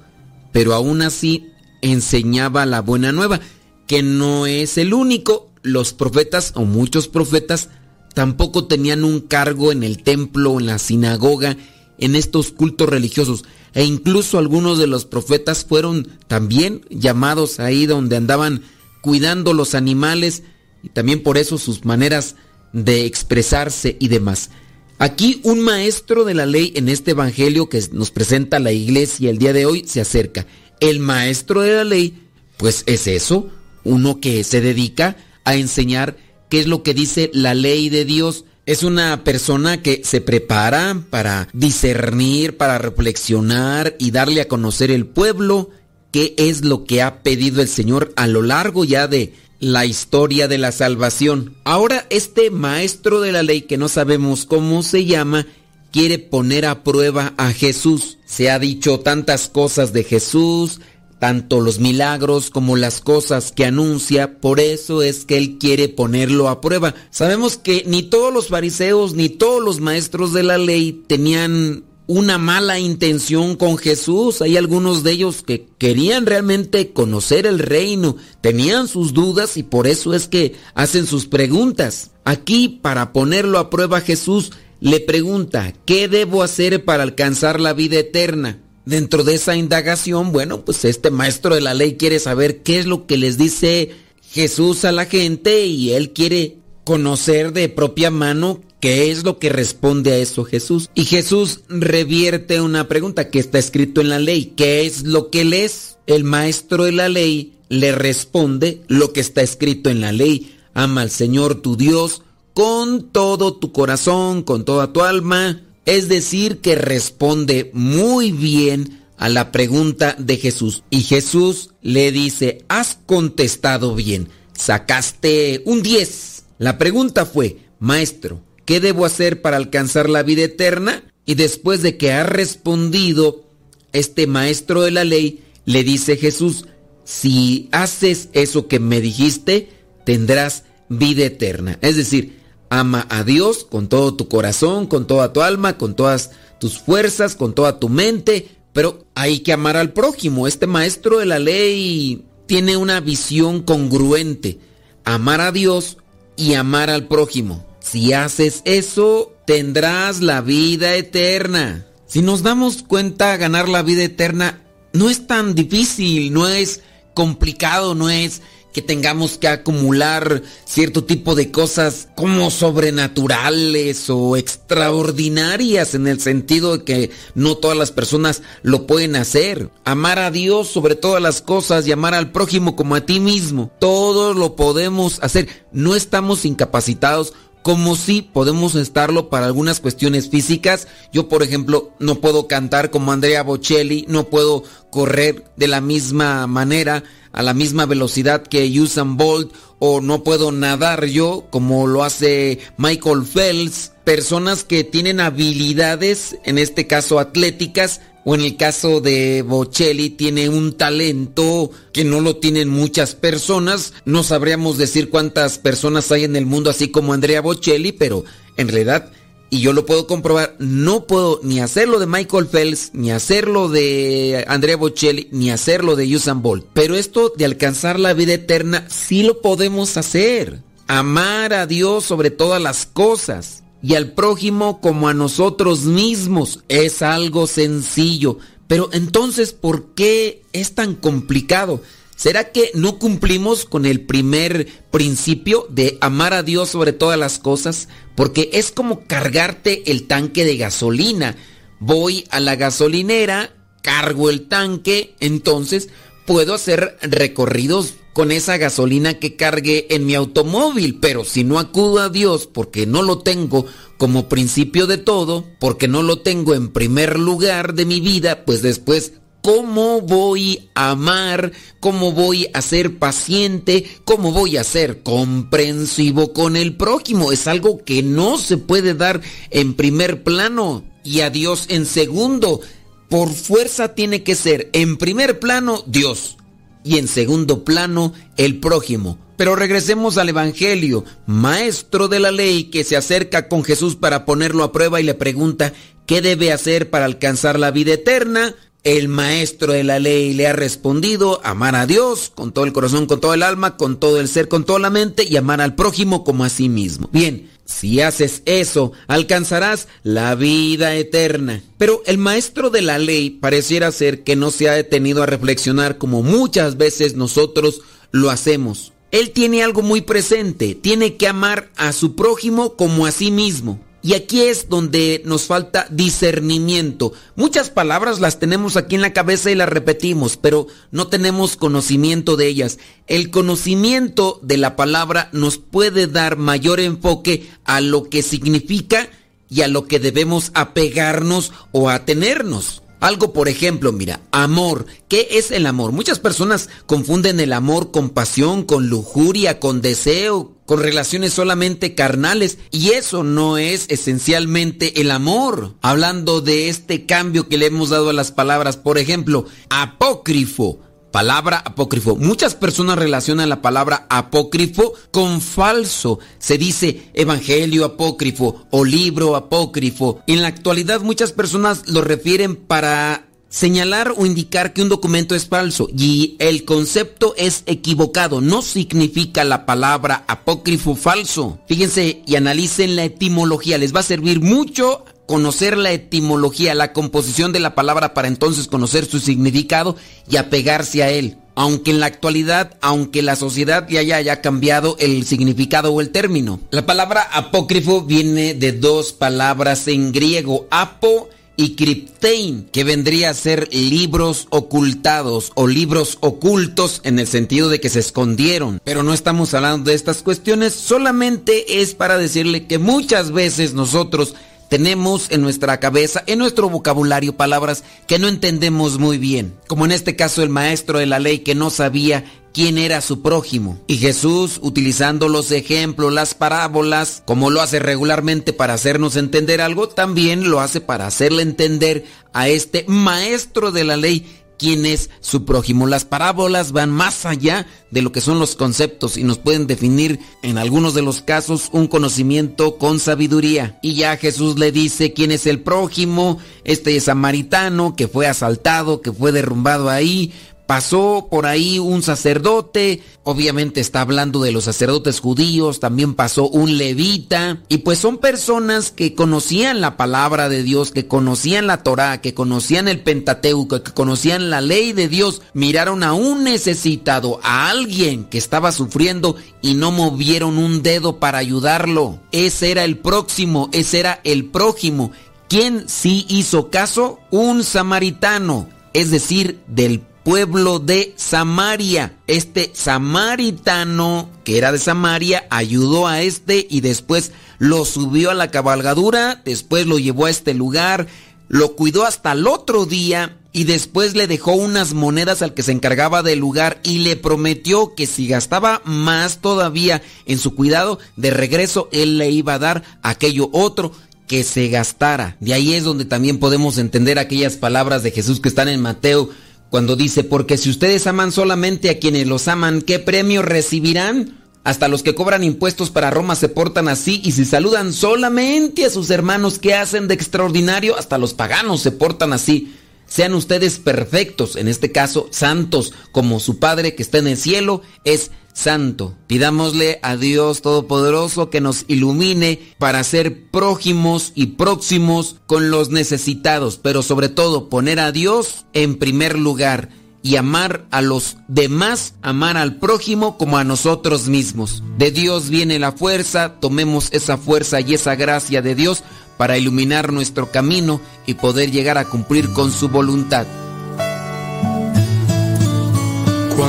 pero 0.52 0.74
aún 0.74 1.02
así 1.02 1.48
enseñaba 1.82 2.66
la 2.66 2.82
buena 2.82 3.12
nueva, 3.12 3.40
que 3.88 4.04
no 4.04 4.46
es 4.46 4.78
el 4.78 4.94
único. 4.94 5.50
Los 5.64 5.94
profetas 5.94 6.54
o 6.56 6.66
muchos 6.66 7.08
profetas 7.08 7.70
tampoco 8.14 8.66
tenían 8.66 9.04
un 9.04 9.22
cargo 9.22 9.72
en 9.72 9.84
el 9.84 10.04
templo, 10.04 10.60
en 10.60 10.66
la 10.66 10.80
sinagoga, 10.80 11.56
en 11.98 12.16
estos 12.16 12.52
cultos 12.52 12.90
religiosos. 12.90 13.44
E 13.74 13.84
incluso 13.84 14.38
algunos 14.38 14.78
de 14.80 14.88
los 14.88 15.06
profetas 15.06 15.66
fueron 15.66 16.08
también 16.28 16.86
llamados 16.90 17.60
ahí 17.60 17.86
donde 17.86 18.18
andaban 18.18 18.64
cuidando 19.02 19.54
los 19.54 19.76
animales 19.76 20.44
y 20.84 20.90
también 20.90 21.24
por 21.24 21.38
eso 21.38 21.58
sus 21.58 21.86
maneras 21.86 22.36
de 22.74 23.06
expresarse 23.06 23.98
y 24.00 24.08
demás. 24.08 24.50
Aquí 24.98 25.42
un 25.44 25.62
maestro 25.62 26.26
de 26.26 26.36
la 26.36 26.46
ley 26.46 26.74
en 26.76 26.88
este 26.88 27.12
evangelio 27.12 27.70
que 27.70 27.82
nos 27.92 28.12
presenta 28.12 28.60
la 28.60 28.72
iglesia 28.72 29.30
el 29.30 29.40
día 29.40 29.52
de 29.52 29.66
hoy 29.66 29.84
se 29.88 30.00
acerca. 30.00 30.46
El 30.80 31.00
maestro 31.00 31.62
de 31.62 31.74
la 31.74 31.84
ley, 31.84 32.28
pues 32.58 32.84
es 32.86 33.08
eso, 33.08 33.50
uno 33.84 34.20
que 34.20 34.44
se 34.44 34.62
dedica 34.62 35.18
a 35.44 35.56
enseñar 35.56 36.18
qué 36.50 36.60
es 36.60 36.68
lo 36.68 36.84
que 36.84 36.94
dice 36.94 37.32
la 37.34 37.56
ley 37.56 37.90
de 37.90 38.06
Dios. 38.06 38.46
Es 38.66 38.84
una 38.84 39.24
persona 39.24 39.82
que 39.82 40.02
se 40.04 40.22
prepara 40.22 41.04
para 41.10 41.48
discernir, 41.52 42.58
para 42.58 42.78
reflexionar 42.78 43.96
y 43.98 44.12
darle 44.12 44.42
a 44.42 44.48
conocer 44.48 44.92
el 44.92 45.08
pueblo 45.08 45.72
qué 46.12 46.36
es 46.38 46.64
lo 46.64 46.84
que 46.86 47.02
ha 47.02 47.24
pedido 47.24 47.62
el 47.62 47.68
Señor 47.68 48.14
a 48.16 48.28
lo 48.28 48.44
largo 48.44 48.86
ya 48.86 49.08
de 49.08 49.34
la 49.60 49.86
historia 49.86 50.48
de 50.48 50.60
la 50.60 50.72
salvación. 50.72 51.56
Ahora 51.64 52.06
este 52.12 52.52
maestro 52.52 53.22
de 53.22 53.32
la 53.32 53.42
ley, 53.42 53.62
que 53.62 53.78
no 53.78 53.90
sabemos 53.90 54.46
cómo 54.46 54.84
se 54.84 55.06
llama, 55.06 55.48
quiere 55.92 56.20
poner 56.20 56.66
a 56.66 56.84
prueba 56.84 57.34
a 57.38 57.54
Jesús. 57.54 58.20
Se 58.26 58.52
ha 58.52 58.60
dicho 58.60 59.00
tantas 59.00 59.50
cosas 59.50 59.92
de 59.92 60.04
Jesús, 60.04 60.82
tanto 61.22 61.61
los 61.61 61.77
milagros 61.77 62.49
como 62.49 62.76
las 62.76 62.99
cosas 62.99 63.52
que 63.52 63.65
anuncia, 63.65 64.39
por 64.39 64.60
eso 64.60 65.03
es 65.03 65.23
que 65.23 65.38
él 65.38 65.60
quiere 65.60 65.88
ponerlo 65.88 66.49
a 66.49 66.61
prueba. 66.61 66.95
Sabemos 67.11 67.57
que 67.57 67.84
ni 67.85 68.02
todos 68.02 68.34
los 68.34 68.48
fariseos 68.48 69.14
ni 69.14 69.30
todos 69.30 69.64
los 69.64 69.80
maestros 69.81 70.34
de 70.34 70.41
la 70.41 70.57
ley 70.57 71.03
tenían 71.06 71.84
una 72.07 72.39
mala 72.39 72.80
intención 72.80 73.56
con 73.56 73.77
Jesús. 73.77 74.41
Hay 74.41 74.57
algunos 74.57 75.03
de 75.03 75.11
ellos 75.11 75.43
que 75.43 75.68
querían 75.77 76.26
realmente 76.26 76.91
conocer 76.91 77.45
el 77.45 77.60
reino, 77.60 78.15
tenían 78.41 78.88
sus 78.88 79.14
dudas 79.14 79.57
y 79.57 79.61
por 79.61 79.85
eso 79.85 80.15
es 80.15 80.27
que 80.27 80.56
hacen 80.73 81.06
sus 81.06 81.27
preguntas. 81.27 82.10
Aquí, 82.26 82.80
para 82.81 83.14
ponerlo 83.14 83.60
a 83.60 83.69
prueba, 83.69 84.02
Jesús 84.02 84.53
le 84.80 84.99
pregunta, 84.99 85.72
¿qué 85.85 86.07
debo 86.07 86.41
hacer 86.41 86.84
para 86.84 87.03
alcanzar 87.03 87.60
la 87.60 87.73
vida 87.73 87.99
eterna? 87.99 88.57
Dentro 88.86 89.24
de 89.24 89.36
esa 89.36 89.56
indagación, 89.56 90.32
bueno, 90.32 90.66
pues 90.66 90.86
este 90.86 91.12
maestro 91.12 91.56
de 91.56 91.62
la 91.62 91.74
ley 91.74 91.98
quiere 91.98 92.20
saber 92.20 92.64
qué 92.64 92.80
es 92.80 92.86
lo 92.86 93.06
que 93.06 93.18
les 93.18 93.38
dice 93.38 93.91
Jesús 94.32 94.86
a 94.86 94.91
la 94.91 95.06
gente 95.06 95.66
y 95.66 95.91
él 95.91 96.14
quiere 96.14 96.58
conocer 96.84 97.53
de 97.53 97.70
propia 97.70 98.10
mano 98.10 98.62
¿Qué 98.82 99.12
es 99.12 99.24
lo 99.24 99.38
que 99.38 99.49
responde 99.49 100.12
a 100.12 100.18
eso 100.18 100.44
Jesús? 100.44 100.90
Y 100.95 101.06
Jesús 101.06 101.62
revierte 101.70 102.62
una 102.62 102.88
pregunta 102.88 103.30
que 103.30 103.38
está 103.38 103.60
escrito 103.60 104.02
en 104.02 104.10
la 104.10 104.18
ley. 104.18 104.53
¿Qué 104.58 104.88
es 104.88 105.03
lo 105.03 105.30
que 105.30 105.45
lees? 105.45 105.98
El 106.08 106.24
maestro 106.24 106.86
de 106.86 106.91
la 106.91 107.08
ley 107.08 107.60
le 107.70 107.91
responde 107.91 108.82
lo 108.88 109.14
que 109.14 109.20
está 109.20 109.44
escrito 109.44 109.91
en 109.91 110.02
la 110.02 110.12
ley. 110.12 110.58
Ama 110.74 111.02
al 111.02 111.12
Señor 111.12 111.62
tu 111.62 111.78
Dios 111.78 112.24
con 112.56 113.12
todo 113.12 113.53
tu 113.53 113.72
corazón, 113.72 114.41
con 114.41 114.66
toda 114.66 114.91
tu 114.91 115.03
alma. 115.03 115.62
Es 115.86 116.10
decir, 116.10 116.60
que 116.60 116.76
responde 116.76 117.72
muy 117.74 118.32
bien 118.32 119.02
a 119.18 119.30
la 119.30 119.52
pregunta 119.52 120.16
de 120.18 120.38
Jesús. 120.38 120.84
Y 120.90 121.02
Jesús 121.02 121.72
le 121.82 122.12
dice, 122.12 122.66
has 122.68 122.98
contestado 123.06 123.95
bien, 123.95 124.30
sacaste 124.58 125.62
un 125.66 125.84
10. 125.84 126.44
La 126.58 126.78
pregunta 126.78 127.26
fue, 127.26 127.58
maestro, 127.80 128.41
¿qué 128.66 128.80
debo 128.80 129.06
hacer 129.06 129.41
para 129.41 129.58
alcanzar 129.58 130.10
la 130.10 130.24
vida 130.24 130.44
eterna? 130.44 131.03
Y 131.26 131.36
después 131.36 131.82
de 131.82 131.98
que 131.98 132.12
ha 132.12 132.24
respondido 132.24 133.45
este 133.94 134.28
maestro 134.28 134.82
de 134.82 134.91
la 134.91 135.03
ley, 135.03 135.44
le 135.66 135.84
dice 135.84 136.18
Jesús, 136.18 136.66
si 137.03 137.70
haces 137.72 138.30
eso 138.34 138.68
que 138.68 138.80
me 138.80 139.02
dijiste, 139.02 139.70
tendrás 140.06 140.64
vida 140.90 141.26
eterna. 141.26 141.78
Es 141.82 141.95
decir, 141.95 142.41
ama 142.72 143.06
a 143.10 143.23
Dios 143.23 143.65
con 143.69 143.89
todo 143.89 144.15
tu 144.15 144.30
corazón, 144.30 144.88
con 144.88 145.06
toda 145.06 145.34
tu 145.34 145.41
alma, 145.41 145.77
con 145.77 145.93
todas 145.93 146.31
tus 146.57 146.80
fuerzas, 146.80 147.35
con 147.35 147.53
toda 147.53 147.80
tu 147.80 147.89
mente, 147.89 148.48
pero 148.72 149.06
hay 149.14 149.41
que 149.41 149.52
amar 149.52 149.76
al 149.76 149.91
prójimo. 149.91 150.48
Este 150.48 150.68
maestro 150.68 151.19
de 151.19 151.26
la 151.26 151.38
ley 151.38 152.23
tiene 152.48 152.77
una 152.77 153.02
visión 153.02 153.61
congruente, 153.61 154.60
amar 155.03 155.41
a 155.41 155.52
Dios 155.52 155.98
y 156.38 156.53
amar 156.53 156.89
al 156.89 157.07
prójimo. 157.10 157.65
Si 157.81 158.14
haces 158.14 158.61
eso, 158.64 159.34
tendrás 159.45 160.22
la 160.22 160.39
vida 160.39 160.95
eterna. 160.95 161.85
Si 162.07 162.22
nos 162.22 162.41
damos 162.41 162.84
cuenta, 162.84 163.35
ganar 163.35 163.68
la 163.68 163.84
vida 163.84 164.03
eterna 164.03 164.61
no 164.93 165.10
es 165.10 165.27
tan 165.27 165.56
difícil, 165.56 166.31
no 166.31 166.48
es 166.48 166.81
complicado, 167.14 167.95
no 167.95 168.10
es 168.10 168.41
que 168.73 168.81
tengamos 168.81 169.38
que 169.38 169.48
acumular 169.48 170.41
cierto 170.65 171.03
tipo 171.03 171.35
de 171.35 171.52
cosas 171.52 172.07
como 172.15 172.52
sobrenaturales 172.52 174.10
o 174.10 174.38
extraordinarias 174.38 175.93
en 175.95 176.07
el 176.07 176.19
sentido 176.19 176.77
de 176.77 176.84
que 176.84 177.11
no 177.35 177.56
todas 177.56 177.77
las 177.77 177.91
personas 177.91 178.41
lo 178.61 178.88
pueden 178.88 179.15
hacer. 179.15 179.69
Amar 179.84 180.19
a 180.19 180.31
Dios 180.31 180.68
sobre 180.68 180.95
todas 180.95 181.22
las 181.22 181.41
cosas 181.41 181.88
y 181.88 181.91
amar 181.91 182.14
al 182.14 182.31
prójimo 182.31 182.76
como 182.76 182.95
a 182.95 183.02
ti 183.02 183.19
mismo. 183.19 183.72
Todos 183.80 184.35
lo 184.35 184.56
podemos 184.56 185.19
hacer. 185.22 185.48
No 185.72 185.95
estamos 185.95 186.45
incapacitados 186.45 187.34
como 187.61 187.95
si 187.95 188.22
podemos 188.22 188.76
estarlo 188.76 189.30
para 189.30 189.45
algunas 189.45 189.80
cuestiones 189.80 190.30
físicas. 190.30 190.88
Yo, 191.14 191.30
por 191.30 191.43
ejemplo, 191.43 191.91
no 191.99 192.15
puedo 192.15 192.48
cantar 192.48 192.89
como 192.89 193.11
Andrea 193.11 193.43
Bocelli, 193.43 194.06
no 194.07 194.26
puedo 194.26 194.64
correr 194.89 195.45
de 195.56 195.68
la 195.68 195.81
misma 195.81 196.48
manera, 196.48 197.03
a 197.32 197.44
la 197.44 197.53
misma 197.53 197.86
velocidad 197.86 198.44
que 198.44 198.68
Usain 198.80 199.18
Bolt, 199.18 199.53
o 199.80 200.02
no 200.02 200.24
puedo 200.24 200.52
nadar 200.52 201.06
yo 201.06 201.48
como 201.49 201.88
lo 201.88 202.03
hace 202.03 202.60
Michael 202.78 203.24
Phelps. 203.26 203.94
Personas 204.03 204.64
que 204.64 204.84
tienen 204.84 205.20
habilidades, 205.20 206.38
en 206.44 206.58
este 206.58 206.88
caso 206.88 207.20
atléticas, 207.20 208.02
o 208.24 208.36
en 208.36 208.41
el 208.41 208.56
caso 208.56 209.02
de 209.02 209.41
Bocelli 209.41 210.12
tiene 210.12 210.49
un 210.49 210.74
talento 210.74 211.72
que 211.91 212.03
no 212.03 212.22
lo 212.22 212.38
tienen 212.38 212.70
muchas 212.70 213.16
personas. 213.16 213.94
No 214.06 214.24
sabríamos 214.24 214.78
decir 214.78 215.10
cuántas 215.10 215.58
personas 215.58 216.12
hay 216.12 216.26
en 216.26 216.36
el 216.36 216.45
mundo 216.45 216.70
así 216.70 216.90
como 216.90 217.14
Andrea 217.14 217.41
Bocelli, 217.41 217.91
pero 217.91 218.24
en 218.58 218.68
realidad, 218.68 219.12
y 219.53 219.60
yo 219.60 219.73
lo 219.73 219.86
puedo 219.86 220.07
comprobar, 220.07 220.56
no 220.60 221.06
puedo 221.06 221.41
ni 221.44 221.60
hacerlo 221.60 221.99
de 221.99 222.07
Michael 222.07 222.48
Phelps, 222.48 222.91
ni 222.94 223.11
hacerlo 223.11 223.68
de 223.68 224.45
Andrea 224.48 224.78
Bocelli, 224.78 225.28
ni 225.32 225.52
hacerlo 225.52 225.98
de 225.98 226.15
Usain 226.15 226.41
Bolt. 226.41 226.65
Pero 226.73 226.95
esto 226.95 227.34
de 227.36 227.44
alcanzar 227.44 227.99
la 227.99 228.14
vida 228.14 228.34
eterna 228.34 228.88
sí 228.90 229.23
lo 229.23 229.41
podemos 229.41 229.98
hacer. 229.98 230.64
Amar 230.88 231.53
a 231.53 231.68
Dios 231.68 232.06
sobre 232.06 232.32
todas 232.32 232.61
las 232.61 232.86
cosas 232.86 233.64
y 233.84 233.95
al 233.95 234.14
prójimo 234.14 234.80
como 234.80 235.10
a 235.10 235.14
nosotros 235.14 235.82
mismos. 235.82 236.64
Es 236.69 237.02
algo 237.02 237.45
sencillo. 237.45 238.38
Pero 238.68 238.90
entonces, 238.94 239.52
¿por 239.52 239.94
qué 239.95 240.44
es 240.53 240.76
tan 240.76 240.95
complicado? 240.95 241.82
¿Será 242.22 242.52
que 242.52 242.69
no 242.76 242.99
cumplimos 242.99 243.65
con 243.65 243.88
el 243.88 244.02
primer 244.02 244.68
principio 244.91 245.65
de 245.72 245.98
amar 246.02 246.35
a 246.35 246.43
Dios 246.43 246.69
sobre 246.69 246.93
todas 246.93 247.18
las 247.18 247.39
cosas? 247.39 247.88
Porque 248.14 248.52
es 248.53 248.72
como 248.72 249.07
cargarte 249.07 249.89
el 249.89 250.06
tanque 250.06 250.45
de 250.45 250.56
gasolina. 250.56 251.35
Voy 251.80 252.26
a 252.30 252.39
la 252.39 252.56
gasolinera, 252.57 253.56
cargo 253.81 254.30
el 254.30 254.48
tanque, 254.48 255.15
entonces 255.19 255.89
puedo 256.27 256.53
hacer 256.53 256.95
recorridos 257.02 257.95
con 258.14 258.31
esa 258.31 258.57
gasolina 258.57 259.15
que 259.15 259.35
cargué 259.35 259.88
en 259.89 260.06
mi 260.06 260.14
automóvil, 260.14 260.99
pero 260.99 261.26
si 261.26 261.43
no 261.43 261.57
acudo 261.57 262.02
a 262.02 262.10
Dios 262.10 262.45
porque 262.45 262.85
no 262.85 263.02
lo 263.02 263.18
tengo 263.18 263.65
como 263.98 264.30
principio 264.30 264.85
de 264.85 264.99
todo, 264.99 265.48
porque 265.60 265.88
no 265.88 266.03
lo 266.03 266.19
tengo 266.19 266.53
en 266.53 266.69
primer 266.69 267.18
lugar 267.18 267.73
de 267.73 267.85
mi 267.85 267.99
vida, 267.99 268.45
pues 268.45 268.61
después, 268.61 269.14
¿cómo 269.42 270.02
voy 270.02 270.70
a 270.76 270.92
amar? 270.92 271.52
¿Cómo 271.80 272.12
voy 272.12 272.48
a 272.54 272.62
ser 272.62 272.98
paciente? 272.98 273.86
¿Cómo 274.06 274.32
voy 274.32 274.58
a 274.58 274.64
ser 274.64 275.04
comprensivo 275.04 276.34
con 276.34 276.56
el 276.56 276.76
prójimo? 276.76 277.32
Es 277.32 277.48
algo 277.48 277.84
que 277.84 278.04
no 278.04 278.38
se 278.38 278.58
puede 278.58 278.94
dar 278.94 279.22
en 279.50 279.74
primer 279.74 280.24
plano 280.24 280.84
y 281.04 281.22
a 281.22 281.30
Dios 281.30 281.66
en 281.70 281.86
segundo. 281.86 282.62
Por 283.10 283.30
fuerza 283.30 283.94
tiene 283.94 284.24
que 284.24 284.36
ser 284.36 284.70
en 284.74 284.98
primer 284.98 285.40
plano 285.40 285.84
Dios 285.86 286.38
y 286.84 286.98
en 286.98 287.08
segundo 287.08 287.64
plano 287.64 288.14
el 288.38 288.60
prójimo. 288.60 289.18
Pero 289.38 289.56
regresemos 289.56 290.18
al 290.18 290.30
Evangelio, 290.30 291.04
maestro 291.26 292.08
de 292.08 292.20
la 292.20 292.32
ley 292.32 292.66
que 292.66 292.84
se 292.84 292.96
acerca 292.96 293.48
con 293.48 293.64
Jesús 293.64 293.96
para 293.96 294.24
ponerlo 294.24 294.64
a 294.64 294.72
prueba 294.72 295.02
y 295.02 295.04
le 295.04 295.16
pregunta, 295.16 295.74
¿qué 296.06 296.22
debe 296.22 296.52
hacer 296.52 296.92
para 296.92 297.06
alcanzar 297.06 297.60
la 297.60 297.72
vida 297.72 297.94
eterna? 297.94 298.56
El 298.84 299.10
maestro 299.10 299.74
de 299.74 299.84
la 299.84 299.99
ley 299.99 300.34
le 300.34 300.48
ha 300.48 300.53
respondido, 300.53 301.40
amar 301.44 301.76
a 301.76 301.86
Dios 301.86 302.32
con 302.34 302.52
todo 302.52 302.66
el 302.66 302.74
corazón, 302.74 303.06
con 303.06 303.22
todo 303.22 303.36
el 303.36 303.44
alma, 303.44 303.78
con 303.78 303.99
todo 303.99 304.20
el 304.20 304.28
ser, 304.28 304.48
con 304.48 304.64
toda 304.64 304.80
la 304.80 304.90
mente 304.90 305.24
y 305.24 305.38
amar 305.38 305.62
al 305.62 305.76
prójimo 305.76 306.24
como 306.24 306.44
a 306.44 306.49
sí 306.49 306.68
mismo. 306.68 307.08
Bien, 307.12 307.52
si 307.64 308.02
haces 308.02 308.41
eso, 308.45 308.91
alcanzarás 309.06 309.88
la 310.02 310.34
vida 310.34 310.95
eterna. 310.95 311.62
Pero 311.78 312.02
el 312.08 312.18
maestro 312.18 312.72
de 312.72 312.82
la 312.82 312.98
ley 312.98 313.30
pareciera 313.30 313.91
ser 313.91 314.24
que 314.24 314.36
no 314.36 314.49
se 314.49 314.68
ha 314.68 314.74
detenido 314.74 315.22
a 315.22 315.28
reflexionar 315.28 315.99
como 315.99 316.24
muchas 316.24 316.78
veces 316.78 317.16
nosotros 317.16 317.82
lo 318.10 318.32
hacemos. 318.32 318.94
Él 319.12 319.30
tiene 319.30 319.62
algo 319.62 319.84
muy 319.84 320.02
presente, 320.02 320.74
tiene 320.74 321.18
que 321.18 321.28
amar 321.28 321.70
a 321.76 321.94
su 321.94 322.16
prójimo 322.16 322.76
como 322.78 323.06
a 323.06 323.12
sí 323.12 323.30
mismo. 323.30 323.80
Y 324.03 324.14
aquí 324.14 324.41
es 324.41 324.68
donde 324.68 325.22
nos 325.26 325.44
falta 325.44 325.86
discernimiento. 325.91 327.14
Muchas 327.36 327.69
palabras 327.69 328.19
las 328.19 328.40
tenemos 328.40 328.76
aquí 328.76 328.95
en 328.95 329.02
la 329.02 329.14
cabeza 329.14 329.52
y 329.52 329.56
las 329.56 329.69
repetimos, 329.69 330.38
pero 330.38 330.68
no 330.90 331.07
tenemos 331.07 331.56
conocimiento 331.56 332.36
de 332.36 332.48
ellas. 332.48 332.80
El 333.06 333.30
conocimiento 333.30 334.40
de 334.41 334.57
la 334.57 334.76
palabra 334.76 335.30
nos 335.34 335.60
puede 335.60 336.07
dar 336.07 336.38
mayor 336.38 336.80
enfoque 336.80 337.48
a 337.64 337.80
lo 337.80 338.10
que 338.10 338.23
significa 338.23 339.07
y 339.49 339.61
a 339.61 339.68
lo 339.68 339.86
que 339.86 339.99
debemos 339.99 340.52
apegarnos 340.56 341.52
o 341.72 341.90
atenernos. 341.90 342.82
Algo, 343.02 343.34
por 343.34 343.49
ejemplo, 343.49 343.91
mira, 343.91 344.22
amor. 344.32 344.86
¿Qué 345.07 345.28
es 345.32 345.49
el 345.49 345.65
amor? 345.65 345.91
Muchas 345.91 346.19
personas 346.19 346.69
confunden 346.86 347.40
el 347.40 347.52
amor 347.52 347.91
con 347.91 348.11
pasión, 348.11 348.64
con 348.64 348.90
lujuria, 348.90 349.60
con 349.60 349.82
deseo, 349.82 350.53
con 350.72 350.81
relaciones 350.81 351.34
solamente 351.34 351.95
carnales. 351.95 352.57
Y 352.72 352.91
eso 352.91 353.26
no 353.26 353.57
es 353.57 353.88
esencialmente 353.89 355.02
el 355.02 355.11
amor. 355.11 355.76
Hablando 355.81 356.39
de 356.39 356.69
este 356.69 357.06
cambio 357.06 357.49
que 357.49 357.57
le 357.57 357.65
hemos 357.65 357.89
dado 357.89 358.10
a 358.10 358.14
las 358.14 358.31
palabras, 358.31 358.77
por 358.77 358.98
ejemplo, 358.98 359.48
apócrifo. 359.69 360.80
Palabra 361.11 361.57
apócrifo. 361.57 362.15
Muchas 362.15 362.56
personas 362.56 362.98
relacionan 362.98 363.49
la 363.49 363.61
palabra 363.61 364.07
apócrifo 364.10 364.93
con 365.11 365.41
falso. 365.41 366.19
Se 366.39 366.57
dice 366.57 367.10
evangelio 367.15 367.84
apócrifo 367.84 368.65
o 368.72 368.85
libro 368.85 369.35
apócrifo. 369.35 370.23
En 370.26 370.41
la 370.41 370.48
actualidad 370.48 371.02
muchas 371.02 371.34
personas 371.34 371.89
lo 371.89 371.99
refieren 371.99 372.56
para 372.56 373.27
señalar 373.52 374.14
o 374.18 374.26
indicar 374.26 374.73
que 374.73 374.82
un 374.82 374.90
documento 374.90 375.36
es 375.36 375.45
falso 375.45 375.90
y 375.95 376.38
el 376.40 376.65
concepto 376.65 377.36
es 377.38 377.64
equivocado. 377.68 378.41
No 378.41 378.64
significa 378.64 379.44
la 379.44 379.68
palabra 379.68 380.23
apócrifo 380.28 380.95
falso. 380.95 381.60
Fíjense 381.68 382.23
y 382.26 382.36
analicen 382.36 382.95
la 382.95 383.03
etimología. 383.03 383.78
Les 383.78 383.94
va 383.94 383.99
a 383.99 384.03
servir 384.03 384.40
mucho 384.41 385.06
conocer 385.28 385.78
la 385.78 385.91
etimología, 385.91 386.73
la 386.73 386.94
composición 386.94 387.52
de 387.52 387.60
la 387.60 387.76
palabra 387.76 388.14
para 388.14 388.28
entonces 388.28 388.68
conocer 388.68 389.06
su 389.06 389.19
significado 389.19 389.95
y 390.30 390.38
apegarse 390.38 391.03
a 391.03 391.10
él. 391.10 391.38
Aunque 391.53 391.91
en 391.91 391.99
la 391.99 392.06
actualidad, 392.06 392.78
aunque 392.82 393.22
la 393.22 393.36
sociedad 393.36 393.88
ya 393.90 393.99
haya 393.99 394.41
cambiado 394.41 394.95
el 394.99 395.26
significado 395.26 395.91
o 395.94 395.99
el 395.99 396.11
término. 396.11 396.61
La 396.72 396.86
palabra 396.86 397.22
apócrifo 397.34 398.02
viene 398.02 398.53
de 398.53 398.72
dos 398.72 399.11
palabras 399.11 399.90
en 399.90 400.14
griego, 400.14 400.68
apo 400.72 401.30
y 401.56 401.76
criptein, 401.76 402.68
que 402.72 402.84
vendría 402.84 403.30
a 403.30 403.34
ser 403.34 403.69
libros 403.72 404.48
ocultados 404.49 405.52
o 405.56 405.68
libros 405.68 406.18
ocultos 406.22 407.02
en 407.03 407.19
el 407.19 407.28
sentido 407.28 407.69
de 407.69 407.80
que 407.80 407.90
se 407.90 407.99
escondieron. 407.99 408.80
Pero 408.84 409.03
no 409.03 409.14
estamos 409.14 409.53
hablando 409.53 409.90
de 409.90 409.95
estas 409.95 410.23
cuestiones, 410.23 410.73
solamente 410.73 411.82
es 411.82 411.94
para 411.94 412.18
decirle 412.18 412.68
que 412.68 412.80
muchas 412.80 413.32
veces 413.32 413.73
nosotros 413.73 414.36
tenemos 414.72 415.27
en 415.31 415.41
nuestra 415.41 415.81
cabeza, 415.81 416.23
en 416.27 416.39
nuestro 416.39 416.69
vocabulario, 416.69 417.35
palabras 417.35 417.84
que 418.07 418.19
no 418.19 418.30
entendemos 418.30 418.99
muy 418.99 419.18
bien. 419.18 419.53
Como 419.68 419.84
en 419.84 419.91
este 419.91 420.15
caso 420.15 420.43
el 420.43 420.48
maestro 420.49 420.98
de 420.98 421.07
la 421.07 421.19
ley 421.19 421.39
que 421.39 421.56
no 421.56 421.69
sabía 421.69 422.23
quién 422.53 422.77
era 422.77 423.02
su 423.02 423.22
prójimo. 423.22 423.77
Y 423.88 423.98
Jesús, 423.98 424.60
utilizando 424.61 425.27
los 425.27 425.52
ejemplos, 425.52 426.14
las 426.14 426.35
parábolas, 426.35 427.22
como 427.26 427.49
lo 427.49 427.61
hace 427.61 427.80
regularmente 427.80 428.53
para 428.53 428.73
hacernos 428.73 429.18
entender 429.18 429.60
algo, 429.60 429.89
también 429.89 430.49
lo 430.49 430.61
hace 430.61 430.80
para 430.80 431.06
hacerle 431.06 431.43
entender 431.43 432.06
a 432.31 432.48
este 432.48 432.85
maestro 432.88 433.73
de 433.73 433.84
la 433.84 433.98
ley 433.98 434.26
quién 434.62 434.86
es 434.86 435.10
su 435.22 435.44
prójimo. 435.44 435.88
Las 435.88 436.06
parábolas 436.06 436.72
van 436.72 436.92
más 436.92 437.26
allá 437.26 437.66
de 437.90 438.04
lo 438.04 438.12
que 438.12 438.22
son 438.22 438.38
los 438.38 438.56
conceptos 438.56 439.18
y 439.18 439.24
nos 439.24 439.40
pueden 439.40 439.66
definir 439.66 440.20
en 440.44 440.60
algunos 440.60 440.94
de 440.94 441.02
los 441.02 441.24
casos 441.24 441.70
un 441.72 441.88
conocimiento 441.88 442.78
con 442.78 443.00
sabiduría. 443.00 443.80
Y 443.82 443.96
ya 443.96 444.18
Jesús 444.18 444.60
le 444.60 444.72
dice 444.72 445.14
quién 445.14 445.32
es 445.32 445.48
el 445.48 445.62
prójimo, 445.62 446.38
este 446.64 447.00
samaritano 447.00 447.96
que 447.96 448.08
fue 448.08 448.28
asaltado, 448.28 449.02
que 449.02 449.12
fue 449.12 449.32
derrumbado 449.32 449.90
ahí, 449.90 450.32
pasó 450.72 451.27
por 451.30 451.48
ahí 451.48 451.80
un 451.80 452.02
sacerdote, 452.02 453.03
obviamente 453.23 453.81
está 453.81 453.99
hablando 453.99 454.39
de 454.41 454.53
los 454.53 454.64
sacerdotes 454.64 455.19
judíos, 455.19 455.81
también 455.81 456.14
pasó 456.14 456.48
un 456.48 456.77
levita, 456.77 457.61
y 457.68 457.80
pues 457.80 457.99
son 457.99 458.19
personas 458.19 458.89
que 458.89 459.14
conocían 459.14 459.81
la 459.81 459.98
palabra 459.98 460.48
de 460.48 460.64
Dios, 460.64 460.93
que 460.93 461.10
conocían 461.10 461.68
la 461.68 461.84
Torá, 461.84 462.22
que 462.22 462.34
conocían 462.34 462.88
el 462.88 463.02
Pentateuco, 463.02 463.84
que 463.84 463.91
conocían 463.91 464.49
la 464.49 464.61
ley 464.61 464.93
de 464.93 465.10
Dios, 465.10 465.41
miraron 465.53 466.03
a 466.03 466.14
un 466.14 466.45
necesitado, 466.45 467.41
a 467.43 467.69
alguien 467.69 468.23
que 468.23 468.38
estaba 468.38 468.72
sufriendo 468.72 469.35
y 469.61 469.73
no 469.73 469.91
movieron 469.91 470.57
un 470.57 470.84
dedo 470.84 471.19
para 471.19 471.39
ayudarlo. 471.39 472.22
Ese 472.31 472.72
era 472.72 472.85
el 472.85 472.98
próximo, 472.98 473.69
ese 473.73 473.99
era 473.99 474.22
el 474.23 474.45
prójimo. 474.45 475.11
¿Quién 475.49 475.89
sí 475.89 476.26
hizo 476.30 476.69
caso? 476.69 477.19
Un 477.30 477.65
samaritano, 477.65 478.69
es 478.93 479.11
decir, 479.11 479.60
del 479.68 480.06
pueblo 480.23 480.80
de 480.80 481.14
Samaria. 481.18 482.14
Este 482.27 482.72
samaritano 482.73 484.30
que 484.43 484.57
era 484.57 484.72
de 484.72 484.80
Samaria 484.80 485.45
ayudó 485.49 486.07
a 486.07 486.22
este 486.22 486.68
y 486.69 486.81
después 486.81 487.31
lo 487.60 487.85
subió 487.85 488.31
a 488.31 488.35
la 488.35 488.52
cabalgadura, 488.52 489.41
después 489.45 489.85
lo 489.88 489.99
llevó 489.99 490.26
a 490.26 490.30
este 490.30 490.53
lugar, 490.53 491.07
lo 491.48 491.76
cuidó 491.76 492.06
hasta 492.06 492.31
el 492.31 492.48
otro 492.48 492.85
día 492.85 493.38
y 493.53 493.65
después 493.65 494.15
le 494.15 494.27
dejó 494.27 494.53
unas 494.53 494.93
monedas 494.93 495.41
al 495.41 495.53
que 495.53 495.64
se 495.64 495.73
encargaba 495.73 496.23
del 496.23 496.39
lugar 496.39 496.80
y 496.84 496.99
le 496.99 497.18
prometió 497.18 497.93
que 497.95 498.07
si 498.07 498.27
gastaba 498.27 498.81
más 498.85 499.39
todavía 499.39 500.02
en 500.26 500.39
su 500.39 500.56
cuidado, 500.56 500.99
de 501.18 501.31
regreso 501.31 501.89
él 501.91 502.18
le 502.18 502.31
iba 502.31 502.53
a 502.53 502.60
dar 502.60 502.84
aquello 503.02 503.49
otro 503.52 503.91
que 504.27 504.45
se 504.45 504.69
gastara. 504.69 505.35
De 505.41 505.53
ahí 505.53 505.73
es 505.73 505.84
donde 505.84 506.06
también 506.06 506.39
podemos 506.39 506.77
entender 506.77 507.19
aquellas 507.19 507.57
palabras 507.57 508.02
de 508.02 508.11
Jesús 508.11 508.39
que 508.39 508.48
están 508.48 508.69
en 508.69 508.80
Mateo 508.80 509.30
cuando 509.72 509.95
dice, 509.95 510.26
porque 510.26 510.57
si 510.57 510.69
ustedes 510.69 511.07
aman 511.07 511.31
solamente 511.31 511.89
a 511.89 511.98
quienes 511.98 512.27
los 512.27 512.49
aman, 512.49 512.81
¿qué 512.81 512.99
premio 512.99 513.41
recibirán? 513.41 514.38
Hasta 514.65 514.89
los 514.89 515.02
que 515.02 515.15
cobran 515.15 515.45
impuestos 515.45 515.89
para 515.91 516.11
Roma 516.11 516.35
se 516.35 516.49
portan 516.49 516.89
así 516.89 517.22
y 517.23 517.31
si 517.31 517.45
saludan 517.45 517.93
solamente 517.93 518.84
a 518.84 518.89
sus 518.89 519.10
hermanos 519.10 519.60
que 519.60 519.73
hacen 519.73 520.10
de 520.10 520.14
extraordinario, 520.14 520.98
hasta 520.98 521.18
los 521.18 521.34
paganos 521.34 521.81
se 521.81 521.91
portan 521.91 522.34
así. 522.34 522.76
Sean 523.07 523.34
ustedes 523.34 523.80
perfectos, 523.80 524.57
en 524.57 524.68
este 524.68 524.91
caso 524.91 525.30
santos, 525.31 525.93
como 526.11 526.41
su 526.41 526.60
Padre 526.60 526.93
que 526.93 527.02
está 527.02 527.19
en 527.19 527.27
el 527.27 527.38
cielo 527.38 527.81
es 528.03 528.31
santo. 528.53 529.15
Pidámosle 529.28 529.99
a 530.03 530.15
Dios 530.15 530.61
Todopoderoso 530.61 531.49
que 531.49 531.61
nos 531.61 531.86
ilumine 531.88 532.60
para 532.78 533.03
ser 533.03 533.49
prójimos 533.49 534.32
y 534.36 534.48
próximos 534.48 535.38
con 535.48 535.72
los 535.72 535.90
necesitados, 535.90 536.78
pero 536.78 537.03
sobre 537.03 537.30
todo 537.30 537.69
poner 537.69 537.99
a 537.99 538.11
Dios 538.11 538.65
en 538.73 538.98
primer 538.98 539.38
lugar 539.38 539.90
y 540.23 540.36
amar 540.36 540.86
a 540.91 541.02
los 541.02 541.38
demás, 541.48 542.14
amar 542.22 542.57
al 542.57 542.78
prójimo 542.78 543.38
como 543.38 543.57
a 543.57 543.64
nosotros 543.64 544.28
mismos. 544.28 544.84
De 544.98 545.11
Dios 545.11 545.49
viene 545.49 545.80
la 545.80 545.91
fuerza, 545.91 546.60
tomemos 546.60 547.10
esa 547.11 547.38
fuerza 547.38 547.82
y 547.82 547.95
esa 547.95 548.15
gracia 548.15 548.61
de 548.61 548.76
Dios 548.76 549.03
para 549.38 549.57
iluminar 549.57 550.14
nuestro 550.14 550.52
camino 550.52 551.02
y 551.26 551.34
poder 551.34 551.72
llegar 551.72 551.98
a 551.98 552.06
cumplir 552.06 552.52
con 552.53 552.72
su 552.72 552.90
voluntad. 552.90 553.48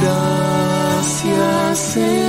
Gracias 0.00 1.78
Señor, 1.78 2.27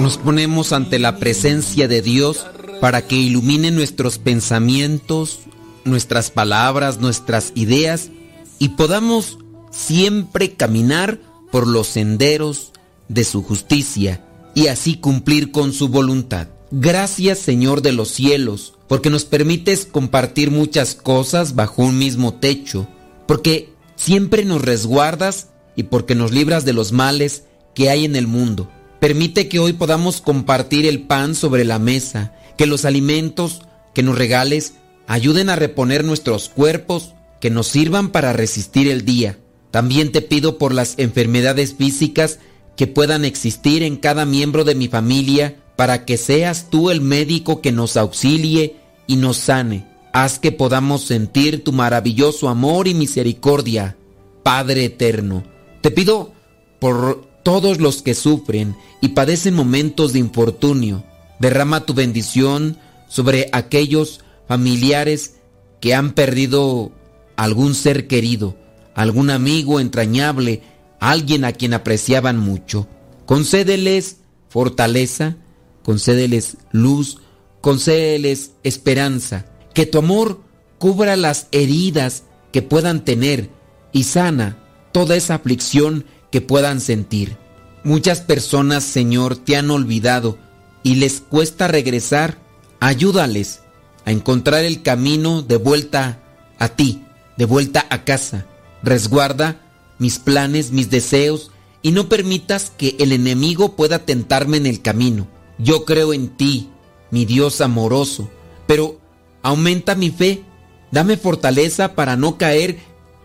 Nos 0.00 0.18
ponemos 0.18 0.72
ante 0.72 0.98
la 0.98 1.18
presencia 1.18 1.88
de 1.88 2.02
Dios 2.02 2.46
para 2.80 3.06
que 3.06 3.16
ilumine 3.16 3.70
nuestros 3.70 4.18
pensamientos, 4.18 5.40
nuestras 5.84 6.30
palabras, 6.30 6.98
nuestras 6.98 7.52
ideas 7.54 8.10
y 8.58 8.70
podamos 8.70 9.38
siempre 9.70 10.54
caminar 10.54 11.20
por 11.50 11.66
los 11.66 11.86
senderos 11.86 12.72
de 13.08 13.24
su 13.24 13.42
justicia 13.42 14.24
y 14.54 14.66
así 14.66 14.96
cumplir 14.96 15.52
con 15.52 15.72
su 15.72 15.88
voluntad. 15.88 16.48
Gracias 16.70 17.38
Señor 17.38 17.82
de 17.82 17.92
los 17.92 18.08
cielos, 18.08 18.74
porque 18.88 19.10
nos 19.10 19.24
permites 19.24 19.86
compartir 19.86 20.50
muchas 20.50 20.94
cosas 20.94 21.54
bajo 21.54 21.82
un 21.82 21.98
mismo 21.98 22.34
techo, 22.34 22.88
porque 23.26 23.72
siempre 23.96 24.44
nos 24.44 24.62
resguardas 24.62 25.48
y 25.76 25.84
porque 25.84 26.14
nos 26.14 26.32
libras 26.32 26.64
de 26.64 26.72
los 26.72 26.92
males 26.92 27.44
que 27.74 27.90
hay 27.90 28.04
en 28.04 28.16
el 28.16 28.26
mundo. 28.26 28.70
Permite 29.00 29.48
que 29.48 29.58
hoy 29.58 29.72
podamos 29.72 30.20
compartir 30.20 30.86
el 30.86 31.02
pan 31.02 31.34
sobre 31.34 31.64
la 31.64 31.78
mesa, 31.78 32.34
que 32.56 32.66
los 32.66 32.84
alimentos 32.84 33.62
que 33.94 34.02
nos 34.02 34.16
regales 34.16 34.74
ayuden 35.06 35.50
a 35.50 35.56
reponer 35.56 36.04
nuestros 36.04 36.48
cuerpos, 36.48 37.14
que 37.40 37.50
nos 37.50 37.66
sirvan 37.66 38.10
para 38.10 38.32
resistir 38.32 38.88
el 38.88 39.04
día. 39.04 39.38
También 39.70 40.12
te 40.12 40.22
pido 40.22 40.58
por 40.58 40.72
las 40.72 40.94
enfermedades 40.98 41.74
físicas 41.74 42.38
que 42.76 42.86
puedan 42.86 43.24
existir 43.24 43.82
en 43.82 43.96
cada 43.96 44.24
miembro 44.24 44.64
de 44.64 44.74
mi 44.74 44.88
familia, 44.88 45.56
para 45.76 46.04
que 46.04 46.16
seas 46.16 46.68
tú 46.70 46.90
el 46.90 47.00
médico 47.00 47.60
que 47.60 47.72
nos 47.72 47.96
auxilie 47.96 48.76
y 49.06 49.16
nos 49.16 49.36
sane. 49.38 49.86
Haz 50.12 50.38
que 50.38 50.52
podamos 50.52 51.02
sentir 51.02 51.64
tu 51.64 51.72
maravilloso 51.72 52.48
amor 52.48 52.86
y 52.86 52.94
misericordia, 52.94 53.96
Padre 54.42 54.84
eterno. 54.84 55.42
Te 55.80 55.90
pido 55.90 56.32
por 56.78 57.31
todos 57.42 57.80
los 57.80 58.02
que 58.02 58.14
sufren 58.14 58.76
y 59.00 59.10
padecen 59.10 59.54
momentos 59.54 60.12
de 60.12 60.18
infortunio. 60.18 61.04
Derrama 61.38 61.86
tu 61.86 61.94
bendición 61.94 62.78
sobre 63.08 63.48
aquellos 63.52 64.20
familiares 64.46 65.36
que 65.80 65.94
han 65.94 66.12
perdido 66.12 66.92
algún 67.36 67.74
ser 67.74 68.06
querido, 68.06 68.56
algún 68.94 69.30
amigo 69.30 69.80
entrañable, 69.80 70.62
alguien 71.00 71.44
a 71.44 71.52
quien 71.52 71.74
apreciaban 71.74 72.38
mucho. 72.38 72.86
Concédeles 73.26 74.18
fortaleza, 74.48 75.36
concédeles 75.82 76.58
luz, 76.70 77.18
concédeles 77.60 78.52
esperanza, 78.62 79.46
que 79.74 79.86
tu 79.86 79.98
amor 79.98 80.40
cubra 80.78 81.16
las 81.16 81.48
heridas 81.52 82.24
que 82.52 82.62
puedan 82.62 83.04
tener 83.04 83.50
y 83.92 84.04
sana 84.04 84.58
toda 84.92 85.16
esa 85.16 85.36
aflicción 85.36 86.04
que 86.32 86.40
puedan 86.40 86.80
sentir. 86.80 87.36
Muchas 87.84 88.20
personas, 88.20 88.82
Señor, 88.82 89.36
te 89.36 89.56
han 89.56 89.70
olvidado 89.70 90.38
y 90.82 90.96
les 90.96 91.20
cuesta 91.20 91.68
regresar. 91.68 92.38
Ayúdales 92.80 93.60
a 94.04 94.10
encontrar 94.10 94.64
el 94.64 94.82
camino 94.82 95.42
de 95.42 95.56
vuelta 95.56 96.20
a 96.58 96.70
ti, 96.70 97.04
de 97.36 97.44
vuelta 97.44 97.86
a 97.90 98.04
casa. 98.04 98.46
Resguarda 98.82 99.60
mis 99.98 100.18
planes, 100.18 100.72
mis 100.72 100.90
deseos 100.90 101.52
y 101.82 101.92
no 101.92 102.08
permitas 102.08 102.72
que 102.76 102.96
el 102.98 103.12
enemigo 103.12 103.76
pueda 103.76 104.00
tentarme 104.00 104.56
en 104.56 104.66
el 104.66 104.82
camino. 104.82 105.28
Yo 105.58 105.84
creo 105.84 106.12
en 106.12 106.28
ti, 106.36 106.70
mi 107.10 107.24
Dios 107.24 107.60
amoroso, 107.60 108.30
pero 108.66 108.98
aumenta 109.42 109.94
mi 109.94 110.10
fe, 110.10 110.44
dame 110.90 111.16
fortaleza 111.16 111.94
para 111.94 112.16
no 112.16 112.38
caer 112.38 112.78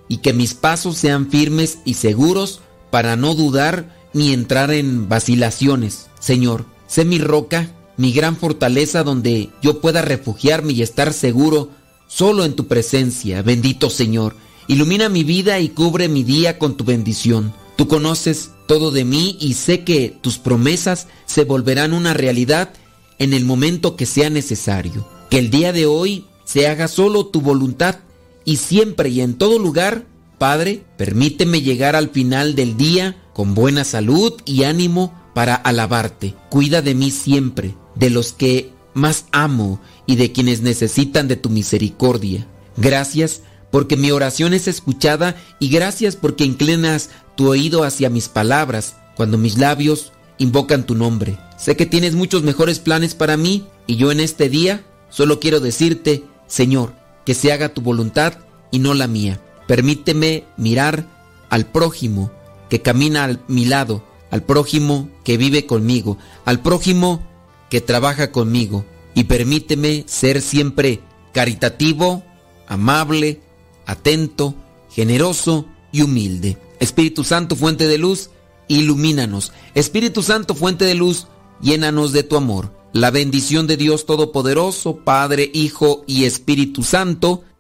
y 0.08 0.18
que 0.18 0.34
mis 0.34 0.54
pasos 0.54 0.98
sean 0.98 1.30
firmes 1.30 1.80
y 1.86 1.96
seguros 1.96 2.62
para 2.90 3.16
no 3.16 3.36
dudar 3.36 3.96
ni 4.14 4.34
entrar 4.34 4.72
en 4.72 5.10
vacilaciones. 5.10 6.08
Señor, 6.20 6.66
sé 6.88 7.06
mi 7.06 7.20
roca, 7.20 7.72
mi 7.98 8.12
gran 8.12 8.38
fortaleza 8.38 9.04
donde 9.04 9.50
yo 9.62 9.82
pueda 9.82 10.02
refugiarme 10.02 10.74
y 10.74 10.82
estar 10.82 11.14
seguro 11.14 11.70
solo 12.08 12.46
en 12.46 12.56
tu 12.56 12.68
presencia, 12.68 13.42
bendito 13.42 13.90
Señor. 13.90 14.36
Ilumina 14.68 15.10
mi 15.10 15.24
vida 15.24 15.60
y 15.60 15.70
cubre 15.70 16.08
mi 16.10 16.24
día 16.24 16.60
con 16.60 16.76
tu 16.76 16.84
bendición. 16.84 17.54
Tú 17.76 17.88
conoces 17.88 18.52
todo 18.68 18.92
de 18.92 19.06
mí 19.06 19.38
y 19.40 19.54
sé 19.54 19.84
que 19.84 20.18
tus 20.22 20.38
promesas 20.38 21.08
se 21.26 21.46
volverán 21.46 21.94
una 21.94 22.14
realidad 22.14 22.74
en 23.20 23.34
el 23.34 23.46
momento 23.46 23.96
que 23.96 24.06
sea 24.06 24.30
necesario. 24.30 25.08
Que 25.30 25.40
el 25.40 25.50
día 25.50 25.74
de 25.74 25.86
hoy 25.86 26.26
se 26.44 26.68
haga 26.68 26.88
solo 26.88 27.28
tu 27.28 27.42
voluntad 27.42 28.00
y 28.46 28.58
siempre 28.58 29.10
y 29.10 29.22
en 29.22 29.36
todo 29.36 29.60
lugar, 29.60 30.06
Padre, 30.38 30.84
permíteme 30.98 31.62
llegar 31.62 31.96
al 31.96 32.10
final 32.10 32.56
del 32.56 32.78
día 32.78 33.18
con 33.34 33.56
buena 33.56 33.84
salud 33.84 34.34
y 34.46 34.64
ánimo 34.64 35.14
para 35.34 35.56
alabarte. 35.56 36.36
Cuida 36.50 36.82
de 36.82 36.96
mí 36.96 37.12
siempre, 37.12 37.76
de 37.96 38.10
los 38.10 38.34
que 38.34 38.72
más 38.94 39.26
amo 39.32 39.80
y 40.06 40.16
de 40.16 40.32
quienes 40.32 40.62
necesitan 40.62 41.28
de 41.28 41.36
tu 41.38 41.50
misericordia. 41.50 42.48
Gracias 42.78 43.42
porque 43.72 43.98
mi 43.98 44.12
oración 44.12 44.54
es 44.54 44.68
escuchada 44.68 45.36
y 45.60 45.70
gracias 45.70 46.16
porque 46.16 46.44
inclinas 46.44 47.10
tu 47.36 47.50
oído 47.50 47.84
hacia 47.84 48.10
mis 48.10 48.28
palabras 48.30 48.96
cuando 49.16 49.38
mis 49.38 49.58
labios 49.58 50.12
invocan 50.38 50.86
tu 50.86 50.96
nombre. 50.96 51.38
Sé 51.58 51.76
que 51.76 51.86
tienes 51.86 52.14
muchos 52.14 52.44
mejores 52.44 52.80
planes 52.80 53.16
para 53.16 53.38
mí 53.38 53.66
y 53.88 53.96
yo 53.96 54.12
en 54.12 54.20
este 54.20 54.50
día 54.50 54.84
solo 55.10 55.40
quiero 55.40 55.60
decirte, 55.60 56.24
Señor, 56.48 56.94
que 57.26 57.34
se 57.34 57.52
haga 57.52 57.70
tu 57.70 57.82
voluntad 57.82 58.34
y 58.72 58.80
no 58.80 58.94
la 58.94 59.08
mía. 59.08 59.42
Permíteme 59.68 60.46
mirar 60.58 61.08
al 61.50 61.66
prójimo 61.66 62.32
que 62.70 62.82
camina 62.82 63.26
a 63.26 63.38
mi 63.48 63.66
lado, 63.66 64.04
al 64.32 64.44
prójimo 64.44 65.10
que 65.24 65.38
vive 65.38 65.66
conmigo, 65.66 66.18
al 66.46 66.62
prójimo 66.62 67.22
que 67.70 67.82
trabaja 67.82 68.32
conmigo 68.32 68.86
y 69.14 69.26
permíteme 69.26 70.04
ser 70.08 70.42
siempre 70.42 71.02
caritativo, 71.34 72.24
amable, 72.68 73.42
atento, 73.86 74.56
generoso 74.92 75.66
y 75.92 76.02
humilde. 76.02 76.58
Espíritu 76.80 77.24
Santo, 77.24 77.56
fuente 77.56 77.88
de 77.88 77.98
luz, 77.98 78.30
ilumínanos. 78.68 79.52
Espíritu 79.74 80.24
Santo, 80.24 80.56
fuente 80.56 80.86
de 80.86 80.96
luz, 80.96 81.28
llénanos 81.62 82.12
de 82.12 82.24
tu 82.24 82.36
amor. 82.38 82.72
La 82.94 83.12
bendición 83.12 83.68
de 83.68 83.78
Dios 83.78 84.06
Todopoderoso, 84.06 84.98
Padre, 84.98 85.50
Hijo 85.54 86.04
y 86.08 86.26
Espíritu 86.26 86.84
Santo, 86.84 87.44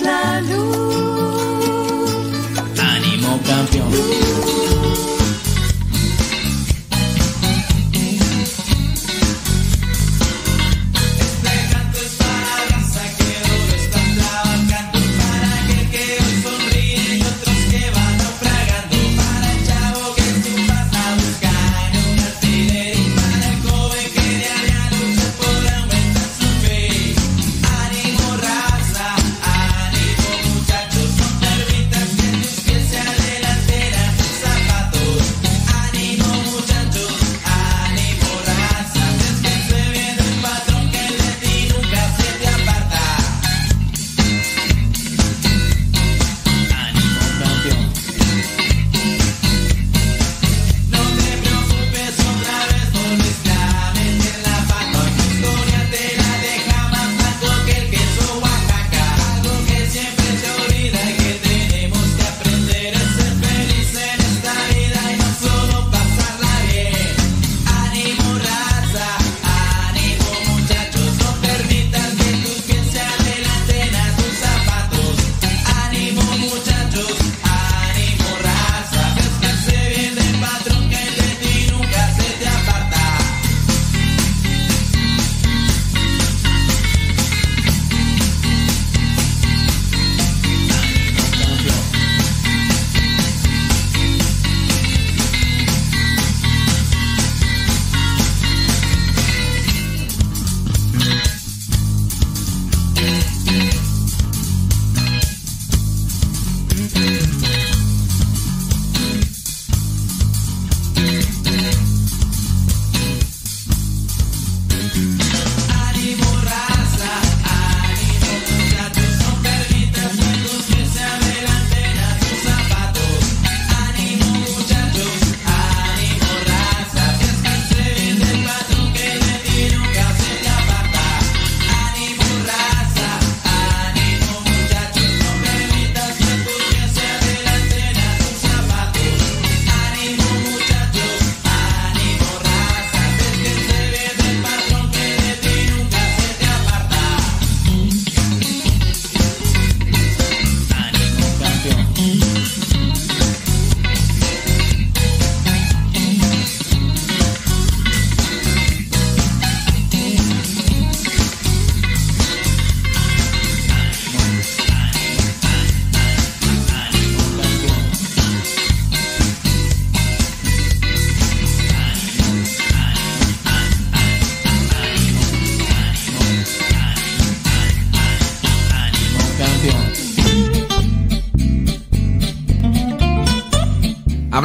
la 0.00 0.40
luz. 0.40 1.11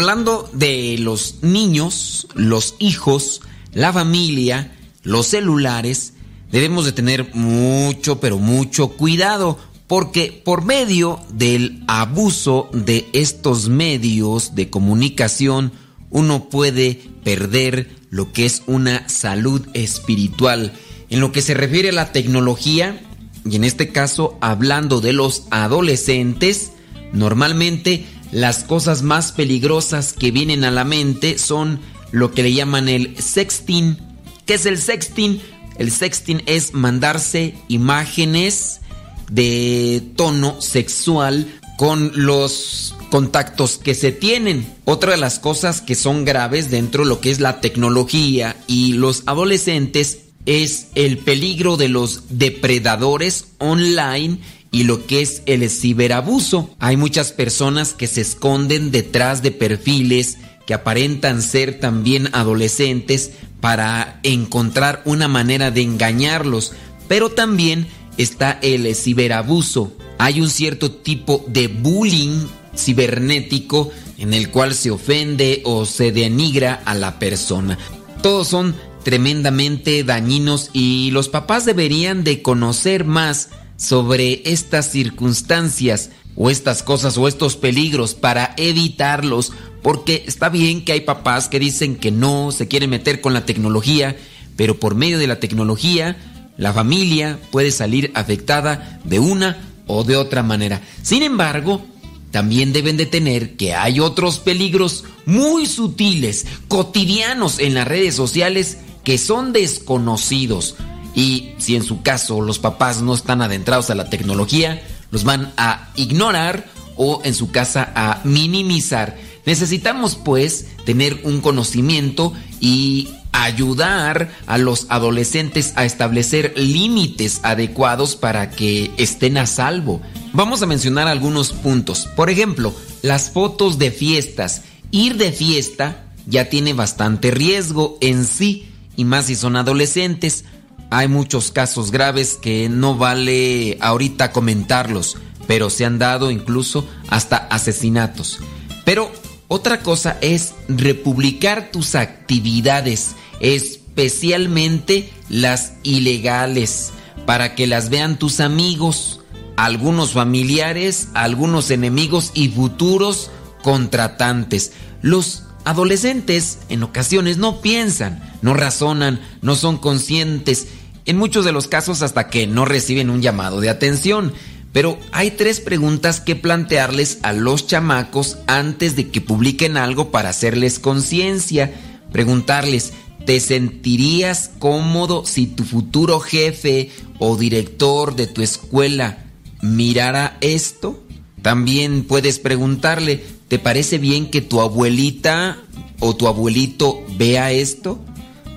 Hablando 0.08 0.50
de 0.54 0.96
los 1.00 1.40
niños, 1.42 2.28
los 2.34 2.76
hijos, 2.80 3.42
la 3.74 3.92
familia, 3.92 4.74
los 5.04 5.28
celulares, 5.28 6.14
debemos 6.50 6.86
de 6.86 6.94
tener 6.94 7.36
mucho, 7.36 8.22
pero 8.22 8.38
mucho 8.38 8.92
cuidado, 8.92 9.60
porque 9.86 10.42
por 10.46 10.64
medio 10.64 11.20
del 11.34 11.84
abuso 11.90 12.70
de 12.72 13.10
estos 13.12 13.68
medios 13.68 14.56
de 14.56 14.70
comunicación, 14.70 15.74
uno 16.10 16.48
puede 16.48 17.02
perder 17.26 17.90
lo 18.10 18.32
que 18.32 18.46
es 18.46 18.64
una 18.66 19.10
salud 19.10 19.68
espiritual. 19.74 20.72
En 21.10 21.20
lo 21.20 21.34
que 21.34 21.42
se 21.42 21.54
refiere 21.54 21.90
a 21.90 21.92
la 21.92 22.14
tecnología, 22.14 23.02
y 23.44 23.58
en 23.58 23.66
este 23.66 23.90
caso 23.90 24.38
hablando 24.40 25.02
de 25.02 25.12
los 25.12 25.48
adolescentes, 25.52 26.72
normalmente 27.12 28.06
las 28.32 28.64
cosas 28.64 29.02
más 29.02 29.32
peligrosas 29.32 30.14
que 30.14 30.32
vienen 30.32 30.64
a 30.64 30.72
la 30.72 30.84
mente 30.84 31.38
son 31.38 31.80
lo 32.12 32.32
que 32.32 32.44
le 32.44 32.54
llaman 32.54 32.90
el 32.90 33.16
sexting. 33.22 33.98
¿Qué 34.46 34.56
es 34.56 34.66
el 34.66 34.78
sexting? 34.78 35.42
El 35.78 35.92
sexting 35.92 36.44
es 36.46 36.74
mandarse 36.74 37.56
imágenes 37.68 38.82
de 39.30 40.04
tono 40.16 40.62
sexual 40.62 41.48
con 41.78 42.12
los 42.16 42.96
contactos 43.12 43.78
que 43.78 43.94
se 43.94 44.12
tienen. 44.12 44.68
Otra 44.86 45.12
de 45.12 45.18
las 45.18 45.40
cosas 45.40 45.82
que 45.82 45.96
son 45.96 46.26
graves 46.26 46.72
dentro 46.72 47.04
de 47.04 47.10
lo 47.10 47.22
que 47.22 47.30
es 47.30 47.40
la 47.40 47.62
tecnología 47.62 48.56
y 48.68 48.94
los 48.94 49.24
adolescentes 49.28 50.20
es 50.46 50.88
el 50.96 51.18
peligro 51.18 51.78
de 51.78 51.90
los 51.90 52.24
depredadores 52.30 53.50
online 53.60 54.40
y 54.78 54.84
lo 54.84 55.08
que 55.08 55.24
es 55.24 55.42
el 55.48 55.68
ciberabuso. 55.72 56.70
Hay 56.78 56.98
muchas 56.98 57.32
personas 57.32 57.96
que 57.96 58.06
se 58.06 58.22
esconden 58.22 58.92
detrás 58.92 59.42
de 59.42 59.50
perfiles 59.50 60.38
que 60.68 60.76
aparentan 60.76 61.42
ser 61.42 61.80
también 61.80 62.30
adolescentes 62.34 63.32
para 63.60 64.20
encontrar 64.22 65.02
una 65.06 65.28
manera 65.28 65.72
de 65.72 65.82
engañarlos, 65.82 66.74
pero 67.08 67.32
también 67.32 67.88
está 68.20 68.60
el 68.62 68.94
ciberabuso. 68.94 69.94
Hay 70.20 70.42
un 70.42 70.50
cierto 70.52 70.92
tipo 70.92 71.44
de 71.48 71.70
bullying 71.70 72.46
cibernético 72.76 73.90
en 74.20 74.36
el 74.36 74.52
cual 74.52 74.76
se 74.76 74.92
ofende 74.92 75.64
o 75.66 75.88
se 75.88 76.12
denigra 76.12 76.84
a 76.86 76.94
la 76.94 77.18
persona. 77.18 77.80
Todos 78.22 78.48
son 78.48 78.76
tremendamente 79.04 80.04
dañinos 80.04 80.70
y 80.72 81.10
los 81.10 81.30
papás 81.30 81.66
deberían 81.66 82.24
de 82.24 82.44
conocer 82.44 83.06
más 83.06 83.50
sobre 83.78 84.42
estas 84.46 84.92
circunstancias 84.92 86.10
o 86.36 86.50
estas 86.50 86.84
cosas 86.84 87.18
o 87.18 87.28
estos 87.28 87.56
peligros 87.56 88.14
para 88.14 88.54
evitarlos, 88.58 89.54
porque 89.82 90.24
está 90.28 90.50
bien 90.50 90.84
que 90.84 90.92
hay 90.92 91.02
papás 91.02 91.48
que 91.48 91.60
dicen 91.60 91.96
que 91.96 92.12
no 92.12 92.52
se 92.52 92.68
quieren 92.68 92.90
meter 92.90 93.22
con 93.22 93.34
la 93.34 93.46
tecnología, 93.46 94.18
pero 94.56 94.80
por 94.80 94.96
medio 94.96 95.18
de 95.18 95.28
la 95.28 95.40
tecnología 95.40 96.18
la 96.58 96.74
familia 96.74 97.40
puede 97.52 97.72
salir 97.72 98.12
afectada 98.16 99.00
de 99.04 99.20
una 99.20 99.58
o 99.86 100.04
de 100.04 100.18
otra 100.18 100.44
manera. 100.44 100.82
Sin 101.04 101.24
embargo, 101.24 101.86
también 102.32 102.74
deben 102.74 102.98
de 102.98 103.06
tener 103.06 103.56
que 103.56 103.74
hay 103.74 104.00
otros 104.00 104.40
peligros 104.40 105.06
muy 105.26 105.66
sutiles, 105.66 106.46
cotidianos 106.68 107.60
en 107.60 107.74
las 107.74 107.88
redes 107.88 108.16
sociales 108.16 108.80
que 109.04 109.18
son 109.18 109.54
desconocidos. 109.54 110.76
Y 111.18 111.56
si 111.58 111.76
en 111.76 111.84
su 111.84 112.04
caso 112.04 112.42
los 112.42 112.60
papás 112.60 113.02
no 113.02 113.16
están 113.16 113.42
adentrados 113.42 113.90
a 113.90 113.96
la 113.96 114.08
tecnología, 114.08 114.84
los 115.10 115.24
van 115.24 115.52
a 115.58 115.90
ignorar 115.96 116.68
o 116.96 117.22
en 117.24 117.34
su 117.34 117.50
casa 117.50 117.92
a 117.96 118.22
minimizar. 118.24 119.18
Necesitamos 119.44 120.16
pues 120.16 120.68
tener 120.86 121.22
un 121.24 121.42
conocimiento 121.42 122.34
y 122.60 123.10
ayudar 123.32 124.30
a 124.46 124.60
los 124.60 124.86
adolescentes 124.90 125.74
a 125.76 125.86
establecer 125.86 126.54
límites 126.56 127.40
adecuados 127.42 128.16
para 128.16 128.52
que 128.52 128.92
estén 128.98 129.40
a 129.40 129.48
salvo. 129.48 130.02
Vamos 130.34 130.62
a 130.62 130.68
mencionar 130.68 131.08
algunos 131.08 131.52
puntos. 131.52 132.08
Por 132.16 132.30
ejemplo, 132.30 132.76
las 133.02 133.32
fotos 133.32 133.80
de 133.80 133.90
fiestas. 133.90 134.62
Ir 134.92 135.18
de 135.18 135.32
fiesta 135.32 136.06
ya 136.28 136.46
tiene 136.46 136.74
bastante 136.74 137.32
riesgo 137.32 137.98
en 138.02 138.24
sí, 138.24 138.70
y 138.96 139.04
más 139.04 139.26
si 139.26 139.36
son 139.36 139.56
adolescentes. 139.56 140.46
Hay 140.90 141.08
muchos 141.08 141.52
casos 141.52 141.92
graves 141.92 142.38
que 142.42 142.70
no 142.70 142.96
vale 142.96 143.78
ahorita 143.82 144.32
comentarlos, 144.32 145.18
pero 145.48 145.70
se 145.70 145.86
han 145.86 146.00
dado 146.00 146.32
incluso 146.32 146.88
hasta 147.10 147.38
asesinatos. 147.38 148.40
Pero 148.86 149.12
otra 149.50 149.82
cosa 149.82 150.18
es 150.22 150.54
republicar 150.68 151.72
tus 151.72 151.96
actividades, 151.96 153.16
especialmente 153.40 155.10
las 155.30 155.74
ilegales, 155.84 156.92
para 157.26 157.56
que 157.56 157.68
las 157.68 157.90
vean 157.90 158.18
tus 158.18 158.40
amigos, 158.40 159.22
algunos 159.58 160.12
familiares, 160.12 161.10
algunos 161.14 161.72
enemigos 161.72 162.32
y 162.34 162.48
futuros 162.50 163.30
contratantes. 163.62 164.72
Los 165.02 165.44
adolescentes 165.66 166.60
en 166.70 166.84
ocasiones 166.84 167.38
no 167.38 167.60
piensan, 167.60 168.24
no 168.42 168.54
razonan, 168.54 169.20
no 169.42 169.56
son 169.56 169.78
conscientes, 169.78 170.68
en 171.08 171.18
muchos 171.18 171.46
de 171.46 171.52
los 171.52 171.68
casos 171.68 172.04
hasta 172.04 172.28
que 172.28 172.46
no 172.46 172.66
reciben 172.66 173.10
un 173.10 173.22
llamado 173.22 173.60
de 173.60 173.70
atención. 173.70 174.34
Pero 174.74 175.00
hay 175.12 175.32
tres 175.32 175.60
preguntas 175.60 176.20
que 176.22 176.36
plantearles 176.36 177.20
a 177.24 177.34
los 177.34 177.66
chamacos 177.66 178.38
antes 178.46 178.96
de 178.96 179.10
que 179.10 179.22
publiquen 179.22 179.78
algo 179.78 180.12
para 180.12 180.30
hacerles 180.30 180.78
conciencia. 180.78 181.74
Preguntarles, 182.12 182.94
¿te 183.26 183.40
sentirías 183.40 184.52
cómodo 184.60 185.26
si 185.26 185.48
tu 185.48 185.64
futuro 185.64 186.20
jefe 186.20 186.92
o 187.18 187.38
director 187.38 188.16
de 188.16 188.28
tu 188.28 188.44
escuela 188.44 189.26
mirara 189.62 190.38
esto? 190.42 191.02
También 191.42 192.04
puedes 192.04 192.40
preguntarle, 192.40 193.24
¿te 193.48 193.60
parece 193.60 193.98
bien 193.98 194.30
que 194.30 194.42
tu 194.42 194.60
abuelita 194.60 195.58
o 196.00 196.16
tu 196.16 196.28
abuelito 196.28 197.02
vea 197.18 197.52
esto? 197.54 198.00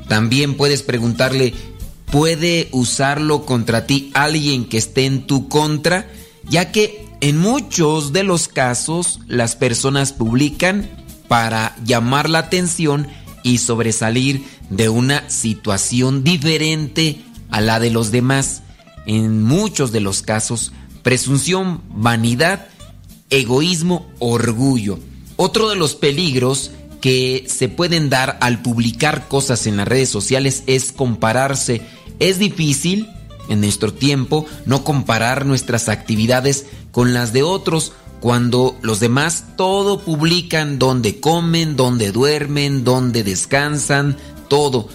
También 0.09 0.55
puedes 0.55 0.83
preguntarle, 0.83 1.55
puede 2.11 2.69
usarlo 2.73 3.47
contra 3.47 3.87
ti 3.87 4.11
alguien 4.15 4.65
que 4.65 4.79
esté 4.79 5.07
en 5.07 5.27
tu 5.27 5.49
contra, 5.49 6.09
ya 6.49 6.73
que 6.73 7.09
en 7.21 7.39
muchos 7.39 8.13
de 8.13 8.25
los 8.25 8.49
casos 8.49 9.21
las 9.27 9.57
personas 9.57 10.13
publican 10.13 10.89
para 11.29 11.77
llamar 11.85 12.29
la 12.29 12.41
atención 12.41 13.07
y 13.43 13.59
sobresalir 13.59 14.45
de 14.69 14.89
una 14.89 15.29
situación 15.31 16.25
diferente 16.25 17.21
a 17.51 17.61
la 17.61 17.79
de 17.79 17.91
los 17.91 18.11
demás. 18.11 18.63
En 19.07 19.43
muchos 19.43 19.93
de 19.93 20.01
los 20.01 20.23
casos, 20.23 20.73
presunción, 21.03 21.83
vanidad, 21.91 22.69
egoísmo, 23.31 24.07
orgullo. 24.19 24.99
Otro 25.37 25.71
de 25.71 25.77
los 25.77 25.95
peligros 25.95 26.73
que 27.01 27.45
se 27.49 27.69
pueden 27.69 28.11
dar 28.11 28.39
al 28.41 28.63
publicar 28.63 29.29
cosas 29.29 29.67
en 29.67 29.77
las 29.77 29.89
redes 29.89 30.09
sociales 30.09 30.65
es 30.67 30.93
compararse 30.93 31.83
es 32.19 32.39
difícil 32.39 33.09
en 33.49 33.61
nuestro 33.61 33.93
tiempo 33.93 34.47
no 34.67 34.85
comparar 34.85 35.47
nuestras 35.47 35.89
actividades 35.89 36.67
con 36.93 37.15
las 37.15 37.33
de 37.33 37.43
otros 37.43 37.93
cuando 38.21 38.77
los 38.83 39.01
demás 39.01 39.45
todo 39.57 40.01
publican, 40.01 40.79
donde 40.79 41.21
comen, 41.21 41.75
donde 41.75 42.13
duermen, 42.13 42.85
donde 42.85 43.25
descansan, 43.25 44.17
todo. 44.49 44.89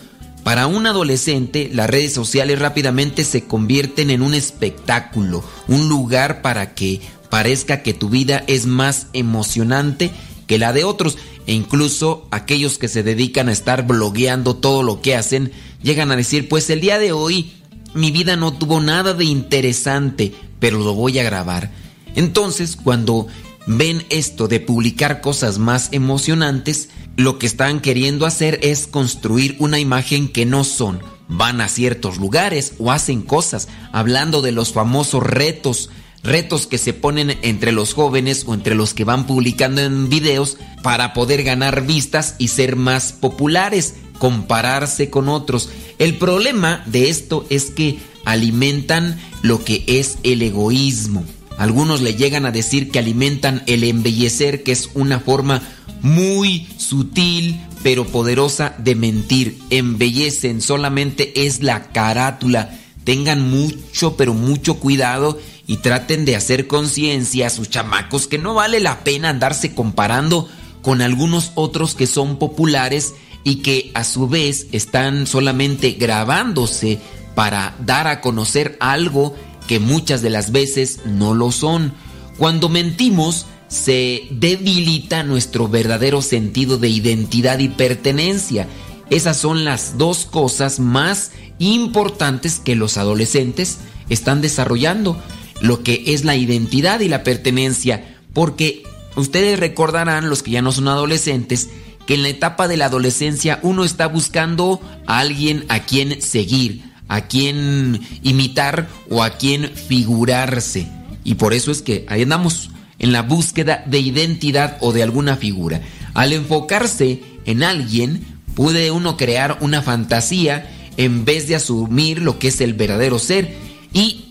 Para 0.44 0.68
un 0.68 0.86
adolescente, 0.86 1.72
las 1.74 1.90
redes 1.90 2.14
sociales 2.14 2.60
rápidamente 2.60 3.24
se 3.24 3.46
convierten 3.46 4.12
en 4.12 4.22
un 4.22 4.36
espectáculo, 4.36 5.44
un 5.68 5.90
lugar 5.90 6.44
para 6.44 6.76
que 6.76 7.02
parezca 7.32 7.82
que 7.82 7.96
tu 7.96 8.10
vida 8.10 8.44
es 8.46 8.68
más 8.68 9.08
emocionante 9.14 10.12
que 10.46 10.60
la 10.60 10.72
de 10.72 10.84
otros. 10.84 11.18
E 11.48 11.54
incluso 11.54 12.28
aquellos 12.32 12.78
que 12.78 12.88
se 12.88 13.04
dedican 13.04 13.50
a 13.50 13.52
estar 13.52 13.86
blogueando 13.86 14.56
todo 14.56 14.84
lo 14.84 15.02
que 15.02 15.16
hacen, 15.16 15.52
llegan 15.82 16.12
a 16.12 16.16
decir, 16.16 16.50
pues 16.50 16.70
el 16.70 16.82
día 16.82 16.98
de 16.98 17.12
hoy 17.12 17.52
mi 17.94 18.12
vida 18.12 18.36
no 18.36 18.54
tuvo 18.54 18.82
nada 18.82 19.14
de 19.14 19.26
interesante, 19.26 20.34
pero 20.60 20.80
lo 20.80 20.94
voy 20.94 21.18
a 21.20 21.24
grabar. 21.24 21.72
Entonces, 22.16 22.76
cuando 22.76 23.28
ven 23.68 24.04
esto 24.10 24.48
de 24.48 24.60
publicar 24.60 25.22
cosas 25.22 25.60
más 25.60 25.90
emocionantes, 25.92 26.90
lo 27.16 27.40
que 27.40 27.48
están 27.48 27.80
queriendo 27.80 28.26
hacer 28.26 28.60
es 28.62 28.88
construir 28.88 29.56
una 29.60 29.80
imagen 29.80 30.28
que 30.28 30.46
no 30.46 30.64
son. 30.64 31.00
Van 31.28 31.62
a 31.62 31.70
ciertos 31.70 32.18
lugares 32.18 32.74
o 32.78 32.92
hacen 32.92 33.22
cosas, 33.22 33.68
hablando 33.92 34.42
de 34.42 34.52
los 34.52 34.74
famosos 34.74 35.24
retos, 35.24 35.90
retos 36.26 36.68
que 36.68 36.78
se 36.78 36.94
ponen 36.94 37.38
entre 37.42 37.72
los 37.72 37.94
jóvenes 37.94 38.44
o 38.48 38.54
entre 38.54 38.76
los 38.76 38.94
que 38.94 39.04
van 39.04 39.28
publicando 39.28 39.82
en 39.82 40.10
videos 40.10 40.58
para 40.84 41.14
poder 41.14 41.44
ganar 41.44 41.86
vistas 41.86 42.36
y 42.38 42.50
ser 42.50 42.76
más 42.76 43.14
populares, 43.14 43.96
compararse 44.18 45.10
con 45.10 45.30
otros. 45.30 45.70
El 46.00 46.18
problema 46.18 46.84
de 46.86 47.10
esto 47.10 47.46
es 47.50 47.66
que 47.66 48.00
alimentan 48.26 49.20
lo 49.42 49.64
que 49.64 49.84
es 49.88 50.18
el 50.24 50.42
egoísmo. 50.42 51.24
Algunos 51.58 52.02
le 52.02 52.16
llegan 52.16 52.46
a 52.46 52.52
decir 52.52 52.92
que 52.92 53.00
alimentan 53.00 53.64
el 53.68 53.84
embellecer, 53.84 54.64
que 54.64 54.74
es 54.74 54.90
una 54.94 55.20
forma 55.20 55.62
muy 56.02 56.68
sutil 56.78 57.62
pero 57.82 58.06
poderosa 58.08 58.74
de 58.80 58.96
mentir. 58.96 59.60
Embellecen, 59.70 60.60
solamente 60.60 61.46
es 61.46 61.62
la 61.62 61.92
carátula. 61.92 62.78
Tengan 63.04 63.48
mucho 63.50 64.18
pero 64.18 64.34
mucho 64.34 64.80
cuidado 64.80 65.40
y 65.68 65.78
traten 65.78 66.26
de 66.26 66.36
hacer 66.36 66.68
conciencia 66.68 67.48
a 67.48 67.50
sus 67.50 67.70
chamacos 67.70 68.28
que 68.28 68.38
no 68.38 68.54
vale 68.54 68.80
la 68.80 69.04
pena 69.04 69.30
andarse 69.30 69.74
comparando 69.74 70.48
con 70.82 71.02
algunos 71.02 71.52
otros 71.56 71.96
que 71.96 72.08
son 72.08 72.38
populares 72.38 73.16
y 73.44 73.58
que 73.58 73.92
a 73.94 74.04
su 74.04 74.28
vez 74.28 74.68
están 74.72 75.28
solamente 75.28 75.92
grabándose 75.92 77.00
para 77.36 77.76
dar 77.80 78.08
a 78.08 78.22
conocer 78.22 78.78
algo 78.80 79.36
que 79.68 79.80
muchas 79.80 80.22
de 80.22 80.30
las 80.30 80.52
veces 80.52 81.00
no 81.06 81.34
lo 81.34 81.52
son. 81.52 81.94
Cuando 82.38 82.70
mentimos, 82.70 83.46
se 83.68 84.28
debilita 84.32 85.24
nuestro 85.24 85.68
verdadero 85.68 86.22
sentido 86.22 86.78
de 86.78 86.90
identidad 86.90 87.60
y 87.60 87.70
pertenencia. 87.70 88.68
Esas 89.10 89.38
son 89.38 89.66
las 89.66 89.98
dos 89.98 90.26
cosas 90.26 90.80
más 90.80 91.32
importantes 91.60 92.60
que 92.60 92.76
los 92.76 92.98
adolescentes 92.98 93.80
están 94.10 94.42
desarrollando, 94.42 95.22
lo 95.62 95.84
que 95.84 96.04
es 96.08 96.26
la 96.26 96.36
identidad 96.36 97.00
y 97.00 97.08
la 97.08 97.24
pertenencia, 97.24 98.18
porque 98.34 98.84
ustedes 99.16 99.60
recordarán, 99.60 100.30
los 100.30 100.44
que 100.44 100.52
ya 100.52 100.62
no 100.62 100.72
son 100.72 100.88
adolescentes, 100.88 101.70
que 102.06 102.16
en 102.16 102.24
la 102.24 102.30
etapa 102.30 102.68
de 102.68 102.78
la 102.78 102.86
adolescencia 102.86 103.60
uno 103.64 103.84
está 103.84 104.08
buscando 104.08 104.82
a 105.08 105.20
alguien 105.20 105.66
a 105.70 105.80
quien 105.82 106.22
seguir, 106.22 106.84
a 107.08 107.22
quien 107.22 108.02
imitar 108.24 108.90
o 109.10 109.24
a 109.24 109.32
quien 109.32 109.72
figurarse. 109.72 110.88
Y 111.24 111.36
por 111.36 111.54
eso 111.54 111.72
es 111.72 111.82
que 111.82 112.06
ahí 112.08 112.22
andamos 112.22 112.70
en 113.00 113.12
la 113.12 113.22
búsqueda 113.22 113.84
de 113.86 114.00
identidad 114.00 114.78
o 114.82 114.94
de 114.94 115.04
alguna 115.04 115.38
figura. 115.38 115.82
Al 116.14 116.34
enfocarse 116.34 117.22
en 117.46 117.64
alguien, 117.64 118.26
puede 118.56 118.92
uno 118.92 119.18
crear 119.18 119.58
una 119.62 119.82
fantasía 119.82 120.70
en 120.98 121.26
vez 121.26 121.48
de 121.48 121.56
asumir 121.56 122.22
lo 122.22 122.40
que 122.40 122.50
es 122.50 122.62
el 122.62 122.74
verdadero 122.74 123.20
ser. 123.20 123.56
Y 123.94 124.25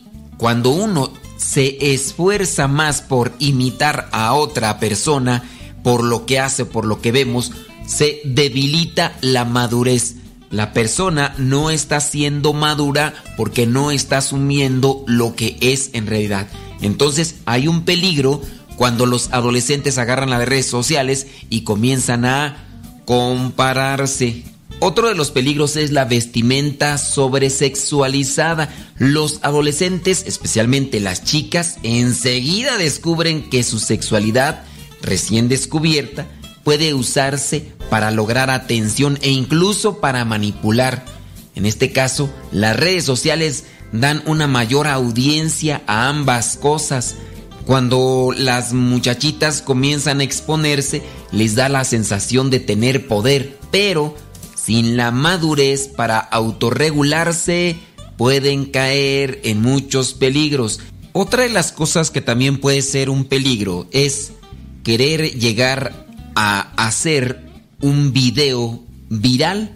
cuando 0.44 0.68
uno 0.68 1.10
se 1.38 1.94
esfuerza 1.94 2.68
más 2.68 3.00
por 3.00 3.32
imitar 3.38 4.10
a 4.12 4.34
otra 4.34 4.78
persona, 4.78 5.42
por 5.82 6.04
lo 6.04 6.26
que 6.26 6.38
hace, 6.38 6.66
por 6.66 6.84
lo 6.84 7.00
que 7.00 7.12
vemos, 7.12 7.52
se 7.86 8.20
debilita 8.26 9.16
la 9.22 9.46
madurez. 9.46 10.16
La 10.50 10.74
persona 10.74 11.34
no 11.38 11.70
está 11.70 11.98
siendo 12.00 12.52
madura 12.52 13.14
porque 13.38 13.66
no 13.66 13.90
está 13.90 14.18
asumiendo 14.18 15.02
lo 15.06 15.34
que 15.34 15.56
es 15.62 15.88
en 15.94 16.06
realidad. 16.06 16.46
Entonces 16.82 17.36
hay 17.46 17.66
un 17.66 17.86
peligro 17.86 18.42
cuando 18.76 19.06
los 19.06 19.32
adolescentes 19.32 19.96
agarran 19.96 20.28
las 20.28 20.46
redes 20.46 20.66
sociales 20.66 21.26
y 21.48 21.62
comienzan 21.62 22.26
a 22.26 22.66
compararse. 23.06 24.44
Otro 24.80 25.08
de 25.08 25.14
los 25.14 25.30
peligros 25.30 25.76
es 25.76 25.90
la 25.92 26.04
vestimenta 26.04 26.98
sobresexualizada. 26.98 28.68
Los 28.98 29.38
adolescentes, 29.42 30.24
especialmente 30.26 31.00
las 31.00 31.24
chicas, 31.24 31.78
enseguida 31.82 32.76
descubren 32.76 33.48
que 33.48 33.62
su 33.62 33.78
sexualidad 33.78 34.64
recién 35.00 35.48
descubierta 35.48 36.26
puede 36.64 36.94
usarse 36.94 37.72
para 37.90 38.10
lograr 38.10 38.50
atención 38.50 39.18
e 39.22 39.30
incluso 39.30 40.00
para 40.00 40.24
manipular. 40.24 41.04
En 41.54 41.66
este 41.66 41.92
caso, 41.92 42.30
las 42.50 42.76
redes 42.76 43.04
sociales 43.04 43.64
dan 43.92 44.22
una 44.26 44.48
mayor 44.48 44.88
audiencia 44.88 45.82
a 45.86 46.08
ambas 46.08 46.56
cosas. 46.56 47.14
Cuando 47.64 48.34
las 48.36 48.72
muchachitas 48.72 49.62
comienzan 49.62 50.20
a 50.20 50.24
exponerse, 50.24 51.02
les 51.30 51.54
da 51.54 51.68
la 51.68 51.84
sensación 51.84 52.50
de 52.50 52.60
tener 52.60 53.06
poder, 53.06 53.58
pero 53.70 54.16
sin 54.64 54.96
la 54.96 55.10
madurez 55.10 55.88
para 55.88 56.18
autorregularse, 56.18 57.76
pueden 58.16 58.64
caer 58.66 59.40
en 59.44 59.60
muchos 59.60 60.14
peligros. 60.14 60.80
Otra 61.12 61.42
de 61.42 61.50
las 61.50 61.70
cosas 61.70 62.10
que 62.10 62.20
también 62.20 62.58
puede 62.58 62.80
ser 62.82 63.10
un 63.10 63.26
peligro 63.26 63.86
es 63.92 64.32
querer 64.82 65.38
llegar 65.38 66.06
a 66.34 66.72
hacer 66.76 67.40
un 67.80 68.12
video 68.12 68.82
viral. 69.10 69.74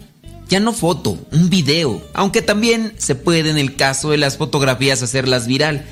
Ya 0.49 0.59
no 0.59 0.73
foto, 0.73 1.19
un 1.31 1.49
video. 1.49 2.01
Aunque 2.13 2.41
también 2.41 2.93
se 2.97 3.13
puede 3.13 3.49
en 3.51 3.59
el 3.59 3.75
caso 3.75 4.09
de 4.09 4.17
las 4.17 4.37
fotografías 4.37 5.03
hacerlas 5.03 5.45
viral. 5.45 5.85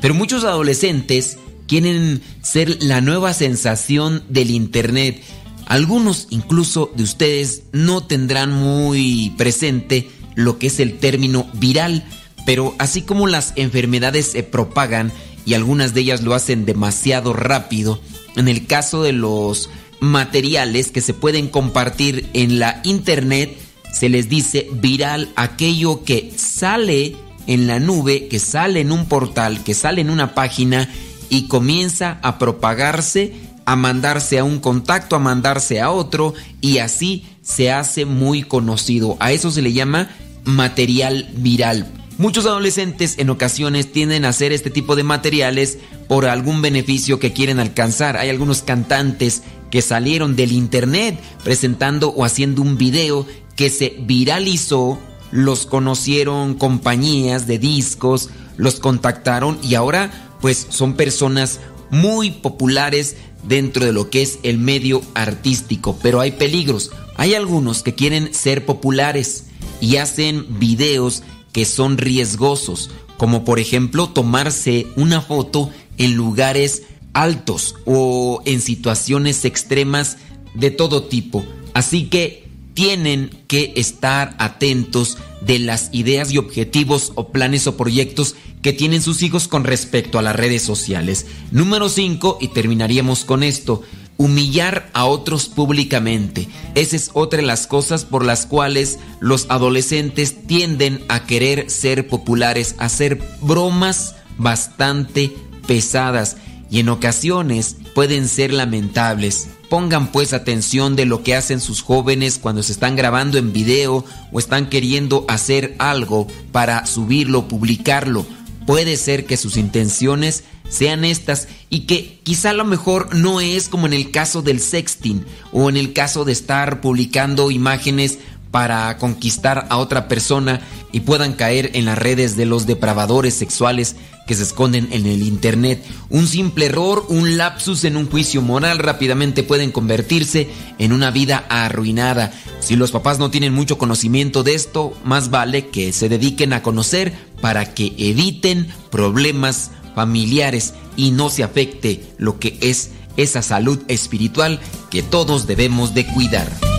Pero 0.00 0.14
muchos 0.14 0.42
adolescentes 0.42 1.38
quieren 1.68 2.20
ser 2.42 2.82
la 2.82 3.00
nueva 3.00 3.32
sensación 3.32 4.24
del 4.28 4.50
Internet. 4.50 5.22
Algunos 5.70 6.26
incluso 6.30 6.90
de 6.96 7.04
ustedes 7.04 7.62
no 7.70 8.04
tendrán 8.04 8.50
muy 8.50 9.32
presente 9.38 10.10
lo 10.34 10.58
que 10.58 10.66
es 10.66 10.80
el 10.80 10.98
término 10.98 11.48
viral, 11.52 12.04
pero 12.44 12.74
así 12.80 13.02
como 13.02 13.28
las 13.28 13.52
enfermedades 13.54 14.26
se 14.26 14.42
propagan 14.42 15.12
y 15.46 15.54
algunas 15.54 15.94
de 15.94 16.00
ellas 16.00 16.22
lo 16.22 16.34
hacen 16.34 16.66
demasiado 16.66 17.34
rápido, 17.34 18.00
en 18.34 18.48
el 18.48 18.66
caso 18.66 19.04
de 19.04 19.12
los 19.12 19.70
materiales 20.00 20.90
que 20.90 21.00
se 21.00 21.14
pueden 21.14 21.46
compartir 21.46 22.28
en 22.32 22.58
la 22.58 22.80
internet, 22.82 23.56
se 23.92 24.08
les 24.08 24.28
dice 24.28 24.66
viral 24.72 25.30
aquello 25.36 26.02
que 26.02 26.32
sale 26.36 27.14
en 27.46 27.68
la 27.68 27.78
nube, 27.78 28.26
que 28.26 28.40
sale 28.40 28.80
en 28.80 28.90
un 28.90 29.06
portal, 29.06 29.62
que 29.62 29.74
sale 29.74 30.00
en 30.00 30.10
una 30.10 30.34
página 30.34 30.88
y 31.28 31.46
comienza 31.46 32.18
a 32.22 32.40
propagarse, 32.40 33.34
a 33.70 33.76
mandarse 33.76 34.36
a 34.36 34.42
un 34.42 34.58
contacto, 34.58 35.14
a 35.14 35.20
mandarse 35.20 35.80
a 35.80 35.92
otro 35.92 36.34
y 36.60 36.78
así 36.78 37.24
se 37.40 37.70
hace 37.70 38.04
muy 38.04 38.42
conocido. 38.42 39.16
A 39.20 39.30
eso 39.30 39.52
se 39.52 39.62
le 39.62 39.72
llama 39.72 40.10
material 40.42 41.30
viral. 41.36 41.86
Muchos 42.18 42.46
adolescentes 42.46 43.14
en 43.18 43.30
ocasiones 43.30 43.92
tienden 43.92 44.24
a 44.24 44.30
hacer 44.30 44.50
este 44.50 44.70
tipo 44.70 44.96
de 44.96 45.04
materiales 45.04 45.78
por 46.08 46.26
algún 46.26 46.62
beneficio 46.62 47.20
que 47.20 47.32
quieren 47.32 47.60
alcanzar. 47.60 48.16
Hay 48.16 48.28
algunos 48.28 48.62
cantantes 48.62 49.44
que 49.70 49.82
salieron 49.82 50.34
del 50.34 50.50
internet 50.50 51.20
presentando 51.44 52.08
o 52.08 52.24
haciendo 52.24 52.62
un 52.62 52.76
video 52.76 53.24
que 53.54 53.70
se 53.70 53.94
viralizó, 54.00 54.98
los 55.30 55.64
conocieron 55.64 56.54
compañías 56.54 57.46
de 57.46 57.60
discos, 57.60 58.30
los 58.56 58.80
contactaron 58.80 59.60
y 59.62 59.76
ahora 59.76 60.10
pues 60.40 60.66
son 60.70 60.94
personas 60.94 61.60
muy 61.90 62.30
populares 62.30 63.16
dentro 63.42 63.84
de 63.84 63.92
lo 63.92 64.10
que 64.10 64.22
es 64.22 64.38
el 64.42 64.58
medio 64.58 65.02
artístico, 65.14 65.98
pero 66.02 66.20
hay 66.20 66.32
peligros. 66.32 66.90
Hay 67.16 67.34
algunos 67.34 67.82
que 67.82 67.94
quieren 67.94 68.32
ser 68.34 68.64
populares 68.64 69.44
y 69.80 69.96
hacen 69.96 70.58
videos 70.58 71.22
que 71.52 71.64
son 71.64 71.98
riesgosos, 71.98 72.90
como 73.16 73.44
por 73.44 73.58
ejemplo 73.58 74.08
tomarse 74.08 74.86
una 74.96 75.20
foto 75.20 75.70
en 75.98 76.14
lugares 76.14 76.84
altos 77.12 77.74
o 77.84 78.42
en 78.44 78.60
situaciones 78.60 79.44
extremas 79.44 80.18
de 80.54 80.70
todo 80.70 81.04
tipo. 81.04 81.44
Así 81.74 82.04
que 82.04 82.48
tienen 82.74 83.30
que 83.46 83.72
estar 83.76 84.34
atentos 84.38 85.18
de 85.40 85.58
las 85.58 85.88
ideas 85.92 86.32
y 86.32 86.38
objetivos 86.38 87.12
o 87.14 87.28
planes 87.28 87.66
o 87.66 87.76
proyectos 87.76 88.34
que 88.62 88.72
tienen 88.72 89.02
sus 89.02 89.22
hijos 89.22 89.48
con 89.48 89.64
respecto 89.64 90.18
a 90.18 90.22
las 90.22 90.36
redes 90.36 90.62
sociales. 90.62 91.26
Número 91.50 91.88
5, 91.88 92.38
y 92.40 92.48
terminaríamos 92.48 93.24
con 93.24 93.42
esto, 93.42 93.82
humillar 94.16 94.90
a 94.92 95.06
otros 95.06 95.46
públicamente. 95.46 96.46
Esa 96.74 96.96
es 96.96 97.10
otra 97.14 97.38
de 97.38 97.46
las 97.46 97.66
cosas 97.66 98.04
por 98.04 98.24
las 98.24 98.44
cuales 98.44 98.98
los 99.18 99.46
adolescentes 99.48 100.46
tienden 100.46 101.02
a 101.08 101.24
querer 101.24 101.70
ser 101.70 102.06
populares, 102.06 102.74
a 102.78 102.84
hacer 102.84 103.22
bromas 103.40 104.16
bastante 104.36 105.32
pesadas 105.66 106.36
y 106.70 106.80
en 106.80 106.90
ocasiones 106.90 107.76
pueden 107.94 108.28
ser 108.28 108.52
lamentables. 108.52 109.48
Pongan 109.70 110.10
pues 110.10 110.32
atención 110.32 110.96
de 110.96 111.06
lo 111.06 111.22
que 111.22 111.36
hacen 111.36 111.60
sus 111.60 111.80
jóvenes 111.80 112.40
cuando 112.42 112.64
se 112.64 112.72
están 112.72 112.96
grabando 112.96 113.38
en 113.38 113.52
video 113.52 114.04
o 114.32 114.38
están 114.40 114.68
queriendo 114.68 115.24
hacer 115.28 115.76
algo 115.78 116.26
para 116.50 116.86
subirlo, 116.86 117.46
publicarlo. 117.46 118.26
Puede 118.66 118.96
ser 118.96 119.26
que 119.26 119.36
sus 119.36 119.56
intenciones 119.56 120.42
sean 120.68 121.04
estas 121.04 121.46
y 121.68 121.86
que 121.86 122.18
quizá 122.24 122.50
a 122.50 122.54
lo 122.54 122.64
mejor 122.64 123.14
no 123.14 123.40
es 123.40 123.68
como 123.68 123.86
en 123.86 123.92
el 123.92 124.10
caso 124.10 124.42
del 124.42 124.58
sexting 124.58 125.24
o 125.52 125.70
en 125.70 125.76
el 125.76 125.92
caso 125.92 126.24
de 126.24 126.32
estar 126.32 126.80
publicando 126.80 127.52
imágenes 127.52 128.18
para 128.50 128.96
conquistar 128.98 129.66
a 129.70 129.76
otra 129.76 130.08
persona 130.08 130.60
y 130.92 131.00
puedan 131.00 131.34
caer 131.34 131.70
en 131.74 131.84
las 131.84 131.98
redes 131.98 132.36
de 132.36 132.46
los 132.46 132.66
depravadores 132.66 133.34
sexuales 133.34 133.96
que 134.26 134.34
se 134.34 134.42
esconden 134.42 134.88
en 134.92 135.06
el 135.06 135.22
Internet. 135.22 135.84
Un 136.08 136.26
simple 136.26 136.66
error, 136.66 137.04
un 137.08 137.36
lapsus 137.36 137.84
en 137.84 137.96
un 137.96 138.08
juicio 138.08 138.42
moral 138.42 138.78
rápidamente 138.78 139.42
pueden 139.42 139.72
convertirse 139.72 140.48
en 140.78 140.92
una 140.92 141.10
vida 141.10 141.44
arruinada. 141.48 142.32
Si 142.60 142.76
los 142.76 142.90
papás 142.90 143.18
no 143.18 143.30
tienen 143.30 143.52
mucho 143.52 143.78
conocimiento 143.78 144.42
de 144.42 144.54
esto, 144.54 144.96
más 145.04 145.30
vale 145.30 145.68
que 145.68 145.92
se 145.92 146.08
dediquen 146.08 146.52
a 146.52 146.62
conocer 146.62 147.12
para 147.40 147.74
que 147.74 147.94
eviten 147.98 148.68
problemas 148.90 149.70
familiares 149.94 150.74
y 150.96 151.10
no 151.10 151.30
se 151.30 151.42
afecte 151.42 152.14
lo 152.18 152.38
que 152.38 152.58
es 152.60 152.90
esa 153.16 153.42
salud 153.42 153.80
espiritual 153.88 154.60
que 154.90 155.02
todos 155.02 155.46
debemos 155.46 155.94
de 155.94 156.06
cuidar. 156.06 156.69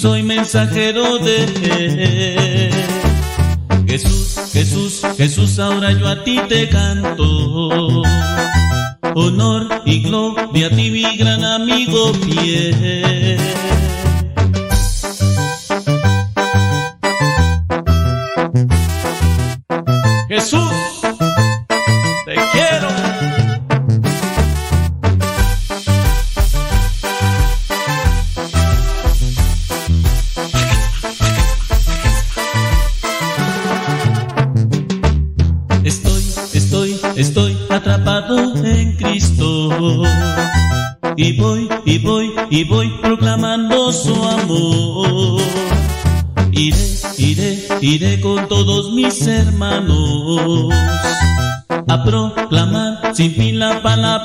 soy 0.00 0.22
mensajero 0.22 1.18
de. 1.18 2.70
Jesús, 3.86 4.38
Jesús, 4.52 5.02
Jesús, 5.16 5.58
ahora 5.58 5.90
yo 5.92 6.06
a 6.06 6.22
ti 6.22 6.40
te 6.48 6.68
canto. 6.68 8.02
Honor 9.14 9.82
y 9.84 10.02
gloria 10.02 10.68
a 10.68 10.70
ti, 10.70 10.90
mi 10.90 11.16
gran 11.16 11.44
amigo 11.44 12.14
fiel. 12.14 12.97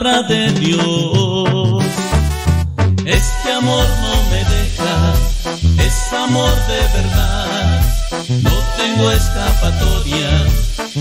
De 0.02 0.52
Dios. 0.54 1.84
Este 3.06 3.52
amor 3.52 3.86
no 4.02 4.24
me 4.32 4.38
deja, 4.38 5.14
es 5.86 6.14
amor 6.14 6.54
de 6.68 6.82
verdad. 6.98 7.82
No 8.42 8.52
tengo 8.76 9.12
escapatoria, 9.12 10.46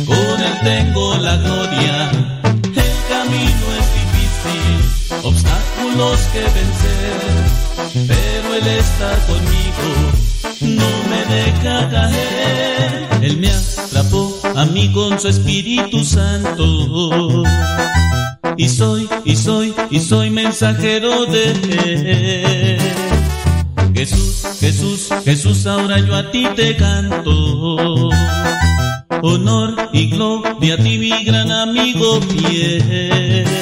con 0.07 0.41
él 0.41 0.59
tengo 0.63 1.17
la 1.17 1.37
gloria. 1.37 2.11
El 2.45 2.95
camino 3.09 3.67
es 3.81 3.87
difícil, 4.03 5.25
obstáculos 5.25 6.21
que 6.33 6.43
vencer, 6.43 8.09
pero 8.09 8.55
él 8.55 8.67
está 8.67 9.17
conmigo, 9.27 9.89
no 10.61 10.91
me 11.09 11.35
deja 11.35 11.89
caer. 11.91 13.09
Él 13.23 13.39
me 13.39 13.51
atrapó 13.51 14.39
a 14.55 14.65
mí 14.67 14.93
con 14.93 15.19
su 15.19 15.29
Espíritu 15.29 16.05
Santo. 16.05 17.43
Y 18.57 18.69
soy, 18.69 19.09
y 19.25 19.37
soy, 19.37 19.75
y 19.91 20.01
soy 20.01 20.31
mensajero 20.31 21.27
de 21.27 21.53
él. 21.85 22.79
Jesús, 23.95 24.43
Jesús, 24.61 25.09
Jesús, 25.25 25.67
ahora 25.67 25.99
yo 26.01 26.15
a 26.15 26.31
ti 26.31 26.47
te 26.57 26.77
canto. 26.77 28.11
Honor 29.23 29.91
y 29.93 30.11
gloria 30.11 30.75
a 30.75 30.77
ti, 30.77 30.99
mi 30.99 31.25
gran 31.25 31.51
amigo 31.51 32.21
fiel. 32.23 33.62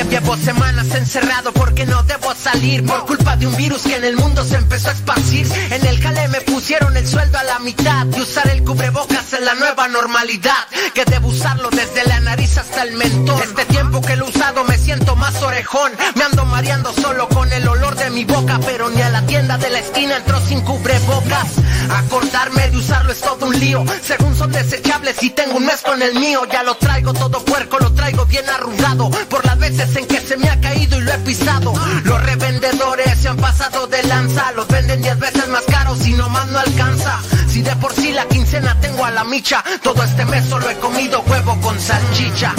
Llevo, 0.00 0.10
llevo 0.12 0.36
semanas 0.38 0.94
encerrado 0.94 1.52
porque 1.52 1.84
no 1.84 2.02
debo 2.04 2.34
salir 2.34 2.86
por 2.86 3.04
culpa 3.04 3.36
de 3.36 3.46
un 3.46 3.54
virus 3.54 3.82
que 3.82 3.96
en 3.96 4.04
el 4.04 4.16
mundo 4.16 4.42
se 4.44 4.56
empezó 4.56 4.88
a 4.88 4.92
esparcir. 4.92 5.46
En 5.70 5.86
el 5.86 6.00
jale 6.00 6.26
me 6.28 6.40
pusieron 6.40 6.96
el 6.96 7.06
sueldo 7.06 7.36
a 7.36 7.44
la 7.44 7.58
mitad 7.58 8.06
y 8.16 8.20
usar 8.22 8.48
el 8.48 8.64
cubrebocas 8.64 9.30
es 9.34 9.40
la 9.42 9.54
nueva 9.56 9.88
normalidad. 9.88 10.66
Que 10.94 11.04
debo 11.04 11.28
usarlo 11.28 11.68
desde 11.68 12.06
la 12.06 12.18
nariz 12.20 12.56
hasta 12.56 12.82
el 12.84 12.94
mentón. 12.94 13.42
Este 13.42 13.66
tiempo 13.66 14.00
que 14.00 14.16
lo 14.16 14.24
he 14.24 14.30
usado 14.30 14.64
me 14.64 14.78
siento 14.78 15.16
más 15.16 15.42
orejón. 15.42 15.92
Me 16.14 16.24
ando 16.24 16.46
mareando 16.46 16.94
solo 16.94 17.28
con 17.28 17.52
el 17.52 17.68
olor 17.68 17.94
de 17.96 18.08
mi 18.08 18.24
boca, 18.24 18.58
pero 18.64 18.88
ni 18.88 19.02
a 19.02 19.10
la 19.10 19.26
tienda 19.26 19.58
de 19.58 19.68
la 19.68 19.80
esquina 19.80 20.16
entró 20.16 20.40
sin 20.40 20.62
cubrebocas. 20.62 21.56
Acordarme 21.90 22.70
de 22.70 22.76
usarlo 22.78 23.12
es 23.12 23.20
todo 23.20 23.46
un 23.46 23.60
lío. 23.60 23.84
Según 24.02 24.34
son 24.34 24.50
desechables 24.50 25.22
y 25.22 25.28
tengo 25.28 25.58
un 25.58 25.66
mes 25.66 25.82
con 25.82 26.00
el 26.00 26.14
mío, 26.14 26.40
ya 26.50 26.62
lo 26.62 26.74
traigo 26.76 27.12
todo 27.12 27.44
puerco, 27.44 27.78
lo 27.78 27.92
traigo 27.92 28.24
bien 28.24 28.48
arrugado 28.48 29.10
por 29.28 29.44
las 29.44 29.58
veces 29.58 29.89
en 29.96 30.06
que 30.06 30.20
se 30.20 30.36
me 30.36 30.48
ha 30.48 30.60
caído 30.60 30.98
y 30.98 31.02
lo 31.02 31.12
he 31.12 31.18
pisado. 31.18 31.72
Los 32.04 32.22
revendedores 32.22 33.18
se 33.18 33.28
han 33.28 33.36
pasado 33.36 33.86
de 33.86 34.02
lanza, 34.04 34.52
los 34.52 34.66
venden 34.68 35.02
10 35.02 35.18
veces 35.18 35.48
más 35.48 35.62
caros 35.62 36.06
y 36.06 36.12
nomás 36.14 36.46
no 36.48 36.58
alcanza. 36.58 37.18
Si 37.48 37.62
de 37.62 37.74
por 37.76 37.92
sí 37.92 38.12
la 38.12 38.26
quincena 38.26 38.78
tengo 38.80 39.04
a 39.04 39.10
la 39.10 39.24
micha, 39.24 39.62
todo 39.82 40.02
este 40.04 40.24
mes 40.26 40.44
solo 40.48 40.68
he 40.70 40.76
comido 40.76 41.20
huevo 41.26 41.60
con 41.60 41.78
salchicha. 41.80 42.54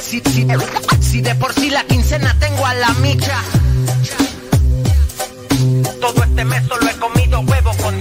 Si, 0.00 0.20
si- 1.00 1.20
de 1.22 1.34
por 1.36 1.52
sí 1.54 1.70
la 1.70 1.84
quincena 1.84 2.36
tengo 2.38 2.66
a 2.66 2.74
la 2.74 2.88
micha. 2.94 3.38
Todo 6.00 6.24
este 6.24 6.44
mes 6.44 6.62
solo 6.68 6.88
he 6.88 6.91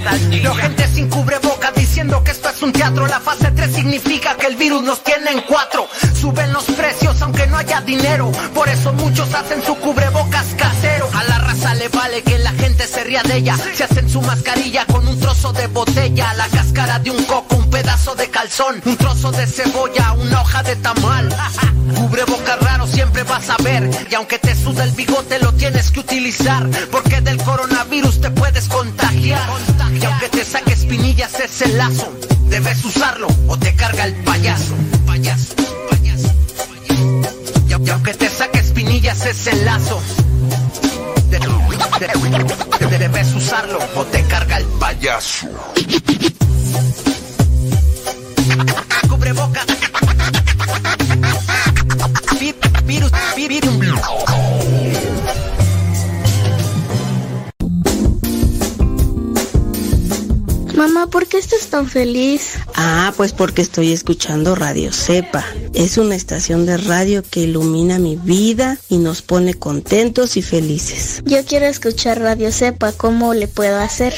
salchicha. 0.03 0.47
Lo 0.47 0.55
gente 0.55 0.88
sin 0.88 1.09
cubreboca 1.09 1.71
diciendo 1.71 2.23
que 2.23 2.31
esto 2.31 2.49
es 2.49 2.61
un 2.61 2.71
teatro. 2.71 3.07
La 3.07 3.19
fase 3.19 3.51
3 3.51 3.73
significa 3.73 4.35
que 4.35 4.47
el 4.47 4.55
virus 4.55 4.83
nos 4.83 5.03
tiene 5.03 5.31
en 5.31 5.41
cuatro. 5.41 5.88
Suben 6.19 6.51
los 6.53 6.65
precios 6.65 7.21
aunque 7.21 7.47
no 7.47 7.57
haya 7.57 7.81
dinero. 7.81 8.31
Por 8.53 8.69
eso 8.69 8.93
muchos 8.93 9.33
hacen 9.33 9.63
su 9.63 9.75
cubrebocas 9.75 10.45
casero. 10.57 11.09
A 11.13 11.23
la 11.25 11.38
raza 11.39 11.75
le 11.75 11.89
vale 11.89 12.21
que 12.23 12.38
la 12.39 12.51
gente 12.51 12.88
se 12.88 13.03
ría 13.03 13.23
de 13.23 13.38
ella. 13.38 13.57
Se 13.75 13.83
hacen 13.83 14.09
su 14.09 14.21
mascarilla 14.21 14.85
con 14.85 15.07
un 15.07 15.19
trozo 15.19 15.53
de 15.53 15.67
botella. 15.67 16.33
La 16.33 16.47
cáscara 16.47 16.99
de 16.99 17.11
un 17.11 17.23
coco, 17.25 17.55
un 17.55 17.69
pedazo 17.69 18.15
de 18.15 18.30
calzón. 18.30 18.81
Un 18.85 18.97
trozo 18.97 19.31
de 19.31 19.47
cebolla, 19.47 20.13
una 20.13 20.41
hoja 20.41 20.63
de 20.63 20.75
tamal. 20.77 21.30
Cubrebocas 21.95 22.59
raro 22.59 22.88
siempre 22.88 23.23
vas 23.23 23.49
a 23.49 23.57
ver. 23.63 23.89
Y 24.09 24.15
aunque 24.15 24.39
te 24.39 24.55
suda 24.55 24.83
el 24.83 24.91
bigote 24.91 25.39
lo 25.39 25.53
tienes 25.53 25.91
que 25.91 25.99
utilizar. 25.99 26.67
Porque 26.91 27.21
del 27.21 27.38
coronavirus 27.38 28.21
te 28.21 28.31
puedes 28.31 28.67
contagiar. 28.67 29.49
Y 29.99 30.05
aunque 30.05 30.29
te 30.29 30.43
saque 30.45 30.73
espinillas 30.73 31.39
ese 31.39 31.67
lazo, 31.69 32.11
debes 32.49 32.83
usarlo 32.85 33.27
o 33.47 33.57
te 33.57 33.75
carga 33.75 34.05
el 34.05 34.13
payaso. 34.23 34.73
Payaso, 35.05 35.53
payaso, 35.89 36.29
payaso. 36.69 37.83
Y, 37.85 37.89
aunque 37.89 38.13
te 38.13 38.29
saque 38.29 38.59
espinillas 38.59 39.25
lazo, 39.63 40.01
de- 41.29 41.39
de- 41.39 42.87
de- 42.87 42.97
debes 42.97 43.33
usarlo 43.35 43.79
o 43.95 44.05
te 44.05 44.23
carga 44.25 44.57
el 44.57 44.65
payaso. 44.65 45.47
Cubreboca. 49.09 49.61
Vi- 52.39 52.55
Virus, 52.85 53.11
vi- 53.35 53.47
virus. 53.47 53.75
Mamá, 60.82 61.06
¿por 61.06 61.27
qué 61.27 61.38
estás 61.38 61.68
tan 61.68 61.88
feliz? 61.88 62.53
Ah, 62.74 63.14
pues 63.16 63.34
porque 63.34 63.61
estoy 63.61 63.92
escuchando 63.92 64.56
Radio 64.56 64.92
Cepa. 64.92 65.45
Es 65.76 66.00
una 66.00 66.16
estación 66.16 66.66
de 66.66 66.77
radio 66.77 67.22
que 67.22 67.42
ilumina 67.42 68.00
mi 68.00 68.16
vida 68.16 68.80
y 68.90 68.98
nos 68.98 69.22
pone 69.22 69.53
contentos 69.53 70.38
y 70.38 70.42
felices. 70.42 71.22
Yo 71.24 71.45
quiero 71.45 71.68
escuchar 71.68 72.19
Radio 72.19 72.51
Cepa, 72.51 72.93
¿cómo 72.93 73.35
le 73.35 73.48
puedo 73.48 73.77
hacer? 73.77 74.16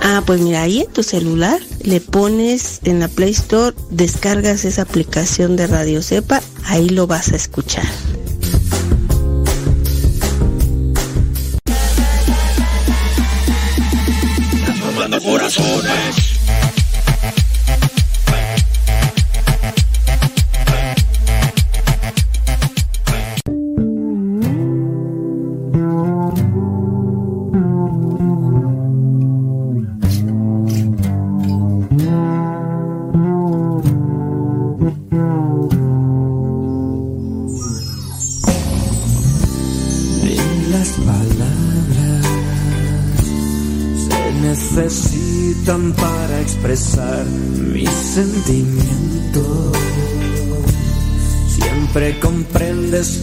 Ah, 0.00 0.24
pues 0.26 0.40
mira, 0.40 0.62
ahí 0.62 0.80
en 0.80 0.92
tu 0.92 1.04
celular 1.04 1.60
le 1.84 2.00
pones 2.00 2.80
en 2.82 2.98
la 2.98 3.06
Play 3.06 3.30
Store, 3.30 3.76
descargas 3.90 4.64
esa 4.64 4.82
aplicación 4.82 5.54
de 5.54 5.68
Radio 5.68 6.02
Cepa, 6.02 6.42
ahí 6.64 6.88
lo 6.88 7.06
vas 7.06 7.30
a 7.30 7.36
escuchar. 7.36 7.86
Corazones. 15.22 16.29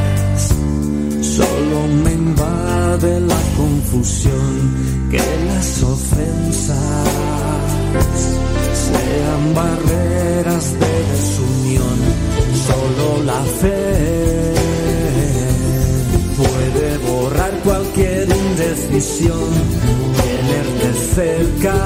solo 1.25 1.87
me 2.03 2.11
invade 2.13 3.19
la 3.21 3.41
confusión 3.57 5.09
que 5.09 5.23
las 5.47 5.81
ofensas 5.81 7.07
sean 8.85 9.55
barreras 9.55 10.65
de 10.81 10.93
desunión. 11.13 11.97
Solo 12.67 13.23
la 13.23 13.41
fe 13.59 14.53
puede 16.37 16.87
borrar 17.09 17.53
cualquier 17.63 18.29
indecisión. 18.29 19.49
Tenerte 20.21 20.93
cerca 21.15 21.84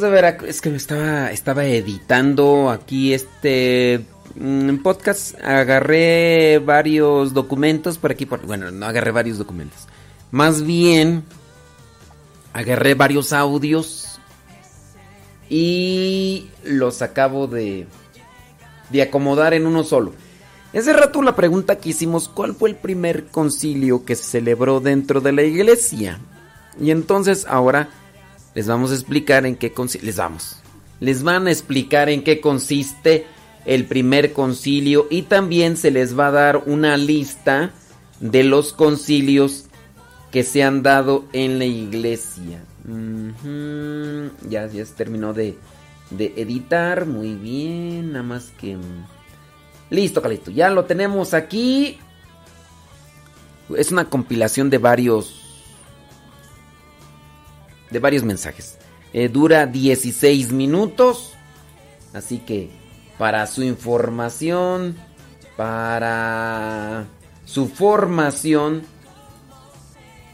De 0.00 0.10
Veracruz. 0.10 0.50
Es 0.50 0.60
que 0.60 0.70
me 0.70 0.76
estaba, 0.76 1.64
editando 1.64 2.70
aquí 2.70 3.14
este 3.14 4.04
mm, 4.34 4.76
podcast. 4.78 5.40
Agarré 5.42 6.58
varios 6.58 7.32
documentos 7.32 7.96
por 7.96 8.10
aquí. 8.10 8.24
Bueno, 8.24 8.70
no 8.70 8.86
agarré 8.86 9.10
varios 9.10 9.38
documentos. 9.38 9.86
Más 10.30 10.62
bien, 10.62 11.24
agarré 12.52 12.94
varios 12.94 13.32
audios 13.32 14.18
y 15.48 16.48
los 16.64 17.00
acabo 17.00 17.46
de, 17.46 17.86
de 18.90 19.02
acomodar 19.02 19.54
en 19.54 19.66
uno 19.66 19.84
solo. 19.84 20.12
Ese 20.72 20.92
rato 20.92 21.22
la 21.22 21.36
pregunta 21.36 21.76
que 21.76 21.90
hicimos, 21.90 22.28
¿cuál 22.28 22.54
fue 22.54 22.70
el 22.70 22.76
primer 22.76 23.26
concilio 23.26 24.04
que 24.04 24.14
se 24.14 24.24
celebró 24.24 24.80
dentro 24.80 25.20
de 25.20 25.32
la 25.32 25.42
iglesia? 25.42 26.18
Y 26.78 26.90
entonces 26.90 27.46
ahora 27.48 27.88
les 28.56 28.66
vamos 28.66 28.90
a 28.90 28.94
explicar 28.94 29.44
en 29.44 29.54
qué 29.54 29.72
consiste. 29.72 30.06
Les 30.06 30.16
vamos. 30.16 30.56
Les 30.98 31.22
van 31.22 31.46
a 31.46 31.50
explicar 31.50 32.08
en 32.08 32.24
qué 32.24 32.40
consiste 32.40 33.26
el 33.66 33.84
primer 33.84 34.32
concilio 34.32 35.06
y 35.10 35.22
también 35.22 35.76
se 35.76 35.90
les 35.90 36.18
va 36.18 36.28
a 36.28 36.30
dar 36.30 36.62
una 36.64 36.96
lista 36.96 37.72
de 38.18 38.44
los 38.44 38.72
concilios 38.72 39.66
que 40.32 40.42
se 40.42 40.62
han 40.62 40.82
dado 40.82 41.26
en 41.34 41.58
la 41.58 41.66
iglesia. 41.66 42.64
Ya, 44.48 44.66
ya 44.68 44.86
se 44.86 44.94
terminó 44.94 45.34
de, 45.34 45.58
de 46.08 46.32
editar. 46.36 47.04
Muy 47.04 47.34
bien. 47.34 48.12
Nada 48.12 48.22
más 48.22 48.52
que. 48.58 48.76
mm, 48.78 49.04
Listo, 49.90 50.22
Calito. 50.22 50.50
Ya 50.50 50.70
lo 50.70 50.86
tenemos 50.86 51.34
aquí. 51.34 51.98
Es 53.76 53.92
una 53.92 54.06
compilación 54.06 54.70
de 54.70 54.78
varios. 54.78 55.45
Varios 57.98 58.22
mensajes. 58.24 58.76
Eh, 59.12 59.28
dura 59.28 59.66
16 59.66 60.52
minutos. 60.52 61.32
Así 62.12 62.38
que 62.38 62.70
para 63.18 63.46
su 63.46 63.62
información, 63.62 64.96
para 65.56 67.06
su 67.44 67.68
formación, 67.68 68.82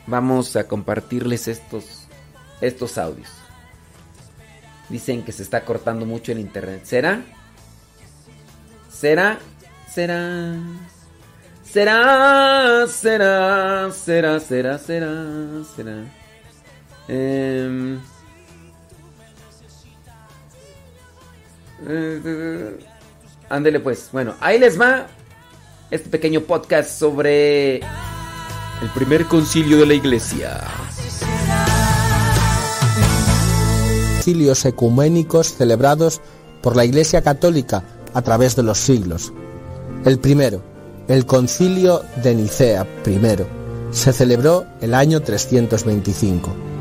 vamos 0.06 0.56
a 0.56 0.66
compartirles 0.66 1.48
estos, 1.48 2.08
estos 2.60 2.98
audios. 2.98 3.28
Dicen 4.88 5.24
que 5.24 5.32
se 5.32 5.42
está 5.42 5.64
cortando 5.64 6.04
mucho 6.06 6.32
el 6.32 6.38
internet. 6.38 6.82
¿Será? 6.84 7.22
¿Será? 8.90 9.38
¿Será? 9.92 10.56
¿Será? 11.64 12.86
¿Será? 12.86 13.90
¿Será? 13.90 14.40
¿Será? 14.40 14.78
¿Será? 14.78 15.64
¿Será? 15.76 16.21
Em, 17.14 18.00
eh, 21.86 22.78
ándele 23.50 23.80
pues. 23.80 24.08
Bueno, 24.12 24.34
ahí 24.40 24.58
les 24.58 24.80
va 24.80 25.08
este 25.90 26.08
pequeño 26.08 26.40
podcast 26.40 26.98
sobre 26.98 27.76
el 27.76 28.88
primer 28.94 29.26
concilio 29.26 29.76
de 29.76 29.86
la 29.86 29.94
iglesia. 29.94 30.60
concilios 34.16 34.64
ecuménicos 34.64 35.52
celebrados 35.54 36.20
por 36.62 36.76
la 36.76 36.84
Iglesia 36.84 37.22
Católica 37.22 37.82
a 38.14 38.22
través 38.22 38.54
de 38.54 38.62
los 38.62 38.78
siglos. 38.78 39.32
El 40.04 40.20
primero, 40.20 40.62
el 41.08 41.26
concilio 41.26 42.02
de 42.22 42.36
Nicea 42.36 42.86
I, 43.04 43.18
se 43.90 44.12
celebró 44.12 44.64
el 44.80 44.94
año 44.94 45.20
325. 45.20 46.71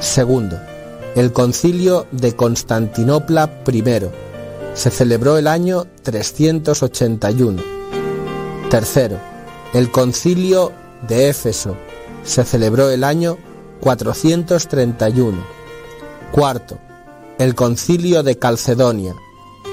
Segundo, 0.00 0.60
el 1.16 1.32
concilio 1.32 2.06
de 2.12 2.36
Constantinopla 2.36 3.50
I, 3.66 3.84
se 4.74 4.90
celebró 4.90 5.36
el 5.38 5.48
año 5.48 5.86
381. 6.02 7.60
Tercero, 8.70 9.18
el 9.74 9.90
concilio 9.90 10.72
de 11.08 11.28
Éfeso, 11.30 11.76
se 12.22 12.44
celebró 12.44 12.90
el 12.90 13.02
año 13.02 13.38
431. 13.80 15.38
Cuarto, 16.30 16.78
el 17.38 17.56
concilio 17.56 18.22
de 18.22 18.38
Calcedonia, 18.38 19.14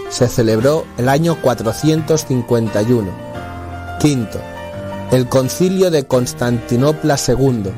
se 0.09 0.27
celebró 0.27 0.85
el 0.97 1.07
año 1.07 1.39
451. 1.41 3.11
Quinto, 3.99 4.39
el 5.11 5.29
concilio 5.29 5.91
de 5.91 6.07
Constantinopla 6.07 7.17
II, 7.27 7.71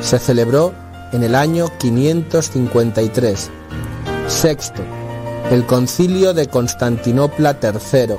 se 0.00 0.18
celebró 0.20 0.72
en 1.12 1.22
el 1.22 1.34
año 1.34 1.70
553. 1.78 3.50
Sexto, 4.26 4.82
el 5.50 5.64
concilio 5.64 6.34
de 6.34 6.48
Constantinopla 6.48 7.58
III, 7.62 8.16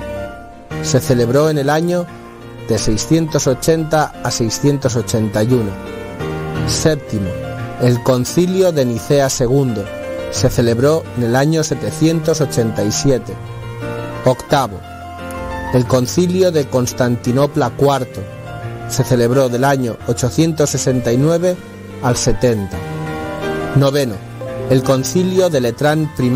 se 0.82 1.00
celebró 1.00 1.50
en 1.50 1.58
el 1.58 1.70
año 1.70 2.06
de 2.68 2.78
680 2.78 4.12
a 4.22 4.30
681. 4.30 5.70
Séptimo, 6.66 7.28
el 7.80 8.02
concilio 8.02 8.72
de 8.72 8.84
Nicea 8.84 9.28
II, 9.38 9.84
se 10.30 10.50
celebró 10.50 11.02
en 11.16 11.24
el 11.24 11.36
año 11.36 11.62
787. 11.62 13.32
Octavo, 14.24 14.80
el 15.74 15.86
concilio 15.86 16.50
de 16.50 16.66
Constantinopla 16.66 17.72
IV, 17.78 18.08
se 18.88 19.04
celebró 19.04 19.48
del 19.48 19.64
año 19.64 19.96
869 20.08 21.56
al 22.02 22.16
70. 22.16 22.76
Noveno, 23.76 24.14
el 24.70 24.82
concilio 24.82 25.50
de 25.50 25.60
Letrán 25.60 26.10
I, 26.18 26.30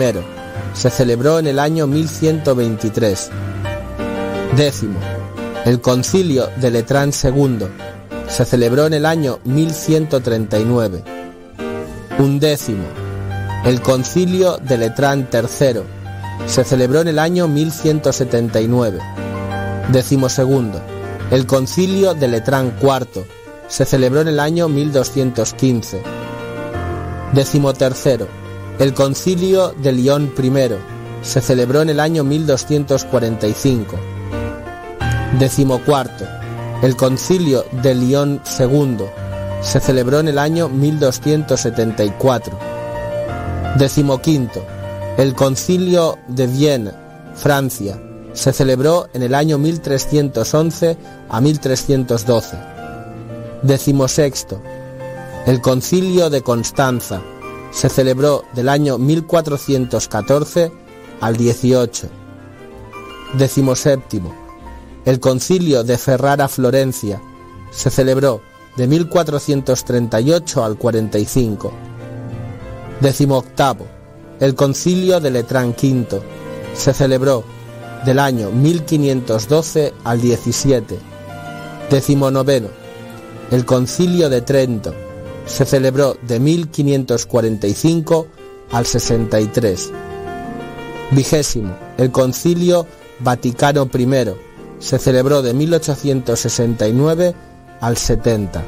se 0.74 0.90
celebró 0.90 1.38
en 1.38 1.46
el 1.46 1.58
año 1.58 1.86
1123. 1.86 3.30
Décimo, 4.56 4.98
el 5.64 5.80
concilio 5.80 6.48
de 6.56 6.70
Letrán 6.70 7.10
II, 7.10 7.66
se 8.28 8.44
celebró 8.44 8.86
en 8.86 8.94
el 8.94 9.06
año 9.06 9.40
1139. 9.44 11.02
Undécimo, 12.18 12.84
el 13.64 13.80
concilio 13.80 14.58
de 14.58 14.78
Letrán 14.78 15.28
III, 15.32 15.80
se 16.46 16.64
celebró 16.64 17.00
en 17.00 17.08
el 17.08 17.18
año 17.18 17.48
1179. 17.48 18.98
Décimo 19.90 20.28
segundo, 20.28 20.80
el 21.30 21.46
concilio 21.46 22.14
de 22.14 22.28
Letrán 22.28 22.74
IV, 22.80 23.24
se 23.68 23.84
celebró 23.84 24.20
en 24.20 24.28
el 24.28 24.40
año 24.40 24.68
1215. 24.68 26.02
Decimotercero, 27.32 28.28
el 28.78 28.94
Concilio 28.94 29.72
de 29.72 29.92
León 29.92 30.32
I, 30.36 30.52
se 31.22 31.40
celebró 31.40 31.82
en 31.82 31.90
el 31.90 32.00
año 32.00 32.24
1245. 32.24 33.96
Decimocuarto, 35.38 36.24
el 36.82 36.96
Concilio 36.96 37.64
de 37.82 37.94
León 37.94 38.40
II, 38.58 39.06
se 39.62 39.80
celebró 39.80 40.20
en 40.20 40.28
el 40.28 40.38
año 40.38 40.68
1274. 40.68 42.58
Decimoquinto, 43.78 44.64
el 45.16 45.34
Concilio 45.34 46.18
de 46.28 46.46
Viena, 46.46 47.32
Francia, 47.34 48.00
se 48.32 48.52
celebró 48.52 49.08
en 49.14 49.22
el 49.22 49.34
año 49.34 49.58
1311 49.58 50.96
a 51.28 51.40
1312. 51.40 52.73
Decimosexto, 53.64 54.60
el 55.46 55.62
Concilio 55.62 56.28
de 56.28 56.42
Constanza, 56.42 57.22
se 57.70 57.88
celebró 57.88 58.44
del 58.52 58.68
año 58.68 58.98
1414 58.98 60.70
al 61.22 61.34
18. 61.38 62.08
Decimoséptimo, 63.38 64.34
el 65.06 65.18
Concilio 65.18 65.82
de 65.82 65.96
Ferrara 65.96 66.46
Florencia, 66.46 67.22
se 67.70 67.88
celebró 67.88 68.42
de 68.76 68.86
1438 68.86 70.62
al 70.62 70.76
45. 70.76 71.72
Décimo 73.00 73.38
octavo, 73.38 73.86
el 74.40 74.54
concilio 74.54 75.20
de 75.20 75.30
Letrán 75.30 75.70
V 75.70 76.20
se 76.74 76.92
celebró 76.92 77.44
del 78.04 78.18
año 78.18 78.50
1512 78.50 79.94
al 80.04 80.20
17. 80.20 80.98
Décimo 81.90 82.30
noveno, 82.30 82.83
el 83.54 83.64
concilio 83.64 84.28
de 84.28 84.40
Trento 84.40 84.92
se 85.46 85.64
celebró 85.64 86.16
de 86.22 86.40
1545 86.40 88.26
al 88.72 88.84
63. 88.84 89.92
Vigésimo, 91.12 91.76
el 91.96 92.10
concilio 92.10 92.84
Vaticano 93.20 93.88
I 93.94 94.08
se 94.80 94.98
celebró 94.98 95.40
de 95.40 95.54
1869 95.54 97.34
al 97.80 97.96
70. 97.96 98.60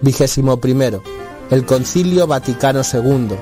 Vigésimo 0.00 0.58
primero, 0.58 1.02
el 1.50 1.66
Concilio 1.66 2.28
Vaticano 2.28 2.82
II 2.82 3.36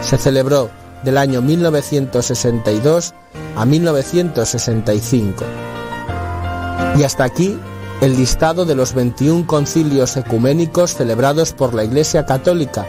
se 0.00 0.16
celebró 0.16 0.70
del 1.04 1.18
año 1.18 1.42
1962 1.42 3.12
a 3.56 3.66
1965. 3.66 5.44
Y 6.96 7.02
hasta 7.02 7.24
aquí 7.24 7.58
el 8.02 8.16
listado 8.16 8.64
de 8.64 8.74
los 8.74 8.94
21 8.94 9.46
concilios 9.46 10.16
ecuménicos 10.16 10.96
celebrados 10.96 11.52
por 11.52 11.72
la 11.72 11.84
Iglesia 11.84 12.26
Católica. 12.26 12.84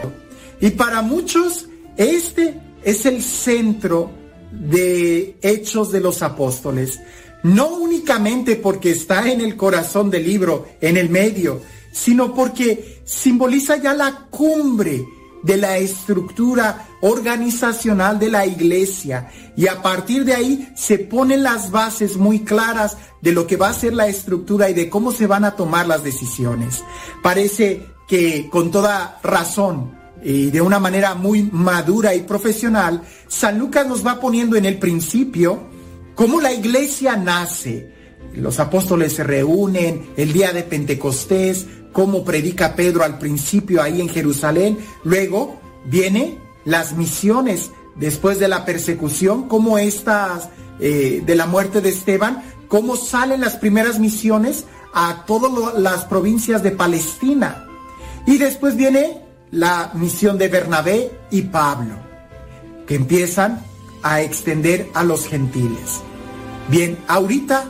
Y 0.60 0.70
para 0.70 1.02
muchos 1.02 1.68
este 1.96 2.60
es 2.82 3.06
el 3.06 3.22
centro 3.22 4.10
de 4.50 5.36
Hechos 5.40 5.92
de 5.92 6.00
los 6.00 6.20
Apóstoles. 6.22 6.98
No 7.44 7.68
únicamente 7.76 8.56
porque 8.56 8.90
está 8.90 9.30
en 9.30 9.40
el 9.40 9.56
corazón 9.56 10.10
del 10.10 10.24
libro, 10.24 10.66
en 10.80 10.96
el 10.96 11.08
medio, 11.10 11.60
sino 11.92 12.34
porque 12.34 13.00
simboliza 13.04 13.76
ya 13.76 13.94
la 13.94 14.26
cumbre 14.30 15.04
de 15.44 15.58
la 15.58 15.76
estructura 15.76 16.88
organizacional 17.02 18.18
de 18.18 18.30
la 18.30 18.46
iglesia 18.46 19.30
y 19.56 19.68
a 19.68 19.82
partir 19.82 20.24
de 20.24 20.34
ahí 20.34 20.72
se 20.74 20.98
ponen 20.98 21.42
las 21.42 21.70
bases 21.70 22.16
muy 22.16 22.40
claras 22.40 22.96
de 23.20 23.32
lo 23.32 23.46
que 23.46 23.56
va 23.56 23.68
a 23.68 23.74
ser 23.74 23.92
la 23.92 24.08
estructura 24.08 24.70
y 24.70 24.74
de 24.74 24.88
cómo 24.88 25.12
se 25.12 25.26
van 25.26 25.44
a 25.44 25.54
tomar 25.54 25.86
las 25.86 26.02
decisiones. 26.02 26.82
Parece 27.22 27.86
que 28.08 28.48
con 28.50 28.70
toda 28.70 29.20
razón 29.22 29.92
y 30.22 30.50
de 30.50 30.62
una 30.62 30.78
manera 30.78 31.14
muy 31.14 31.42
madura 31.42 32.14
y 32.14 32.22
profesional, 32.22 33.02
San 33.28 33.58
Lucas 33.58 33.86
nos 33.86 34.04
va 34.04 34.20
poniendo 34.20 34.56
en 34.56 34.64
el 34.64 34.78
principio 34.78 35.64
cómo 36.14 36.40
la 36.40 36.54
iglesia 36.54 37.16
nace. 37.16 37.92
Los 38.34 38.58
apóstoles 38.60 39.12
se 39.12 39.24
reúnen 39.24 40.06
el 40.16 40.32
día 40.32 40.52
de 40.54 40.62
Pentecostés, 40.62 41.66
cómo 41.94 42.24
predica 42.24 42.74
Pedro 42.74 43.04
al 43.04 43.18
principio 43.18 43.80
ahí 43.80 44.02
en 44.02 44.10
Jerusalén. 44.10 44.76
Luego 45.04 45.58
viene 45.86 46.38
las 46.66 46.94
misiones 46.94 47.70
después 47.94 48.38
de 48.38 48.48
la 48.48 48.66
persecución, 48.66 49.48
cómo 49.48 49.78
estas 49.78 50.50
eh, 50.80 51.22
de 51.24 51.34
la 51.36 51.46
muerte 51.46 51.80
de 51.80 51.90
Esteban, 51.90 52.42
cómo 52.68 52.96
salen 52.96 53.40
las 53.40 53.56
primeras 53.56 54.00
misiones 54.00 54.64
a 54.92 55.24
todas 55.26 55.78
las 55.78 56.04
provincias 56.04 56.62
de 56.62 56.72
Palestina. 56.72 57.64
Y 58.26 58.38
después 58.38 58.76
viene 58.76 59.22
la 59.52 59.92
misión 59.94 60.36
de 60.36 60.48
Bernabé 60.48 61.12
y 61.30 61.42
Pablo, 61.42 61.94
que 62.86 62.96
empiezan 62.96 63.62
a 64.02 64.20
extender 64.20 64.90
a 64.94 65.04
los 65.04 65.28
gentiles. 65.28 66.00
Bien, 66.68 66.98
ahorita 67.06 67.66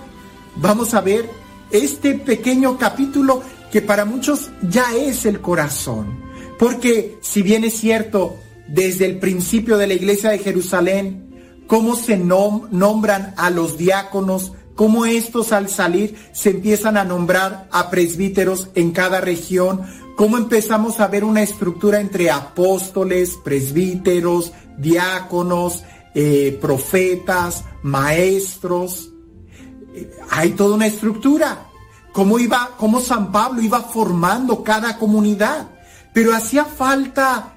vamos 0.57 0.95
a 0.95 1.03
ver 1.03 1.29
este 1.71 2.15
pequeño 2.15 2.79
capítulo 2.79 3.43
que 3.75 3.83
para 3.83 4.05
muchos 4.05 4.53
ya 4.63 4.95
es 4.95 5.27
el 5.27 5.41
corazón. 5.41 6.21
Porque 6.61 7.19
si 7.23 7.43
bien 7.43 7.65
es 7.65 7.75
cierto, 7.75 8.37
desde 8.69 9.05
el 9.05 9.19
principio 9.19 9.79
de 9.79 9.89
la 9.89 9.95
iglesia 9.95 10.31
de 10.31 10.39
Jerusalén, 10.39 11.65
cómo 11.67 11.97
se 11.97 12.17
nombran 12.17 13.35
a 13.37 13.51
los 13.51 13.77
diáconos, 13.77 14.53
cómo 14.77 15.07
estos 15.07 15.51
al 15.51 15.69
salir 15.69 16.15
se 16.31 16.51
empiezan 16.51 16.97
a 16.97 17.03
nombrar 17.03 17.67
a 17.73 17.91
presbíteros 17.91 18.69
en 18.77 18.93
cada 18.93 19.21
región, 19.21 19.83
cómo 20.15 20.39
empezamos 20.39 21.01
a 21.01 21.09
ver 21.09 21.25
una 21.25 21.43
estructura 21.43 21.99
entre 21.99 22.31
apóstoles, 22.31 23.37
presbíteros, 23.43 24.53
diáconos, 24.79 25.83
eh, 26.15 26.57
profetas, 26.61 27.65
maestros. 27.83 29.11
Eh, 29.97 30.13
hay 30.31 30.51
toda 30.51 30.77
una 30.77 30.87
estructura. 30.87 31.71
Cómo 32.15 32.39
iba, 32.39 32.71
cómo 32.79 33.01
San 33.01 33.31
Pablo 33.31 33.61
iba 33.61 33.83
formando 33.83 34.65
cada 34.65 34.97
comunidad. 34.97 35.69
Pero 36.15 36.35
hacía 36.35 36.65
falta 36.65 37.55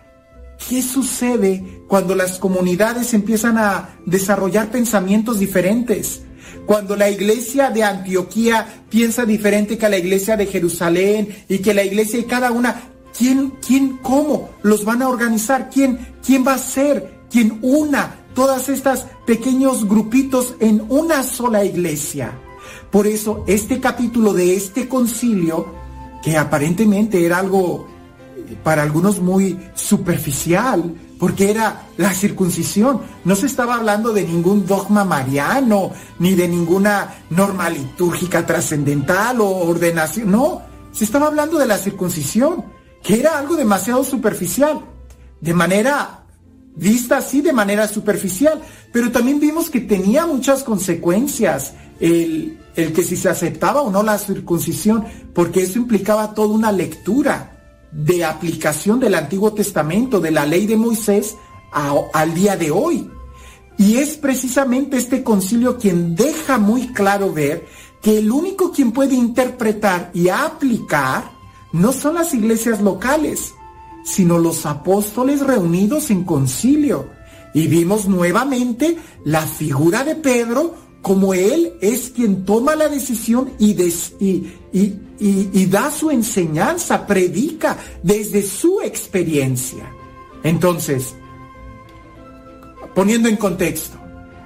¿Qué 0.57 0.81
sucede 0.81 1.83
cuando 1.87 2.15
las 2.15 2.39
comunidades 2.39 3.13
empiezan 3.13 3.57
a 3.57 3.95
desarrollar 4.05 4.69
pensamientos 4.69 5.39
diferentes? 5.39 6.23
Cuando 6.65 6.95
la 6.95 7.09
iglesia 7.09 7.69
de 7.69 7.83
Antioquía 7.83 8.83
piensa 8.89 9.25
diferente 9.25 9.77
que 9.77 9.87
la 9.87 9.97
iglesia 9.97 10.35
de 10.35 10.47
Jerusalén 10.47 11.45
y 11.47 11.59
que 11.59 11.73
la 11.73 11.83
iglesia 11.83 12.19
y 12.19 12.23
cada 12.23 12.51
una, 12.51 12.81
¿quién, 13.17 13.53
quién, 13.65 13.97
cómo 13.97 14.49
los 14.63 14.83
van 14.83 15.01
a 15.01 15.09
organizar? 15.09 15.69
¿Quién, 15.69 16.15
quién 16.25 16.45
va 16.45 16.55
a 16.55 16.57
ser? 16.57 17.21
¿Quién 17.29 17.59
una 17.61 18.15
todas 18.33 18.67
estas 18.67 19.05
pequeños 19.25 19.87
grupitos 19.87 20.55
en 20.59 20.83
una 20.89 21.23
sola 21.23 21.63
iglesia? 21.63 22.33
Por 22.91 23.07
eso 23.07 23.43
este 23.48 23.80
capítulo 23.80 24.33
de 24.33 24.56
este 24.56 24.88
concilio, 24.88 25.67
que 26.24 26.38
aparentemente 26.38 27.25
era 27.25 27.40
algo 27.40 27.88
para 28.64 28.83
algunos 28.83 29.19
muy 29.19 29.59
superficial, 29.75 30.95
porque 31.19 31.49
era 31.49 31.88
la 31.98 32.14
circuncisión. 32.14 33.01
No 33.25 33.35
se 33.35 33.48
estaba 33.48 33.75
hablando 33.75 34.14
de 34.14 34.24
ningún 34.24 34.66
dogma 34.66 35.03
mariano, 35.03 35.91
ni 36.19 36.35
de 36.35 36.48
ninguna 36.48 37.16
norma 37.30 37.69
litúrgica 37.69 38.45
trascendental 38.45 39.41
o 39.41 39.48
ordenación. 39.48 40.32
No, 40.32 40.61
se 40.91 41.03
estaba 41.03 41.27
hablando 41.27 41.57
de 41.57 41.66
la 41.66 41.77
circuncisión, 41.77 42.66
que 43.03 43.19
era 43.19 43.38
algo 43.38 43.56
demasiado 43.56 44.03
superficial, 44.03 44.82
de 45.41 45.53
manera 45.53 46.24
vista 46.75 47.17
así, 47.17 47.41
de 47.41 47.53
manera 47.53 47.88
superficial. 47.88 48.61
Pero 48.93 49.11
también 49.11 49.40
vimos 49.40 49.69
que 49.69 49.82
tenía 49.82 50.25
muchas 50.25 50.64
consecuencias 50.64 51.74
el, 51.99 52.59
el 52.77 52.93
que 52.93 53.03
si 53.03 53.17
se 53.17 53.27
aceptaba 53.27 53.81
o 53.81 53.91
no 53.91 54.03
la 54.03 54.17
circuncisión, 54.19 55.03
porque 55.33 55.64
eso 55.64 55.80
implicaba 55.80 56.33
toda 56.33 56.53
una 56.53 56.72
lectura 56.72 57.57
de 57.91 58.23
aplicación 58.23 58.99
del 58.99 59.15
Antiguo 59.15 59.51
Testamento, 59.51 60.19
de 60.19 60.31
la 60.31 60.45
ley 60.45 60.67
de 60.67 60.77
Moisés, 60.77 61.35
al 61.72 62.33
día 62.35 62.56
de 62.56 62.72
hoy. 62.72 63.09
Y 63.77 63.97
es 63.97 64.15
precisamente 64.17 64.97
este 64.97 65.23
concilio 65.23 65.77
quien 65.77 66.15
deja 66.15 66.59
muy 66.59 66.88
claro 66.93 67.33
ver 67.33 67.65
que 68.01 68.19
el 68.19 68.31
único 68.31 68.72
quien 68.72 68.91
puede 68.91 69.15
interpretar 69.15 70.11
y 70.14 70.30
aplicar 70.30 71.31
no 71.73 71.91
son 71.91 72.15
las 72.15 72.33
iglesias 72.35 72.81
locales, 72.81 73.56
sino 74.03 74.38
los 74.38 74.67
apóstoles 74.67 75.41
reunidos 75.41 76.11
en 76.11 76.23
concilio. 76.23 77.09
Y 77.56 77.65
vimos 77.65 78.07
nuevamente 78.07 78.97
la 79.23 79.41
figura 79.41 80.03
de 80.03 80.15
Pedro 80.15 80.86
como 81.07 81.33
él 81.33 81.71
es 81.79 82.11
quien 82.13 82.43
toma 82.43 82.75
la 82.75 82.89
decisión 82.89 83.53
y, 83.57 83.73
da 85.67 85.89
su 85.89 86.11
enseñanza, 86.11 87.07
predica 87.07 87.77
desde 88.03 88.43
su 88.43 88.81
experiencia. 88.81 89.89
Entonces, 90.43 91.15
poniendo 92.93 93.29
en 93.29 93.37
contexto, 93.37 93.97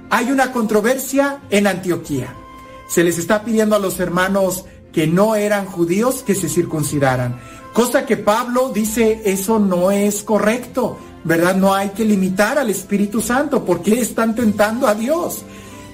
hay 0.08 0.30
una 0.30 0.52
controversia 0.52 1.40
en 1.50 1.66
Antioquía. 1.66 2.32
Se 2.88 3.02
les 3.02 3.18
está 3.18 3.44
pidiendo 3.44 3.74
a 3.74 3.80
los 3.80 3.98
hermanos 3.98 4.64
que 4.92 5.08
no 5.08 5.34
eran 5.34 5.66
judíos 5.66 6.22
que 6.22 6.36
se 6.36 6.48
circuncidaran. 6.48 7.40
Cosa 7.72 8.06
que 8.06 8.16
Pablo 8.16 8.70
dice, 8.72 9.22
eso 9.24 9.58
no 9.58 9.90
es 9.90 10.22
correcto, 10.22 10.96
¿verdad? 11.24 11.56
No 11.56 11.74
hay 11.74 11.88
que 11.88 12.04
limitar 12.04 12.56
al 12.56 12.70
Espíritu 12.70 13.20
Santo 13.20 13.64
porque 13.64 14.00
están 14.00 14.36
tentando 14.36 14.86
a 14.86 14.94
Dios. 14.94 15.44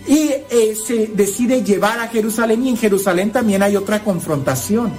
Y 0.08 0.30
eh, 0.50 0.74
se 0.74 1.08
decide 1.08 1.62
llevar 1.62 2.00
a 2.00 2.08
Jerusalén 2.08 2.64
y 2.64 2.70
en 2.70 2.76
Jerusalén 2.78 3.30
también 3.30 3.62
hay 3.62 3.76
otra 3.76 4.02
confrontación. 4.02 4.90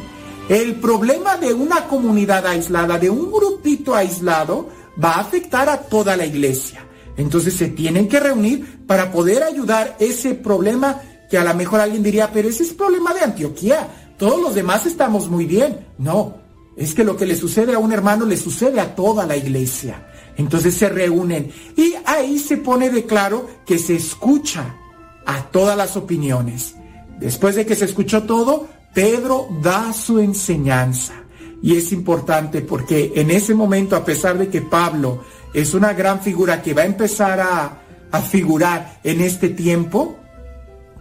El 0.48 0.76
problema 0.76 1.38
de 1.38 1.54
una 1.54 1.86
comunidad 1.88 2.46
aislada, 2.46 3.00
de 3.00 3.10
un 3.10 3.32
grupito 3.32 3.96
aislado, 3.96 4.70
va 5.04 5.14
a 5.14 5.22
afectar 5.22 5.68
a 5.68 5.82
toda 5.82 6.16
la 6.16 6.26
iglesia. 6.26 6.86
Entonces 7.18 7.56
se 7.56 7.70
tienen 7.70 8.08
que 8.08 8.20
reunir 8.20 8.86
para 8.86 9.12
poder 9.12 9.42
ayudar 9.44 9.98
ese 10.00 10.36
problema 10.36 11.02
que 11.30 11.38
a 11.38 11.44
lo 11.44 11.54
mejor 11.56 11.82
alguien 11.82 12.04
diría, 12.04 12.32
pero 12.32 12.48
ese 12.48 12.64
es 12.64 12.74
problema 12.74 13.14
de 13.14 13.22
Antioquía. 13.22 13.88
Todos 14.18 14.40
los 14.40 14.54
demás 14.56 14.86
estamos 14.86 15.28
muy 15.28 15.46
bien. 15.46 15.88
No, 15.98 16.38
es 16.76 16.94
que 16.94 17.04
lo 17.04 17.18
que 17.18 17.26
le 17.26 17.36
sucede 17.36 17.74
a 17.74 17.80
un 17.80 17.92
hermano 17.92 18.26
le 18.26 18.38
sucede 18.38 18.80
a 18.80 18.96
toda 18.96 19.26
la 19.26 19.36
iglesia. 19.36 20.08
Entonces 20.38 20.76
se 20.76 20.88
reúnen 20.88 21.52
y 21.76 21.96
ahí 22.06 22.40
se 22.40 22.58
pone 22.58 22.90
de 22.90 23.06
claro 23.06 23.48
que 23.66 23.78
se 23.78 23.96
escucha 23.96 24.76
a 25.26 25.44
todas 25.44 25.78
las 25.78 25.96
opiniones. 25.98 26.76
Después 27.20 27.56
de 27.56 27.66
que 27.66 27.76
se 27.76 27.86
escuchó 27.86 28.24
todo, 28.24 28.68
Pedro 28.94 29.48
da 29.62 29.94
su 29.94 30.20
enseñanza. 30.20 31.14
Y 31.62 31.76
es 31.76 31.92
importante 31.92 32.62
porque 32.62 33.14
en 33.16 33.32
ese 33.32 33.54
momento, 33.54 33.96
a 33.96 34.06
pesar 34.06 34.38
de 34.38 34.48
que 34.48 34.62
Pablo 34.62 35.24
es 35.54 35.74
una 35.74 35.94
gran 35.94 36.22
figura 36.22 36.62
que 36.62 36.74
va 36.74 36.84
a 36.84 36.86
empezar 36.86 37.40
a, 37.42 37.82
a 38.12 38.22
figurar 38.22 39.00
en 39.04 39.22
este 39.22 39.50
tiempo, 39.50 40.16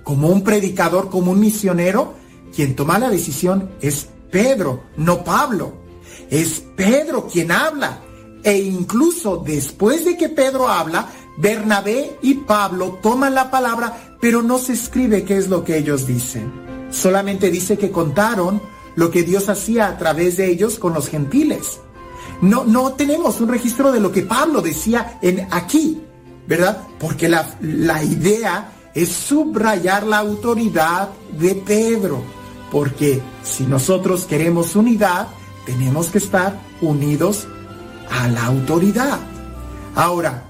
como 0.02 0.28
un 0.28 0.42
predicador, 0.42 1.10
como 1.10 1.32
un 1.32 1.40
misionero, 1.40 2.14
quien 2.54 2.74
toma 2.74 2.98
la 2.98 3.10
decisión 3.10 3.70
es 3.80 4.08
Pedro, 4.30 4.84
no 4.96 5.22
Pablo. 5.22 5.74
Es 6.30 6.64
Pedro 6.76 7.28
quien 7.28 7.52
habla. 7.52 8.00
E 8.42 8.58
incluso 8.58 9.42
después 9.44 10.04
de 10.04 10.16
que 10.16 10.28
Pedro 10.28 10.68
habla, 10.68 11.08
Bernabé 11.36 12.16
y 12.22 12.34
Pablo 12.34 12.98
toman 13.02 13.34
la 13.34 13.50
palabra, 13.50 14.07
pero 14.20 14.42
no 14.42 14.58
se 14.58 14.72
escribe 14.72 15.24
qué 15.24 15.36
es 15.36 15.48
lo 15.48 15.64
que 15.64 15.76
ellos 15.76 16.06
dicen. 16.06 16.52
Solamente 16.90 17.50
dice 17.50 17.76
que 17.78 17.90
contaron 17.90 18.60
lo 18.96 19.10
que 19.10 19.22
Dios 19.22 19.48
hacía 19.48 19.88
a 19.88 19.98
través 19.98 20.36
de 20.36 20.50
ellos 20.50 20.78
con 20.78 20.94
los 20.94 21.08
gentiles. 21.08 21.80
No, 22.40 22.64
no 22.64 22.92
tenemos 22.92 23.40
un 23.40 23.48
registro 23.48 23.92
de 23.92 24.00
lo 24.00 24.12
que 24.12 24.22
Pablo 24.22 24.60
decía 24.60 25.18
en 25.22 25.46
aquí, 25.50 26.00
¿verdad? 26.46 26.82
Porque 26.98 27.28
la, 27.28 27.48
la 27.60 28.02
idea 28.02 28.72
es 28.94 29.08
subrayar 29.10 30.04
la 30.04 30.18
autoridad 30.18 31.10
de 31.38 31.54
Pedro. 31.54 32.22
Porque 32.70 33.20
si 33.44 33.64
nosotros 33.64 34.24
queremos 34.24 34.76
unidad, 34.76 35.28
tenemos 35.64 36.08
que 36.08 36.18
estar 36.18 36.58
unidos 36.80 37.46
a 38.10 38.28
la 38.28 38.46
autoridad. 38.46 39.18
Ahora, 39.94 40.44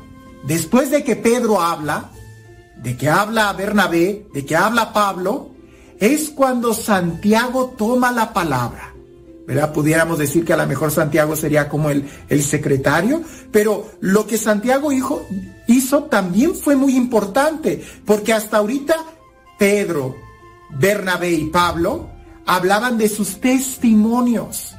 después 0.44 0.90
de 0.90 1.04
que 1.04 1.16
Pedro 1.16 1.60
habla, 1.60 2.10
de 2.82 2.96
que 2.96 3.08
habla 3.08 3.52
Bernabé, 3.52 4.26
de 4.32 4.44
que 4.44 4.56
habla 4.56 4.92
Pablo, 4.92 5.50
es 5.98 6.30
cuando 6.30 6.74
Santiago 6.74 7.74
toma 7.76 8.12
la 8.12 8.32
palabra. 8.32 8.94
¿Verdad? 9.46 9.72
Pudiéramos 9.72 10.18
decir 10.18 10.44
que 10.44 10.52
a 10.52 10.58
lo 10.58 10.66
mejor 10.66 10.90
Santiago 10.90 11.34
sería 11.34 11.70
como 11.70 11.88
el, 11.88 12.06
el 12.28 12.42
secretario, 12.42 13.22
pero 13.50 13.86
lo 14.00 14.26
que 14.26 14.36
Santiago 14.36 14.92
hizo, 14.92 15.24
hizo 15.66 16.04
también 16.04 16.54
fue 16.54 16.76
muy 16.76 16.94
importante, 16.94 17.82
porque 18.04 18.34
hasta 18.34 18.58
ahorita 18.58 18.96
Pedro, 19.58 20.16
Bernabé 20.78 21.32
y 21.32 21.46
Pablo 21.46 22.10
hablaban 22.44 22.98
de 22.98 23.08
sus 23.08 23.40
testimonios. 23.40 24.74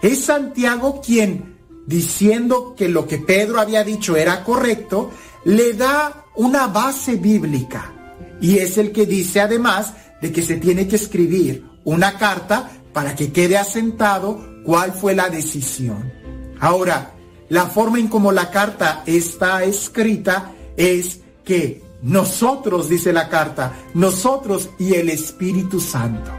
Es 0.00 0.24
Santiago 0.26 1.00
quien, 1.04 1.58
diciendo 1.86 2.74
que 2.76 2.88
lo 2.88 3.06
que 3.06 3.18
Pedro 3.18 3.60
había 3.60 3.82
dicho 3.82 4.16
era 4.16 4.44
correcto, 4.44 5.10
le 5.44 5.72
da 5.74 6.24
una 6.38 6.68
base 6.68 7.16
bíblica. 7.16 7.92
Y 8.40 8.58
es 8.58 8.78
el 8.78 8.92
que 8.92 9.06
dice 9.06 9.40
además 9.40 9.92
de 10.22 10.32
que 10.32 10.40
se 10.40 10.56
tiene 10.56 10.86
que 10.86 10.96
escribir 10.96 11.64
una 11.84 12.16
carta 12.16 12.70
para 12.92 13.14
que 13.14 13.32
quede 13.32 13.58
asentado 13.58 14.62
cuál 14.64 14.92
fue 14.92 15.14
la 15.14 15.28
decisión. 15.28 16.12
Ahora, 16.60 17.12
la 17.48 17.66
forma 17.66 17.98
en 17.98 18.08
como 18.08 18.30
la 18.30 18.50
carta 18.50 19.02
está 19.04 19.64
escrita 19.64 20.52
es 20.76 21.20
que 21.44 21.82
nosotros, 22.02 22.88
dice 22.88 23.12
la 23.12 23.28
carta, 23.28 23.74
nosotros 23.94 24.70
y 24.78 24.94
el 24.94 25.08
Espíritu 25.08 25.80
Santo. 25.80 26.30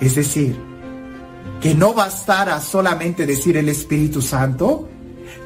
Es 0.00 0.16
decir, 0.16 0.58
que 1.60 1.76
no 1.76 1.94
bastara 1.94 2.60
solamente 2.60 3.24
decir 3.24 3.56
el 3.56 3.68
Espíritu 3.68 4.20
Santo, 4.20 4.88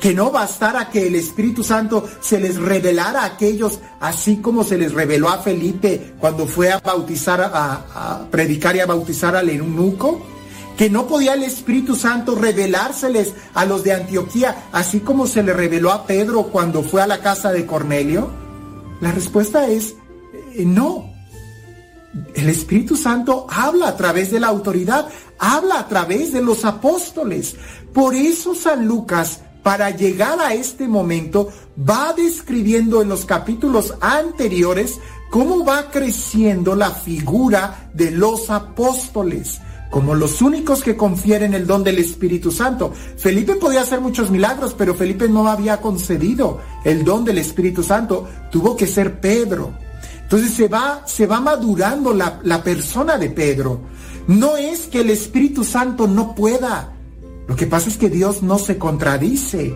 que 0.00 0.14
no 0.14 0.30
bastara 0.30 0.90
que 0.90 1.06
el 1.06 1.14
Espíritu 1.14 1.62
Santo 1.64 2.08
se 2.20 2.38
les 2.40 2.56
revelara 2.56 3.22
a 3.22 3.26
aquellos, 3.26 3.80
así 4.00 4.36
como 4.36 4.64
se 4.64 4.78
les 4.78 4.92
reveló 4.92 5.28
a 5.28 5.38
Felipe 5.38 6.14
cuando 6.20 6.46
fue 6.46 6.70
a 6.70 6.78
bautizar, 6.78 7.50
a, 7.52 8.26
predicar 8.30 8.76
y 8.76 8.80
a 8.80 8.86
bautizar 8.86 9.36
al 9.36 9.48
eunuco, 9.48 10.20
que 10.76 10.90
no 10.90 11.06
podía 11.06 11.34
el 11.34 11.42
Espíritu 11.42 11.96
Santo 11.96 12.34
revelárseles 12.34 13.32
a 13.54 13.64
los 13.64 13.82
de 13.82 13.94
Antioquía, 13.94 14.68
así 14.72 15.00
como 15.00 15.26
se 15.26 15.42
le 15.42 15.54
reveló 15.54 15.90
a 15.90 16.06
Pedro 16.06 16.44
cuando 16.44 16.82
fue 16.82 17.00
a 17.00 17.06
la 17.06 17.20
casa 17.20 17.50
de 17.52 17.64
Cornelio. 17.64 18.30
La 19.00 19.12
respuesta 19.12 19.68
es 19.68 19.94
eh, 20.54 20.64
no. 20.66 21.14
El 22.34 22.48
Espíritu 22.48 22.96
Santo 22.96 23.46
habla 23.50 23.88
a 23.88 23.96
través 23.96 24.30
de 24.30 24.40
la 24.40 24.48
autoridad, 24.48 25.08
habla 25.38 25.80
a 25.80 25.88
través 25.88 26.32
de 26.32 26.42
los 26.42 26.64
apóstoles. 26.64 27.56
Por 27.92 28.14
eso 28.14 28.54
San 28.54 28.86
Lucas 28.86 29.40
para 29.66 29.90
llegar 29.90 30.38
a 30.38 30.54
este 30.54 30.86
momento, 30.86 31.48
va 31.76 32.12
describiendo 32.16 33.02
en 33.02 33.08
los 33.08 33.24
capítulos 33.24 33.94
anteriores 34.00 35.00
cómo 35.28 35.64
va 35.64 35.90
creciendo 35.90 36.76
la 36.76 36.92
figura 36.92 37.90
de 37.92 38.12
los 38.12 38.48
apóstoles 38.48 39.60
como 39.90 40.14
los 40.14 40.40
únicos 40.40 40.84
que 40.84 40.96
confieren 40.96 41.52
el 41.52 41.66
don 41.66 41.82
del 41.82 41.98
Espíritu 41.98 42.52
Santo. 42.52 42.92
Felipe 43.16 43.56
podía 43.56 43.80
hacer 43.80 44.00
muchos 44.00 44.30
milagros, 44.30 44.72
pero 44.72 44.94
Felipe 44.94 45.28
no 45.28 45.48
había 45.48 45.80
concedido 45.80 46.60
el 46.84 47.04
don 47.04 47.24
del 47.24 47.38
Espíritu 47.38 47.82
Santo. 47.82 48.28
Tuvo 48.52 48.76
que 48.76 48.86
ser 48.86 49.20
Pedro. 49.20 49.72
Entonces 50.22 50.52
se 50.52 50.68
va, 50.68 51.02
se 51.06 51.26
va 51.26 51.40
madurando 51.40 52.14
la, 52.14 52.38
la 52.44 52.62
persona 52.62 53.18
de 53.18 53.30
Pedro. 53.30 53.80
No 54.28 54.56
es 54.56 54.86
que 54.86 55.00
el 55.00 55.10
Espíritu 55.10 55.64
Santo 55.64 56.06
no 56.06 56.36
pueda, 56.36 56.95
lo 57.46 57.56
que 57.56 57.66
pasa 57.66 57.88
es 57.88 57.96
que 57.96 58.10
Dios 58.10 58.42
no 58.42 58.58
se 58.58 58.78
contradice. 58.78 59.74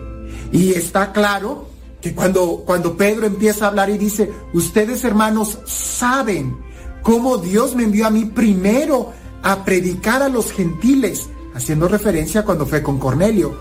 Y 0.51 0.73
está 0.73 1.11
claro 1.13 1.67
que 2.01 2.13
cuando, 2.13 2.63
cuando 2.65 2.97
Pedro 2.97 3.25
empieza 3.25 3.65
a 3.65 3.67
hablar 3.69 3.89
y 3.89 3.97
dice, 3.97 4.31
ustedes 4.53 5.03
hermanos 5.03 5.59
saben 5.65 6.57
cómo 7.03 7.37
Dios 7.37 7.75
me 7.75 7.83
envió 7.83 8.07
a 8.07 8.09
mí 8.09 8.25
primero 8.25 9.13
a 9.43 9.63
predicar 9.63 10.21
a 10.21 10.29
los 10.29 10.51
gentiles, 10.51 11.29
haciendo 11.53 11.87
referencia 11.87 12.43
cuando 12.43 12.65
fue 12.65 12.83
con 12.83 12.99
Cornelio. 12.99 13.57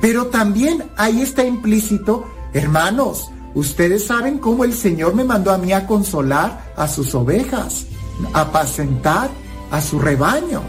Pero 0.00 0.26
también 0.26 0.84
ahí 0.96 1.20
está 1.20 1.44
implícito, 1.44 2.26
hermanos, 2.52 3.30
ustedes 3.54 4.06
saben 4.06 4.38
cómo 4.38 4.64
el 4.64 4.72
Señor 4.72 5.14
me 5.14 5.24
mandó 5.24 5.52
a 5.52 5.58
mí 5.58 5.72
a 5.72 5.86
consolar 5.86 6.72
a 6.76 6.88
sus 6.88 7.14
ovejas, 7.14 7.86
a 8.32 8.42
apacentar 8.42 9.30
a 9.70 9.80
su 9.80 9.98
rebaño. 9.98 10.62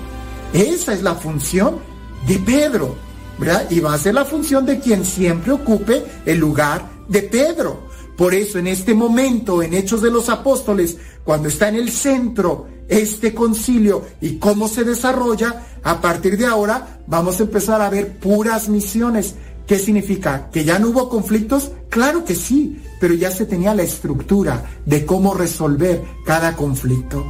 Esa 0.53 0.93
es 0.93 1.01
la 1.01 1.15
función 1.15 1.90
de 2.27 2.39
Pedro, 2.39 2.95
¿verdad? 3.37 3.69
Y 3.69 3.79
va 3.79 3.93
a 3.93 3.97
ser 3.97 4.15
la 4.15 4.25
función 4.25 4.65
de 4.65 4.79
quien 4.79 5.05
siempre 5.05 5.51
ocupe 5.51 6.03
el 6.25 6.37
lugar 6.37 6.89
de 7.07 7.23
Pedro. 7.23 7.89
Por 8.17 8.33
eso 8.33 8.59
en 8.59 8.67
este 8.67 8.93
momento, 8.93 9.63
en 9.63 9.73
Hechos 9.73 10.01
de 10.01 10.11
los 10.11 10.29
Apóstoles, 10.29 10.97
cuando 11.23 11.49
está 11.49 11.69
en 11.69 11.75
el 11.75 11.89
centro 11.91 12.67
este 12.87 13.33
concilio 13.33 14.03
y 14.19 14.37
cómo 14.37 14.67
se 14.67 14.83
desarrolla, 14.83 15.65
a 15.81 16.01
partir 16.01 16.37
de 16.37 16.45
ahora 16.45 16.99
vamos 17.07 17.39
a 17.39 17.43
empezar 17.43 17.81
a 17.81 17.89
ver 17.89 18.19
puras 18.19 18.69
misiones. 18.69 19.35
¿Qué 19.65 19.79
significa? 19.79 20.49
¿Que 20.51 20.65
ya 20.65 20.77
no 20.77 20.89
hubo 20.89 21.07
conflictos? 21.07 21.71
Claro 21.89 22.25
que 22.25 22.35
sí, 22.35 22.81
pero 22.99 23.13
ya 23.13 23.31
se 23.31 23.45
tenía 23.45 23.73
la 23.73 23.83
estructura 23.83 24.65
de 24.85 25.05
cómo 25.05 25.33
resolver 25.33 26.03
cada 26.25 26.55
conflicto. 26.55 27.25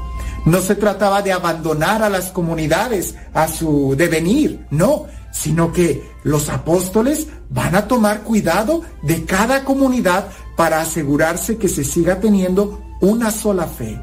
No 0.45 0.59
se 0.61 0.75
trataba 0.75 1.21
de 1.21 1.31
abandonar 1.31 2.01
a 2.01 2.09
las 2.09 2.31
comunidades 2.31 3.15
a 3.33 3.47
su 3.47 3.95
devenir, 3.95 4.65
no, 4.71 5.05
sino 5.31 5.71
que 5.71 6.03
los 6.23 6.49
apóstoles 6.49 7.27
van 7.49 7.75
a 7.75 7.87
tomar 7.87 8.23
cuidado 8.23 8.81
de 9.03 9.25
cada 9.25 9.63
comunidad 9.63 10.29
para 10.55 10.81
asegurarse 10.81 11.57
que 11.57 11.69
se 11.69 11.83
siga 11.83 12.19
teniendo 12.19 12.81
una 13.01 13.31
sola 13.31 13.67
fe, 13.67 13.99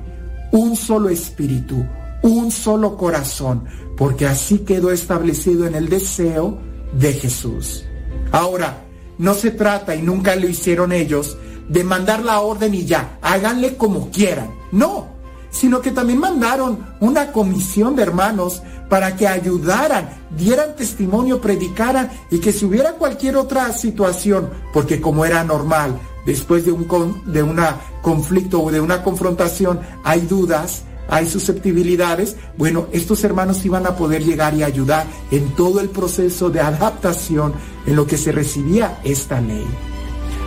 un 0.53 0.77
solo 0.77 1.09
espíritu, 1.09 1.85
un 2.23 2.51
solo 2.51 2.97
corazón, 2.97 3.65
porque 3.97 4.27
así 4.27 4.61
quedó 4.61 4.91
establecido 4.91 5.67
en 5.67 5.75
el 5.75 5.89
deseo 5.89 6.59
de 6.93 7.13
Jesús. 7.13 7.85
Ahora, 8.33 8.85
no 9.19 9.35
se 9.35 9.51
trata, 9.51 9.95
y 9.95 10.03
nunca 10.03 10.37
lo 10.37 10.49
hicieron 10.49 10.93
ellos, 10.93 11.37
de 11.69 11.85
mandar 11.85 12.25
la 12.25 12.41
orden 12.41 12.75
y 12.75 12.87
ya, 12.87 13.19
háganle 13.21 13.77
como 13.77 14.11
quieran. 14.11 14.51
No, 14.73 15.18
sino 15.51 15.81
que 15.81 15.91
también 15.91 16.19
mandaron 16.19 16.79
una 17.01 17.33
comisión 17.33 17.97
de 17.97 18.03
hermanos 18.03 18.63
para 18.89 19.17
que 19.17 19.29
ayudaran, 19.29 20.09
dieran 20.37 20.75
testimonio, 20.77 21.41
predicaran 21.41 22.11
y 22.31 22.39
que 22.39 22.53
si 22.53 22.65
hubiera 22.65 22.93
cualquier 22.93 23.37
otra 23.37 23.73
situación, 23.73 24.51
porque 24.73 25.01
como 25.01 25.25
era 25.25 25.45
normal, 25.45 25.99
después 26.27 26.65
de 26.65 26.73
un 26.73 26.85
con- 26.85 27.33
de 27.33 27.43
una 27.43 27.77
conflicto 28.03 28.63
o 28.63 28.71
de 28.71 28.81
una 28.81 29.03
confrontación 29.03 29.81
hay 30.05 30.21
dudas, 30.23 30.85
hay 31.11 31.27
susceptibilidades, 31.29 32.37
bueno, 32.59 32.87
estos 32.93 33.25
hermanos 33.25 33.65
iban 33.65 33.87
a 33.87 33.97
poder 33.97 34.23
llegar 34.25 34.55
y 34.55 34.63
ayudar 34.63 35.07
en 35.31 35.55
todo 35.55 35.81
el 35.81 35.89
proceso 35.89 36.51
de 36.51 36.61
adaptación 36.61 37.55
en 37.87 37.97
lo 37.97 38.07
que 38.07 38.19
se 38.19 38.33
recibía 38.33 38.99
esta 39.05 39.41
ley. 39.41 39.67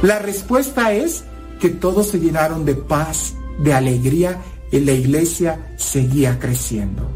La 0.04 0.20
respuesta 0.20 0.94
es 0.94 1.24
que 1.60 1.70
todos 1.70 2.08
se 2.08 2.20
llenaron 2.20 2.66
de 2.66 2.76
paz, 2.76 3.34
de 3.60 3.74
alegría 3.74 4.40
y 4.72 4.80
la 4.80 4.94
iglesia 4.94 5.74
seguía 5.78 6.40
creciendo. 6.40 7.10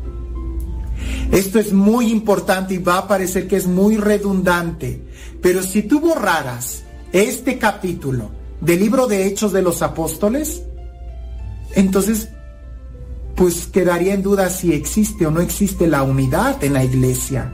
Esto 1.32 1.59
es 1.59 1.74
muy 1.74 2.11
importante 2.11 2.75
y 2.75 2.77
va 2.77 3.00
a 3.00 3.08
parecer 3.08 3.48
que 3.48 3.56
es 3.56 3.67
muy 3.67 3.98
redundante, 3.98 5.01
pero 5.42 5.64
si 5.64 5.84
tú 5.84 6.00
borraras 6.00 6.84
este 7.11 7.58
capítulo 7.58 8.32
del 8.61 8.80
libro 8.80 9.08
de 9.08 9.25
Hechos 9.25 9.53
de 9.53 9.61
los 9.61 9.82
Apóstoles, 9.82 10.64
entonces 11.74 12.30
pues 13.35 13.67
quedaría 13.67 14.14
en 14.14 14.24
duda 14.24 14.50
si 14.50 14.74
existe 14.74 15.25
o 15.25 15.32
no 15.32 15.42
existe 15.42 15.88
la 15.88 16.03
unidad 16.03 16.64
en 16.64 16.74
la 16.74 16.84
iglesia. 16.84 17.53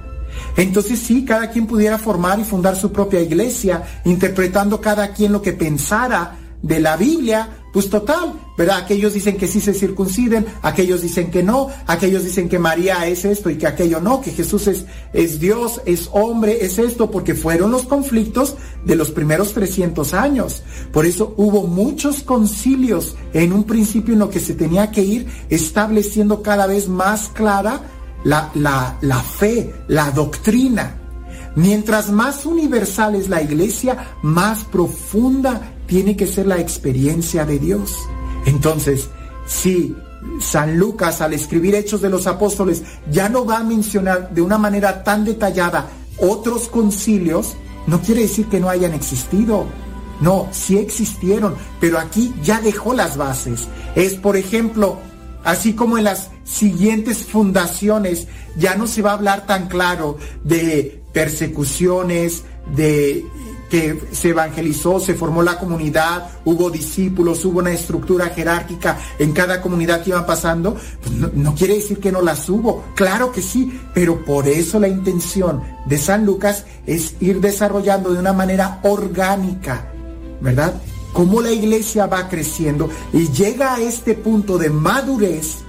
Entonces 0.57 0.99
sí, 0.99 1.25
cada 1.25 1.49
quien 1.49 1.65
pudiera 1.65 1.97
formar 1.97 2.39
y 2.39 2.43
fundar 2.43 2.75
su 2.75 2.91
propia 2.91 3.21
iglesia, 3.21 3.83
interpretando 4.05 4.79
cada 4.79 5.13
quien 5.13 5.31
lo 5.31 5.41
que 5.41 5.53
pensara 5.53 6.37
de 6.61 6.79
la 6.79 6.97
Biblia, 6.97 7.60
pues 7.71 7.89
total, 7.89 8.33
¿verdad? 8.57 8.79
Aquellos 8.79 9.13
dicen 9.13 9.37
que 9.37 9.47
sí 9.47 9.61
se 9.61 9.73
circunciden, 9.73 10.45
aquellos 10.61 11.01
dicen 11.01 11.31
que 11.31 11.41
no, 11.41 11.69
aquellos 11.87 12.23
dicen 12.23 12.49
que 12.49 12.59
María 12.59 13.07
es 13.07 13.25
esto 13.25 13.49
y 13.49 13.57
que 13.57 13.67
aquello 13.67 14.01
no, 14.01 14.21
que 14.21 14.31
Jesús 14.31 14.67
es, 14.67 14.85
es 15.13 15.39
Dios, 15.39 15.81
es 15.85 16.09
hombre, 16.11 16.65
es 16.65 16.77
esto, 16.79 17.09
porque 17.09 17.35
fueron 17.35 17.71
los 17.71 17.83
conflictos 17.85 18.55
de 18.85 18.95
los 18.95 19.11
primeros 19.11 19.53
300 19.53 20.13
años. 20.13 20.63
Por 20.91 21.05
eso 21.05 21.33
hubo 21.37 21.67
muchos 21.67 22.23
concilios 22.23 23.15
en 23.33 23.53
un 23.53 23.63
principio 23.63 24.13
en 24.13 24.19
lo 24.19 24.29
que 24.29 24.39
se 24.39 24.53
tenía 24.53 24.91
que 24.91 25.01
ir 25.01 25.27
estableciendo 25.49 26.41
cada 26.41 26.67
vez 26.67 26.87
más 26.87 27.29
clara 27.29 27.81
la, 28.23 28.51
la, 28.53 28.97
la 29.01 29.19
fe, 29.19 29.73
la 29.87 30.11
doctrina. 30.11 31.00
Mientras 31.55 32.11
más 32.11 32.45
universal 32.45 33.15
es 33.15 33.27
la 33.27 33.41
iglesia, 33.41 34.15
más 34.21 34.63
profunda 34.63 35.73
tiene 35.85 36.15
que 36.15 36.27
ser 36.27 36.47
la 36.47 36.59
experiencia 36.59 37.45
de 37.45 37.59
Dios. 37.59 37.97
Entonces, 38.45 39.09
si 39.45 39.95
San 40.39 40.77
Lucas 40.77 41.21
al 41.21 41.33
escribir 41.33 41.75
Hechos 41.75 42.01
de 42.01 42.09
los 42.09 42.27
Apóstoles 42.27 42.83
ya 43.09 43.27
no 43.27 43.45
va 43.45 43.57
a 43.57 43.63
mencionar 43.63 44.33
de 44.33 44.41
una 44.41 44.57
manera 44.57 45.03
tan 45.03 45.25
detallada 45.25 45.87
otros 46.17 46.67
concilios, 46.67 47.55
no 47.87 47.99
quiere 48.01 48.21
decir 48.21 48.45
que 48.47 48.59
no 48.59 48.69
hayan 48.69 48.93
existido. 48.93 49.65
No, 50.21 50.47
sí 50.51 50.77
existieron, 50.77 51.55
pero 51.79 51.97
aquí 51.97 52.31
ya 52.43 52.61
dejó 52.61 52.93
las 52.93 53.17
bases. 53.17 53.67
Es, 53.95 54.13
por 54.13 54.37
ejemplo, 54.37 54.99
así 55.43 55.73
como 55.73 55.97
en 55.97 56.03
las 56.03 56.29
siguientes 56.43 57.25
fundaciones 57.25 58.27
ya 58.55 58.75
no 58.75 58.85
se 58.85 59.01
va 59.01 59.11
a 59.11 59.15
hablar 59.15 59.47
tan 59.47 59.67
claro 59.67 60.17
de 60.43 61.00
persecuciones, 61.11 62.43
de 62.75 63.25
que 63.69 63.97
se 64.11 64.29
evangelizó, 64.29 64.99
se 64.99 65.15
formó 65.15 65.41
la 65.41 65.57
comunidad, 65.57 66.29
hubo 66.43 66.69
discípulos, 66.69 67.45
hubo 67.45 67.59
una 67.59 67.71
estructura 67.71 68.27
jerárquica 68.27 68.99
en 69.17 69.31
cada 69.31 69.61
comunidad 69.61 70.03
que 70.03 70.09
iban 70.09 70.25
pasando, 70.25 70.75
pues 71.01 71.15
no, 71.15 71.31
no 71.33 71.55
quiere 71.55 71.75
decir 71.75 71.99
que 71.99 72.11
no 72.11 72.21
las 72.21 72.49
hubo, 72.49 72.83
claro 72.95 73.31
que 73.31 73.41
sí, 73.41 73.79
pero 73.93 74.25
por 74.25 74.47
eso 74.47 74.77
la 74.77 74.89
intención 74.89 75.63
de 75.85 75.97
San 75.97 76.25
Lucas 76.25 76.65
es 76.85 77.15
ir 77.21 77.39
desarrollando 77.39 78.11
de 78.11 78.19
una 78.19 78.33
manera 78.33 78.81
orgánica, 78.83 79.89
¿verdad? 80.41 80.73
Cómo 81.13 81.41
la 81.41 81.51
iglesia 81.51 82.07
va 82.07 82.27
creciendo 82.27 82.89
y 83.13 83.29
llega 83.29 83.75
a 83.75 83.81
este 83.81 84.15
punto 84.15 84.57
de 84.57 84.69
madurez 84.69 85.59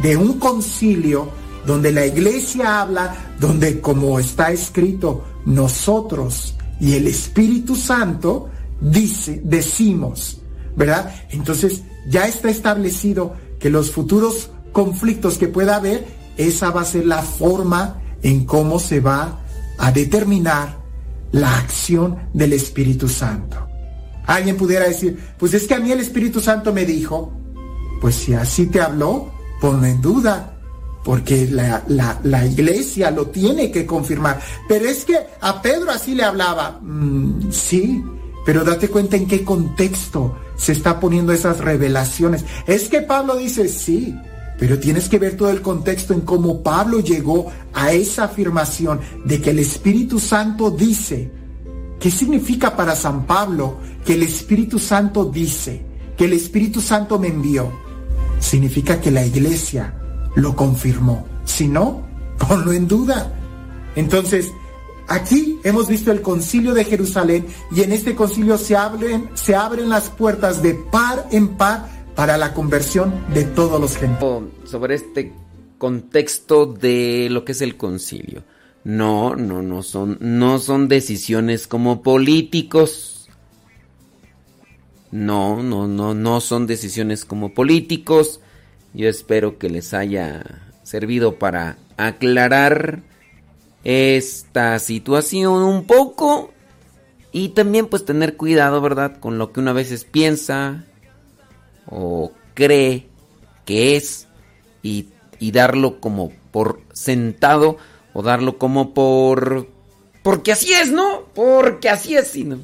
de 0.00 0.16
un 0.16 0.38
concilio 0.38 1.41
donde 1.66 1.92
la 1.92 2.06
iglesia 2.06 2.80
habla, 2.80 3.34
donde 3.38 3.80
como 3.80 4.18
está 4.18 4.50
escrito, 4.50 5.24
nosotros 5.44 6.54
y 6.80 6.94
el 6.94 7.06
Espíritu 7.06 7.76
Santo 7.76 8.48
dice, 8.80 9.40
decimos, 9.44 10.40
¿verdad? 10.76 11.14
Entonces 11.30 11.82
ya 12.08 12.26
está 12.26 12.50
establecido 12.50 13.34
que 13.60 13.70
los 13.70 13.92
futuros 13.92 14.50
conflictos 14.72 15.38
que 15.38 15.48
pueda 15.48 15.76
haber, 15.76 16.06
esa 16.36 16.70
va 16.70 16.80
a 16.80 16.84
ser 16.84 17.06
la 17.06 17.22
forma 17.22 18.02
en 18.22 18.44
cómo 18.44 18.80
se 18.80 19.00
va 19.00 19.40
a 19.78 19.92
determinar 19.92 20.78
la 21.30 21.56
acción 21.58 22.16
del 22.34 22.52
Espíritu 22.52 23.08
Santo. 23.08 23.68
Alguien 24.26 24.56
pudiera 24.56 24.86
decir, 24.86 25.18
pues 25.38 25.54
es 25.54 25.66
que 25.66 25.74
a 25.74 25.80
mí 25.80 25.90
el 25.92 26.00
Espíritu 26.00 26.40
Santo 26.40 26.72
me 26.72 26.84
dijo, 26.84 27.32
pues 28.00 28.16
si 28.16 28.34
así 28.34 28.66
te 28.66 28.80
habló, 28.80 29.32
ponlo 29.60 29.86
en 29.86 30.00
duda, 30.00 30.51
porque 31.04 31.48
la, 31.50 31.82
la, 31.88 32.18
la, 32.22 32.46
iglesia 32.46 33.10
lo 33.10 33.26
tiene 33.26 33.70
que 33.70 33.84
confirmar. 33.84 34.40
Pero 34.68 34.86
es 34.86 35.04
que 35.04 35.18
a 35.40 35.60
Pedro 35.60 35.90
así 35.90 36.14
le 36.14 36.22
hablaba, 36.22 36.78
mm, 36.80 37.50
sí, 37.50 38.02
pero 38.44 38.64
date 38.64 38.88
cuenta 38.88 39.16
en 39.16 39.26
qué 39.26 39.44
contexto 39.44 40.36
se 40.56 40.72
está 40.72 41.00
poniendo 41.00 41.32
esas 41.32 41.58
revelaciones. 41.58 42.44
Es 42.66 42.88
que 42.88 43.00
Pablo 43.00 43.36
dice, 43.36 43.68
sí, 43.68 44.14
pero 44.58 44.78
tienes 44.78 45.08
que 45.08 45.18
ver 45.18 45.36
todo 45.36 45.50
el 45.50 45.60
contexto 45.60 46.14
en 46.14 46.20
cómo 46.20 46.62
Pablo 46.62 47.00
llegó 47.00 47.50
a 47.72 47.92
esa 47.92 48.24
afirmación 48.24 49.00
de 49.24 49.40
que 49.40 49.50
el 49.50 49.58
Espíritu 49.58 50.20
Santo 50.20 50.70
dice. 50.70 51.30
¿Qué 51.98 52.10
significa 52.10 52.76
para 52.76 52.96
San 52.96 53.26
Pablo 53.26 53.78
que 54.04 54.14
el 54.14 54.24
Espíritu 54.24 54.80
Santo 54.80 55.24
dice, 55.24 55.82
que 56.16 56.24
el 56.24 56.32
Espíritu 56.32 56.80
Santo 56.80 57.16
me 57.18 57.28
envió? 57.28 57.72
Significa 58.40 59.00
que 59.00 59.12
la 59.12 59.24
iglesia 59.24 59.94
lo 60.34 60.56
confirmó. 60.56 61.26
Si 61.44 61.68
no, 61.68 62.02
ponlo 62.38 62.72
en 62.72 62.88
duda. 62.88 63.32
Entonces, 63.96 64.50
aquí 65.08 65.58
hemos 65.64 65.88
visto 65.88 66.12
el 66.12 66.22
concilio 66.22 66.74
de 66.74 66.84
Jerusalén 66.84 67.46
y 67.70 67.82
en 67.82 67.92
este 67.92 68.14
concilio 68.14 68.58
se 68.58 68.76
abren, 68.76 69.30
se 69.34 69.54
abren 69.54 69.88
las 69.88 70.08
puertas 70.08 70.62
de 70.62 70.74
par 70.74 71.26
en 71.30 71.48
par 71.56 71.88
para 72.14 72.36
la 72.36 72.54
conversión 72.54 73.12
de 73.32 73.44
todos 73.44 73.80
los 73.80 73.96
gentiles. 73.96 74.50
Sobre 74.64 74.94
este 74.94 75.32
contexto 75.78 76.66
de 76.66 77.28
lo 77.30 77.44
que 77.44 77.52
es 77.52 77.60
el 77.60 77.76
concilio. 77.76 78.44
No, 78.84 79.36
no, 79.36 79.62
no 79.62 79.82
son, 79.82 80.18
no 80.20 80.58
son 80.58 80.88
decisiones 80.88 81.66
como 81.66 82.02
políticos. 82.02 83.28
No, 85.10 85.62
no, 85.62 85.86
no, 85.86 86.14
no 86.14 86.40
son 86.40 86.66
decisiones 86.66 87.24
como 87.24 87.52
políticos. 87.54 88.40
Yo 88.94 89.08
espero 89.08 89.58
que 89.58 89.70
les 89.70 89.94
haya 89.94 90.42
servido 90.82 91.38
para 91.38 91.78
aclarar 91.96 93.02
esta 93.84 94.78
situación 94.78 95.62
un 95.62 95.84
poco 95.84 96.52
y 97.32 97.50
también 97.50 97.86
pues 97.86 98.04
tener 98.04 98.36
cuidado, 98.36 98.80
¿verdad? 98.80 99.18
Con 99.18 99.38
lo 99.38 99.52
que 99.52 99.60
una 99.60 99.72
veces 99.72 100.04
piensa 100.04 100.84
o 101.86 102.32
cree 102.54 103.06
que 103.64 103.96
es 103.96 104.28
y, 104.82 105.08
y 105.38 105.52
darlo 105.52 106.00
como 106.00 106.30
por 106.50 106.82
sentado 106.92 107.78
o 108.12 108.22
darlo 108.22 108.58
como 108.58 108.92
por... 108.92 109.68
Porque 110.22 110.52
así 110.52 110.72
es, 110.72 110.92
¿no? 110.92 111.24
Porque 111.34 111.88
así 111.88 112.14
es, 112.14 112.28
¿sí, 112.28 112.44
no? 112.44 112.58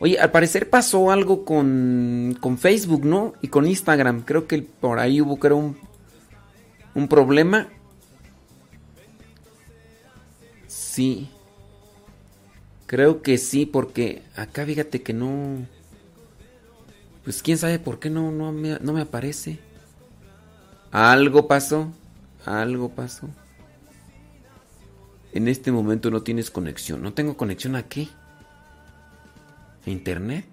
Oye, 0.00 0.18
al 0.18 0.30
parecer 0.30 0.70
pasó 0.70 1.10
algo 1.10 1.44
con, 1.44 2.36
con 2.40 2.56
Facebook, 2.56 3.04
¿no? 3.04 3.34
Y 3.42 3.48
con 3.48 3.66
Instagram. 3.66 4.22
Creo 4.22 4.46
que 4.46 4.62
por 4.62 4.98
ahí 4.98 5.20
hubo 5.20 5.38
creo, 5.38 5.58
un, 5.58 5.76
un 6.94 7.06
problema. 7.06 7.68
Sí. 10.66 11.28
Creo 12.86 13.20
que 13.20 13.36
sí, 13.36 13.66
porque 13.66 14.22
acá 14.36 14.64
fíjate 14.64 15.02
que 15.02 15.12
no... 15.12 15.66
Pues 17.22 17.42
quién 17.42 17.58
sabe 17.58 17.78
por 17.78 18.00
qué 18.00 18.08
no, 18.08 18.32
no, 18.32 18.52
me, 18.52 18.78
no 18.80 18.94
me 18.94 19.02
aparece. 19.02 19.60
Algo 20.90 21.46
pasó. 21.46 21.92
Algo 22.46 22.88
pasó. 22.88 23.28
En 25.34 25.46
este 25.46 25.70
momento 25.70 26.10
no 26.10 26.22
tienes 26.22 26.50
conexión. 26.50 27.02
¿No 27.02 27.12
tengo 27.12 27.36
conexión 27.36 27.76
a 27.76 27.82
qué? 27.82 28.08
Internet. 29.86 30.44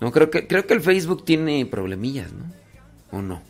No, 0.00 0.12
creo 0.12 0.30
que, 0.30 0.46
creo 0.46 0.66
que 0.66 0.74
el 0.74 0.80
Facebook 0.80 1.24
tiene 1.24 1.64
problemillas, 1.66 2.32
¿no? 2.32 2.44
¿O 3.10 3.22
no? 3.22 3.42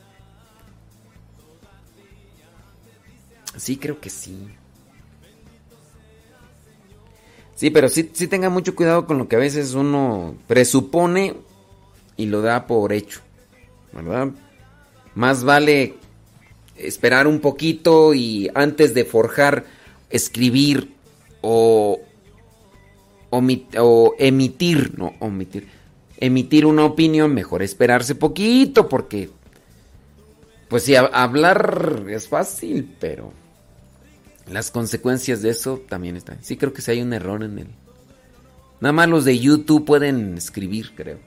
Sí, 3.56 3.76
creo 3.76 4.00
que 4.00 4.10
sí. 4.10 4.48
Sí, 7.54 7.70
pero 7.70 7.88
sí, 7.88 8.10
sí 8.12 8.26
tenga 8.26 8.50
mucho 8.50 8.74
cuidado 8.74 9.06
con 9.06 9.18
lo 9.18 9.28
que 9.28 9.36
a 9.36 9.38
veces 9.38 9.74
uno 9.74 10.36
presupone 10.46 11.36
y 12.16 12.26
lo 12.26 12.42
da 12.42 12.66
por 12.66 12.92
hecho. 12.92 13.20
¿verdad? 13.94 14.28
Más 15.14 15.44
vale 15.44 15.94
esperar 16.76 17.26
un 17.26 17.40
poquito 17.40 18.14
y 18.14 18.50
antes 18.54 18.94
de 18.94 19.04
forjar, 19.04 19.64
escribir 20.10 20.92
o, 21.40 22.00
o 23.78 24.14
emitir, 24.18 24.98
no, 24.98 25.14
omitir, 25.20 25.68
emitir 26.18 26.66
una 26.66 26.84
opinión, 26.84 27.32
mejor 27.34 27.62
esperarse 27.62 28.14
poquito 28.14 28.88
porque, 28.88 29.30
pues 30.68 30.84
sí, 30.84 30.92
hab- 30.92 31.10
hablar 31.12 32.04
es 32.08 32.28
fácil, 32.28 32.94
pero 33.00 33.32
las 34.50 34.70
consecuencias 34.70 35.42
de 35.42 35.50
eso 35.50 35.82
también 35.88 36.16
están. 36.16 36.38
Sí 36.42 36.56
creo 36.56 36.72
que 36.72 36.82
sí 36.82 36.90
hay 36.90 37.02
un 37.02 37.12
error 37.12 37.42
en 37.42 37.58
el... 37.58 37.68
Nada 38.80 38.92
más 38.92 39.08
los 39.08 39.24
de 39.24 39.38
YouTube 39.38 39.84
pueden 39.84 40.36
escribir, 40.36 40.92
creo. 40.94 41.18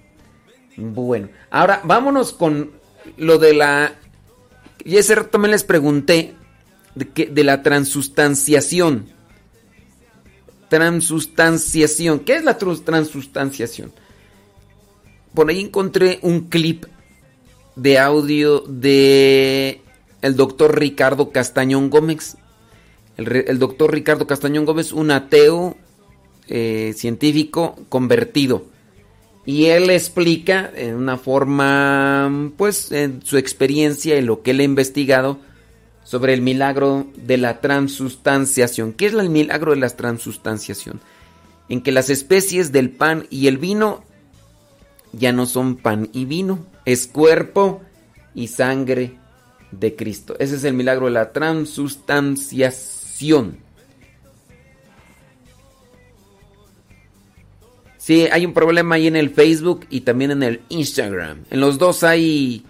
Bueno, 0.77 1.29
ahora 1.49 1.81
vámonos 1.83 2.33
con 2.33 2.71
lo 3.17 3.37
de 3.39 3.53
la... 3.53 3.93
Y 4.85 4.97
ese 4.97 5.15
rato 5.15 5.29
también 5.29 5.51
les 5.51 5.63
pregunté 5.63 6.35
de, 6.93 7.09
que- 7.09 7.25
de 7.25 7.43
la 7.43 7.63
transustanciación. 7.63 9.09
Transustanciación. 10.69 12.19
¿Qué 12.19 12.35
es 12.35 12.43
la 12.43 12.57
trans- 12.57 12.83
transustanciación? 12.83 13.91
Por 15.33 15.49
ahí 15.49 15.61
encontré 15.61 16.19
un 16.21 16.41
clip 16.49 16.85
de 17.75 17.99
audio 17.99 18.61
de 18.61 19.81
el 20.21 20.35
doctor 20.35 20.79
Ricardo 20.79 21.31
Castañón 21.31 21.89
Gómez. 21.89 22.37
El 23.17 23.57
doctor 23.59 23.93
Ricardo 23.93 24.27
Castañón 24.27 24.65
Gómez, 24.65 24.91
un 24.91 25.11
ateo 25.11 25.75
eh, 26.47 26.93
científico 26.95 27.75
convertido. 27.89 28.65
Y 29.45 29.65
él 29.67 29.89
explica 29.89 30.69
en 30.75 30.95
una 30.95 31.17
forma, 31.17 32.51
pues, 32.57 32.91
en 32.91 33.21
su 33.23 33.37
experiencia 33.37 34.17
y 34.17 34.21
lo 34.21 34.41
que 34.41 34.51
él 34.51 34.59
ha 34.59 34.63
investigado 34.63 35.39
sobre 36.07 36.33
el 36.33 36.41
milagro 36.41 37.05
de 37.17 37.35
la 37.35 37.59
transustanciación. 37.59 38.93
¿Qué 38.93 39.07
es 39.07 39.13
el 39.13 39.29
milagro 39.29 39.71
de 39.71 39.79
la 39.81 39.89
transustanciación? 39.89 41.01
En 41.67 41.81
que 41.81 41.91
las 41.91 42.09
especies 42.09 42.71
del 42.71 42.91
pan 42.91 43.27
y 43.29 43.47
el 43.47 43.57
vino 43.57 44.05
ya 45.11 45.33
no 45.33 45.45
son 45.45 45.75
pan 45.75 46.07
y 46.13 46.23
vino, 46.23 46.65
es 46.85 47.07
cuerpo 47.07 47.81
y 48.33 48.47
sangre 48.47 49.17
de 49.71 49.97
Cristo. 49.97 50.37
Ese 50.39 50.55
es 50.55 50.63
el 50.63 50.75
milagro 50.75 51.07
de 51.07 51.11
la 51.11 51.33
transustanciación. 51.33 53.57
Sí, 57.97 58.29
hay 58.31 58.45
un 58.45 58.53
problema 58.53 58.95
ahí 58.95 59.07
en 59.07 59.17
el 59.17 59.31
Facebook 59.31 59.85
y 59.89 59.99
también 60.01 60.31
en 60.31 60.41
el 60.41 60.61
Instagram. 60.69 61.43
En 61.49 61.59
los 61.59 61.77
dos 61.77 62.05
hay 62.05 62.63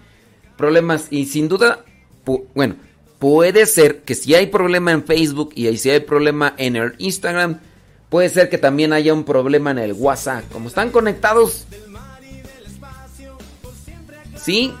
problemas 0.56 1.06
y 1.12 1.26
sin 1.26 1.46
duda, 1.46 1.84
bueno, 2.52 2.87
puede 3.18 3.66
ser 3.66 4.02
que 4.02 4.14
si 4.14 4.34
hay 4.34 4.46
problema 4.46 4.92
en 4.92 5.04
Facebook 5.04 5.52
y 5.54 5.76
si 5.76 5.90
hay 5.90 6.00
problema 6.00 6.54
en 6.56 6.76
el 6.76 6.94
Instagram, 6.98 7.60
puede 8.08 8.28
ser 8.28 8.48
que 8.48 8.58
también 8.58 8.92
haya 8.92 9.12
un 9.12 9.24
problema 9.24 9.70
en 9.70 9.78
el 9.78 9.92
WhatsApp. 9.92 10.44
Como 10.52 10.68
están 10.68 10.90
conectados, 10.90 11.66
¿sí? 14.36 14.72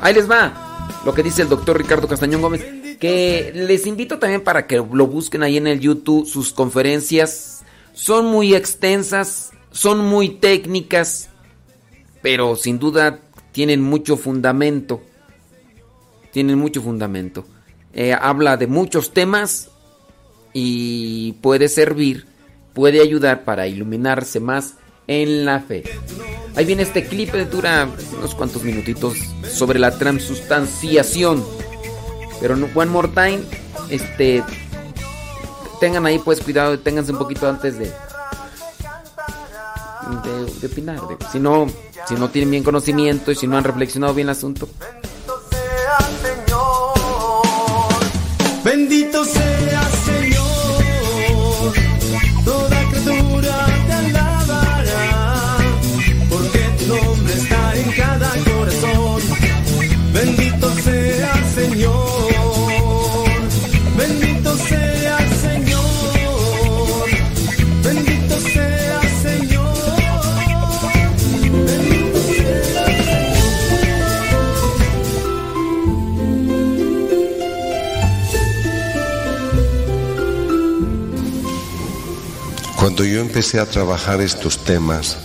Ahí 0.00 0.14
les 0.14 0.30
va 0.30 0.70
lo 1.04 1.14
que 1.14 1.22
dice 1.22 1.42
el 1.42 1.48
doctor 1.48 1.78
Ricardo 1.78 2.08
Castañón 2.08 2.42
Gómez. 2.42 2.64
Que 2.98 3.52
les 3.54 3.86
invito 3.86 4.18
también 4.18 4.42
para 4.42 4.66
que 4.66 4.76
lo 4.76 5.06
busquen 5.06 5.42
ahí 5.42 5.56
en 5.56 5.66
el 5.66 5.80
YouTube. 5.80 6.26
Sus 6.26 6.52
conferencias 6.52 7.64
son 7.94 8.26
muy 8.26 8.54
extensas, 8.54 9.52
son 9.70 10.04
muy 10.04 10.28
técnicas, 10.28 11.30
pero 12.20 12.56
sin 12.56 12.78
duda 12.78 13.20
tienen 13.52 13.80
mucho 13.80 14.18
fundamento. 14.18 15.00
Tienen 16.30 16.58
mucho 16.58 16.82
fundamento. 16.82 17.46
Eh, 17.92 18.12
habla 18.18 18.56
de 18.56 18.66
muchos 18.66 19.12
temas 19.12 19.68
y 20.52 21.32
puede 21.42 21.68
servir, 21.68 22.26
puede 22.72 23.00
ayudar 23.00 23.44
para 23.44 23.66
iluminarse 23.66 24.38
más 24.40 24.74
en 25.06 25.44
la 25.44 25.60
fe. 25.60 25.82
Ahí 26.56 26.64
viene 26.64 26.82
este 26.82 27.04
clip, 27.06 27.32
dura 27.50 27.88
unos 28.16 28.34
cuantos 28.34 28.62
minutitos 28.62 29.16
sobre 29.52 29.78
la 29.78 29.96
transustanciación. 29.98 31.44
Pero 32.40 32.56
no, 32.56 32.68
one 32.74 32.90
more 32.90 33.08
time, 33.08 33.40
este, 33.90 34.42
tengan 35.80 36.06
ahí 36.06 36.18
pues 36.18 36.40
cuidado, 36.40 36.78
ténganse 36.78 37.12
un 37.12 37.18
poquito 37.18 37.48
antes 37.48 37.78
de, 37.78 37.86
de, 40.24 40.44
de 40.60 40.66
opinar. 40.66 41.00
de- 41.08 41.16
si 41.30 41.38
no, 41.38 41.66
si 42.08 42.14
no 42.14 42.30
tienen 42.30 42.50
bien 42.50 42.62
conocimiento 42.64 43.30
y 43.30 43.34
si 43.36 43.46
no 43.46 43.56
han 43.58 43.64
reflexionado 43.64 44.14
bien 44.14 44.28
el 44.28 44.32
asunto, 44.32 44.68
Bendito 48.70 49.24
sea 49.24 49.89
Cuando 82.80 83.04
yo 83.04 83.20
empecé 83.20 83.60
a 83.60 83.66
trabajar 83.66 84.22
estos 84.22 84.64
temas 84.64 85.18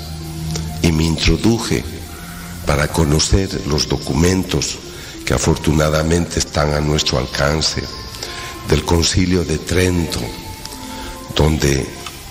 y 0.81 0.91
me 0.91 1.05
introduje 1.05 1.85
para 2.65 2.89
conocer 2.89 3.49
los 3.67 3.87
documentos 3.87 4.77
que 5.25 5.35
afortunadamente 5.35 6.39
están 6.39 6.73
a 6.73 6.81
nuestro 6.81 7.17
alcance 7.17 7.81
del 8.67 8.83
concilio 8.83 9.45
de 9.45 9.57
Trento, 9.57 10.19
donde 11.33 11.87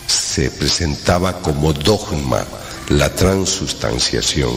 se 0.07 0.51
presentaba 0.51 1.41
como 1.41 1.73
dogma 1.73 2.45
la 2.91 3.09
transustanciación. 3.15 4.53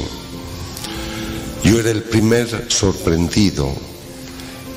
Yo 1.64 1.80
era 1.80 1.92
el 1.92 2.04
primer 2.04 2.66
sorprendido 2.68 3.72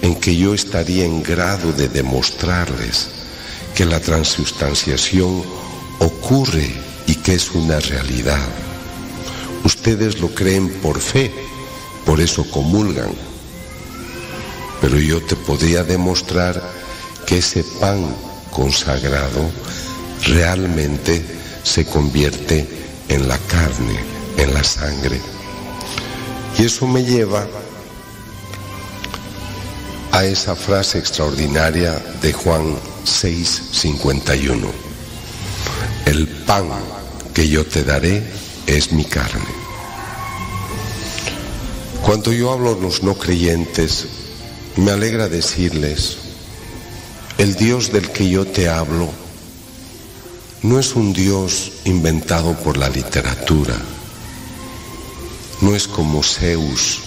en 0.03 0.15
que 0.15 0.37
yo 0.37 0.55
estaría 0.55 1.05
en 1.05 1.21
grado 1.25 1.73
de 1.73 1.89
demostrarles 1.89 3.09
que 3.75 3.85
la 3.85 3.99
transustanciación 3.99 5.60
ocurre 6.01 6.69
y 7.07 7.15
que 7.15 7.35
es 7.35 7.51
una 7.53 7.79
realidad. 7.79 8.47
Ustedes 9.65 10.21
lo 10.21 10.35
creen 10.35 10.69
por 10.83 11.01
fe, 11.01 11.33
por 12.05 12.21
eso 12.21 12.45
comulgan. 12.51 13.11
Pero 14.81 14.99
yo 14.99 15.23
te 15.23 15.37
podría 15.37 15.85
demostrar 15.85 16.61
que 17.27 17.39
ese 17.39 17.63
pan 17.79 18.05
consagrado 18.51 19.51
realmente 20.27 21.25
se 21.63 21.85
convierte 21.85 22.67
en 23.09 23.29
la 23.29 23.39
carne, 23.39 24.01
en 24.37 24.55
la 24.55 24.65
sangre. 24.65 25.21
Y 26.59 26.65
eso 26.65 26.87
me 26.87 27.05
lleva 27.05 27.47
a 30.13 30.25
esa 30.25 30.57
frase 30.57 30.99
extraordinaria 30.99 31.93
de 32.23 32.33
Juan 32.33 32.77
6:51. 33.05 34.90
El 36.07 36.27
pan 36.47 36.69
que 37.35 37.49
yo 37.49 37.65
te 37.65 37.85
daré 37.85 38.23
es 38.67 38.93
mi 38.93 39.05
carne. 39.05 39.45
Cuando 42.03 42.33
yo 42.33 42.51
hablo 42.53 42.75
a 42.75 42.81
los 42.81 43.03
no 43.03 43.15
creyentes, 43.15 44.07
me 44.77 44.91
alegra 44.91 45.29
decirles, 45.29 46.19
el 47.39 47.55
Dios 47.55 47.93
del 47.93 48.11
que 48.11 48.29
yo 48.29 48.47
te 48.47 48.69
hablo 48.69 49.09
no 50.63 50.79
es 50.79 50.95
un 50.95 51.13
Dios 51.13 51.73
inventado 51.85 52.55
por 52.55 52.77
la 52.77 52.89
literatura, 52.89 53.77
no 55.61 55.75
es 55.75 55.87
como 55.87 56.23
Zeus, 56.23 57.01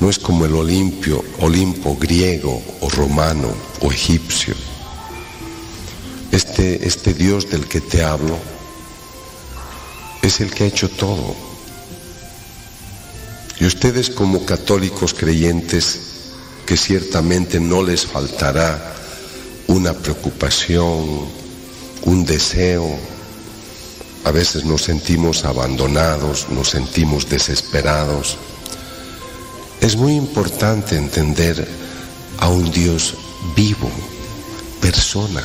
no 0.00 0.10
es 0.10 0.18
como 0.18 0.44
el 0.44 0.54
Olimpio, 0.54 1.24
Olimpo 1.40 1.96
griego 1.96 2.62
o 2.80 2.88
romano 2.90 3.48
o 3.80 3.90
egipcio. 3.90 4.67
Este, 6.38 6.86
este 6.86 7.14
Dios 7.14 7.50
del 7.50 7.66
que 7.66 7.80
te 7.80 8.04
hablo 8.04 8.38
es 10.22 10.40
el 10.40 10.54
que 10.54 10.62
ha 10.62 10.66
hecho 10.68 10.88
todo. 10.88 11.34
Y 13.58 13.66
ustedes 13.66 14.08
como 14.08 14.46
católicos 14.46 15.14
creyentes, 15.14 15.98
que 16.64 16.76
ciertamente 16.76 17.58
no 17.58 17.82
les 17.82 18.06
faltará 18.06 18.94
una 19.66 19.94
preocupación, 19.94 21.26
un 22.02 22.24
deseo, 22.24 22.88
a 24.22 24.30
veces 24.30 24.64
nos 24.64 24.82
sentimos 24.82 25.44
abandonados, 25.44 26.46
nos 26.50 26.70
sentimos 26.70 27.28
desesperados, 27.28 28.38
Es 29.80 29.96
muy 29.96 30.14
importante 30.14 30.94
entender 30.94 31.66
a 32.38 32.48
un 32.48 32.70
Dios 32.70 33.14
vivo, 33.56 33.90
persona. 34.80 35.42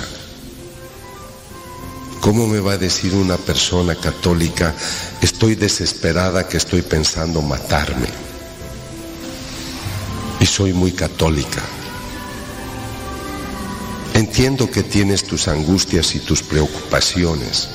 ¿Cómo 2.24 2.48
me 2.48 2.62
va 2.62 2.72
a 2.72 2.78
decir 2.78 3.16
una 3.16 3.36
persona 3.36 3.96
católica, 3.96 4.74
estoy 5.20 5.56
desesperada 5.56 6.48
que 6.48 6.56
estoy 6.56 6.82
pensando 6.82 7.42
matarme? 7.42 8.08
Y 10.40 10.46
soy 10.46 10.72
muy 10.72 10.94
católica. 10.94 11.62
Entiendo 14.14 14.72
que 14.72 14.84
tienes 14.84 15.26
tus 15.26 15.50
angustias 15.50 16.16
y 16.16 16.20
tus 16.20 16.42
preocupaciones, 16.42 17.68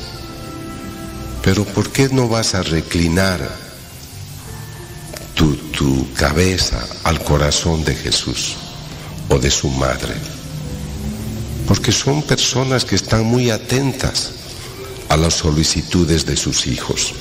pero 1.43 1.67
¿por 1.67 1.91
qué 1.91 2.09
no 2.09 2.27
vas 2.27 2.55
a 2.55 2.63
reclinar 2.63 3.47
tu, 5.35 5.57
tu 5.57 6.11
cabeza 6.15 6.83
al 7.05 7.23
corazón 7.23 7.85
de 7.85 7.95
Jesús 7.95 8.57
o 9.29 9.39
de 9.39 9.51
su 9.51 9.69
madre? 9.69 10.15
Porque 11.67 11.93
son 11.93 12.23
personas 12.23 12.87
que 12.87 12.97
están 12.97 13.27
muy 13.27 13.51
atentas 13.51 14.38
a 15.09 15.17
las 15.17 15.35
solicitudes 15.35 16.27
de 16.27 16.37
sus 16.37 16.67
hijos, 16.67 17.15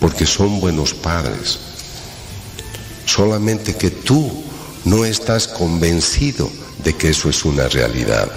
porque 0.00 0.26
son 0.26 0.60
buenos 0.60 0.94
padres. 0.94 1.58
Solamente 3.06 3.74
que 3.76 3.90
tú 3.90 4.44
no 4.84 5.04
estás 5.04 5.48
convencido 5.48 6.50
de 6.84 6.94
que 6.94 7.10
eso 7.10 7.28
es 7.28 7.44
una 7.44 7.68
realidad. 7.68 8.30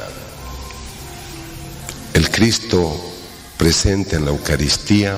El 2.13 2.29
Cristo 2.29 2.99
presente 3.57 4.15
en 4.15 4.25
la 4.25 4.31
Eucaristía 4.31 5.17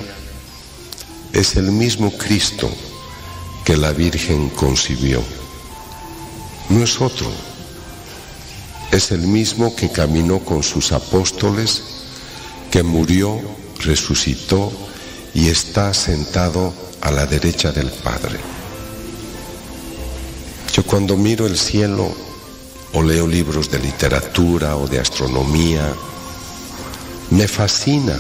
es 1.32 1.56
el 1.56 1.72
mismo 1.72 2.12
Cristo 2.18 2.70
que 3.66 3.76
la 3.76 3.92
Virgen 3.92 4.50
concibió. 4.50 5.24
No 6.70 6.84
es 6.84 7.02
otro. 7.02 7.32
Es 8.92 9.12
el 9.12 9.22
mismo 9.22 9.76
que 9.76 9.90
caminó 9.90 10.40
con 10.40 10.62
sus 10.62 10.92
apóstoles, 10.92 11.84
que 12.74 12.82
murió, 12.82 13.40
resucitó 13.82 14.74
y 15.35 15.50
está 15.50 15.93
sentado 15.93 16.74
a 17.02 17.11
la 17.11 17.27
derecha 17.27 17.72
del 17.72 17.92
Padre. 17.92 18.40
Yo 20.74 20.84
cuando 20.84 21.16
miro 21.16 21.45
el 21.45 21.56
cielo 21.56 22.11
o 22.93 23.03
leo 23.03 23.27
libros 23.27 23.69
de 23.69 23.77
literatura 23.77 24.76
o 24.76 24.88
de 24.88 25.00
astronomía, 25.00 25.93
me 27.30 27.48
fascina 27.48 28.19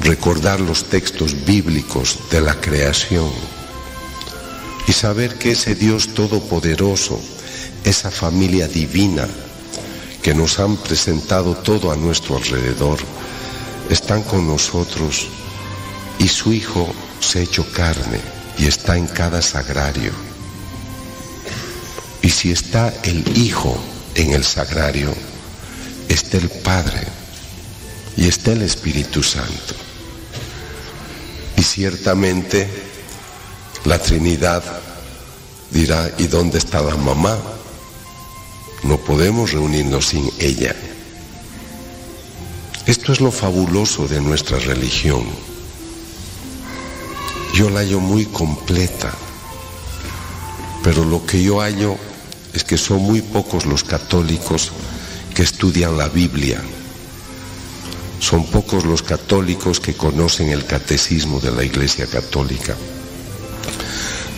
recordar 0.00 0.58
los 0.58 0.86
textos 0.86 1.44
bíblicos 1.44 2.18
de 2.32 2.40
la 2.40 2.60
creación 2.60 3.30
y 4.88 4.92
saber 4.92 5.38
que 5.38 5.52
ese 5.52 5.76
Dios 5.76 6.08
todopoderoso, 6.08 7.20
esa 7.84 8.10
familia 8.10 8.66
divina 8.66 9.28
que 10.26 10.34
nos 10.34 10.58
han 10.58 10.76
presentado 10.76 11.54
todo 11.54 11.92
a 11.92 11.96
nuestro 11.96 12.36
alrededor, 12.36 12.98
están 13.88 14.24
con 14.24 14.44
nosotros 14.44 15.28
y 16.18 16.26
su 16.26 16.52
Hijo 16.52 16.92
se 17.20 17.38
ha 17.38 17.42
hecho 17.42 17.64
carne 17.70 18.20
y 18.58 18.66
está 18.66 18.96
en 18.96 19.06
cada 19.06 19.40
sagrario. 19.40 20.10
Y 22.22 22.30
si 22.30 22.50
está 22.50 22.92
el 23.04 23.38
Hijo 23.38 23.78
en 24.16 24.32
el 24.32 24.42
sagrario, 24.42 25.14
está 26.08 26.38
el 26.38 26.48
Padre 26.48 27.06
y 28.16 28.26
está 28.26 28.50
el 28.50 28.62
Espíritu 28.62 29.22
Santo. 29.22 29.76
Y 31.56 31.62
ciertamente 31.62 32.68
la 33.84 34.00
Trinidad 34.00 34.64
dirá, 35.70 36.10
¿y 36.18 36.26
dónde 36.26 36.58
está 36.58 36.82
la 36.82 36.96
mamá? 36.96 37.38
No 38.82 38.98
podemos 38.98 39.52
reunirnos 39.52 40.06
sin 40.06 40.30
ella. 40.38 40.74
Esto 42.86 43.12
es 43.12 43.20
lo 43.20 43.32
fabuloso 43.32 44.06
de 44.06 44.20
nuestra 44.20 44.58
religión. 44.58 45.24
Yo 47.52 47.70
la 47.70 47.80
hallo 47.80 48.00
muy 48.00 48.26
completa, 48.26 49.12
pero 50.84 51.04
lo 51.04 51.24
que 51.26 51.42
yo 51.42 51.60
hallo 51.60 51.96
es 52.52 52.64
que 52.64 52.78
son 52.78 53.02
muy 53.02 53.22
pocos 53.22 53.66
los 53.66 53.82
católicos 53.82 54.72
que 55.34 55.42
estudian 55.42 55.98
la 55.98 56.08
Biblia. 56.08 56.62
Son 58.20 58.46
pocos 58.46 58.84
los 58.84 59.02
católicos 59.02 59.80
que 59.80 59.94
conocen 59.94 60.50
el 60.50 60.64
catecismo 60.64 61.40
de 61.40 61.50
la 61.50 61.64
Iglesia 61.64 62.06
Católica. 62.06 62.76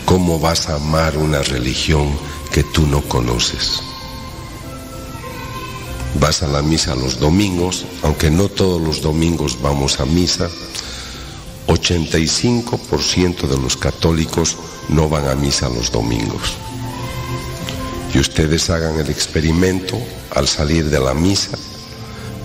¿Cómo 0.05 0.39
vas 0.39 0.69
a 0.69 0.75
amar 0.75 1.17
una 1.17 1.41
religión 1.43 2.17
que 2.51 2.63
tú 2.63 2.87
no 2.87 3.01
conoces? 3.01 3.88
Vas 6.15 6.41
a 6.43 6.47
la 6.47 6.61
misa 6.61 6.95
los 6.95 7.19
domingos, 7.19 7.85
aunque 8.01 8.31
no 8.31 8.49
todos 8.49 8.81
los 8.81 9.01
domingos 9.01 9.61
vamos 9.61 9.99
a 9.99 10.05
misa, 10.05 10.49
85% 11.67 13.47
de 13.47 13.57
los 13.57 13.77
católicos 13.77 14.57
no 14.89 15.07
van 15.07 15.27
a 15.27 15.35
misa 15.35 15.69
los 15.69 15.91
domingos. 15.91 16.55
Y 18.13 18.17
ustedes 18.17 18.71
hagan 18.71 18.99
el 18.99 19.09
experimento 19.09 19.95
al 20.31 20.47
salir 20.47 20.89
de 20.89 20.99
la 20.99 21.13
misa, 21.13 21.57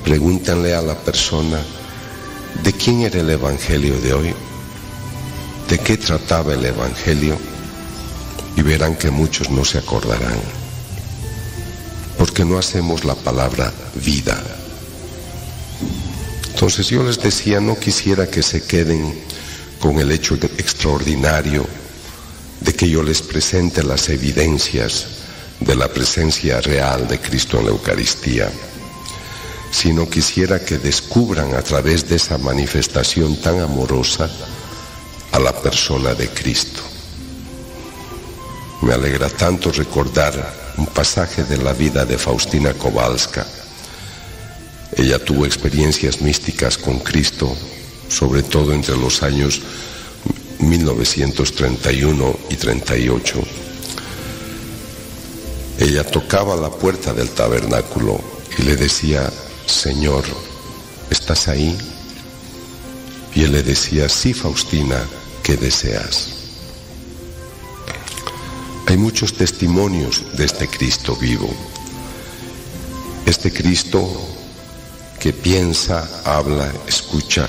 pregúntenle 0.04 0.74
a 0.74 0.82
la 0.82 0.94
persona, 0.94 1.58
¿de 2.62 2.72
quién 2.74 3.00
era 3.00 3.20
el 3.20 3.30
Evangelio 3.30 3.98
de 4.00 4.12
hoy? 4.12 4.34
¿De 5.70 5.78
qué 5.78 5.96
trataba 5.96 6.52
el 6.52 6.64
Evangelio? 6.66 7.38
Y 8.56 8.62
verán 8.62 8.94
que 8.96 9.10
muchos 9.10 9.50
no 9.50 9.64
se 9.64 9.78
acordarán. 9.78 10.63
Porque 12.24 12.42
no 12.42 12.56
hacemos 12.56 13.04
la 13.04 13.14
palabra 13.14 13.70
vida. 13.96 14.42
Entonces 16.54 16.88
yo 16.88 17.02
les 17.02 17.22
decía, 17.22 17.60
no 17.60 17.78
quisiera 17.78 18.30
que 18.30 18.42
se 18.42 18.62
queden 18.62 19.14
con 19.78 19.98
el 19.98 20.10
hecho 20.10 20.34
extraordinario 20.36 21.66
de 22.62 22.72
que 22.72 22.88
yo 22.88 23.02
les 23.02 23.20
presente 23.20 23.82
las 23.82 24.08
evidencias 24.08 25.06
de 25.60 25.76
la 25.76 25.88
presencia 25.88 26.62
real 26.62 27.06
de 27.06 27.20
Cristo 27.20 27.58
en 27.58 27.66
la 27.66 27.72
Eucaristía, 27.72 28.50
sino 29.70 30.08
quisiera 30.08 30.64
que 30.64 30.78
descubran 30.78 31.54
a 31.54 31.60
través 31.60 32.08
de 32.08 32.16
esa 32.16 32.38
manifestación 32.38 33.36
tan 33.36 33.60
amorosa 33.60 34.30
a 35.30 35.38
la 35.38 35.52
persona 35.52 36.14
de 36.14 36.30
Cristo. 36.30 36.80
Me 38.80 38.94
alegra 38.94 39.28
tanto 39.28 39.70
recordar 39.70 40.63
un 40.76 40.86
pasaje 40.86 41.44
de 41.44 41.58
la 41.58 41.72
vida 41.72 42.04
de 42.04 42.18
Faustina 42.18 42.72
Kowalska. 42.74 43.46
Ella 44.96 45.18
tuvo 45.18 45.46
experiencias 45.46 46.20
místicas 46.20 46.78
con 46.78 46.98
Cristo, 47.00 47.54
sobre 48.08 48.42
todo 48.42 48.72
entre 48.72 48.96
los 48.96 49.22
años 49.22 49.60
1931 50.60 52.38
y 52.50 52.56
38. 52.56 53.42
Ella 55.80 56.04
tocaba 56.04 56.56
la 56.56 56.70
puerta 56.70 57.12
del 57.12 57.30
tabernáculo 57.30 58.20
y 58.58 58.62
le 58.62 58.76
decía, 58.76 59.30
Señor, 59.66 60.24
¿estás 61.10 61.48
ahí? 61.48 61.76
Y 63.34 63.42
él 63.42 63.52
le 63.52 63.62
decía, 63.62 64.08
sí, 64.08 64.32
Faustina, 64.32 65.02
¿qué 65.42 65.56
deseas? 65.56 66.33
Hay 68.86 68.98
muchos 68.98 69.32
testimonios 69.32 70.36
de 70.36 70.44
este 70.44 70.68
Cristo 70.68 71.16
vivo. 71.16 71.48
Este 73.24 73.50
Cristo 73.50 74.06
que 75.18 75.32
piensa, 75.32 76.06
habla, 76.24 76.70
escucha, 76.86 77.48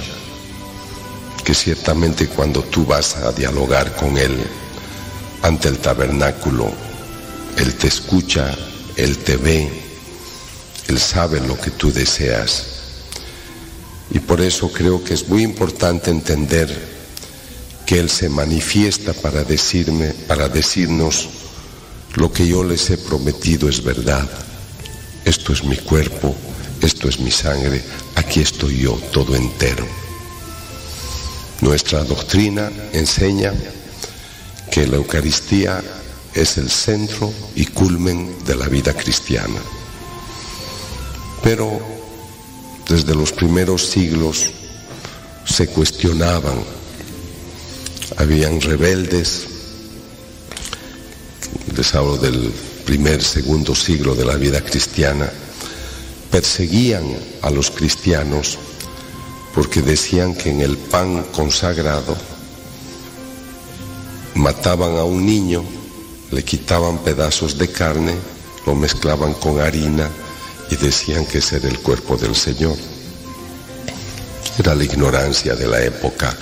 que 1.43 1.53
ciertamente 1.53 2.27
cuando 2.27 2.63
tú 2.63 2.85
vas 2.85 3.17
a 3.17 3.33
dialogar 3.33 3.93
con 3.97 4.17
Él 4.17 4.37
ante 5.41 5.67
el 5.67 5.77
tabernáculo, 5.79 6.71
Él 7.57 7.75
te 7.75 7.87
escucha, 7.87 8.55
Él 8.95 9.17
te 9.17 9.35
ve, 9.35 9.69
Él 10.87 10.97
sabe 10.97 11.41
lo 11.41 11.59
que 11.59 11.71
tú 11.71 11.91
deseas. 11.91 12.67
Y 14.09 14.19
por 14.19 14.39
eso 14.39 14.71
creo 14.71 15.03
que 15.03 15.13
es 15.13 15.27
muy 15.27 15.43
importante 15.43 16.11
entender 16.11 16.94
que 17.85 17.99
Él 17.99 18.09
se 18.09 18.29
manifiesta 18.29 19.13
para 19.13 19.43
decirme, 19.43 20.13
para 20.27 20.49
decirnos 20.49 21.29
lo 22.15 22.31
que 22.31 22.47
yo 22.47 22.63
les 22.63 22.89
he 22.89 22.97
prometido 22.97 23.69
es 23.69 23.83
verdad. 23.83 24.27
Esto 25.25 25.53
es 25.53 25.63
mi 25.63 25.77
cuerpo, 25.77 26.35
esto 26.81 27.09
es 27.09 27.19
mi 27.19 27.31
sangre, 27.31 27.83
aquí 28.15 28.41
estoy 28.41 28.79
yo 28.79 28.93
todo 29.11 29.35
entero. 29.35 29.85
Nuestra 31.61 32.03
doctrina 32.03 32.71
enseña 32.93 33.53
que 34.71 34.87
la 34.87 34.97
Eucaristía 34.97 35.81
es 36.33 36.57
el 36.57 36.69
centro 36.69 37.31
y 37.55 37.65
culmen 37.65 38.43
de 38.45 38.55
la 38.55 38.67
vida 38.67 38.93
cristiana. 38.93 39.61
Pero 41.41 41.79
desde 42.87 43.15
los 43.15 43.31
primeros 43.31 43.87
siglos 43.87 44.51
se 45.45 45.67
cuestionaban, 45.67 46.63
habían 48.17 48.61
rebeldes. 48.61 49.47
Les 51.75 51.95
hablo 51.95 52.17
del 52.17 52.51
primer, 52.85 53.23
segundo 53.23 53.75
siglo 53.75 54.15
de 54.15 54.25
la 54.25 54.35
vida 54.35 54.61
cristiana, 54.61 55.29
perseguían 56.31 57.03
a 57.41 57.49
los 57.49 57.71
cristianos 57.71 58.57
porque 59.53 59.81
decían 59.81 60.35
que 60.35 60.49
en 60.49 60.61
el 60.61 60.77
pan 60.77 61.23
consagrado 61.31 62.15
mataban 64.35 64.97
a 64.97 65.03
un 65.03 65.25
niño, 65.25 65.63
le 66.31 66.43
quitaban 66.43 66.99
pedazos 66.99 67.57
de 67.57 67.69
carne, 67.69 68.15
lo 68.65 68.75
mezclaban 68.75 69.33
con 69.33 69.59
harina 69.61 70.09
y 70.69 70.75
decían 70.75 71.25
que 71.25 71.37
ese 71.37 71.57
era 71.57 71.69
el 71.69 71.79
cuerpo 71.79 72.17
del 72.17 72.35
Señor. 72.35 72.75
Era 74.57 74.75
la 74.75 74.83
ignorancia 74.83 75.55
de 75.55 75.67
la 75.67 75.83
época, 75.83 76.35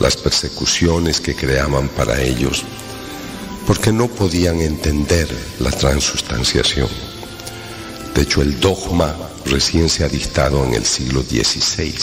las 0.00 0.16
persecuciones 0.16 1.20
que 1.20 1.34
creaban 1.34 1.88
para 1.88 2.20
ellos, 2.20 2.64
porque 3.66 3.92
no 3.92 4.08
podían 4.08 4.60
entender 4.60 5.28
la 5.60 5.70
transustanciación. 5.70 6.88
De 8.14 8.22
hecho, 8.22 8.42
el 8.42 8.60
dogma 8.60 9.16
recién 9.46 9.88
se 9.88 10.04
ha 10.04 10.08
dictado 10.08 10.64
en 10.64 10.74
el 10.74 10.84
siglo 10.84 11.22
XVI, 11.22 11.94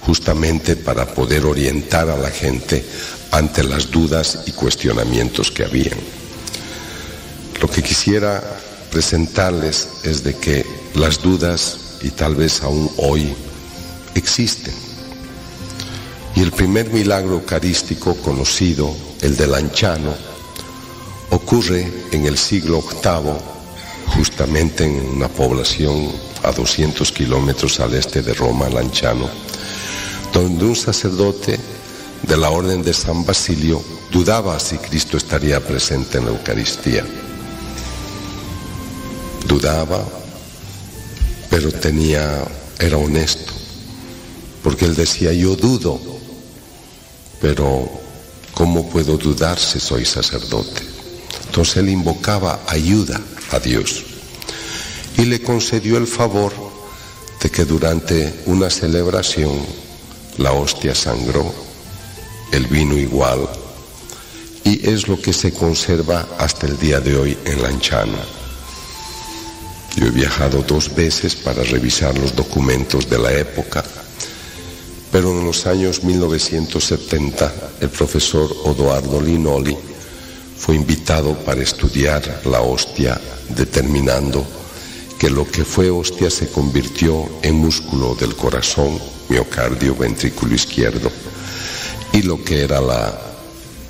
justamente 0.00 0.76
para 0.76 1.06
poder 1.06 1.44
orientar 1.44 2.08
a 2.08 2.16
la 2.16 2.30
gente 2.30 2.84
ante 3.30 3.62
las 3.62 3.90
dudas 3.90 4.40
y 4.46 4.52
cuestionamientos 4.52 5.50
que 5.50 5.64
habían. 5.64 5.98
Lo 7.60 7.68
que 7.68 7.82
quisiera 7.82 8.42
presentarles 8.90 9.88
es 10.04 10.22
de 10.24 10.34
que 10.34 10.64
las 10.94 11.20
dudas, 11.20 11.98
y 12.02 12.10
tal 12.10 12.36
vez 12.36 12.62
aún 12.62 12.90
hoy, 12.96 13.34
existen. 14.14 14.87
Y 16.34 16.42
el 16.42 16.52
primer 16.52 16.92
milagro 16.92 17.34
eucarístico 17.34 18.14
conocido, 18.16 18.94
el 19.22 19.36
del 19.36 19.54
Anchano, 19.54 20.14
ocurre 21.30 21.90
en 22.12 22.26
el 22.26 22.38
siglo 22.38 22.80
VIII, 22.80 23.34
justamente 24.14 24.84
en 24.84 25.16
una 25.16 25.28
población 25.28 26.10
a 26.42 26.52
200 26.52 27.10
kilómetros 27.12 27.80
al 27.80 27.94
este 27.94 28.22
de 28.22 28.34
Roma, 28.34 28.68
Lanchano, 28.68 29.28
donde 30.32 30.64
un 30.64 30.76
sacerdote 30.76 31.58
de 32.22 32.36
la 32.36 32.50
Orden 32.50 32.82
de 32.82 32.94
San 32.94 33.24
Basilio 33.24 33.82
dudaba 34.10 34.58
si 34.58 34.78
Cristo 34.78 35.16
estaría 35.16 35.60
presente 35.60 36.18
en 36.18 36.26
la 36.26 36.30
Eucaristía. 36.30 37.04
Dudaba, 39.46 40.04
pero 41.50 41.72
tenía, 41.72 42.44
era 42.78 42.98
honesto, 42.98 43.52
porque 44.62 44.84
él 44.84 44.94
decía, 44.94 45.32
yo 45.32 45.56
dudo, 45.56 46.00
pero 47.40 47.88
¿cómo 48.54 48.88
puedo 48.88 49.16
dudar 49.16 49.58
si 49.58 49.80
soy 49.80 50.04
sacerdote? 50.04 50.82
Entonces 51.46 51.78
él 51.78 51.88
invocaba 51.88 52.60
ayuda 52.66 53.20
a 53.50 53.58
Dios 53.58 54.04
y 55.16 55.24
le 55.24 55.42
concedió 55.42 55.96
el 55.96 56.06
favor 56.06 56.52
de 57.42 57.50
que 57.50 57.64
durante 57.64 58.42
una 58.46 58.70
celebración 58.70 59.64
la 60.38 60.52
hostia 60.52 60.94
sangró, 60.94 61.52
el 62.52 62.66
vino 62.66 62.96
igual, 62.96 63.48
y 64.64 64.88
es 64.88 65.08
lo 65.08 65.20
que 65.20 65.32
se 65.32 65.52
conserva 65.52 66.26
hasta 66.38 66.66
el 66.66 66.78
día 66.78 67.00
de 67.00 67.16
hoy 67.16 67.38
en 67.44 67.62
Lanchana. 67.62 68.24
Yo 69.96 70.06
he 70.06 70.10
viajado 70.10 70.62
dos 70.62 70.94
veces 70.94 71.34
para 71.34 71.64
revisar 71.64 72.16
los 72.16 72.36
documentos 72.36 73.10
de 73.10 73.18
la 73.18 73.32
época, 73.32 73.84
pero 75.18 75.32
en 75.32 75.44
los 75.44 75.66
años 75.66 76.04
1970 76.04 77.52
el 77.80 77.88
profesor 77.88 78.54
Odoardo 78.62 79.20
Linoli 79.20 79.76
fue 80.56 80.76
invitado 80.76 81.34
para 81.38 81.60
estudiar 81.60 82.42
la 82.44 82.60
hostia, 82.60 83.20
determinando 83.48 84.46
que 85.18 85.28
lo 85.28 85.44
que 85.44 85.64
fue 85.64 85.90
hostia 85.90 86.30
se 86.30 86.48
convirtió 86.52 87.28
en 87.42 87.56
músculo 87.56 88.14
del 88.14 88.36
corazón, 88.36 88.96
miocardio, 89.28 89.96
ventrículo 89.96 90.54
izquierdo, 90.54 91.10
y 92.12 92.22
lo 92.22 92.44
que 92.44 92.62
era 92.62 92.80
la, 92.80 93.20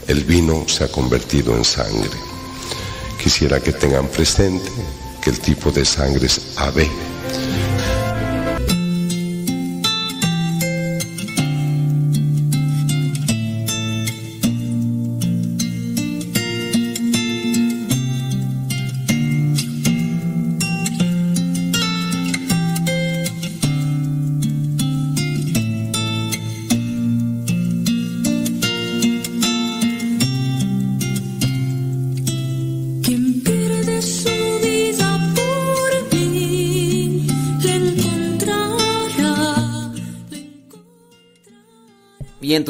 el 0.07 0.25
vino 0.25 0.67
se 0.67 0.85
ha 0.85 0.89
convertido 0.89 1.55
en 1.55 1.67
sangre. 1.67 2.17
Quisiera 3.23 3.61
que 3.61 3.75
tengan 3.75 4.09
presente 4.09 4.71
que 5.23 5.29
el 5.29 5.41
tipo 5.41 5.71
de 5.71 5.85
sangre 5.85 6.25
es 6.25 6.41
AB. 6.57 6.89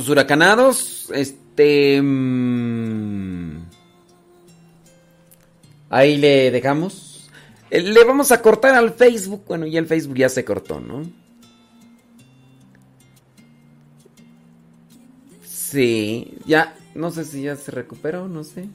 Huracanados. 0.09 1.11
Este. 1.12 2.01
mm, 2.03 3.59
ahí 5.91 6.17
le 6.17 6.51
dejamos. 6.51 7.28
Eh, 7.70 7.83
Le 7.83 8.05
vamos 8.05 8.33
a 8.33 8.41
cortar 8.41 8.75
al 8.75 8.93
Facebook. 8.95 9.45
Bueno, 9.47 9.67
ya 9.67 9.78
el 9.81 9.87
Facebook 9.87 10.17
ya 10.17 10.28
se 10.28 10.45
cortó, 10.45 10.81
¿no? 10.81 11.03
Sí, 15.45 16.39
ya. 16.47 16.75
No 16.95 17.11
sé 17.11 17.25
si 17.25 17.43
ya 17.43 17.57
se 17.57 17.70
recuperó, 17.70 18.27
no 18.27 18.43
sé. 18.43 18.69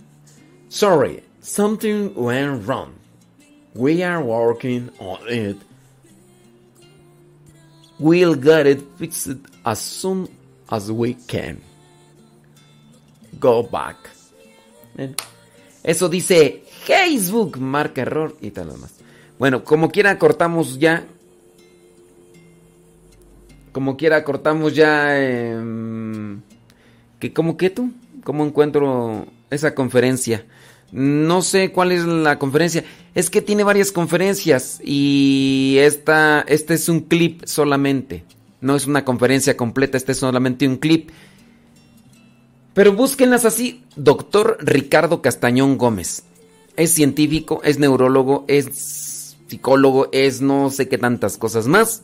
Sorry, 0.69 1.23
something 1.41 2.11
went 2.15 2.65
wrong. 2.65 2.93
We 3.75 4.03
are 4.03 4.23
working 4.23 4.91
on 4.99 5.19
it. 5.27 5.57
We'll 7.99 8.35
get 8.35 8.67
it 8.67 8.83
fixed 8.97 9.37
as 9.63 9.79
soon 9.79 10.29
as 10.69 10.89
we 10.89 11.15
can. 11.27 11.59
Go 13.39 13.63
back. 13.63 13.97
Eso 15.83 16.09
dice 16.09 16.63
Facebook, 16.85 17.57
marca 17.57 18.01
error 18.01 18.35
y 18.41 18.51
tal 18.51 18.71
demás. 18.71 18.93
Bueno, 19.39 19.63
como 19.63 19.89
quiera 19.89 20.17
cortamos 20.17 20.79
ya. 20.79 21.05
Como 23.71 23.97
quiera 23.97 24.23
cortamos 24.23 24.75
ya. 24.75 25.19
em, 25.19 26.41
que 27.19 27.33
como 27.33 27.57
que 27.57 27.69
tú, 27.69 27.91
cómo 28.23 28.45
encuentro 28.45 29.25
esa 29.49 29.73
conferencia. 29.73 30.45
No 30.91 31.41
sé 31.41 31.71
cuál 31.71 31.91
es 31.91 32.05
la 32.05 32.37
conferencia. 32.37 32.83
Es 33.15 33.29
que 33.29 33.41
tiene 33.41 33.63
varias 33.63 33.91
conferencias 33.91 34.79
y 34.83 35.77
esta, 35.79 36.45
este 36.47 36.75
es 36.75 36.87
un 36.87 37.01
clip 37.01 37.45
solamente. 37.45 38.23
No 38.63 38.75
es 38.75 38.87
una 38.87 39.03
conferencia 39.03 39.57
completa, 39.57 39.97
este 39.97 40.13
es 40.13 40.19
solamente 40.19 40.67
un 40.67 40.77
clip. 40.77 41.11
Pero 42.73 42.93
búsquenlas 42.93 43.45
así. 43.45 43.83
Doctor 43.97 44.57
Ricardo 44.61 45.21
Castañón 45.21 45.77
Gómez. 45.77 46.23
Es 46.77 46.93
científico, 46.93 47.61
es 47.63 47.77
neurólogo, 47.77 48.45
es 48.47 49.35
psicólogo, 49.47 50.07
es 50.13 50.41
no 50.41 50.69
sé 50.69 50.87
qué 50.87 50.97
tantas 50.97 51.37
cosas 51.37 51.67
más. 51.67 52.03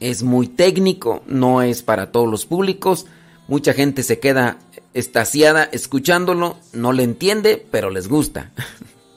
Es 0.00 0.22
muy 0.22 0.46
técnico, 0.46 1.22
no 1.26 1.60
es 1.60 1.82
para 1.82 2.12
todos 2.12 2.28
los 2.28 2.46
públicos. 2.46 3.06
Mucha 3.48 3.74
gente 3.74 4.04
se 4.04 4.20
queda 4.20 4.58
estasiada 4.94 5.64
escuchándolo, 5.64 6.56
no 6.72 6.92
le 6.92 7.02
entiende, 7.02 7.66
pero 7.70 7.90
les 7.90 8.08
gusta. 8.08 8.52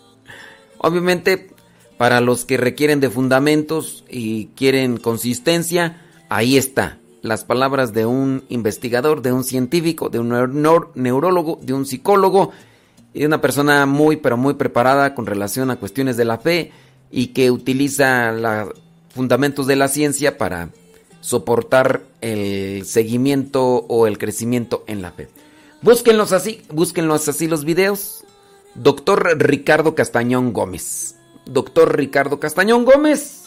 Obviamente, 0.79 1.51
para 1.97 2.19
los 2.19 2.45
que 2.45 2.57
requieren 2.57 2.99
de 2.99 3.09
fundamentos 3.09 4.03
y 4.09 4.47
quieren 4.47 4.97
consistencia, 4.97 6.01
ahí 6.35 6.57
está. 6.57 6.99
Las 7.21 7.43
palabras 7.43 7.93
de 7.93 8.05
un 8.05 8.43
investigador, 8.49 9.21
de 9.21 9.31
un 9.31 9.43
científico, 9.43 10.09
de 10.09 10.19
un 10.19 10.29
neur- 10.29 10.91
neurólogo, 10.93 11.59
de 11.61 11.73
un 11.73 11.85
psicólogo 11.85 12.51
y 13.13 13.21
de 13.21 13.25
una 13.25 13.41
persona 13.41 13.85
muy, 13.85 14.17
pero 14.17 14.37
muy 14.37 14.55
preparada 14.55 15.15
con 15.15 15.25
relación 15.25 15.71
a 15.71 15.77
cuestiones 15.77 16.17
de 16.17 16.25
la 16.25 16.37
fe 16.37 16.71
y 17.09 17.27
que 17.27 17.49
utiliza 17.49 18.31
los 18.31 18.69
fundamentos 19.09 19.65
de 19.65 19.77
la 19.77 19.87
ciencia 19.87 20.37
para 20.37 20.69
soportar 21.21 22.03
el 22.21 22.85
seguimiento 22.85 23.63
o 23.87 24.05
el 24.05 24.17
crecimiento 24.17 24.83
en 24.85 25.01
la 25.01 25.11
fe. 25.11 25.29
Búsquenlos 25.81 26.31
así, 26.33 26.61
búsquenlos 26.71 27.27
así 27.27 27.47
los 27.47 27.63
videos. 27.63 28.23
Doctor 28.75 29.37
Ricardo 29.39 29.95
Castañón 29.95 30.51
Gómez. 30.51 31.15
Doctor 31.45 31.95
Ricardo 31.95 32.39
Castañón 32.39 32.85
Gómez. 32.85 33.45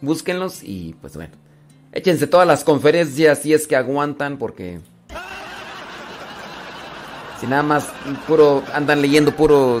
Búsquenlos 0.00 0.62
y 0.62 0.94
pues 1.00 1.16
bueno. 1.16 1.34
Échense 1.92 2.26
todas 2.26 2.46
las 2.46 2.64
conferencias 2.64 3.40
si 3.40 3.54
es 3.54 3.66
que 3.66 3.76
aguantan 3.76 4.38
porque... 4.38 4.80
Si 7.40 7.46
nada 7.46 7.62
más 7.62 7.88
puro 8.26 8.64
andan 8.74 9.00
leyendo 9.00 9.34
puro 9.34 9.80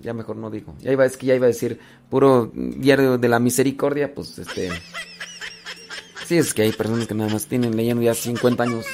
ya 0.00 0.14
mejor 0.14 0.36
no 0.36 0.50
digo. 0.50 0.74
Ya 0.80 0.92
iba 0.92 1.04
es 1.04 1.16
que 1.16 1.26
ya 1.26 1.34
iba 1.34 1.44
a 1.44 1.48
decir 1.48 1.78
puro 2.08 2.50
diario 2.54 3.18
de 3.18 3.28
la 3.28 3.38
misericordia, 3.38 4.14
pues 4.14 4.38
este 4.38 4.70
Sí, 6.26 6.38
es 6.38 6.52
que 6.52 6.62
hay 6.62 6.72
personas 6.72 7.06
que 7.06 7.14
nada 7.14 7.30
más 7.30 7.46
tienen 7.46 7.76
leyendo 7.76 8.02
ya 8.02 8.14
50 8.14 8.62
años 8.62 8.86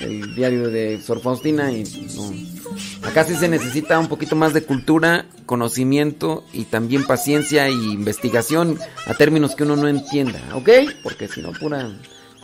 el 0.00 0.34
diario 0.34 0.68
de 0.68 1.00
Sor 1.00 1.20
Faustina 1.20 1.72
y 1.72 1.84
no. 2.16 3.08
Acá 3.08 3.24
sí 3.24 3.34
se 3.34 3.48
necesita 3.48 3.98
un 3.98 4.08
poquito 4.08 4.36
más 4.36 4.52
de 4.54 4.62
cultura, 4.62 5.26
conocimiento 5.46 6.44
y 6.52 6.64
también 6.64 7.06
paciencia 7.06 7.66
e 7.66 7.72
investigación 7.72 8.78
a 9.06 9.14
términos 9.14 9.54
que 9.54 9.64
uno 9.64 9.76
no 9.76 9.88
entienda, 9.88 10.40
¿ok? 10.54 10.68
Porque 11.02 11.28
si 11.28 11.40
no, 11.40 11.52
pura, 11.52 11.90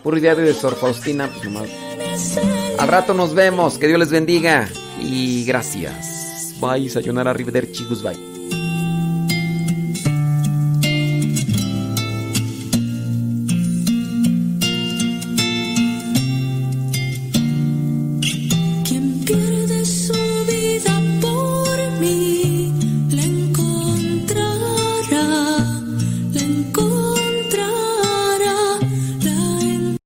puro 0.03 0.19
diario 0.19 0.45
de 0.45 0.55
Sor 0.55 0.77
Faustina, 0.77 1.29
pues 1.29 1.45
nomás. 1.45 1.69
Al 2.79 2.89
rato 2.89 3.15
nos 3.15 3.35
vemos, 3.35 3.79
que 3.79 3.89
Dios 3.89 3.99
les 3.99 4.11
bendiga 4.11 4.69
y 5.01 5.45
gracias. 5.45 6.55
Bye, 6.61 6.89
sayonara, 6.89 7.31
arrivederci, 7.31 7.85
bye. 7.85 8.34